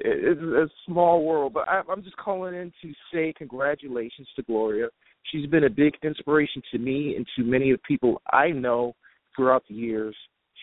it, 0.00 0.38
it's 0.38 0.40
a 0.40 0.68
small 0.86 1.24
world, 1.24 1.52
but 1.54 1.68
I, 1.68 1.82
I'm 1.90 2.02
just 2.02 2.16
calling 2.16 2.54
in 2.54 2.72
to 2.82 2.92
say 3.12 3.32
congratulations 3.36 4.28
to 4.36 4.42
Gloria. 4.42 4.88
She's 5.30 5.46
been 5.46 5.64
a 5.64 5.70
big 5.70 5.94
inspiration 6.02 6.62
to 6.72 6.78
me 6.78 7.14
and 7.16 7.26
to 7.36 7.44
many 7.44 7.70
of 7.70 7.78
the 7.78 7.82
people 7.86 8.20
I 8.32 8.50
know 8.50 8.94
throughout 9.34 9.64
the 9.68 9.74
years. 9.74 10.14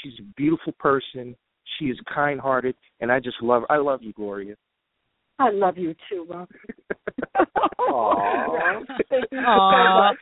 She's 0.01 0.13
a 0.19 0.23
beautiful 0.37 0.73
person. 0.73 1.35
She 1.77 1.85
is 1.85 1.97
kind-hearted, 2.13 2.75
and 2.99 3.11
I 3.11 3.19
just 3.19 3.41
love. 3.41 3.63
I 3.69 3.77
love 3.77 4.01
you, 4.03 4.13
Gloria. 4.13 4.55
I 5.39 5.49
love 5.49 5.77
you 5.77 5.95
too, 6.09 6.27
Robert. 6.29 6.49
Aww. 7.79 8.85
Thank 9.09 9.25
you 9.31 9.39
Aw. 9.39 10.13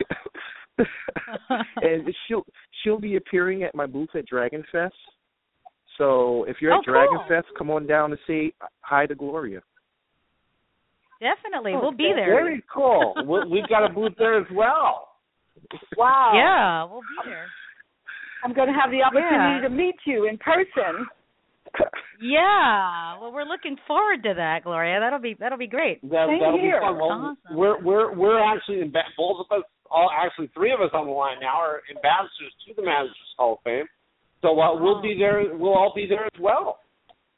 so 0.78 0.86
much. 0.86 0.86
and 1.82 2.08
she'll 2.26 2.44
she'll 2.82 2.98
be 3.00 3.16
appearing 3.16 3.62
at 3.64 3.74
my 3.74 3.86
booth 3.86 4.08
at 4.14 4.26
Dragon 4.26 4.64
Fest. 4.72 4.94
So 5.98 6.44
if 6.44 6.56
you're 6.60 6.72
Oh, 6.72 6.78
at 6.78 6.84
Dragon 6.84 7.18
cool. 7.18 7.26
Fest, 7.28 7.48
come 7.58 7.70
on 7.70 7.86
down 7.86 8.12
and 8.12 8.20
say 8.26 8.52
hi 8.80 9.04
to 9.06 9.14
Gloria. 9.14 9.60
Definitely, 11.20 11.72
Oh, 11.76 11.80
we'll 11.82 11.92
be 11.92 12.12
there. 12.16 12.26
Very 12.34 12.62
cool. 12.72 13.14
we, 13.26 13.44
we've 13.60 13.68
got 13.68 13.84
a 13.84 13.92
booth 13.92 14.12
there 14.18 14.40
as 14.40 14.46
well. 14.52 15.08
Wow. 15.96 16.32
Yeah, 16.34 16.84
we'll 16.90 17.02
be 17.02 17.28
there. 17.30 17.46
I'm 18.42 18.54
going 18.54 18.68
to 18.68 18.74
have 18.74 18.90
the 18.90 19.02
opportunity 19.02 19.60
Yeah. 19.62 19.68
to 19.68 19.70
meet 19.70 19.96
you 20.06 20.26
in 20.26 20.38
person. 20.38 21.06
Yeah, 22.20 23.18
well, 23.20 23.32
we're 23.32 23.44
looking 23.44 23.76
forward 23.86 24.22
to 24.24 24.34
that, 24.34 24.64
Gloria. 24.64 24.98
That'll 25.00 25.18
be 25.20 25.34
that'll 25.38 25.58
be 25.58 25.66
great. 25.68 26.00
That, 26.10 26.26
Same 26.28 26.40
that'll 26.40 26.58
here. 26.58 26.80
be 26.80 26.86
fun. 26.86 26.96
Well, 26.98 27.10
Awesome. 27.12 27.56
we're 27.56 27.82
we're 27.82 28.14
we're 28.16 28.40
actually 28.42 28.80
in 28.80 28.90
both 29.16 29.46
of 29.48 29.58
us, 29.58 29.64
all 29.90 30.10
actually 30.16 30.48
three 30.54 30.72
of 30.72 30.80
us 30.80 30.90
on 30.92 31.06
the 31.06 31.12
line 31.12 31.36
now 31.40 31.54
are 31.60 31.80
ambassadors 31.88 32.52
to 32.66 32.74
the 32.74 32.82
Masters 32.82 33.14
Hall 33.38 33.54
of 33.54 33.58
Fame. 33.64 33.84
So 34.42 34.58
uh, 34.60 34.80
we'll 34.80 35.00
be 35.00 35.16
there. 35.18 35.44
We'll 35.56 35.74
all 35.74 35.92
be 35.94 36.06
there 36.08 36.24
as 36.24 36.40
well. 36.40 36.80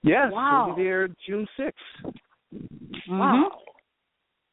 Yes, 0.02 0.30
Wow. 0.32 0.66
we'll 0.68 0.76
be 0.76 0.84
there 0.84 1.08
June 1.26 1.46
sixth. 1.56 2.16
Mhm. 3.08 3.42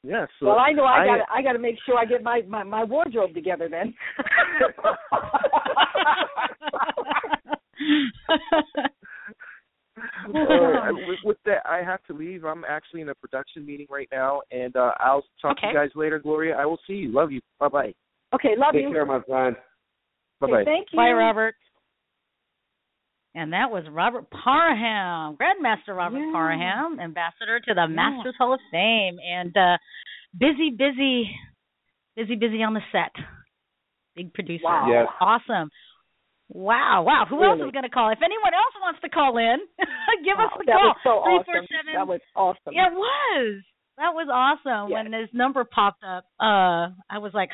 Yes. 0.03 0.29
so 0.39 0.47
well, 0.47 0.59
I 0.59 0.71
know 0.71 0.85
I 0.85 1.01
I- 1.01 1.05
got 1.05 1.19
I 1.33 1.41
got 1.41 1.53
to 1.53 1.59
make 1.59 1.75
sure 1.85 1.97
I 1.97 2.05
get 2.05 2.23
my 2.23 2.41
my, 2.47 2.63
my 2.63 2.83
wardrobe 2.83 3.33
together 3.33 3.69
then. 3.69 3.93
Uh, 10.33 10.91
with, 11.07 11.19
with 11.23 11.37
that, 11.45 11.61
I 11.65 11.77
have 11.77 12.03
to 12.05 12.13
leave. 12.13 12.45
I'm 12.45 12.63
actually 12.67 13.01
in 13.01 13.09
a 13.09 13.15
production 13.15 13.65
meeting 13.65 13.87
right 13.89 14.07
now, 14.11 14.41
and 14.51 14.75
uh, 14.75 14.91
I'll 14.99 15.23
talk 15.41 15.59
to 15.59 15.67
you 15.67 15.73
guys 15.73 15.89
later, 15.95 16.19
Gloria. 16.19 16.55
I 16.55 16.65
will 16.65 16.79
see 16.87 16.93
you. 16.93 17.11
Love 17.11 17.31
you. 17.31 17.41
Bye 17.59 17.67
bye. 17.67 17.93
okay, 18.33 18.55
love 18.57 18.73
Take 18.73 18.83
you. 18.83 18.87
Take 18.89 18.93
care, 18.93 19.05
my 19.05 19.21
friend. 19.21 19.55
Bye 20.39 20.45
Okay, 20.47 20.53
bye. 20.53 20.63
thank 20.63 20.87
you. 20.91 20.97
Bye, 20.97 21.11
Robert. 21.11 21.55
And 23.35 23.53
that 23.53 23.69
was 23.69 23.83
Robert 23.91 24.25
Parham, 24.31 25.37
Grandmaster 25.37 25.95
Robert 25.95 26.17
Yeah. 26.19 26.31
Parham, 26.33 26.99
ambassador 26.99 27.59
to 27.59 27.73
the 27.73 27.87
Masters 27.87 28.35
Hall 28.37 28.53
of 28.53 28.59
Fame, 28.71 29.17
and 29.23 29.55
uh 29.55 29.77
busy, 30.37 30.71
busy, 30.71 31.29
busy, 32.15 32.35
busy 32.35 32.63
on 32.63 32.73
the 32.73 32.81
set. 32.91 33.11
Big 34.15 34.33
producer. 34.33 34.63
Wow. 34.65 34.87
Yes. 34.89 35.07
Awesome. 35.21 35.69
Wow, 36.51 37.03
wow. 37.05 37.25
Who 37.29 37.43
else 37.43 37.59
is 37.63 37.71
going 37.71 37.83
to 37.85 37.89
call? 37.93 38.09
If 38.09 38.17
anyone 38.25 38.53
else 38.57 38.73
wants 38.81 38.99
to 39.01 39.09
call 39.09 39.37
in, 39.37 39.57
give 40.25 40.39
us 40.41 40.49
Wow, 40.49 40.57
a 40.61 40.65
that 40.65 40.73
call. 40.73 40.87
was 40.89 40.97
so 41.03 41.21
Three 41.23 41.33
awesome. 41.37 41.45
four 41.45 41.61
seven. 41.69 41.93
That 41.93 42.07
was 42.07 42.21
awesome. 42.35 42.73
Yeah, 42.73 42.87
it 42.89 42.97
was. 42.97 43.61
That 44.01 44.13
was 44.17 44.27
awesome. 44.33 44.89
Yes. 44.89 45.03
When 45.05 45.13
his 45.13 45.29
number 45.31 45.63
popped 45.63 46.03
up, 46.03 46.25
uh, 46.41 46.89
I 47.05 47.21
was 47.21 47.31
like, 47.35 47.49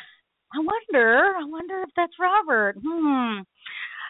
I 0.56 0.60
wonder, 0.64 1.34
I 1.36 1.44
wonder 1.44 1.82
if 1.84 1.90
that's 1.98 2.14
Robert. 2.18 2.76
Hmm. 2.80 3.44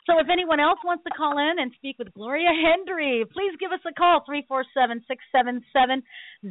So 0.05 0.19
if 0.19 0.27
anyone 0.31 0.59
else 0.59 0.77
wants 0.85 1.03
to 1.03 1.09
call 1.17 1.37
in 1.37 1.57
and 1.57 1.71
speak 1.75 1.97
with 1.97 2.13
Gloria 2.13 2.49
Hendry, 2.53 3.25
please 3.33 3.57
give 3.59 3.71
us 3.71 3.79
a 3.89 3.93
call, 3.93 4.21
three 4.25 4.45
four 4.47 4.63
seven 4.73 5.03
six 5.07 5.23
seven 5.31 5.63
seven 5.73 6.03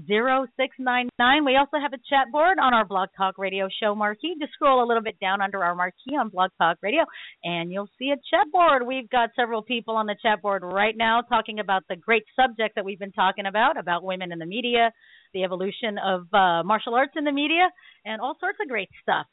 zero 0.06 0.46
six 0.56 0.74
nine 0.78 1.08
nine. 1.18 1.44
We 1.44 1.56
also 1.56 1.78
have 1.80 1.92
a 1.92 2.02
chat 2.10 2.32
board 2.32 2.58
on 2.58 2.74
our 2.74 2.84
Blog 2.84 3.10
Talk 3.16 3.38
Radio 3.38 3.68
show 3.80 3.94
marquee. 3.94 4.34
Just 4.40 4.54
scroll 4.54 4.82
a 4.82 4.86
little 4.86 5.02
bit 5.02 5.20
down 5.20 5.40
under 5.40 5.62
our 5.62 5.74
marquee 5.74 6.16
on 6.18 6.30
Blog 6.30 6.50
Talk 6.58 6.78
Radio 6.82 7.04
and 7.44 7.70
you'll 7.70 7.90
see 7.98 8.10
a 8.10 8.16
chat 8.16 8.50
board. 8.50 8.86
We've 8.86 9.08
got 9.08 9.30
several 9.36 9.62
people 9.62 9.94
on 9.94 10.06
the 10.06 10.16
chat 10.20 10.42
board 10.42 10.62
right 10.64 10.96
now 10.96 11.20
talking 11.20 11.60
about 11.60 11.84
the 11.88 11.96
great 11.96 12.24
subject 12.34 12.74
that 12.74 12.84
we've 12.84 12.98
been 12.98 13.12
talking 13.12 13.46
about, 13.46 13.78
about 13.78 14.02
women 14.02 14.32
in 14.32 14.38
the 14.38 14.46
media, 14.46 14.92
the 15.32 15.44
evolution 15.44 15.98
of 16.04 16.22
uh, 16.32 16.62
martial 16.64 16.94
arts 16.94 17.12
in 17.16 17.24
the 17.24 17.32
media, 17.32 17.68
and 18.04 18.20
all 18.20 18.36
sorts 18.40 18.58
of 18.60 18.68
great 18.68 18.88
stuff. 19.02 19.26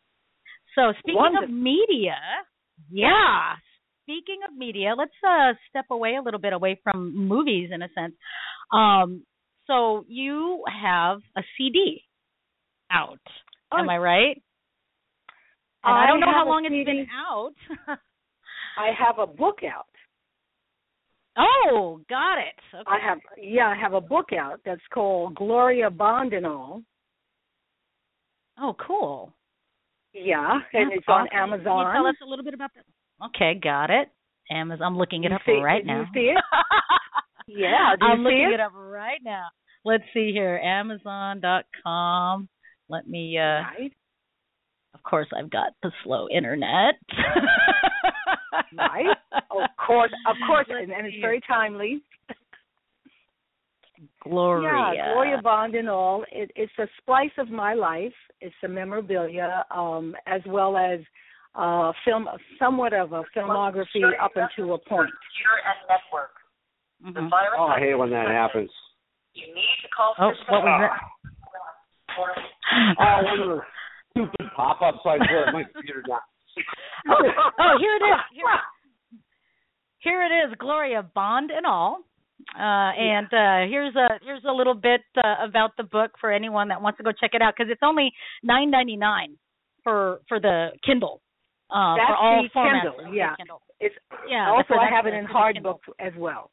So 0.76 0.94
speaking 1.00 1.38
of 1.42 1.50
media, 1.50 2.18
yeah. 2.92 3.56
Speaking 4.12 4.40
of 4.48 4.58
media, 4.58 4.94
let's 4.98 5.12
uh, 5.26 5.54
step 5.70 5.86
away 5.90 6.16
a 6.20 6.22
little 6.22 6.40
bit 6.40 6.52
away 6.52 6.78
from 6.84 7.16
movies 7.16 7.70
in 7.74 7.82
a 7.82 7.88
sense. 7.96 8.14
Um, 8.74 9.24
so 9.68 10.04
you 10.10 10.64
have 10.82 11.20
a 11.38 11.42
CD 11.58 12.04
out, 12.92 13.20
am 13.72 13.90
I 13.90 13.98
right? 13.98 14.42
And 15.84 15.96
I, 15.96 16.04
I 16.04 16.08
don't 16.08 16.20
know 16.20 16.32
how 16.32 16.46
long 16.46 16.66
it's 16.66 16.74
CD. 16.74 16.84
been 16.84 17.08
out. 17.30 17.54
I 18.78 18.90
have 19.00 19.18
a 19.18 19.28
book 19.28 19.60
out. 19.64 19.86
oh, 21.38 22.02
got 22.10 22.38
it. 22.40 22.76
Okay. 22.76 22.84
I 22.88 23.00
have 23.08 23.20
yeah, 23.42 23.68
I 23.68 23.80
have 23.82 23.94
a 23.94 24.02
book 24.02 24.34
out 24.38 24.60
that's 24.66 24.82
called 24.94 25.36
Gloria 25.36 25.90
Bond 25.90 26.34
and 26.34 26.46
all. 26.46 26.82
Oh, 28.60 28.76
cool. 28.86 29.32
Yeah, 30.14 30.60
and 30.74 30.92
That's 30.92 30.98
it's 31.00 31.06
on 31.08 31.22
awesome. 31.22 31.28
Can 31.32 31.50
you 31.50 31.56
Amazon. 31.56 31.94
tell 31.96 32.08
us 32.08 32.16
a 32.22 32.30
little 32.30 32.44
bit 32.44 32.54
about 32.54 32.72
that? 32.76 32.84
Okay, 33.28 33.60
got 33.62 33.90
it. 33.90 34.10
Amazon. 34.50 34.86
I'm 34.86 34.98
looking 34.98 35.24
it 35.24 35.30
You 35.32 35.36
up 35.36 35.42
see- 35.46 35.62
right 35.62 35.86
now. 35.86 36.02
you 36.02 36.06
see 36.14 36.32
it? 36.36 36.38
Yeah, 37.48 37.96
I'm 38.02 38.24
looking 38.24 38.50
it? 38.52 38.54
it 38.54 38.60
up 38.62 38.72
right 38.74 39.20
now. 39.24 39.48
Let's 39.84 40.04
see 40.14 40.32
here. 40.32 40.58
Amazon.com. 40.64 42.48
Let 42.88 43.08
me. 43.08 43.38
uh 43.38 43.42
Right. 43.42 43.92
Of 44.94 45.04
course, 45.04 45.28
I've 45.38 45.50
got 45.50 45.74
the 45.84 45.92
slow 46.04 46.28
internet. 46.30 46.96
Right. 48.78 49.06
Of 49.34 49.70
course, 49.86 50.12
of 50.30 50.36
course, 50.48 50.68
Let's 50.70 50.84
and, 50.84 50.92
and 50.94 51.06
it's 51.08 51.18
very 51.22 51.42
timely. 51.46 52.02
Gloria. 54.24 54.94
Yeah, 54.96 55.14
Gloria 55.14 55.42
Bond 55.42 55.76
and 55.76 55.90
all. 55.90 56.24
It, 56.32 56.52
it's 56.56 56.72
a 56.80 56.88
splice 57.02 57.32
of 57.38 57.50
my 57.50 57.74
life. 57.74 58.14
It's 58.40 58.56
a 58.64 58.68
memorabilia, 58.68 59.66
um, 59.76 60.16
as 60.26 60.42
well 60.48 60.78
as 60.78 61.00
uh, 61.56 61.92
film, 62.06 62.28
somewhat 62.58 62.94
of 62.94 63.12
a 63.14 63.24
filmography 63.36 64.04
up 64.22 64.32
until 64.36 64.76
a 64.76 64.78
point. 64.78 65.10
Mhm. 67.04 67.30
Oh, 67.58 67.66
I 67.66 67.80
hate 67.80 67.96
when 67.96 68.10
that 68.12 68.28
happens. 68.28 68.70
Oh, 70.20 70.32
what 70.48 70.64
was 70.64 70.90
that? 70.90 71.00
Oh, 73.00 73.24
one 73.24 73.40
of 73.40 73.48
the 73.58 73.62
stupid 74.12 74.52
pop-ups 74.56 75.00
I 75.06 75.18
put 75.18 75.54
my 75.54 75.64
computer 75.64 76.04
down. 76.08 76.20
oh, 77.60 77.78
here 77.80 77.96
it 77.96 78.04
is. 78.04 78.20
Here, 78.34 78.46
here 80.00 80.24
it 80.24 80.50
is, 80.50 80.56
Gloria 80.60 81.04
Bond 81.16 81.52
and 81.52 81.66
all. 81.66 82.02
Uh, 82.58 82.92
and 82.98 83.28
uh, 83.28 83.70
here's 83.70 83.96
a 83.96 84.20
here's 84.24 84.44
a 84.50 84.52
little 84.52 84.74
bit 84.74 85.02
uh, 85.18 85.36
about 85.48 85.72
the 85.78 85.84
book 85.84 86.12
for 86.20 86.32
anyone 86.32 86.68
that 86.68 86.82
wants 86.82 86.98
to 86.98 87.04
go 87.04 87.12
check 87.12 87.32
it 87.34 87.42
out 87.42 87.54
because 87.56 87.72
it's 87.72 87.82
only 87.84 88.12
nine 88.44 88.72
ninety 88.72 88.98
nine 88.98 89.38
for 89.84 90.22
for 90.28 90.40
the 90.40 90.70
Kindle. 90.86 91.22
Uh, 91.74 91.96
That's 91.96 92.08
for 92.10 92.16
all 92.16 92.44
the 92.44 92.50
formats 92.50 92.82
Kindle, 92.98 93.14
yeah. 93.16 93.36
Kindle. 93.38 93.62
It's 93.80 93.96
Yeah. 94.30 94.50
also 94.52 94.76
I 94.76 94.90
have 94.90 95.06
it 95.08 95.14
in 95.14 95.24
the 95.24 95.30
hard 95.32 95.56
Kindle. 95.56 95.74
book 95.86 95.96
as 96.00 96.14
well. 96.18 96.50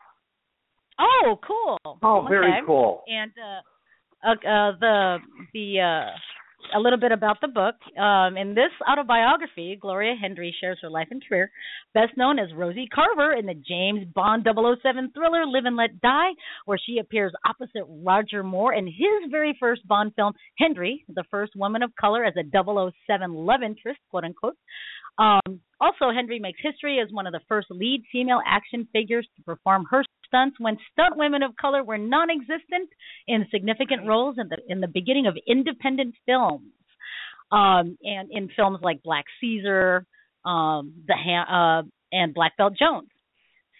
Oh, 0.98 1.38
cool. 1.46 1.78
Oh, 2.02 2.26
very 2.28 2.52
cool. 2.66 3.02
And 3.08 3.32
uh, 3.38 4.28
uh, 4.28 4.32
uh, 4.32 4.72
the 4.80 5.18
the 5.54 5.80
uh, 5.80 6.76
a 6.76 6.80
little 6.80 6.98
bit 6.98 7.12
about 7.12 7.40
the 7.40 7.46
book. 7.48 7.76
Um, 7.96 8.36
in 8.36 8.52
this 8.54 8.72
autobiography, 8.90 9.78
Gloria 9.80 10.14
Hendry 10.20 10.52
shares 10.60 10.78
her 10.82 10.90
life 10.90 11.06
and 11.12 11.22
career, 11.26 11.50
best 11.94 12.16
known 12.16 12.38
as 12.40 12.52
Rosie 12.52 12.88
Carver 12.92 13.32
in 13.34 13.46
the 13.46 13.54
James 13.54 14.04
Bond 14.12 14.44
007 14.44 15.12
thriller 15.14 15.46
Live 15.46 15.66
and 15.66 15.76
Let 15.76 16.00
Die, 16.00 16.30
where 16.66 16.78
she 16.84 16.98
appears 16.98 17.32
opposite 17.48 17.84
Roger 17.88 18.42
Moore 18.42 18.74
in 18.74 18.86
his 18.86 19.30
very 19.30 19.56
first 19.60 19.86
Bond 19.86 20.12
film, 20.16 20.32
Hendry, 20.58 21.04
the 21.08 21.24
first 21.30 21.52
woman 21.54 21.82
of 21.84 21.94
color 21.94 22.24
as 22.24 22.34
a 22.36 22.42
007 22.42 23.32
love 23.32 23.62
interest, 23.62 24.00
quote 24.10 24.24
unquote. 24.24 24.56
Um, 25.18 25.60
also, 25.80 26.10
Hendry 26.14 26.38
makes 26.38 26.60
history 26.62 27.00
as 27.00 27.12
one 27.12 27.26
of 27.26 27.32
the 27.32 27.40
first 27.48 27.68
lead 27.70 28.02
female 28.10 28.40
action 28.46 28.86
figures 28.92 29.26
to 29.36 29.42
perform 29.42 29.84
her 29.90 30.04
stunts 30.26 30.56
when 30.60 30.76
stunt 30.92 31.16
women 31.16 31.42
of 31.42 31.56
color 31.56 31.82
were 31.82 31.98
non-existent 31.98 32.88
in 33.26 33.46
significant 33.50 34.06
roles 34.06 34.36
in 34.38 34.48
the 34.48 34.58
in 34.68 34.80
the 34.80 34.88
beginning 34.88 35.26
of 35.26 35.36
independent 35.46 36.14
films, 36.26 36.72
um, 37.50 37.96
and 38.02 38.30
in 38.30 38.48
films 38.54 38.78
like 38.82 39.02
Black 39.02 39.24
Caesar, 39.40 40.04
um, 40.44 40.94
the 41.06 41.14
ha- 41.16 41.80
uh, 41.80 41.82
and 42.12 42.34
Black 42.34 42.56
Belt 42.56 42.74
Jones. 42.78 43.08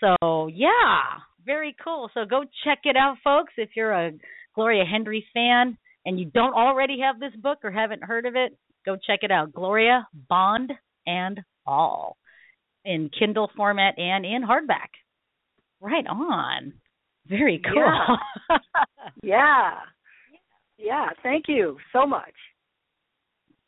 So 0.01 0.49
yeah, 0.53 1.21
very 1.45 1.75
cool. 1.83 2.11
So 2.15 2.25
go 2.25 2.45
check 2.65 2.81
it 2.85 2.97
out, 2.97 3.17
folks. 3.23 3.53
If 3.57 3.71
you're 3.75 3.93
a 3.93 4.13
Gloria 4.55 4.85
Hendry 4.85 5.25
fan 5.35 5.77
and 6.05 6.19
you 6.19 6.27
don't 6.27 6.55
already 6.55 7.01
have 7.01 7.21
this 7.21 7.35
book 7.41 7.59
or 7.65 7.71
haven't 7.71 8.03
heard 8.03 8.27
of 8.27 8.37
it, 8.37 8.57
go 8.85 8.97
check 8.97 9.21
it 9.23 9.31
out. 9.31 9.53
Gloria 9.53 10.07
Bond 10.29 10.73
and 11.09 11.41
all. 11.67 12.17
in 12.85 13.11
Kindle 13.19 13.51
format 13.57 13.99
and 13.99 14.25
in 14.25 14.43
hardback. 14.43 14.91
Right 15.81 16.07
on. 16.07 16.73
Very 17.27 17.61
cool. 17.65 17.85
Yeah. 18.51 18.57
yeah. 19.23 19.71
Yeah, 20.79 21.09
thank 21.23 21.45
you 21.49 21.77
so 21.93 22.07
much. 22.07 22.35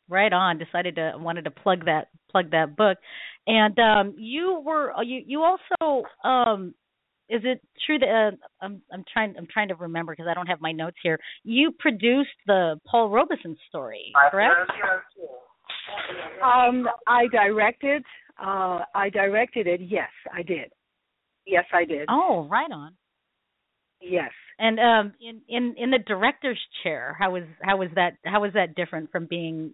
right 0.09 0.31
on. 0.33 0.57
Decided 0.57 0.95
to 0.95 1.13
wanted 1.17 1.45
to 1.45 1.51
plug 1.51 1.85
that 1.85 2.07
plug 2.29 2.51
that 2.51 2.75
book. 2.75 2.97
And 3.47 3.77
um 3.79 4.15
you 4.17 4.61
were 4.65 4.93
you 5.03 5.21
you 5.25 5.43
also 5.43 6.05
um 6.23 6.73
is 7.29 7.41
it 7.45 7.61
true 7.85 7.97
that 7.99 8.09
uh, 8.09 8.35
I'm 8.61 8.81
I'm 8.91 9.03
trying 9.11 9.35
I'm 9.37 9.47
trying 9.51 9.69
to 9.69 9.75
remember 9.75 10.13
because 10.13 10.27
I 10.29 10.33
don't 10.33 10.47
have 10.47 10.61
my 10.61 10.71
notes 10.71 10.97
here. 11.01 11.17
You 11.43 11.71
produced 11.79 12.29
the 12.45 12.79
Paul 12.89 13.09
Robeson 13.09 13.57
story, 13.69 14.11
correct? 14.31 14.71
Um, 16.43 16.87
I 17.07 17.27
directed. 17.27 18.03
Uh, 18.41 18.79
I 18.95 19.09
directed 19.09 19.67
it. 19.67 19.81
Yes, 19.81 20.09
I 20.33 20.41
did. 20.41 20.71
Yes, 21.45 21.65
I 21.73 21.85
did. 21.85 22.07
Oh, 22.09 22.47
right 22.49 22.71
on. 22.71 22.93
Yes. 24.01 24.31
And 24.59 24.79
um 24.79 25.13
in 25.21 25.41
in 25.47 25.75
in 25.77 25.91
the 25.91 25.99
director's 25.99 26.59
chair, 26.83 27.15
how 27.19 27.31
was 27.31 27.43
how 27.61 27.77
was 27.77 27.89
that 27.95 28.13
how 28.25 28.41
was 28.41 28.51
that 28.53 28.75
different 28.75 29.11
from 29.11 29.27
being 29.27 29.73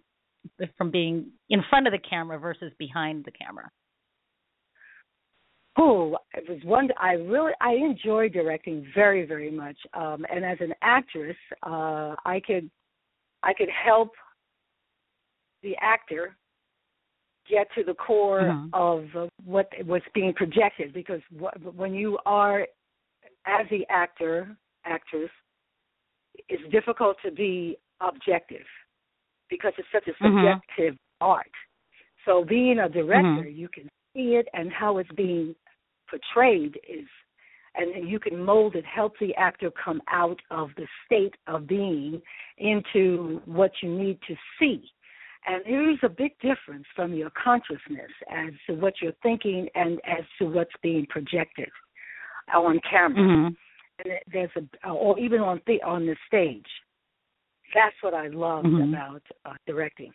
from 0.76 0.90
being 0.90 1.30
in 1.48 1.62
front 1.68 1.86
of 1.86 1.92
the 1.92 1.98
camera 1.98 2.38
versus 2.38 2.72
behind 2.78 3.24
the 3.24 3.30
camera? 3.30 3.70
Oh, 5.78 6.18
it 6.34 6.48
was 6.48 6.58
one. 6.64 6.88
I 7.00 7.12
really 7.12 7.52
I 7.60 7.72
enjoy 7.72 8.28
directing 8.28 8.86
very 8.94 9.24
very 9.24 9.50
much. 9.50 9.76
Um, 9.94 10.26
and 10.30 10.44
as 10.44 10.58
an 10.60 10.74
actress, 10.82 11.36
uh, 11.62 12.14
I 12.24 12.40
could 12.46 12.70
I 13.42 13.54
could 13.54 13.68
help 13.70 14.10
the 15.62 15.76
actor 15.80 16.36
get 17.48 17.66
to 17.74 17.82
the 17.82 17.94
core 17.94 18.42
Mhm. 18.42 18.70
of 18.72 19.30
what 19.44 19.72
was 19.86 20.02
being 20.12 20.34
projected 20.34 20.92
because 20.92 21.22
when 21.30 21.94
you 21.94 22.18
are 22.26 22.66
as 23.46 23.66
the 23.70 23.86
actor 23.88 24.56
actress 24.84 25.30
it's 26.48 26.62
difficult 26.70 27.16
to 27.22 27.30
be 27.30 27.76
objective 28.00 28.66
because 29.48 29.72
it's 29.78 29.90
such 29.90 30.06
a 30.08 30.14
Mhm. 30.22 30.42
subjective 30.42 30.96
art 31.20 31.50
so 32.24 32.44
being 32.44 32.78
a 32.80 32.88
director 32.88 33.44
Mhm. 33.44 33.56
you 33.56 33.68
can 33.68 33.88
see 34.12 34.36
it 34.36 34.48
and 34.52 34.72
how 34.72 34.98
it's 34.98 35.10
being 35.12 35.56
portrayed 36.08 36.78
is 36.86 37.08
and 37.74 37.94
then 37.94 38.06
you 38.06 38.18
can 38.18 38.42
mold 38.42 38.74
it 38.76 38.84
help 38.84 39.16
the 39.18 39.34
actor 39.36 39.70
come 39.70 40.02
out 40.08 40.40
of 40.50 40.74
the 40.74 40.86
state 41.04 41.36
of 41.46 41.66
being 41.66 42.20
into 42.58 43.40
what 43.46 43.82
you 43.82 43.88
need 43.88 44.20
to 44.22 44.36
see 44.58 44.92
and 45.48 45.62
there 45.64 45.90
is 45.90 45.98
a 46.02 46.08
big 46.08 46.38
difference 46.40 46.84
from 46.94 47.14
your 47.14 47.30
consciousness 47.30 48.10
as 48.30 48.52
to 48.66 48.74
what 48.74 48.94
you're 49.00 49.12
thinking 49.22 49.68
and 49.74 49.98
as 50.04 50.24
to 50.38 50.46
what's 50.46 50.70
being 50.82 51.06
projected 51.08 51.70
on 52.54 52.78
camera. 52.80 53.22
Mhm. 53.22 53.56
And 54.04 54.20
there's 54.28 54.50
a, 54.56 54.90
or 54.90 55.18
even 55.18 55.40
on 55.40 55.60
the 55.66 55.82
on 55.82 56.06
the 56.06 56.16
stage. 56.26 56.68
That's 57.74 58.00
what 58.02 58.14
I 58.14 58.28
loved 58.28 58.66
Mhm. 58.66 58.88
about 58.88 59.22
uh, 59.44 59.54
directing. 59.66 60.12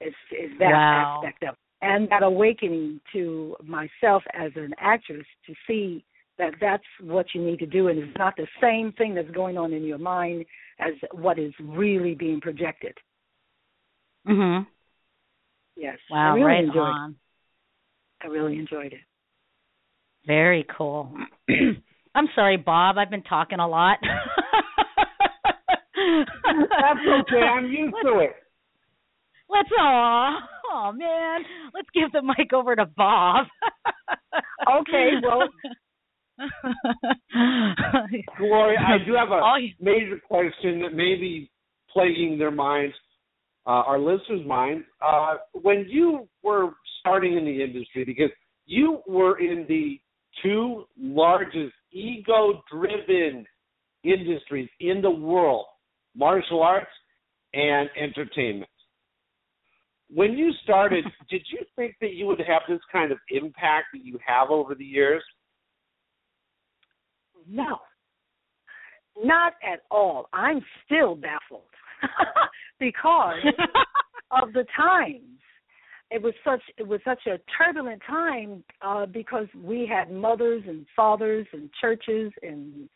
Is 0.00 0.14
is 0.30 0.56
that 0.58 0.72
Wow. 0.72 1.20
aspect 1.22 1.42
of 1.44 1.56
and 1.80 2.08
that 2.08 2.22
awakening 2.22 3.00
to 3.12 3.56
myself 3.62 4.24
as 4.32 4.54
an 4.56 4.74
actress 4.78 5.26
to 5.46 5.54
see 5.66 6.04
that 6.38 6.58
that's 6.60 6.86
what 7.00 7.34
you 7.34 7.40
need 7.42 7.58
to 7.58 7.66
do, 7.66 7.88
and 7.88 7.98
it's 7.98 8.18
not 8.18 8.36
the 8.36 8.48
same 8.60 8.92
thing 8.92 9.14
that's 9.14 9.30
going 9.30 9.56
on 9.58 9.72
in 9.72 9.84
your 9.84 9.98
mind 9.98 10.44
as 10.78 10.94
what 11.12 11.38
is 11.38 11.52
really 11.60 12.14
being 12.14 12.40
projected. 12.40 12.96
Mhm. 14.28 14.66
Yes. 15.76 15.98
Wow, 16.10 16.32
I 16.32 16.34
really 16.34 16.44
right 16.46 16.64
enjoyed 16.64 16.78
on. 16.78 17.10
it. 17.10 17.16
I 18.24 18.26
really 18.28 18.58
enjoyed 18.58 18.92
it. 18.92 19.00
Very 20.26 20.64
cool. 20.76 21.12
I'm 22.14 22.28
sorry, 22.34 22.56
Bob. 22.56 22.98
I've 22.98 23.10
been 23.10 23.22
talking 23.22 23.60
a 23.60 23.68
lot. 23.68 23.98
That's 25.94 27.00
okay. 27.20 27.40
I'm 27.42 27.66
used 27.70 27.94
to 28.02 28.18
it. 28.20 28.32
Let's 29.48 29.68
oh, 29.78 30.38
oh 30.72 30.92
man. 30.92 31.40
Let's 31.74 31.88
give 31.94 32.12
the 32.12 32.22
mic 32.22 32.52
over 32.52 32.74
to 32.76 32.86
Bob. 32.86 33.46
Okay, 34.80 35.12
well- 35.22 35.48
Gloria, 38.38 38.78
I 38.80 38.98
do 39.06 39.14
have 39.14 39.30
a 39.30 39.40
major 39.80 40.20
question 40.28 40.80
that 40.82 40.92
may 40.92 41.14
be 41.16 41.50
plaguing 41.90 42.36
their 42.38 42.50
minds, 42.50 42.94
uh, 43.68 43.82
our 43.86 43.98
listeners' 43.98 44.46
minds. 44.46 44.84
Uh, 45.00 45.34
when 45.52 45.84
you 45.88 46.26
were 46.42 46.70
starting 47.00 47.36
in 47.36 47.44
the 47.44 47.62
industry, 47.62 48.02
because 48.04 48.30
you 48.64 49.00
were 49.06 49.38
in 49.38 49.66
the 49.68 50.00
two 50.42 50.84
largest 50.98 51.74
ego-driven 51.92 53.44
industries 54.04 54.68
in 54.80 55.02
the 55.02 55.10
world, 55.10 55.66
martial 56.16 56.62
arts 56.62 56.86
and 57.52 57.90
entertainment. 58.00 58.70
When 60.10 60.32
you 60.32 60.52
started, 60.62 61.04
did 61.30 61.42
you 61.52 61.58
think 61.76 61.94
that 62.00 62.14
you 62.14 62.26
would 62.26 62.40
have 62.40 62.62
this 62.68 62.80
kind 62.90 63.12
of 63.12 63.18
impact 63.28 63.88
that 63.92 64.02
you 64.02 64.18
have 64.26 64.48
over 64.50 64.74
the 64.74 64.84
years? 64.84 65.22
No, 67.46 67.78
not 69.22 69.54
at 69.62 69.80
all. 69.90 70.28
I'm 70.32 70.62
still 70.86 71.14
baffled 71.14 71.62
because 72.78 73.36
of 74.30 74.52
the 74.52 74.64
times. 74.76 75.22
It 76.10 76.22
was 76.22 76.32
such 76.42 76.62
it 76.78 76.86
was 76.86 77.00
such 77.04 77.26
a 77.26 77.38
turbulent 77.58 78.00
time 78.06 78.64
uh, 78.80 79.04
because 79.04 79.46
we 79.62 79.86
had 79.86 80.10
mothers 80.10 80.62
and 80.66 80.86
fathers 80.96 81.46
and 81.52 81.68
churches 81.80 82.32
and 82.42 82.88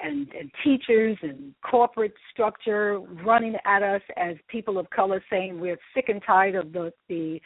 and 0.00 0.28
and 0.32 0.50
teachers 0.64 1.18
and 1.22 1.54
corporate 1.62 2.14
structure 2.32 3.00
running 3.24 3.56
at 3.66 3.82
us 3.82 4.02
as 4.16 4.36
people 4.48 4.78
of 4.78 4.88
color 4.90 5.22
saying 5.30 5.60
we're 5.60 5.78
sick 5.94 6.06
and 6.08 6.22
tired 6.26 6.54
of 6.54 6.72
the 6.72 6.92
the 7.08 7.40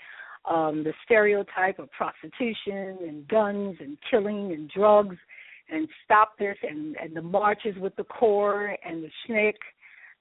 um 0.49 0.85
the 0.85 0.93
stereotype 1.05 1.79
of 1.79 1.91
prostitution 1.91 2.99
and 3.07 3.27
guns 3.29 3.77
and 3.81 3.99
killing 4.11 4.53
and 4.53 4.71
drugs 4.71 5.17
and 5.71 5.89
stop 6.05 6.35
this 6.39 6.57
and 6.63 6.97
and 6.97 7.17
the 7.17 7.23
marches 7.23 7.77
with 7.79 7.95
the 7.97 8.05
core 8.05 8.77
and 8.85 9.03
the 9.03 9.11
SNCC 9.29 9.55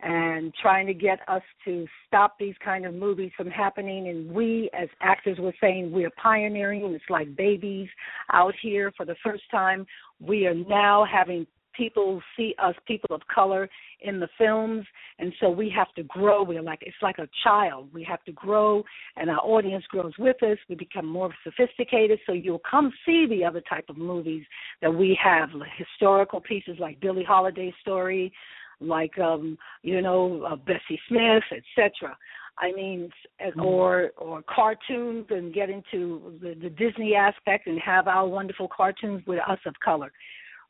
and 0.01 0.53
trying 0.61 0.87
to 0.87 0.93
get 0.93 1.19
us 1.27 1.41
to 1.65 1.85
stop 2.07 2.37
these 2.39 2.55
kind 2.63 2.85
of 2.85 2.93
movies 2.93 3.31
from 3.35 3.49
happening. 3.49 4.07
And 4.07 4.31
we 4.31 4.69
as 4.73 4.87
actors 5.01 5.37
were 5.39 5.53
saying 5.59 5.91
we're 5.91 6.11
pioneering 6.11 6.81
it's 6.93 7.03
like 7.09 7.35
babies 7.35 7.89
out 8.31 8.53
here 8.61 8.91
for 8.95 9.05
the 9.05 9.15
first 9.23 9.43
time. 9.51 9.85
We 10.19 10.47
are 10.47 10.53
now 10.53 11.05
having 11.09 11.45
people 11.75 12.21
see 12.35 12.53
us 12.61 12.75
people 12.87 13.15
of 13.15 13.21
color 13.33 13.69
in 14.01 14.19
the 14.19 14.27
films. 14.37 14.85
And 15.19 15.33
so 15.39 15.49
we 15.49 15.71
have 15.75 15.93
to 15.95 16.03
grow. 16.03 16.43
We're 16.43 16.61
like 16.61 16.79
it's 16.81 16.95
like 17.01 17.19
a 17.19 17.27
child. 17.43 17.89
We 17.93 18.03
have 18.03 18.23
to 18.25 18.31
grow 18.31 18.83
and 19.17 19.29
our 19.29 19.39
audience 19.39 19.85
grows 19.89 20.13
with 20.17 20.41
us. 20.43 20.57
We 20.67 20.75
become 20.75 21.05
more 21.05 21.33
sophisticated. 21.43 22.19
So 22.25 22.33
you'll 22.33 22.61
come 22.69 22.91
see 23.05 23.27
the 23.29 23.45
other 23.45 23.61
type 23.69 23.85
of 23.89 23.97
movies 23.97 24.43
that 24.81 24.93
we 24.93 25.17
have 25.23 25.49
historical 25.77 26.41
pieces 26.41 26.77
like 26.79 26.99
billie 26.99 27.23
holiday's 27.23 27.73
story 27.81 28.31
like 28.79 29.17
um 29.19 29.57
you 29.83 30.01
know 30.01 30.43
uh, 30.43 30.55
bessie 30.55 30.99
smith 31.07 31.43
etc 31.51 32.15
I 32.59 32.71
mean, 32.73 33.09
s- 33.39 33.53
or 33.57 34.11
or 34.17 34.43
cartoons 34.43 35.25
and 35.29 35.53
get 35.53 35.69
into 35.69 36.37
the, 36.41 36.55
the 36.61 36.69
Disney 36.69 37.15
aspect 37.15 37.67
and 37.67 37.79
have 37.79 38.07
our 38.07 38.27
wonderful 38.27 38.67
cartoons 38.75 39.23
with 39.25 39.39
us 39.47 39.59
of 39.65 39.73
color. 39.83 40.11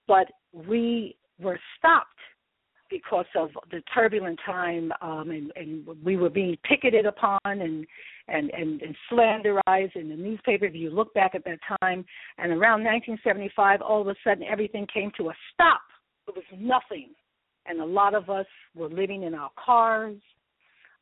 But 0.08 0.28
we 0.54 1.16
were 1.40 1.60
stopped 1.78 2.14
because 2.90 3.26
of 3.36 3.50
the 3.72 3.82
turbulent 3.94 4.40
time 4.46 4.92
um 5.02 5.30
and, 5.30 5.52
and 5.56 5.88
we 6.04 6.16
were 6.18 6.30
being 6.30 6.58
picketed 6.64 7.06
upon 7.06 7.40
and 7.46 7.86
and, 8.28 8.50
and 8.52 8.82
and 8.82 8.96
slanderized 9.12 9.96
in 9.96 10.10
the 10.10 10.16
newspaper. 10.16 10.66
If 10.66 10.76
you 10.76 10.90
look 10.90 11.14
back 11.14 11.34
at 11.36 11.44
that 11.46 11.60
time 11.82 12.04
and 12.38 12.52
around 12.52 12.84
1975 12.84 13.82
all 13.82 14.02
of 14.02 14.08
a 14.08 14.16
sudden 14.24 14.44
everything 14.44 14.88
came 14.92 15.12
to 15.18 15.30
a 15.30 15.34
stop. 15.54 15.82
It 16.28 16.36
was 16.36 16.44
nothing 16.56 17.10
and 17.70 17.80
a 17.80 17.86
lot 17.86 18.14
of 18.14 18.30
us 18.30 18.48
were 18.76 18.90
living 18.90 19.24
in 19.24 19.34
our 19.34 19.52
cars 19.64 20.18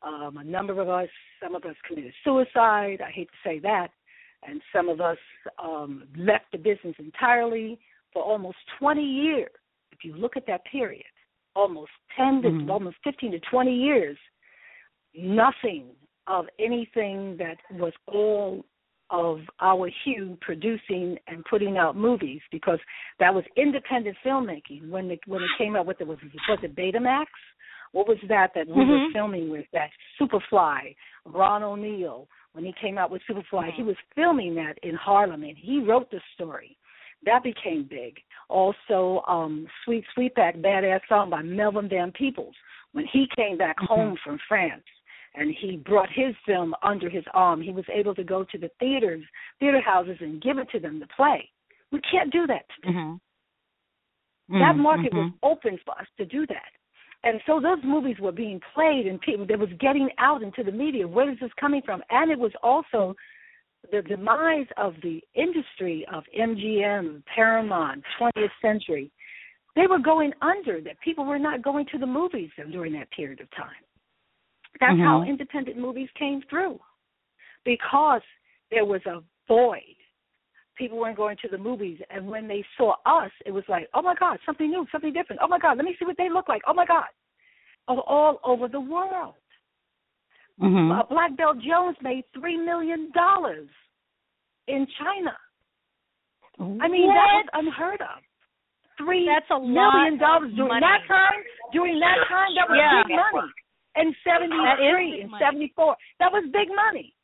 um 0.02 0.36
a 0.36 0.44
number 0.44 0.80
of 0.80 0.88
us 0.88 1.08
some 1.42 1.54
of 1.54 1.64
us 1.64 1.74
committed 1.86 2.12
suicide 2.22 3.00
i 3.04 3.10
hate 3.10 3.28
to 3.28 3.48
say 3.48 3.58
that 3.58 3.88
and 4.46 4.60
some 4.72 4.88
of 4.88 5.00
us 5.00 5.18
um 5.62 6.04
left 6.16 6.44
the 6.52 6.58
business 6.58 6.94
entirely 6.98 7.78
for 8.12 8.22
almost 8.22 8.58
20 8.78 9.02
years. 9.02 9.50
If 9.92 10.04
you 10.04 10.14
look 10.14 10.36
at 10.36 10.46
that 10.46 10.64
period, 10.64 11.04
almost 11.54 11.90
10 12.16 12.42
to 12.42 12.48
Mhm. 12.48 12.70
almost 12.70 12.96
15 13.04 13.32
to 13.32 13.40
20 13.40 13.74
years, 13.74 14.18
nothing 15.14 15.94
of 16.26 16.48
anything 16.58 17.36
that 17.38 17.58
was 17.70 17.92
all 18.06 18.64
of 19.10 19.40
our 19.60 19.90
hue 20.04 20.36
producing 20.40 21.18
and 21.26 21.44
putting 21.48 21.78
out 21.78 21.96
movies 21.96 22.40
because 22.50 22.78
that 23.18 23.34
was 23.34 23.44
independent 23.56 24.16
filmmaking 24.24 24.88
when 24.90 25.10
it 25.10 25.20
when 25.26 25.42
it 25.42 25.50
came 25.56 25.76
out 25.76 25.86
with 25.86 26.00
it 26.00 26.06
was 26.06 26.18
it 26.22 26.30
was 26.48 26.58
it 26.62 26.76
Betamax? 26.76 27.26
What 27.92 28.06
was 28.06 28.18
that 28.28 28.52
that 28.54 28.66
we 28.66 28.84
were 28.84 28.98
Mhm. 28.98 29.12
filming 29.12 29.48
with? 29.48 29.64
That 29.72 29.90
Superfly, 30.20 30.94
Ron 31.24 31.62
O'Neal, 31.62 32.28
when 32.52 32.64
he 32.64 32.72
came 32.74 32.98
out 32.98 33.10
with 33.10 33.22
Superfly. 33.22 33.70
He 33.72 33.82
was 33.82 33.96
filming 34.14 34.54
that 34.56 34.78
in 34.82 34.94
Harlem, 34.94 35.42
and 35.42 35.56
he 35.56 35.80
wrote 35.80 36.10
the 36.10 36.20
story. 36.34 36.76
That 37.24 37.42
became 37.42 37.84
big. 37.84 38.20
Also, 38.48 39.24
um, 39.26 39.66
Sweet 39.84 40.04
Sweetback, 40.16 40.60
Badass 40.60 41.00
Song 41.08 41.30
by 41.30 41.42
Melvin 41.42 41.88
Van 41.88 42.12
Peebles. 42.12 42.54
When 42.92 43.06
he 43.06 43.26
came 43.36 43.56
back 43.56 43.76
Mm-hmm. 43.78 43.86
home 43.86 44.16
from 44.22 44.38
France 44.48 44.84
and 45.34 45.54
he 45.60 45.76
brought 45.76 46.08
his 46.14 46.34
film 46.46 46.74
under 46.82 47.08
his 47.08 47.24
arm, 47.34 47.60
he 47.60 47.70
was 47.70 47.84
able 47.92 48.14
to 48.14 48.24
go 48.24 48.44
to 48.44 48.58
the 48.58 48.70
theaters, 48.80 49.22
theater 49.60 49.80
houses, 49.80 50.16
and 50.20 50.42
give 50.42 50.58
it 50.58 50.68
to 50.72 50.80
them 50.80 51.00
to 51.00 51.06
play. 51.16 51.48
We 51.92 52.00
can't 52.10 52.32
do 52.32 52.46
that 52.46 52.64
today. 52.82 52.98
Mm-hmm. 52.98 54.58
That 54.60 54.76
market 54.76 55.12
was 55.12 55.32
open 55.42 55.78
for 55.84 55.92
us 55.98 56.06
to 56.16 56.24
do 56.24 56.46
that. 56.46 56.70
And 57.24 57.40
so 57.46 57.60
those 57.60 57.78
movies 57.84 58.16
were 58.20 58.32
being 58.32 58.60
played 58.74 59.06
and 59.06 59.20
people 59.20 59.46
that 59.46 59.58
was 59.58 59.68
getting 59.80 60.08
out 60.18 60.42
into 60.42 60.62
the 60.62 60.72
media. 60.72 61.06
Where 61.06 61.30
is 61.30 61.38
this 61.40 61.50
coming 61.60 61.82
from? 61.84 62.02
And 62.10 62.30
it 62.30 62.38
was 62.38 62.52
also 62.62 63.14
the 63.90 64.02
demise 64.02 64.66
of 64.76 64.94
the 65.02 65.20
industry 65.34 66.06
of 66.12 66.24
MGM, 66.38 67.22
Paramount, 67.34 68.02
20th 68.20 68.48
Century. 68.62 69.10
They 69.76 69.86
were 69.86 69.98
going 69.98 70.32
under. 70.40 70.80
That 70.80 71.00
people 71.00 71.24
were 71.24 71.38
not 71.38 71.62
going 71.62 71.86
to 71.92 71.98
the 71.98 72.06
movies 72.06 72.50
during 72.70 72.92
that 72.94 73.10
period 73.10 73.40
of 73.40 73.50
time. 73.50 73.82
That's 74.80 74.98
how 74.98 75.20
Mhm. 75.22 75.28
independent 75.28 75.76
movies 75.76 76.10
came 76.12 76.42
through, 76.42 76.80
because 77.64 78.22
there 78.70 78.84
was 78.84 79.04
a 79.06 79.22
void. 79.46 79.96
People 80.76 80.98
weren't 80.98 81.16
going 81.16 81.36
to 81.38 81.48
the 81.48 81.58
movies, 81.58 82.00
and 82.10 82.28
when 82.28 82.46
they 82.46 82.62
saw 82.76 82.94
us, 83.04 83.32
it 83.44 83.50
was 83.50 83.68
like, 83.68 83.88
oh 83.94 84.02
my 84.02 84.14
God, 84.14 84.38
something 84.46 84.70
new, 84.70 84.86
something 84.92 85.12
different. 85.12 85.42
Oh 85.42 85.48
my 85.48 85.58
God, 85.58 85.76
let 85.76 85.84
me 85.84 85.96
see 85.96 86.04
what 86.04 86.16
they 86.16 86.28
look 86.28 86.48
like. 86.48 86.62
Oh 86.66 86.74
my 86.74 86.86
God, 86.86 87.08
all, 87.88 88.38
over 88.44 88.68
the 88.68 88.80
world. 88.80 89.34
Mhm. 90.60 90.96
Uh, 90.96 91.02
Black 91.04 91.34
Belt 91.36 91.58
Jones 91.58 92.00
made 92.00 92.24
three 92.32 92.56
million 92.56 93.10
dollars 93.12 93.68
in 94.66 94.86
China. 94.86 95.36
I 96.60 96.88
mean, 96.88 97.08
that 97.08 97.32
was 97.32 97.46
unheard 97.54 98.00
of. 98.02 98.22
Three 98.96 99.26
That's 99.26 99.48
a 99.50 99.60
million 99.60 100.18
lot 100.18 100.18
dollars 100.18 100.52
during 100.54 100.68
money. 100.68 100.80
that 100.80 101.06
time. 101.06 101.44
During 101.72 102.00
that 102.00 102.18
time, 102.26 102.54
that 102.54 102.68
was 102.68 102.76
Yeah. 102.78 103.02
big 103.04 103.16
money. 103.16 103.52
In 103.98 104.14
seventy 104.24 104.56
That 104.56 104.78
is 104.78 104.92
three 104.94 105.12
big 105.12 105.20
and 105.22 105.32
seventy 105.40 105.72
four, 105.74 105.96
that 106.20 106.32
was 106.32 106.44
big 106.52 106.68
money. 106.68 107.14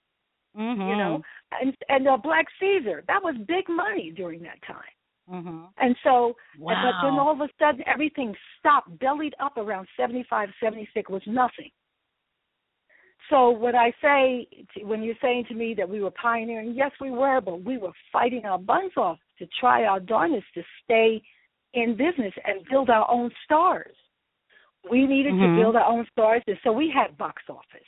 Mm-hmm. 0.56 0.88
You 0.88 0.96
know, 0.96 1.22
and 1.60 1.74
and 1.88 2.08
uh, 2.08 2.16
Black 2.16 2.46
Caesar, 2.60 3.04
that 3.08 3.22
was 3.22 3.34
big 3.46 3.68
money 3.68 4.12
during 4.14 4.42
that 4.42 4.60
time. 4.66 4.94
Mm-hmm. 5.30 5.64
And 5.78 5.96
so, 6.04 6.34
but 6.58 6.74
then 7.02 7.18
all 7.18 7.32
of 7.32 7.40
a 7.40 7.48
sudden, 7.58 7.82
everything 7.86 8.34
stopped, 8.58 8.98
bellied 8.98 9.34
up 9.40 9.56
around 9.56 9.88
75, 9.98 10.50
76 10.62 11.10
was 11.10 11.22
nothing. 11.26 11.70
So, 13.30 13.48
what 13.48 13.74
I 13.74 13.92
say 14.02 14.46
when 14.82 15.02
you're 15.02 15.14
saying 15.22 15.46
to 15.48 15.54
me 15.54 15.74
that 15.78 15.88
we 15.88 16.00
were 16.02 16.10
pioneering, 16.10 16.74
yes, 16.76 16.90
we 17.00 17.10
were, 17.10 17.40
but 17.40 17.64
we 17.64 17.78
were 17.78 17.92
fighting 18.12 18.44
our 18.44 18.58
buns 18.58 18.92
off 18.96 19.18
to 19.38 19.46
try 19.58 19.84
our 19.84 19.98
darndest 19.98 20.46
to 20.54 20.62
stay 20.84 21.22
in 21.72 21.96
business 21.96 22.34
and 22.44 22.66
build 22.70 22.90
our 22.90 23.10
own 23.10 23.30
stars. 23.44 23.96
We 24.90 25.06
needed 25.06 25.34
Mhm. 25.34 25.56
to 25.56 25.60
build 25.62 25.76
our 25.76 25.84
own 25.84 26.06
stars, 26.12 26.42
and 26.46 26.58
so 26.62 26.72
we 26.72 26.90
had 26.90 27.16
box 27.16 27.42
office. 27.48 27.82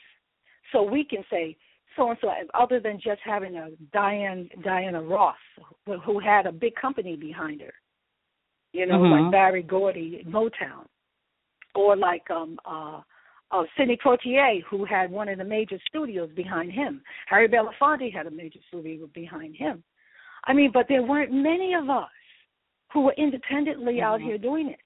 So 0.71 0.83
we 0.83 1.03
can 1.03 1.23
say 1.29 1.55
so 1.95 2.09
and 2.09 2.19
so, 2.19 2.31
other 2.53 2.79
than 2.79 2.99
just 2.99 3.21
having 3.21 3.55
a 3.57 3.71
Diane 3.91 4.49
Diana 4.61 5.01
Ross 5.01 5.37
who, 5.85 5.97
who 5.99 6.19
had 6.19 6.45
a 6.45 6.51
big 6.51 6.75
company 6.75 7.15
behind 7.15 7.61
her, 7.61 7.73
you 8.73 8.85
know, 8.85 8.99
Mhm. 8.99 9.11
like 9.11 9.31
Berry 9.31 9.63
Gordy, 9.63 10.21
in 10.21 10.31
Motown, 10.31 10.85
or 11.75 11.95
like 11.95 12.29
um 12.29 12.59
uh, 12.65 13.01
uh 13.51 13.65
Sidney 13.75 13.97
Poitier, 13.97 14.61
who 14.63 14.85
had 14.85 15.09
one 15.09 15.29
of 15.29 15.37
the 15.37 15.43
major 15.43 15.79
studios 15.87 16.31
behind 16.31 16.71
him. 16.71 17.03
Harry 17.27 17.47
Belafonte 17.47 18.11
had 18.11 18.27
a 18.27 18.31
major 18.31 18.59
studio 18.67 19.07
behind 19.07 19.55
him. 19.55 19.83
I 20.45 20.53
mean, 20.53 20.71
but 20.71 20.87
there 20.87 21.03
weren't 21.03 21.31
many 21.31 21.73
of 21.73 21.89
us 21.89 22.09
who 22.91 23.01
were 23.01 23.13
independently 23.17 24.01
out 24.01 24.19
Mhm. 24.19 24.23
here 24.23 24.37
doing 24.37 24.69
it. 24.69 24.79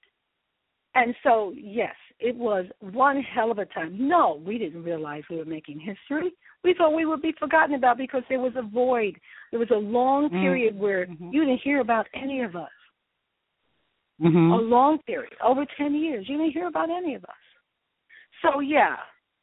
And 0.94 1.14
so, 1.22 1.54
yes, 1.56 1.94
it 2.20 2.36
was 2.36 2.66
one 2.80 3.22
hell 3.22 3.50
of 3.50 3.58
a 3.58 3.64
time. 3.66 3.96
No, 4.08 4.42
we 4.44 4.58
didn't 4.58 4.84
realize 4.84 5.22
we 5.30 5.36
were 5.38 5.44
making 5.44 5.80
history. 5.80 6.32
We 6.64 6.74
thought 6.74 6.94
we 6.94 7.06
would 7.06 7.22
be 7.22 7.34
forgotten 7.38 7.74
about 7.74 7.96
because 7.96 8.22
there 8.28 8.40
was 8.40 8.52
a 8.56 8.62
void. 8.62 9.18
There 9.50 9.60
was 9.60 9.70
a 9.70 9.76
long 9.76 10.28
Mm. 10.28 10.40
period 10.40 10.78
where 10.78 11.06
you 11.06 11.44
didn't 11.44 11.62
hear 11.62 11.80
about 11.80 12.06
any 12.14 12.42
of 12.42 12.54
us. 12.54 12.70
Mm-hmm. 14.20 14.52
A 14.52 14.56
long 14.56 14.98
period, 14.98 15.32
over 15.42 15.64
10 15.76 15.94
years. 15.94 16.28
You 16.28 16.36
didn't 16.38 16.52
hear 16.52 16.68
about 16.68 16.90
any 16.90 17.14
of 17.14 17.24
us. 17.24 17.30
So, 18.42 18.60
yeah, 18.60 18.96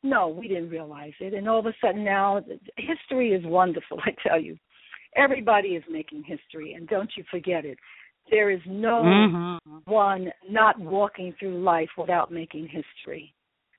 no, 0.03 0.29
we 0.29 0.47
didn't 0.47 0.69
realize 0.69 1.13
it. 1.19 1.33
And 1.33 1.49
all 1.49 1.59
of 1.59 1.65
a 1.65 1.73
sudden 1.81 2.03
now, 2.03 2.41
history 2.77 3.33
is 3.33 3.43
wonderful, 3.45 3.99
I 4.05 4.11
tell 4.25 4.39
you. 4.39 4.57
Everybody 5.15 5.69
is 5.69 5.83
making 5.89 6.23
history, 6.23 6.73
and 6.73 6.87
don't 6.87 7.09
you 7.17 7.23
forget 7.31 7.65
it. 7.65 7.77
There 8.29 8.49
is 8.49 8.61
no 8.65 9.03
Mhm. 9.03 9.83
one 9.85 10.31
not 10.47 10.79
walking 10.79 11.33
through 11.33 11.61
life 11.61 11.89
without 11.97 12.31
making 12.31 12.67
history. 12.67 13.33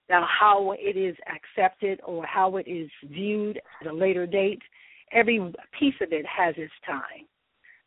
Now, 0.09 0.27
how 0.27 0.73
it 0.73 0.97
is 0.97 1.17
accepted 1.29 2.01
or 2.05 2.27
how 2.27 2.57
it 2.57 2.67
is 2.67 2.91
viewed 3.05 3.61
at 3.81 3.87
a 3.87 3.93
later 3.93 4.27
date, 4.27 4.63
every 5.13 5.39
piece 5.79 5.95
of 6.01 6.13
it 6.13 6.27
has 6.27 6.55
its 6.59 6.73
time. 6.85 7.27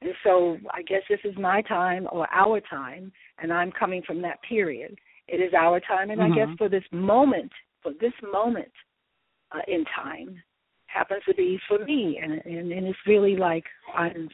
And 0.01 0.13
so 0.23 0.57
I 0.71 0.81
guess 0.83 1.01
this 1.09 1.19
is 1.23 1.37
my 1.37 1.61
time 1.61 2.07
or 2.11 2.27
our 2.31 2.61
time, 2.61 3.11
and 3.39 3.51
I'm 3.51 3.71
coming 3.71 4.01
from 4.03 4.21
that 4.21 4.41
period. 4.41 4.97
It 5.27 5.37
is 5.41 5.53
our 5.53 5.79
time, 5.79 6.11
and 6.11 6.21
I 6.21 6.29
guess 6.29 6.49
Mhm. 6.49 6.57
for 6.57 6.69
this 6.69 6.83
moment, 6.91 7.51
for 7.81 7.93
this 7.93 8.13
moment 8.21 8.71
uh, 9.51 9.61
in 9.67 9.85
time, 9.85 10.41
happens 10.87 11.23
to 11.25 11.33
be 11.33 11.57
for 11.67 11.79
me, 11.79 12.19
and, 12.21 12.33
and 12.45 12.71
and 12.71 12.87
it's 12.87 13.07
really 13.07 13.35
like 13.35 13.65
I'm 13.93 14.29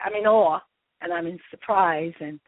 I'm 0.00 0.14
in 0.14 0.26
awe 0.26 0.60
and 1.04 1.12
I'm 1.12 1.26
in 1.26 1.38
surprise 1.50 2.12
and 2.20 2.40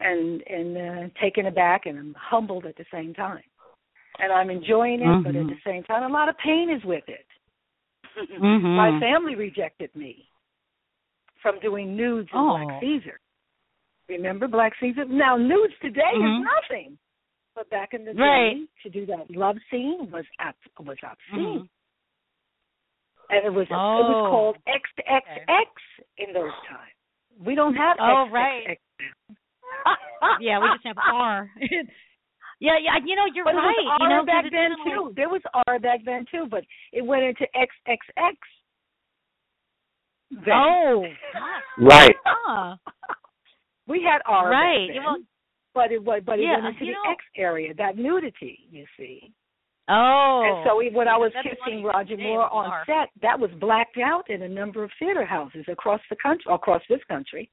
and 0.00 0.42
and 0.46 0.76
uh, 0.76 1.08
taken 1.20 1.46
aback 1.46 1.86
and 1.86 1.98
I'm 1.98 2.14
humbled 2.18 2.66
at 2.66 2.76
the 2.76 2.84
same 2.92 3.14
time, 3.14 3.42
and 4.20 4.32
I'm 4.32 4.50
enjoying 4.50 5.00
it, 5.00 5.24
but 5.24 5.34
at 5.34 5.46
the 5.46 5.58
same 5.66 5.82
time, 5.84 6.08
a 6.08 6.12
lot 6.12 6.28
of 6.28 6.36
pain 6.38 6.70
is 6.70 6.84
with 6.84 7.04
it. 7.08 7.26
Mhm. 8.40 8.76
My 8.76 9.00
family 9.00 9.34
rejected 9.36 9.90
me 9.96 10.28
from 11.40 11.58
doing 11.60 11.96
nudes 11.96 12.28
in 12.32 12.38
Oh. 12.38 12.58
Black 12.58 12.80
Caesar. 12.80 13.18
Remember 14.08 14.46
Black 14.48 14.72
Caesar? 14.80 15.04
Now 15.06 15.36
nudes 15.36 15.72
today 15.80 16.12
Mhm. 16.14 16.40
is 16.40 16.44
nothing, 16.44 16.98
but 17.54 17.70
back 17.70 17.94
in 17.94 18.04
the 18.04 18.12
Right. 18.14 18.54
day, 18.54 18.66
to 18.82 18.90
do 18.90 19.06
that 19.06 19.30
love 19.30 19.56
scene 19.70 20.10
was 20.10 20.26
ab- 20.40 20.54
was 20.80 20.98
obscene, 21.02 21.60
Mhm. 21.60 21.68
and 23.30 23.46
it 23.46 23.50
was 23.54 23.66
it 23.70 23.72
Oh. 23.72 24.02
was 24.12 24.30
called 24.30 24.58
XXX 24.66 25.70
in 26.18 26.32
those 26.34 26.52
times. 26.68 26.91
We 27.38 27.54
don't 27.54 27.74
have 27.74 27.96
Oh, 28.00 28.26
XXX. 28.28 28.32
right. 28.32 28.78
yeah, 30.40 30.58
we 30.60 30.68
just 30.74 30.86
have 30.86 30.96
R. 30.98 31.50
yeah, 32.60 32.78
yeah. 32.82 32.96
You 33.04 33.16
know, 33.16 33.24
you're 33.34 33.44
But 33.44 33.54
right. 33.54 33.74
it 33.78 33.84
was 33.84 33.98
you 34.00 34.08
know, 34.08 34.24
back 34.24 34.44
then 34.50 34.70
too. 34.84 35.06
like- 35.06 35.14
There 35.16 35.28
was 35.28 35.42
R 35.66 35.78
back 35.78 36.00
then 36.04 36.24
too, 36.30 36.46
but 36.50 36.64
it 36.92 37.04
went 37.04 37.22
into 37.24 37.46
XXX. 37.56 38.36
Then. 40.30 40.54
Oh, 40.54 41.04
Right. 41.78 42.14
huh. 42.24 42.76
we 43.86 44.02
had 44.02 44.20
R 44.26 44.50
Right. 44.50 44.88
back 44.88 44.94
then, 44.96 45.04
Well, 45.04 45.16
but 45.74 45.92
it 45.92 46.02
was 46.02 46.22
but 46.24 46.38
it 46.38 46.42
yeah, 46.44 46.54
went 46.62 46.66
into 46.76 46.86
the 46.86 46.92
know- 46.92 47.10
X 47.12 47.24
area, 47.36 47.74
that 47.74 47.96
nudity. 47.98 48.60
You 48.70 48.86
see. 48.96 49.32
Oh. 49.92 50.42
And 50.46 50.66
so 50.66 50.96
when 50.96 51.08
I 51.08 51.16
was 51.16 51.32
kissing. 51.42 51.82
Roger 51.84 52.16
Moore 52.16 52.52
on 52.52 52.70
R. 52.70 52.84
set, 52.86 53.10
that 53.20 53.38
was 53.38 53.50
blacked 53.60 53.98
out 53.98 54.28
in 54.30 54.42
a 54.42 54.48
number 54.48 54.82
of 54.82 54.90
theater 54.98 55.24
houses 55.24 55.64
across 55.68 56.00
the 56.08 56.16
country, 56.22 56.44
across 56.50 56.82
this 56.88 57.00
country. 57.08 57.50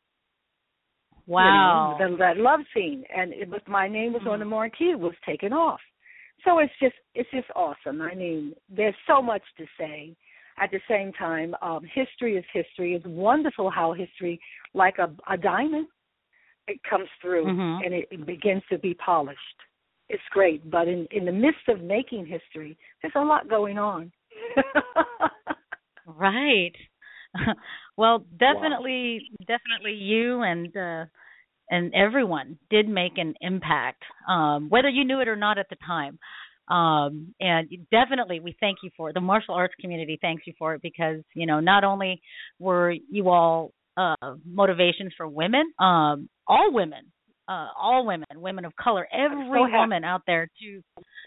You 1.28 1.36
know, 1.36 1.36
Wow. 1.36 1.96
that, 2.00 2.18
that 2.18 2.38
love 2.38 2.62
scene, 2.74 3.04
and 3.16 3.34
it 3.34 3.48
was 3.50 3.62
my 3.68 3.88
name 3.88 4.14
was 4.14 4.24
on 4.28 4.40
the 4.40 4.46
Mm-hmm. 4.46 4.50
marquee. 4.52 4.92
It 4.92 5.00
was 5.00 5.14
taken 5.26 5.54
off. 5.54 5.80
So 6.46 6.60
it's 6.60 6.74
just 6.82 6.96
it's 7.14 7.30
just 7.32 7.48
awesome. 7.56 8.02
I 8.02 8.16
mean, 8.16 8.54
there's 8.70 8.96
so 9.06 9.22
much 9.22 9.44
to 9.58 9.66
say. 9.78 10.16
At 10.62 10.72
the 10.72 10.80
same 10.90 11.14
time, 11.14 11.56
um, 11.62 11.84
history 11.94 12.36
is 12.36 12.44
history. 12.52 12.94
It's 12.94 13.06
wonderful 13.06 13.70
how 13.70 13.94
history, 13.94 14.42
like 14.74 14.98
a, 14.98 15.10
a 15.32 15.38
diamond, 15.38 15.88
it 16.68 16.80
comes 16.90 17.08
through 17.22 17.46
Mhm. 17.46 17.86
and 17.86 17.94
it, 17.94 18.08
it 18.12 18.26
begins 18.26 18.64
to 18.70 18.78
be 18.78 18.94
polished. 18.96 19.40
It's 20.10 20.24
great, 20.32 20.70
but 20.70 20.88
in 20.88 21.08
in 21.12 21.26
the 21.26 21.32
midst 21.32 21.68
of 21.68 21.82
making 21.82 22.26
history, 22.26 22.78
there's 23.02 23.14
a 23.16 23.20
lot 23.20 23.50
going 23.50 23.78
on. 23.78 24.12
Right. 26.18 26.74
well, 27.98 28.26
definitely, 28.40 29.30
definitely, 29.42 29.94
you 29.94 30.42
and 30.42 30.76
uh, 30.76 31.06
and 31.70 31.94
everyone 31.94 32.58
did 32.70 32.90
make 32.90 33.18
an 33.18 33.36
impact, 33.42 34.02
um, 34.28 34.70
whether 34.70 34.90
you 34.90 35.06
knew 35.06 35.20
it 35.20 35.28
or 35.28 35.36
not 35.36 35.60
at 35.60 35.68
the 35.70 35.78
time. 35.86 36.18
Um, 36.74 37.34
and 37.40 37.70
definitely, 37.92 38.40
we 38.40 38.56
thank 38.60 38.80
you 38.84 38.90
for 38.98 39.10
it. 39.10 39.14
The 39.14 39.22
martial 39.22 39.54
arts 39.54 39.74
community 39.80 40.18
thanks 40.22 40.44
you 40.48 40.54
for 40.58 40.74
it 40.74 40.82
because 40.82 41.22
you 41.36 41.46
know 41.46 41.60
not 41.60 41.84
only 41.84 42.22
were 42.58 42.92
you 42.92 43.30
all 43.30 43.72
uh, 43.98 44.16
motivations 44.46 45.14
for 45.16 45.28
women, 45.28 45.72
um, 45.80 46.30
all 46.48 46.74
women 46.74 47.12
uh 47.50 47.68
all 47.78 48.06
women, 48.06 48.28
women 48.36 48.64
of 48.64 48.76
color, 48.76 49.08
every 49.12 49.48
so 49.48 49.78
woman 49.78 50.04
out 50.04 50.22
there 50.28 50.50
to 50.62 50.84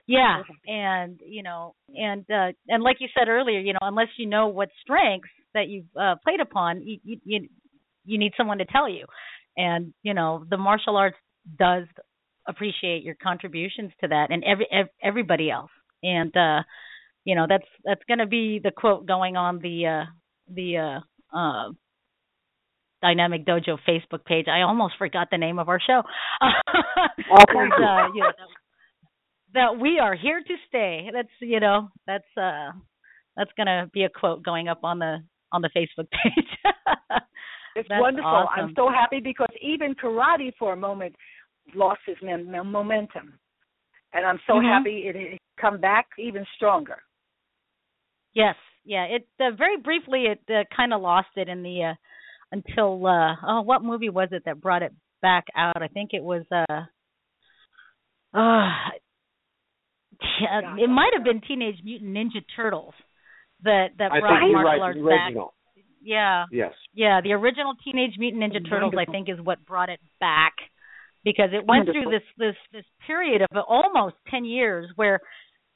yeah, 0.07 0.43
and 0.67 1.21
you 1.25 1.43
know, 1.43 1.75
and 1.89 2.25
uh 2.31 2.53
and 2.69 2.83
like 2.83 2.97
you 3.01 3.09
said 3.17 3.29
earlier, 3.29 3.59
you 3.59 3.73
know, 3.73 3.79
unless 3.83 4.09
you 4.17 4.27
know 4.27 4.49
what 4.49 4.69
strengths 4.81 5.29
that 5.55 5.69
you've 5.69 5.87
uh 6.01 6.15
played 6.25 6.41
upon, 6.41 6.83
you 6.83 6.99
you 7.25 7.49
you, 8.05 8.19
need 8.19 8.33
someone 8.37 8.59
to 8.59 8.65
tell 8.65 8.89
you. 8.89 9.07
And 9.57 9.93
you 10.03 10.15
know, 10.15 10.45
the 10.49 10.57
martial 10.57 10.97
arts 10.97 11.17
does 11.59 11.85
appreciate 12.49 13.03
your 13.03 13.17
contributions 13.23 13.93
to 14.01 14.09
that 14.09 14.29
and 14.31 14.43
every 14.45 14.67
ev- 14.73 14.89
everybody 15.03 15.51
else. 15.51 15.71
And 16.03 16.37
uh 16.37 16.63
you 17.25 17.37
know, 17.37 17.47
that's 17.49 17.69
that's 17.85 18.03
going 18.09 18.19
to 18.19 18.27
be 18.27 18.61
the 18.63 18.73
quote 18.73 19.07
going 19.07 19.37
on 19.37 19.59
the 19.59 19.87
uh 19.87 20.05
the 20.53 21.01
uh 21.33 21.37
uh 21.37 21.71
Dynamic 23.03 23.45
Dojo 23.45 23.77
Facebook 23.87 24.25
page. 24.25 24.47
I 24.49 24.63
almost 24.63 24.95
forgot 24.97 25.29
the 25.31 25.37
name 25.39 25.59
of 25.59 25.69
our 25.69 25.81
show. 25.81 26.03
uh, 26.41 26.49
you 28.15 28.23
know, 28.23 28.33
that, 29.55 29.79
we 29.79 29.99
are 29.99 30.15
here 30.15 30.41
to 30.41 30.55
stay. 30.69 31.11
That's 31.13 31.29
you 31.41 31.61
know 31.61 31.91
that's 32.07 32.25
uh 32.37 32.71
that's 33.37 33.51
gonna 33.57 33.91
be 33.93 34.05
a 34.05 34.09
quote 34.09 34.43
going 34.43 34.69
up 34.69 34.81
on 34.85 34.99
the 34.99 35.23
on 35.53 35.61
the 35.63 35.71
Facebook 35.77 36.09
page. 36.11 36.49
It's 37.75 37.89
wonderful. 37.91 38.29
awesome. 38.29 38.67
I'm 38.67 38.73
so 38.77 38.91
happy 38.91 39.19
because 39.21 39.49
even 39.63 39.95
karate 39.95 40.53
for 40.59 40.75
a 40.75 40.77
moment 40.77 41.15
lost 41.75 42.01
its 42.07 42.21
momentum, 42.23 43.39
and 44.13 44.27
I'm 44.27 44.39
so 44.47 44.55
Mhm. 44.55 44.65
happy 44.65 45.09
it 45.09 45.17
has 45.17 45.39
come 45.59 45.81
back 45.81 46.07
even 46.19 46.45
stronger. 46.55 47.03
Yes, 48.35 48.57
yeah. 48.85 49.05
It 49.05 49.27
uh, 49.41 49.53
very 49.53 49.79
briefly 49.79 50.27
it 50.27 50.43
uh, 50.51 50.65
kind 50.75 50.93
of 50.93 51.01
lost 51.01 51.29
it 51.37 51.49
in 51.49 51.63
the 51.63 51.85
uh 51.85 51.95
until 52.53 53.07
uh 53.07 53.35
oh 53.47 53.63
what 53.63 53.83
movie 53.83 54.11
was 54.11 54.29
it 54.31 54.43
that 54.45 54.61
brought 54.61 54.83
it 54.83 54.93
back 55.21 55.47
out? 55.57 55.83
I 55.83 55.89
think 55.89 56.11
it 56.13 56.23
was 56.23 56.45
uh 56.53 56.85
uh 58.37 58.69
yeah, 60.41 60.77
it 60.79 60.89
might 60.89 61.11
have 61.17 61.25
been 61.25 61.41
Teenage 61.41 61.81
Mutant 61.83 62.15
Ninja 62.15 62.43
Turtles 62.55 62.95
that 63.65 63.89
that 63.99 64.13
I 64.13 64.21
brought 64.21 64.41
think 64.41 64.53
martial 64.53 64.83
arts 64.83 64.99
The 64.99 65.09
back. 65.09 65.33
Yeah. 66.05 66.45
Yes. 66.51 66.73
Yeah, 66.95 67.21
the 67.23 67.33
original 67.33 67.75
Teenage 67.85 68.15
Mutant 68.19 68.43
Ninja 68.43 68.69
Turtles, 68.69 68.95
I 68.99 69.11
think, 69.11 69.29
is 69.29 69.39
what 69.43 69.65
brought 69.65 69.89
it 69.89 70.01
back 70.21 70.55
because 71.25 71.51
it 71.53 71.67
went 71.67 71.87
through 71.87 72.11
this 72.11 72.23
this 72.37 72.57
this 72.73 72.85
period 73.07 73.43
of 73.43 73.49
almost 73.69 74.17
ten 74.31 74.45
years 74.45 74.91
where, 74.97 75.21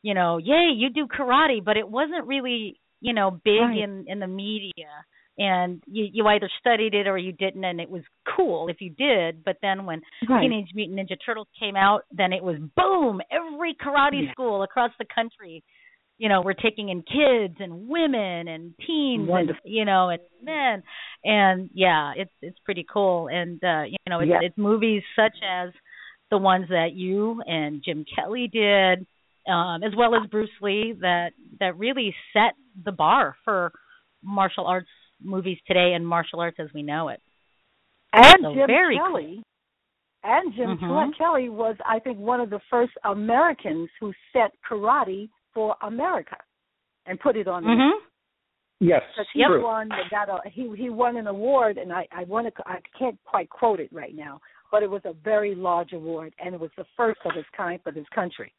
you 0.02 0.14
know, 0.14 0.38
yay, 0.38 0.72
you 0.76 0.90
do 0.90 1.06
karate, 1.06 1.64
but 1.64 1.76
it 1.76 1.88
wasn't 1.88 2.26
really, 2.26 2.80
you 3.00 3.12
know, 3.14 3.30
big 3.30 3.60
Right. 3.60 3.78
in 3.78 4.04
in 4.08 4.18
the 4.18 4.26
media, 4.26 4.90
and 5.38 5.82
you 5.86 6.06
you 6.12 6.26
either 6.28 6.48
studied 6.60 6.94
it 6.94 7.06
or 7.06 7.18
you 7.18 7.32
didn't, 7.32 7.64
and 7.64 7.80
it 7.80 7.90
was 7.90 8.02
cool 8.36 8.68
if 8.68 8.80
you 8.80 8.90
did. 8.90 9.44
But 9.44 9.56
then 9.62 9.84
when 9.86 10.00
Right. 10.28 10.42
Teenage 10.42 10.70
Mutant 10.74 10.98
Ninja 10.98 11.16
Turtles 11.24 11.48
came 11.58 11.76
out, 11.76 12.02
then 12.10 12.32
it 12.32 12.42
was 12.42 12.56
boom, 12.76 13.20
every 13.30 13.74
karate 13.74 14.24
Yeah. 14.24 14.32
school 14.32 14.62
across 14.62 14.92
the 14.98 15.04
country 15.04 15.62
you 16.18 16.30
know 16.30 16.40
we're 16.40 16.54
taking 16.54 16.88
in 16.88 17.02
kids 17.02 17.56
and 17.60 17.88
women 17.88 18.48
and 18.48 18.72
teens 18.86 19.28
and 19.30 19.50
you 19.64 19.84
know 19.84 20.08
and 20.08 20.22
men 20.42 20.82
and 21.24 21.68
yeah 21.74 22.12
it's 22.16 22.32
it's 22.40 22.58
pretty 22.64 22.86
cool 22.90 23.28
and 23.28 23.62
uh 23.62 23.82
you 23.82 23.98
know 24.08 24.20
it's 24.20 24.30
Yeah. 24.30 24.38
it's 24.40 24.56
movies 24.56 25.02
such 25.14 25.36
as 25.46 25.74
the 26.30 26.38
ones 26.38 26.68
that 26.70 26.92
you 26.94 27.42
and 27.46 27.82
Jim 27.84 28.06
Kelly 28.14 28.48
did 28.50 29.06
um 29.46 29.82
as 29.82 29.92
well 29.94 30.14
as 30.14 30.26
Bruce 30.30 30.48
Lee 30.62 30.94
that 31.02 31.32
that 31.60 31.76
really 31.76 32.14
set 32.32 32.54
the 32.82 32.92
bar 32.92 33.36
for 33.44 33.72
martial 34.22 34.66
arts 34.66 34.88
movies 35.22 35.58
today 35.66 35.94
and 35.94 36.06
martial 36.06 36.40
arts 36.40 36.58
as 36.60 36.68
we 36.74 36.82
know 36.82 37.08
it 37.08 37.20
And 38.12 38.36
So 38.42 38.54
Jim 38.54 38.66
very 38.66 38.96
Kelly, 38.96 39.42
and 40.24 40.54
Jim 40.54 40.78
Mhm. 40.78 41.16
Kelly 41.16 41.48
was, 41.48 41.76
I 41.84 41.98
think, 41.98 42.18
one 42.18 42.40
of 42.40 42.50
the 42.50 42.60
first 42.70 42.92
Americans 43.04 43.90
who 44.00 44.12
set 44.32 44.52
karate 44.62 45.28
for 45.52 45.76
America 45.82 46.36
and 47.06 47.20
put 47.20 47.36
it 47.36 47.46
on 47.48 47.62
the 47.64 47.70
mhm 47.70 47.92
Yes. 48.80 49.02
because 49.08 49.26
he 49.32 49.42
True. 49.44 49.62
won 49.62 49.88
got 50.10 50.28
a 50.28 50.48
he 50.48 50.74
he 50.76 50.90
won 50.90 51.16
an 51.16 51.26
award 51.26 51.78
and 51.78 51.92
I 51.92 52.06
I 52.12 52.24
want 52.24 52.54
to 52.54 52.68
I 52.68 52.80
can't 52.98 53.18
quite 53.24 53.48
quote 53.48 53.80
it 53.80 53.90
right 53.92 54.14
now 54.14 54.40
but 54.70 54.82
it 54.82 54.90
was 54.90 55.02
a 55.04 55.12
very 55.14 55.54
large 55.54 55.92
award 55.92 56.34
and 56.38 56.54
it 56.54 56.60
was 56.60 56.70
the 56.76 56.84
first 56.96 57.20
of 57.24 57.36
its 57.36 57.48
kind 57.56 57.80
for 57.82 57.92
this 57.92 58.08
country 58.14 58.52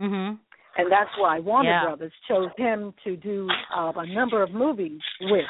mhm 0.00 0.38
and 0.78 0.90
that's 0.90 1.10
why 1.18 1.38
Warner 1.40 1.70
Yeah. 1.70 1.84
Brothers 1.84 2.12
chose 2.28 2.50
him 2.56 2.92
to 3.04 3.16
do 3.16 3.48
uh, 3.74 3.92
a 3.96 4.06
number 4.06 4.42
of 4.42 4.52
movies 4.52 5.00
with 5.22 5.44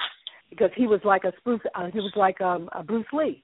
because 0.50 0.70
he 0.76 0.86
was 0.86 1.00
like 1.04 1.24
a 1.24 1.32
Bruce 1.44 1.60
uh, 1.74 1.86
he 1.92 1.98
was 1.98 2.12
like 2.16 2.40
um 2.40 2.68
a 2.72 2.82
Bruce 2.82 3.06
Lee. 3.12 3.42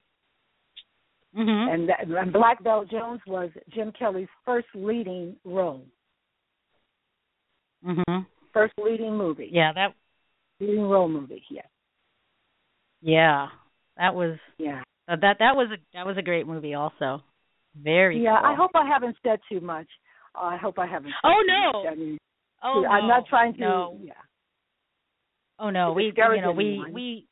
Mhm 1.35 1.73
and 1.73 1.89
that, 1.89 1.99
and 2.07 2.31
Black 2.31 2.63
Belt 2.63 2.89
Jones 2.89 3.19
was 3.27 3.49
Jim 3.73 3.91
Kelly's 3.97 4.27
first 4.45 4.67
leading 4.75 5.35
role. 5.43 5.85
Mhm 7.85 8.25
first 8.53 8.73
leading 8.77 9.17
movie. 9.17 9.49
Yeah 9.51 9.73
that 9.73 9.93
leading 10.59 10.83
role 10.83 11.09
movie 11.09 11.43
yeah 11.49 11.61
yeah 13.01 13.47
that 13.97 14.13
was 14.15 14.37
yeah. 14.57 14.81
Uh, 15.07 15.17
that 15.19 15.37
that 15.39 15.55
was 15.55 15.67
a 15.71 15.77
that 15.93 16.05
was 16.05 16.17
a 16.17 16.21
great 16.21 16.47
movie 16.47 16.73
also. 16.73 17.21
Very 17.75 18.23
yeah 18.23 18.37
cool. 18.39 18.51
I 18.51 18.55
hope 18.55 18.71
I 18.75 18.87
haven't 18.87 19.17
said 19.23 19.39
too 19.51 19.59
much 19.59 19.87
I 20.35 20.57
hope 20.57 20.79
I 20.79 20.87
haven't 20.87 21.13
Oh, 21.23 21.43
no. 21.45 21.89
I 21.89 21.95
mean, 21.95 22.17
Oh 22.63 22.85
I'm 22.89 23.07
no, 23.07 23.15
not 23.15 23.27
trying 23.27 23.53
to. 23.55 23.59
No. 23.59 23.99
Yeah. 24.01 24.13
Oh 25.59 25.69
no, 25.69 25.93
we 25.93 26.05
you 26.05 26.41
know 26.41 26.51
we 26.51 26.65
anyone. 26.65 26.93
we. 26.93 27.27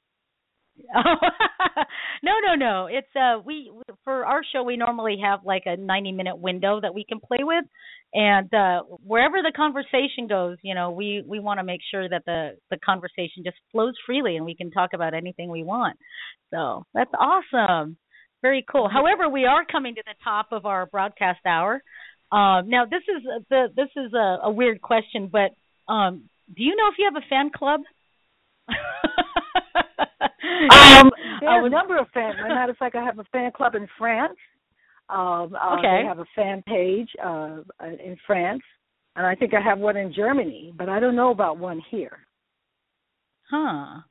Oh, 0.95 1.02
no, 2.23 2.34
no, 2.45 2.56
no. 2.56 2.88
It's 2.88 3.07
uh 3.15 3.40
we 3.44 3.72
for 4.03 4.26
our 4.26 4.41
show 4.53 4.64
we 4.64 4.78
normally 4.78 5.18
have 5.23 5.40
like 5.45 5.64
a 5.65 5.78
90 5.78 6.11
minute 6.11 6.38
window 6.38 6.80
that 6.82 6.94
we 6.94 7.06
can 7.06 7.19
play 7.19 7.40
with 7.41 7.65
and 8.14 8.53
uh 8.53 8.82
wherever 9.06 9.38
the 9.41 9.53
conversation 9.56 10.28
goes, 10.28 10.57
you 10.64 10.76
know, 10.76 10.91
we 10.91 11.23
we 11.26 11.40
want 11.40 11.60
to 11.60 11.64
make 11.64 11.82
sure 11.90 12.07
that 12.10 12.23
the 12.26 12.57
the 12.69 12.78
conversation 12.78 13.44
just 13.44 13.57
flows 13.72 13.94
freely 14.06 14.36
and 14.36 14.45
we 14.45 14.56
can 14.56 14.69
talk 14.69 14.91
about 14.94 15.14
anything 15.14 15.49
we 15.49 15.64
want. 15.64 15.98
So, 16.53 16.86
that's 16.94 17.11
awesome. 17.18 17.98
Very 18.41 18.65
cool. 18.69 18.90
However, 18.90 19.30
we 19.30 19.45
are 19.45 19.65
coming 19.65 19.95
to 19.95 20.03
the 20.06 20.15
top 20.23 20.48
of 20.52 20.65
our 20.65 20.88
broadcast 20.88 21.40
hour. 21.45 21.82
Um 22.32 22.70
now 22.70 22.86
this 22.86 23.03
is 23.08 23.24
uh, 23.26 23.40
the 23.49 23.68
this 23.76 23.90
is 23.95 24.14
a, 24.14 24.40
a 24.44 24.52
weird 24.52 24.82
question, 24.82 25.30
but 25.32 25.52
um 25.91 26.30
do 26.56 26.64
you 26.64 26.76
know 26.76 26.88
if 26.91 26.95
you 26.98 27.06
have 27.06 27.22
a 27.22 27.28
fan 27.30 27.49
club? 27.49 27.82
Um, 30.72 31.10
there 31.40 31.49
I 31.49 31.58
are 31.58 31.66
a 31.66 31.70
number 31.70 31.98
of 31.98 32.08
fans. 32.14 32.36
As 32.40 32.45
a 32.45 32.53
matter 32.53 32.72
of 32.72 32.78
fact, 32.78 32.95
I 32.95 33.03
have 33.03 33.18
a 33.20 33.24
fan 33.32 33.52
club 33.52 33.76
in 33.76 33.88
France. 33.98 34.38
Um, 35.10 35.56
uh, 35.56 35.78
Okay. 35.78 36.02
They 36.03 36.08
have 36.08 36.20
a 36.20 36.26
fan 36.36 36.64
page 36.68 37.10
uh, 37.24 37.58
in 37.82 38.16
France, 38.28 38.62
and 39.16 39.26
I 39.26 39.36
think 39.36 39.53
I 39.53 39.62
have 39.62 39.80
one 39.80 39.98
in 39.98 40.14
Germany, 40.14 40.74
but 40.78 40.88
I 40.88 40.99
don't 40.99 41.16
know 41.16 41.32
about 41.32 41.58
one 41.58 41.82
here. 41.90 42.20
Huh. 43.49 44.02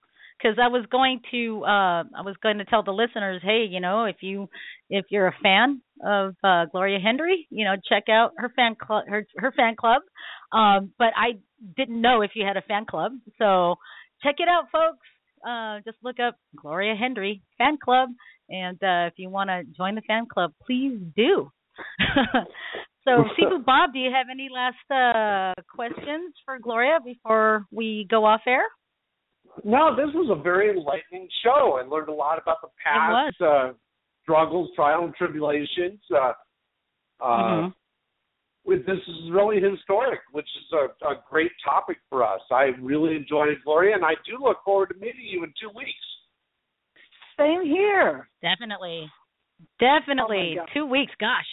Because 0.41 0.59
I 0.63 0.69
was 0.69 0.87
going 0.91 1.21
to 1.33 1.63
uh 1.65 2.05
I 2.17 2.23
was 2.25 2.37
going 2.43 2.59
to 2.59 2.65
tell 2.65 2.83
the 2.83 2.93
listeners, 2.93 3.43
hey, 3.45 3.67
you 3.69 3.81
know, 3.81 4.05
if 4.05 4.17
you 4.21 4.49
if 4.89 5.07
you're 5.11 5.29
a 5.29 5.37
fan 5.43 5.83
of 6.05 6.35
uh 6.43 6.67
Gloria 6.67 6.99
Hendry, 6.99 7.47
you 7.51 7.65
know, 7.65 7.75
check 7.89 8.05
out 8.09 8.33
her 8.39 8.51
fan 8.57 8.75
club 8.75 9.05
her 9.09 9.27
her 9.37 9.53
fan 9.53 9.77
club. 9.77 10.03
Um 10.53 10.93
but 10.99 11.13
I 11.17 11.39
didn't 11.77 12.01
know 12.01 12.23
if 12.23 12.33
you 12.35 12.45
had 12.47 12.57
a 12.57 12.63
fan 12.63 12.87
club. 12.87 13.13
So 13.39 13.77
check 14.23 14.37
it 14.39 14.49
out 14.49 14.65
folks. 14.73 15.07
Uh 15.47 15.81
just 15.85 15.99
look 16.03 16.19
up 16.21 16.37
Gloria 16.57 16.95
Hendry 16.95 17.43
fan 17.59 17.77
club 17.83 18.09
and 18.49 18.83
uh 18.83 19.09
if 19.09 19.15
you 19.17 19.29
want 19.29 19.51
to 19.51 19.65
join 19.77 19.95
the 19.95 20.03
fan 20.03 20.27
club, 20.33 20.53
please 20.67 20.99
do. 21.17 21.51
so 23.05 23.25
Sifu 23.39 23.65
Bob, 23.65 23.93
do 23.93 23.99
you 23.99 24.11
have 24.11 24.27
any 24.31 24.49
last 24.53 24.91
uh 24.91 25.61
questions 25.75 26.35
for 26.45 26.59
Gloria 26.59 26.99
before 27.05 27.67
we 27.71 28.07
go 28.11 28.25
off 28.25 28.43
air? 28.47 28.65
No, 29.65 29.95
this 29.97 30.13
was 30.15 30.31
a 30.31 30.41
very 30.43 30.71
enlightening 30.71 31.29
show. 31.43 31.79
I 31.83 31.87
learned 31.87 32.09
a 32.09 32.13
lot 32.13 32.41
about 32.41 32.59
the 32.63 32.69
past 32.83 33.41
uh, 33.41 33.73
struggles, 34.23 34.71
trials, 34.75 35.05
and 35.07 35.15
tribulations. 35.15 36.01
Uh, 36.15 36.33
uh, 37.21 37.27
Mhm. 37.27 37.75
with 38.65 38.87
this 38.87 38.99
is 39.09 39.31
really 39.31 39.61
historic, 39.61 40.21
which 40.33 40.47
is 40.57 40.73
a, 40.73 41.07
a 41.09 41.23
great 41.29 41.51
topic 41.65 41.99
for 42.09 42.23
us. 42.25 42.41
I 42.51 42.73
really 42.81 43.17
enjoyed 43.17 43.49
it, 43.49 43.59
Gloria, 43.65 43.95
and 43.95 44.05
I 44.05 44.15
do 44.27 44.39
look 44.43 44.59
forward 44.65 44.91
to 44.91 44.95
meeting 45.01 45.25
you 45.25 45.45
in 45.45 45.53
two 45.61 45.71
weeks. 45.75 46.07
Same 47.39 47.65
here. 47.65 48.29
Definitely. 48.43 49.11
Definitely. 49.79 50.57
Oh, 50.59 50.65
God. 50.65 50.69
Two 50.75 50.87
weeks. 50.87 51.13
Gosh. 51.19 51.47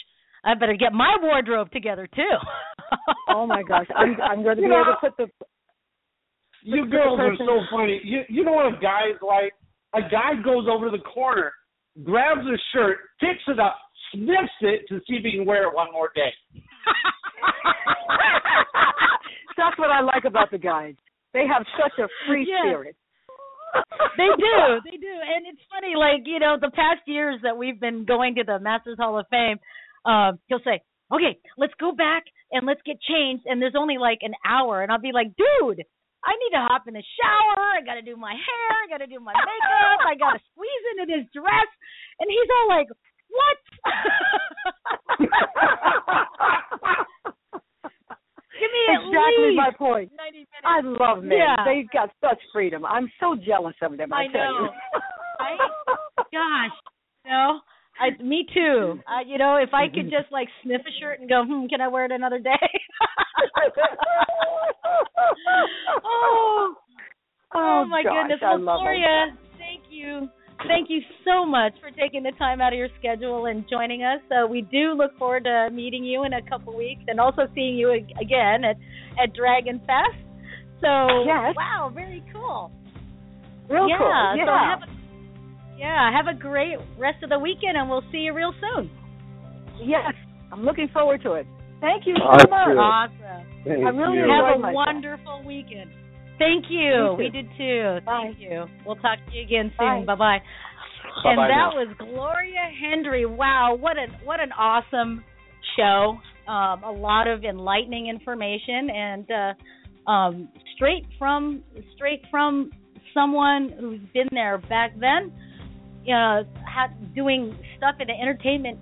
I 0.43 0.53
better 0.53 0.75
get 0.75 0.93
my 0.93 1.17
wardrobe 1.21 1.71
together 1.71 2.07
too. 2.15 2.35
Oh 3.29 3.45
my 3.45 3.63
gosh, 3.63 3.87
I'm 3.95 4.15
I'm 4.21 4.43
going 4.43 4.55
to 4.57 4.61
be 4.61 4.67
You 4.67 4.69
know, 4.69 4.81
able 4.81 4.93
to 4.93 4.97
put 5.01 5.17
the 5.17 5.27
You 6.63 6.85
girls 6.89 7.19
are 7.19 7.35
so 7.37 7.61
funny. 7.71 8.01
You 8.03 8.21
you 8.29 8.43
know 8.43 8.53
what 8.53 8.65
a 8.67 8.77
guy 8.81 9.09
is 9.13 9.21
like? 9.25 9.53
A 9.95 10.01
guy 10.09 10.35
goes 10.43 10.67
over 10.69 10.89
to 10.91 10.97
the 10.97 11.03
corner, 11.03 11.53
grabs 12.03 12.47
his 12.49 12.59
shirt, 12.73 12.97
picks 13.19 13.43
it 13.47 13.59
up, 13.59 13.77
sniffs 14.13 14.51
it 14.61 14.85
to 14.89 14.99
see 15.07 15.15
if 15.15 15.23
he 15.23 15.31
can 15.31 15.45
wear 15.45 15.67
it 15.67 15.73
one 15.73 15.91
more 15.93 16.11
day. 16.15 16.33
That's 19.57 19.77
what 19.79 19.89
I 19.89 20.01
like 20.01 20.25
about 20.25 20.51
the 20.51 20.57
guys. 20.57 20.93
They 21.33 21.45
have 21.47 21.65
such 21.81 21.97
a 21.99 22.07
free 22.27 22.45
Yes. 22.47 22.61
spirit. 22.63 22.95
they 24.17 24.27
do, 24.37 24.81
they 24.85 24.97
do, 24.97 25.11
and 25.35 25.45
it's 25.47 25.61
funny. 25.69 25.95
Like 25.95 26.21
you 26.25 26.39
know, 26.39 26.57
the 26.59 26.71
past 26.71 27.01
years 27.05 27.39
that 27.43 27.57
we've 27.57 27.79
been 27.79 28.05
going 28.05 28.35
to 28.35 28.43
the 28.43 28.59
Masters 28.59 28.97
Hall 28.99 29.17
of 29.19 29.25
Fame, 29.29 29.57
um, 30.05 30.39
he'll 30.47 30.61
say, 30.63 30.79
"Okay, 31.11 31.37
let's 31.57 31.73
go 31.79 31.91
back 31.91 32.23
and 32.51 32.65
let's 32.65 32.81
get 32.85 32.97
changed." 33.01 33.43
And 33.45 33.61
there's 33.61 33.75
only 33.77 33.97
like 33.97 34.19
an 34.21 34.33
hour, 34.45 34.81
and 34.83 34.91
I'll 34.91 34.99
be 35.01 35.11
like, 35.11 35.27
"Dude, 35.35 35.83
I 36.25 36.33
need 36.37 36.51
to 36.57 36.61
hop 36.65 36.87
in 36.87 36.93
the 36.93 37.03
shower. 37.17 37.77
I 37.77 37.81
got 37.85 37.95
to 37.95 38.01
do 38.05 38.15
my 38.17 38.33
hair. 38.33 38.69
I 38.83 38.87
got 38.89 38.97
to 39.03 39.07
do 39.07 39.19
my 39.19 39.33
makeup. 39.33 39.99
I 40.05 40.15
got 40.15 40.33
to 40.33 40.39
squeeze 40.53 40.83
into 40.95 41.05
this 41.09 41.25
dress." 41.33 41.69
And 42.19 42.29
he's 42.29 42.49
all 42.49 42.67
like, 42.69 42.87
"What?" 43.29 43.57
Give 48.57 48.73
me 48.73 48.89
exactly 48.89 49.53
my 49.55 49.69
point. 49.77 50.09
I 50.65 50.81
love 50.81 51.21
men. 51.23 51.37
Yeah. 51.37 51.63
They've 51.65 51.87
got 51.93 52.09
such 52.21 52.41
freedom. 52.51 52.83
I'm 52.85 53.11
so 53.19 53.35
jealous 53.35 53.75
of 53.81 53.97
them. 53.97 54.11
I, 54.11 54.23
I 54.23 54.27
tell 54.33 54.53
know. 54.53 54.65
you. 54.65 54.69
I, 55.39 55.57
gosh, 56.33 56.73
you 57.25 57.31
know, 57.31 57.59
I, 57.99 58.21
me 58.21 58.45
too. 58.53 58.99
Uh, 59.07 59.21
you 59.25 59.37
know, 59.37 59.55
if 59.55 59.73
I 59.73 59.87
could 59.87 60.11
just 60.11 60.31
like 60.31 60.49
sniff 60.63 60.81
a 60.81 60.91
shirt 60.99 61.19
and 61.19 61.29
go, 61.29 61.43
hmm, 61.45 61.65
can 61.67 61.81
I 61.81 61.87
wear 61.87 62.05
it 62.05 62.11
another 62.11 62.39
day? 62.39 62.51
oh, 66.05 66.75
Oh, 67.55 67.85
my 67.89 68.03
gosh, 68.03 68.13
goodness, 68.23 68.39
well. 68.41 68.59
Gloria, 68.59 69.37
thank 69.57 69.83
you. 69.89 70.29
Thank 70.67 70.89
you 70.89 71.01
so 71.23 71.45
much 71.45 71.73
for 71.79 71.91
taking 71.91 72.23
the 72.23 72.31
time 72.31 72.61
out 72.61 72.73
of 72.73 72.79
your 72.79 72.89
schedule 72.99 73.45
and 73.45 73.63
joining 73.69 74.03
us. 74.03 74.19
Uh, 74.31 74.47
we 74.47 74.61
do 74.61 74.93
look 74.93 75.15
forward 75.17 75.43
to 75.43 75.69
meeting 75.71 76.03
you 76.03 76.23
in 76.23 76.33
a 76.33 76.41
couple 76.41 76.75
weeks 76.75 77.03
and 77.07 77.19
also 77.19 77.47
seeing 77.53 77.77
you 77.77 77.91
again 77.91 78.63
at 78.63 78.75
at 79.21 79.35
Dragon 79.35 79.79
Fest. 79.85 80.17
So, 80.81 81.25
Yes. 81.25 81.55
wow, 81.55 81.91
very 81.93 82.23
cool. 82.33 82.71
Real 83.69 83.87
yeah, 83.87 83.97
cool. 83.97 84.09
So 84.09 84.35
Yeah. 84.37 84.75
a, 84.75 84.96
yeah, 85.77 86.11
have 86.11 86.27
a 86.27 86.37
great 86.37 86.77
rest 86.97 87.23
of 87.23 87.29
the 87.29 87.39
weekend, 87.39 87.77
and 87.77 87.89
we'll 87.89 88.03
see 88.11 88.19
you 88.19 88.33
real 88.33 88.53
soon. 88.59 88.89
Yes, 89.83 90.13
I'm 90.51 90.63
looking 90.63 90.89
forward 90.91 91.21
to 91.23 91.33
it. 91.33 91.45
Thank 91.79 92.07
you 92.07 92.15
so 92.15 92.49
much. 92.49 92.49
Awesome. 92.49 93.45
Thank 93.63 93.85
I 93.85 93.89
really 93.89 94.17
you. 94.17 94.27
Have 94.29 94.55
a 94.55 94.59
myself. 94.59 94.73
wonderful 94.73 95.43
weekend. 95.45 95.91
Thank 96.39 96.65
you. 96.69 96.79
You. 96.79 97.15
We 97.17 97.29
did 97.29 97.47
too. 97.57 97.97
Thank 98.05 98.39
you. 98.39 98.65
We'll 98.85 98.95
talk 98.95 99.19
to 99.29 99.35
you 99.35 99.43
again 99.43 99.71
soon. 99.77 100.05
Bye. 100.05 100.15
Bye 100.15 100.15
bye. 100.15 100.37
Bye-bye 101.23 101.29
And 101.31 101.39
that 101.39 101.47
now. 101.49 101.75
was 101.75 101.95
Gloria 101.97 102.69
Hendry. 102.81 103.25
Wow, 103.25 103.75
what 103.79 103.97
an 103.97 104.09
what 104.23 104.39
an 104.39 104.51
awesome 104.51 105.23
show. 105.77 106.17
Um, 106.47 106.83
a 106.83 106.91
lot 106.91 107.27
of 107.27 107.43
enlightening 107.43 108.07
information 108.07 108.89
and 108.89 109.27
uh, 110.07 110.09
um, 110.09 110.49
straight 110.75 111.05
from 111.19 111.63
straight 111.95 112.21
from 112.31 112.71
someone 113.13 113.73
who's 113.79 113.99
been 114.13 114.29
there 114.31 114.57
back 114.69 114.93
then, 114.99 115.31
uh, 116.11 116.43
had, 116.65 117.13
doing 117.15 117.57
stuff 117.77 117.95
in 117.99 118.07
the 118.07 118.13
entertainment 118.13 118.79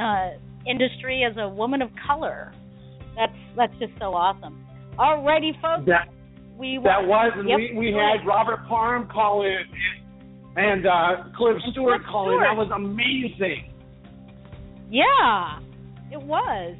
uh, 0.00 0.30
industry 0.68 1.24
as 1.28 1.36
a 1.38 1.48
woman 1.48 1.82
of 1.82 1.90
color. 2.06 2.52
That's 3.16 3.32
that's 3.56 3.72
just 3.78 3.92
so 3.98 4.12
awesome. 4.14 4.64
Alrighty, 4.98 5.52
folks. 5.62 5.86
That 5.86 6.08
we 6.58 6.78
that 6.84 7.06
was, 7.06 7.32
and 7.34 7.48
Yep, 7.48 7.58
we 7.58 7.78
we 7.78 7.86
had. 7.92 8.26
Robert 8.26 8.66
Parham 8.68 9.08
call 9.08 9.42
in, 9.44 9.64
and 10.56 10.86
uh 10.86 11.24
Cliff 11.36 11.56
And 11.62 11.72
Stewart 11.72 12.00
Cliff 12.00 12.10
call 12.10 12.32
in. 12.32 12.42
That 12.42 12.56
was 12.56 12.70
amazing. 12.74 13.72
Yeah, 14.90 15.58
it 16.12 16.22
was. 16.22 16.76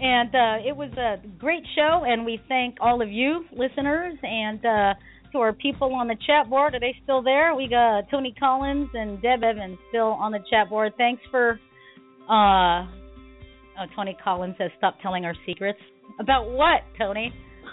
And 0.00 0.34
uh, 0.34 0.68
it 0.68 0.76
was 0.76 0.90
a 0.96 1.16
great 1.38 1.62
show, 1.76 2.04
and 2.06 2.24
we 2.24 2.40
thank 2.48 2.76
all 2.80 3.02
of 3.02 3.10
you 3.10 3.44
listeners 3.52 4.14
and 4.22 4.64
uh, 4.64 4.94
to 5.32 5.38
our 5.38 5.52
people 5.52 5.94
on 5.94 6.08
the 6.08 6.16
chat 6.26 6.48
board. 6.48 6.74
Are 6.74 6.80
they 6.80 6.94
still 7.02 7.22
there? 7.22 7.54
We 7.54 7.68
got 7.68 8.10
Tony 8.10 8.34
Collins 8.38 8.88
and 8.94 9.20
Deb 9.22 9.42
Evans 9.42 9.78
still 9.88 10.12
on 10.12 10.32
the 10.32 10.40
chat 10.50 10.68
board. 10.68 10.92
Thanks 10.96 11.22
for. 11.30 11.58
Uh, 12.28 12.86
oh, 13.78 13.86
Tony 13.96 14.16
Collins 14.22 14.54
says, 14.58 14.70
"Stop 14.78 15.00
telling 15.02 15.24
our 15.24 15.34
secrets." 15.46 15.78
About 16.20 16.50
what, 16.50 16.82
Tony? 16.98 17.32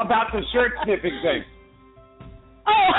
About 0.00 0.26
the 0.32 0.42
shirt 0.52 0.72
sniffing 0.84 1.20
thing. 1.22 1.42
Oh. 2.66 2.92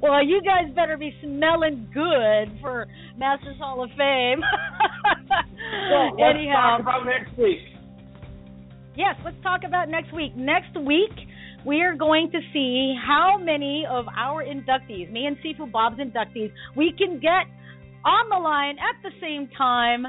well, 0.02 0.24
you 0.24 0.40
guys 0.42 0.72
better 0.74 0.96
be 0.96 1.14
smelling 1.22 1.88
good 1.92 2.58
for 2.60 2.86
Masters 3.18 3.58
Hall 3.58 3.82
of 3.82 3.90
Fame. 3.90 4.40
Well, 5.90 6.16
let's 6.16 6.36
Anyhow, 6.38 6.78
talk 6.78 6.80
about 6.80 7.06
next 7.06 7.36
week. 7.38 7.58
Yes, 8.96 9.14
let's 9.24 9.36
talk 9.42 9.60
about 9.66 9.88
next 9.88 10.14
week. 10.14 10.34
Next 10.36 10.76
week, 10.76 11.12
we 11.64 11.82
are 11.82 11.94
going 11.94 12.30
to 12.32 12.40
see 12.52 12.94
how 13.06 13.38
many 13.38 13.84
of 13.88 14.06
our 14.16 14.44
inductees, 14.44 15.10
me 15.10 15.26
and 15.26 15.36
Sifu 15.38 15.70
Bob's 15.70 15.98
inductees, 15.98 16.52
we 16.76 16.92
can 16.96 17.20
get 17.20 17.46
on 18.04 18.28
the 18.28 18.36
line 18.36 18.76
at 18.78 19.02
the 19.02 19.10
same 19.20 19.48
time. 19.56 20.06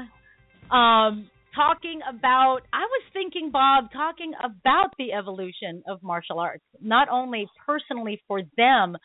Um, 0.70 1.30
talking 1.54 2.00
about, 2.08 2.60
I 2.72 2.80
was 2.80 3.02
thinking, 3.12 3.50
Bob, 3.50 3.86
talking 3.92 4.32
about 4.38 4.90
the 4.98 5.12
evolution 5.12 5.82
of 5.88 6.02
martial 6.02 6.38
arts, 6.38 6.62
not 6.80 7.08
only 7.08 7.48
personally 7.66 8.22
for 8.28 8.42
them, 8.56 8.96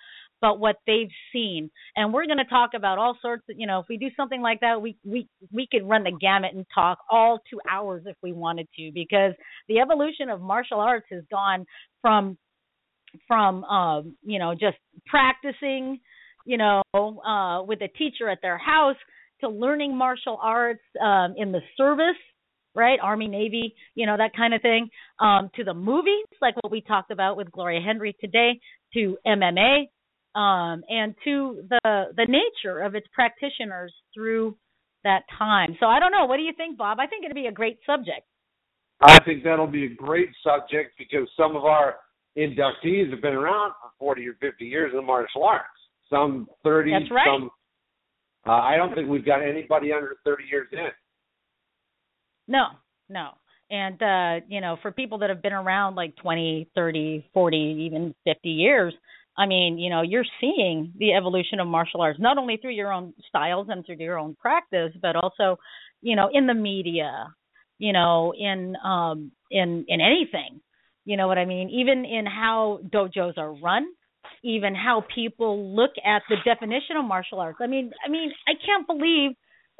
but 0.44 0.60
what 0.60 0.76
they've 0.86 1.08
seen. 1.32 1.72
And 1.96 2.14
we're 2.14 2.26
going 2.26 2.38
to 2.38 2.44
talk 2.44 2.72
about 2.76 2.98
all 2.98 3.18
sorts 3.22 3.46
of, 3.50 3.56
you 3.58 3.66
know, 3.66 3.80
if 3.80 3.86
we 3.88 3.96
do 3.96 4.10
something 4.18 4.42
like 4.42 4.60
that, 4.60 4.82
we 4.82 4.98
we 5.06 5.30
we 5.54 5.70
could 5.72 5.88
run 5.88 6.04
the 6.04 6.12
gamut 6.12 6.54
and 6.54 6.66
talk 6.76 7.00
all 7.10 7.40
2 7.50 7.62
hours 7.72 8.04
if 8.06 8.18
we 8.22 8.34
wanted 8.34 8.68
to 8.78 8.92
because 8.94 9.32
the 9.70 9.80
evolution 9.80 10.28
of 10.28 10.42
martial 10.42 10.82
arts 10.82 11.06
has 11.10 11.24
gone 11.32 11.66
from 12.02 12.38
from 13.26 13.64
um, 13.64 14.18
you 14.22 14.38
know, 14.38 14.54
just 14.54 14.76
practicing, 15.06 16.02
you 16.46 16.58
know, 16.58 16.82
uh 16.94 17.64
with 17.64 17.82
a 17.82 17.88
teacher 17.98 18.28
at 18.28 18.40
their 18.42 18.58
house 18.58 18.98
to 19.40 19.48
learning 19.48 19.96
martial 19.96 20.38
arts 20.42 20.84
um 21.02 21.36
in 21.38 21.54
the 21.54 21.62
service 21.78 22.18
right? 22.76 22.98
Army, 23.04 23.28
Navy, 23.28 23.76
you 23.94 24.08
know, 24.08 24.18
that 24.18 24.32
kind 24.36 24.52
of 24.52 24.60
thing, 24.64 24.90
um, 25.20 25.52
to 25.56 25.64
the 25.64 25.76
movies, 25.76 26.26
like 26.42 26.56
what 26.64 26.72
we 26.72 26.82
talked 26.82 27.12
about 27.12 27.38
with 27.38 27.52
Gloria 27.52 27.80
Hendry 27.80 28.16
today, 28.20 28.60
to 28.96 29.16
MMA, 29.28 29.84
um, 30.36 30.84
and 30.90 31.16
to 31.24 31.64
the 31.70 32.06
the 32.16 32.26
nature 32.28 32.80
of 32.80 32.96
its 32.96 33.08
practitioners 33.14 33.94
through 34.14 34.56
that 35.04 35.24
time. 35.38 35.76
So 35.80 35.86
I 35.86 36.00
don't 36.00 36.12
know. 36.12 36.26
What 36.26 36.38
do 36.38 36.44
you 36.44 36.54
think, 36.56 36.78
Bob? 36.78 37.00
I 37.00 37.08
think 37.08 37.26
it'd 37.26 37.36
be 37.36 37.48
a 37.48 37.52
great 37.52 37.80
subject. 37.86 38.26
I 39.02 39.20
think 39.24 39.44
that'll 39.44 39.68
be 39.68 39.86
a 39.86 39.94
great 39.94 40.30
subject 40.44 40.98
because 40.98 41.28
some 41.36 41.56
of 41.56 41.66
our 41.66 41.96
inductees 42.38 43.12
have 43.12 43.22
been 43.22 43.34
around 43.34 43.74
for 43.82 43.92
40 44.00 44.28
or 44.28 44.34
50 44.40 44.66
years 44.66 44.92
in 44.92 44.98
the 44.98 45.04
martial 45.04 45.44
arts. 45.44 45.66
Some 46.10 46.48
30, 46.64 46.92
That's 46.92 47.12
right. 47.12 47.26
some. 47.28 47.50
Uh, 48.46 48.52
I 48.52 48.76
don't 48.76 48.94
think 48.94 49.10
we've 49.10 49.26
got 49.26 49.42
anybody 49.42 49.92
under 49.92 50.16
30 50.26 50.44
years 50.50 50.68
in. 50.72 50.88
No, 52.48 52.66
no. 53.10 53.30
And 53.72 54.02
uh, 54.02 54.46
you 54.48 54.62
know, 54.62 54.78
for 54.82 54.92
people 54.92 55.18
that 55.20 55.30
have 55.30 55.42
been 55.42 55.54
around 55.54 55.96
like 55.96 56.16
20, 56.18 56.70
30, 56.76 57.26
40, 57.34 57.58
even 57.58 58.14
50 58.26 58.50
years, 58.50 58.94
I 59.38 59.46
mean, 59.48 59.78
you 59.80 59.90
know, 59.90 60.02
you're 60.02 60.26
seeing 60.40 60.94
the 60.98 61.14
evolution 61.14 61.60
of 61.60 61.68
martial 61.68 62.02
arts 62.02 62.20
not 62.20 62.38
only 62.38 62.58
through 62.58 62.74
your 62.74 62.92
own 62.92 63.14
styles 63.28 63.68
and 63.70 63.86
through 63.86 63.98
your 63.98 64.20
own 64.20 64.36
practice, 64.36 64.92
but 65.02 65.16
also, 65.16 65.58
you 66.02 66.16
know, 66.16 66.30
in 66.32 66.46
the 66.48 66.54
media, 66.54 67.34
you 67.80 67.94
know, 67.94 68.34
in 68.38 68.76
um 68.84 69.32
in 69.50 69.86
in 69.88 70.02
anything. 70.02 70.62
You 71.06 71.18
know 71.18 71.28
what 71.28 71.38
I 71.38 71.46
mean? 71.46 71.70
Even 71.70 72.06
in 72.06 72.26
how 72.26 72.80
dojos 72.94 73.38
are 73.38 73.54
run, 73.54 73.86
even 74.44 74.76
how 74.76 75.04
people 75.14 75.76
look 75.76 75.92
at 76.06 76.22
the 76.30 76.38
definition 76.46 76.96
of 76.98 77.06
martial 77.06 77.40
arts. 77.40 77.58
I 77.62 77.68
mean, 77.68 77.92
I 78.06 78.10
mean, 78.10 78.32
I 78.48 78.54
can't 78.66 78.88
believe 78.88 79.32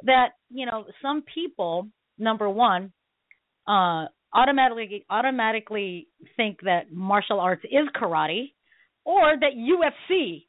that, 0.02 0.30
you 0.50 0.66
know, 0.66 0.84
some 1.00 1.22
people 1.34 1.88
number 2.18 2.48
1 2.48 2.92
uh 3.66 4.06
automatically 4.34 5.06
automatically 5.10 6.08
think 6.36 6.60
that 6.62 6.92
martial 6.92 7.40
arts 7.40 7.64
is 7.64 7.86
karate 7.94 8.52
or 9.04 9.34
that 9.40 9.52
UFC 9.56 10.44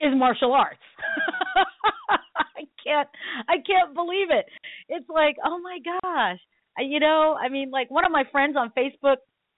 is 0.00 0.12
martial 0.16 0.52
arts. 0.52 0.78
I 2.08 2.62
can't 2.84 3.08
I 3.48 3.56
can't 3.66 3.94
believe 3.94 4.28
it. 4.30 4.46
It's 4.88 5.08
like, 5.08 5.36
"Oh 5.44 5.58
my 5.60 5.78
gosh." 6.02 6.38
You 6.78 7.00
know, 7.00 7.36
I 7.42 7.48
mean 7.48 7.70
like 7.70 7.90
one 7.90 8.04
of 8.06 8.12
my 8.12 8.24
friends 8.32 8.56
on 8.56 8.72
Facebook 8.76 9.16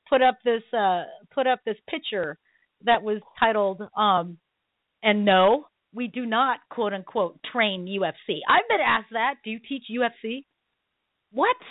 put 0.09 0.23
up 0.23 0.39
this 0.45 0.63
uh 0.77 1.05
put 1.33 1.47
up 1.47 1.61
this 1.65 1.77
picture 1.89 2.39
that 2.85 3.03
was 3.03 3.21
titled 3.39 3.83
um 3.97 4.39
and 5.03 5.25
no, 5.25 5.67
we 5.95 6.09
do 6.09 6.27
not 6.27 6.59
quote 6.71 6.93
unquote 6.93 7.39
train 7.53 7.87
UFC. 7.87 8.39
I've 8.49 8.69
been 8.69 8.81
asked 8.85 9.13
that, 9.13 9.35
do 9.45 9.51
you 9.51 9.61
teach 9.69 9.85
UFC? 9.91 10.45
What? 11.33 11.57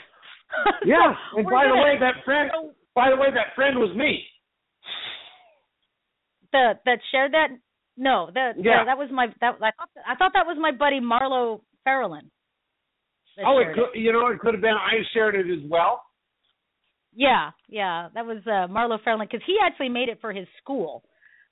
Yeah, 0.85 1.13
So 1.31 1.37
and 1.39 1.45
by 1.45 1.63
the 1.63 1.69
gonna- 1.69 1.81
way, 1.83 1.97
that 1.99 2.23
friend. 2.25 2.51
By 2.93 3.09
the 3.09 3.15
way, 3.15 3.27
that 3.33 3.55
friend 3.55 3.77
was 3.79 3.95
me. 3.95 4.21
The 6.51 6.73
that 6.85 6.99
shared 7.11 7.33
that 7.33 7.49
no 7.97 8.29
that 8.33 8.53
Yeah. 8.57 8.85
that 8.85 8.97
was 8.97 9.09
my 9.11 9.27
that 9.41 9.55
I 9.61 9.71
thought 9.71 9.89
I 10.07 10.15
thought 10.15 10.31
that 10.33 10.45
was 10.45 10.57
my 10.59 10.71
buddy 10.71 10.99
Marlo 10.99 11.61
Farrellin. 11.87 12.29
Oh, 13.45 13.59
it 13.59 13.73
could, 13.73 13.99
you 13.99 14.11
know, 14.11 14.27
it 14.27 14.39
could 14.39 14.53
have 14.53 14.61
been. 14.61 14.73
I 14.73 15.01
shared 15.13 15.35
it 15.35 15.49
as 15.51 15.67
well. 15.69 16.03
Yeah, 17.13 17.51
yeah, 17.67 18.09
that 18.13 18.25
was 18.25 18.37
uh, 18.45 18.67
Marlo 18.71 18.97
Fairland 19.05 19.29
because 19.31 19.41
he 19.45 19.57
actually 19.63 19.89
made 19.89 20.09
it 20.09 20.19
for 20.21 20.31
his 20.31 20.47
school, 20.61 21.03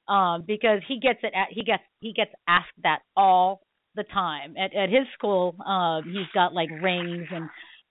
um, 0.07 0.43
because 0.45 0.81
he 0.88 0.99
gets 0.99 1.19
it. 1.23 1.34
At, 1.35 1.47
he 1.51 1.63
gets 1.63 1.84
he 1.99 2.13
gets 2.13 2.31
asked 2.47 2.67
that 2.84 2.99
all 3.15 3.61
the 3.95 4.03
time 4.03 4.55
at 4.57 4.73
at 4.76 4.89
his 4.89 5.07
school. 5.17 5.55
Uh, 5.65 6.01
he's 6.03 6.27
got 6.34 6.53
like 6.53 6.69
rings 6.81 7.27
and 7.31 7.49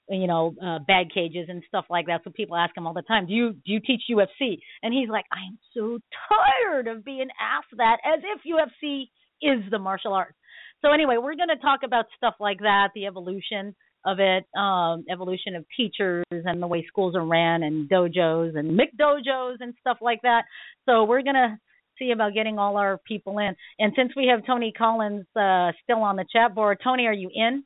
you 0.09 0.26
know 0.26 0.55
uh, 0.62 0.78
bag 0.80 1.09
cages 1.12 1.48
and 1.48 1.62
stuff 1.68 1.86
like 1.90 2.06
that. 2.06 2.22
So 2.24 2.30
people 2.30 2.56
ask 2.56 2.76
him 2.76 2.86
all 2.86 2.94
the 2.94 3.02
time, 3.02 3.26
"Do 3.26 3.32
you 3.32 3.52
do 3.52 3.72
you 3.72 3.80
teach 3.80 4.02
UFC?" 4.10 4.59
And 4.82 4.93
he's 4.93 5.09
like, 5.09 5.24
"I 5.32 5.47
am 5.47 5.59
so 5.74 5.98
tired 6.28 6.89
of 6.89 7.05
being 7.05 7.28
asked 7.40 7.76
that, 7.76 7.98
as 8.05 8.20
if 8.22 8.40
UFC 8.44 9.10
is 9.43 9.70
the 9.70 9.78
martial 9.78 10.12
arts." 10.12 10.36
So 10.82 10.93
anyway, 10.93 11.16
we're 11.16 11.35
going 11.35 11.48
to 11.48 11.56
talk 11.56 11.80
about 11.85 12.05
stuff 12.16 12.35
like 12.39 12.60
that, 12.60 12.90
the 12.94 13.06
evolution 13.06 13.74
of 14.06 14.20
it, 14.20 14.44
um, 14.56 15.05
evolution 15.10 15.56
of 15.56 15.64
teachers 15.76 16.24
and 16.30 16.62
the 16.62 16.66
way 16.66 16.85
schools 16.86 17.14
are 17.16 17.26
ran 17.26 17.62
and 17.62 17.89
dojos 17.90 18.56
and 18.56 18.78
McDojos 18.78 19.56
and 19.60 19.74
stuff 19.80 19.98
like 20.01 20.22
that. 20.22 20.43
So 20.86 21.05
we're 21.05 21.22
gonna 21.22 21.59
see 21.98 22.12
about 22.12 22.32
getting 22.32 22.59
all 22.59 22.76
our 22.76 22.98
people 23.06 23.39
in. 23.39 23.55
And 23.78 23.93
since 23.97 24.12
we 24.16 24.28
have 24.28 24.47
Tony 24.47 24.72
Collins 24.72 25.26
uh, 25.36 25.72
still 25.82 26.02
on 26.02 26.16
the 26.16 26.24
chat 26.32 26.55
board, 26.55 26.78
Tony, 26.82 27.06
are 27.06 27.12
you 27.12 27.30
in? 27.35 27.64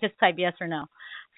Just 0.00 0.14
type 0.18 0.36
yes 0.38 0.54
or 0.60 0.66
no. 0.66 0.86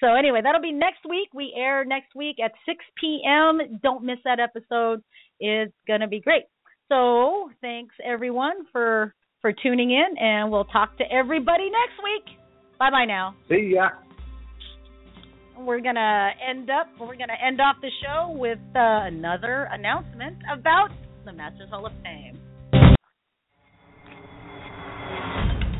So 0.00 0.14
anyway, 0.14 0.40
that'll 0.42 0.60
be 0.60 0.72
next 0.72 1.08
week. 1.08 1.28
We 1.34 1.54
air 1.56 1.84
next 1.84 2.14
week 2.14 2.36
at 2.44 2.52
6 2.66 2.84
p.m. 3.00 3.78
Don't 3.82 4.04
miss 4.04 4.18
that 4.24 4.40
episode. 4.40 5.02
It's 5.40 5.72
gonna 5.86 6.08
be 6.08 6.20
great. 6.20 6.44
So 6.88 7.50
thanks 7.60 7.94
everyone 8.04 8.66
for 8.72 9.14
for 9.40 9.52
tuning 9.62 9.90
in, 9.90 10.18
and 10.18 10.50
we'll 10.50 10.64
talk 10.64 10.96
to 10.98 11.04
everybody 11.10 11.64
next 11.64 12.02
week. 12.02 12.36
Bye 12.78 12.90
bye 12.90 13.04
now. 13.06 13.34
See 13.48 13.72
ya. 13.74 13.88
We're 15.58 15.80
gonna 15.80 16.30
end 16.46 16.68
up. 16.68 16.88
We're 17.00 17.16
gonna 17.16 17.38
end 17.44 17.60
off 17.60 17.76
the 17.80 17.90
show 18.04 18.36
with 18.36 18.58
uh, 18.74 19.06
another 19.06 19.68
announcement 19.72 20.36
about 20.52 20.90
the 21.24 21.32
Masters 21.32 21.70
Hall 21.70 21.86
of 21.86 21.92
Fame. 22.02 22.38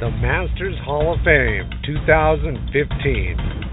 The 0.00 0.10
Masters 0.10 0.76
Hall 0.84 1.14
of 1.14 1.20
Fame 1.24 1.70
2015. 1.86 3.65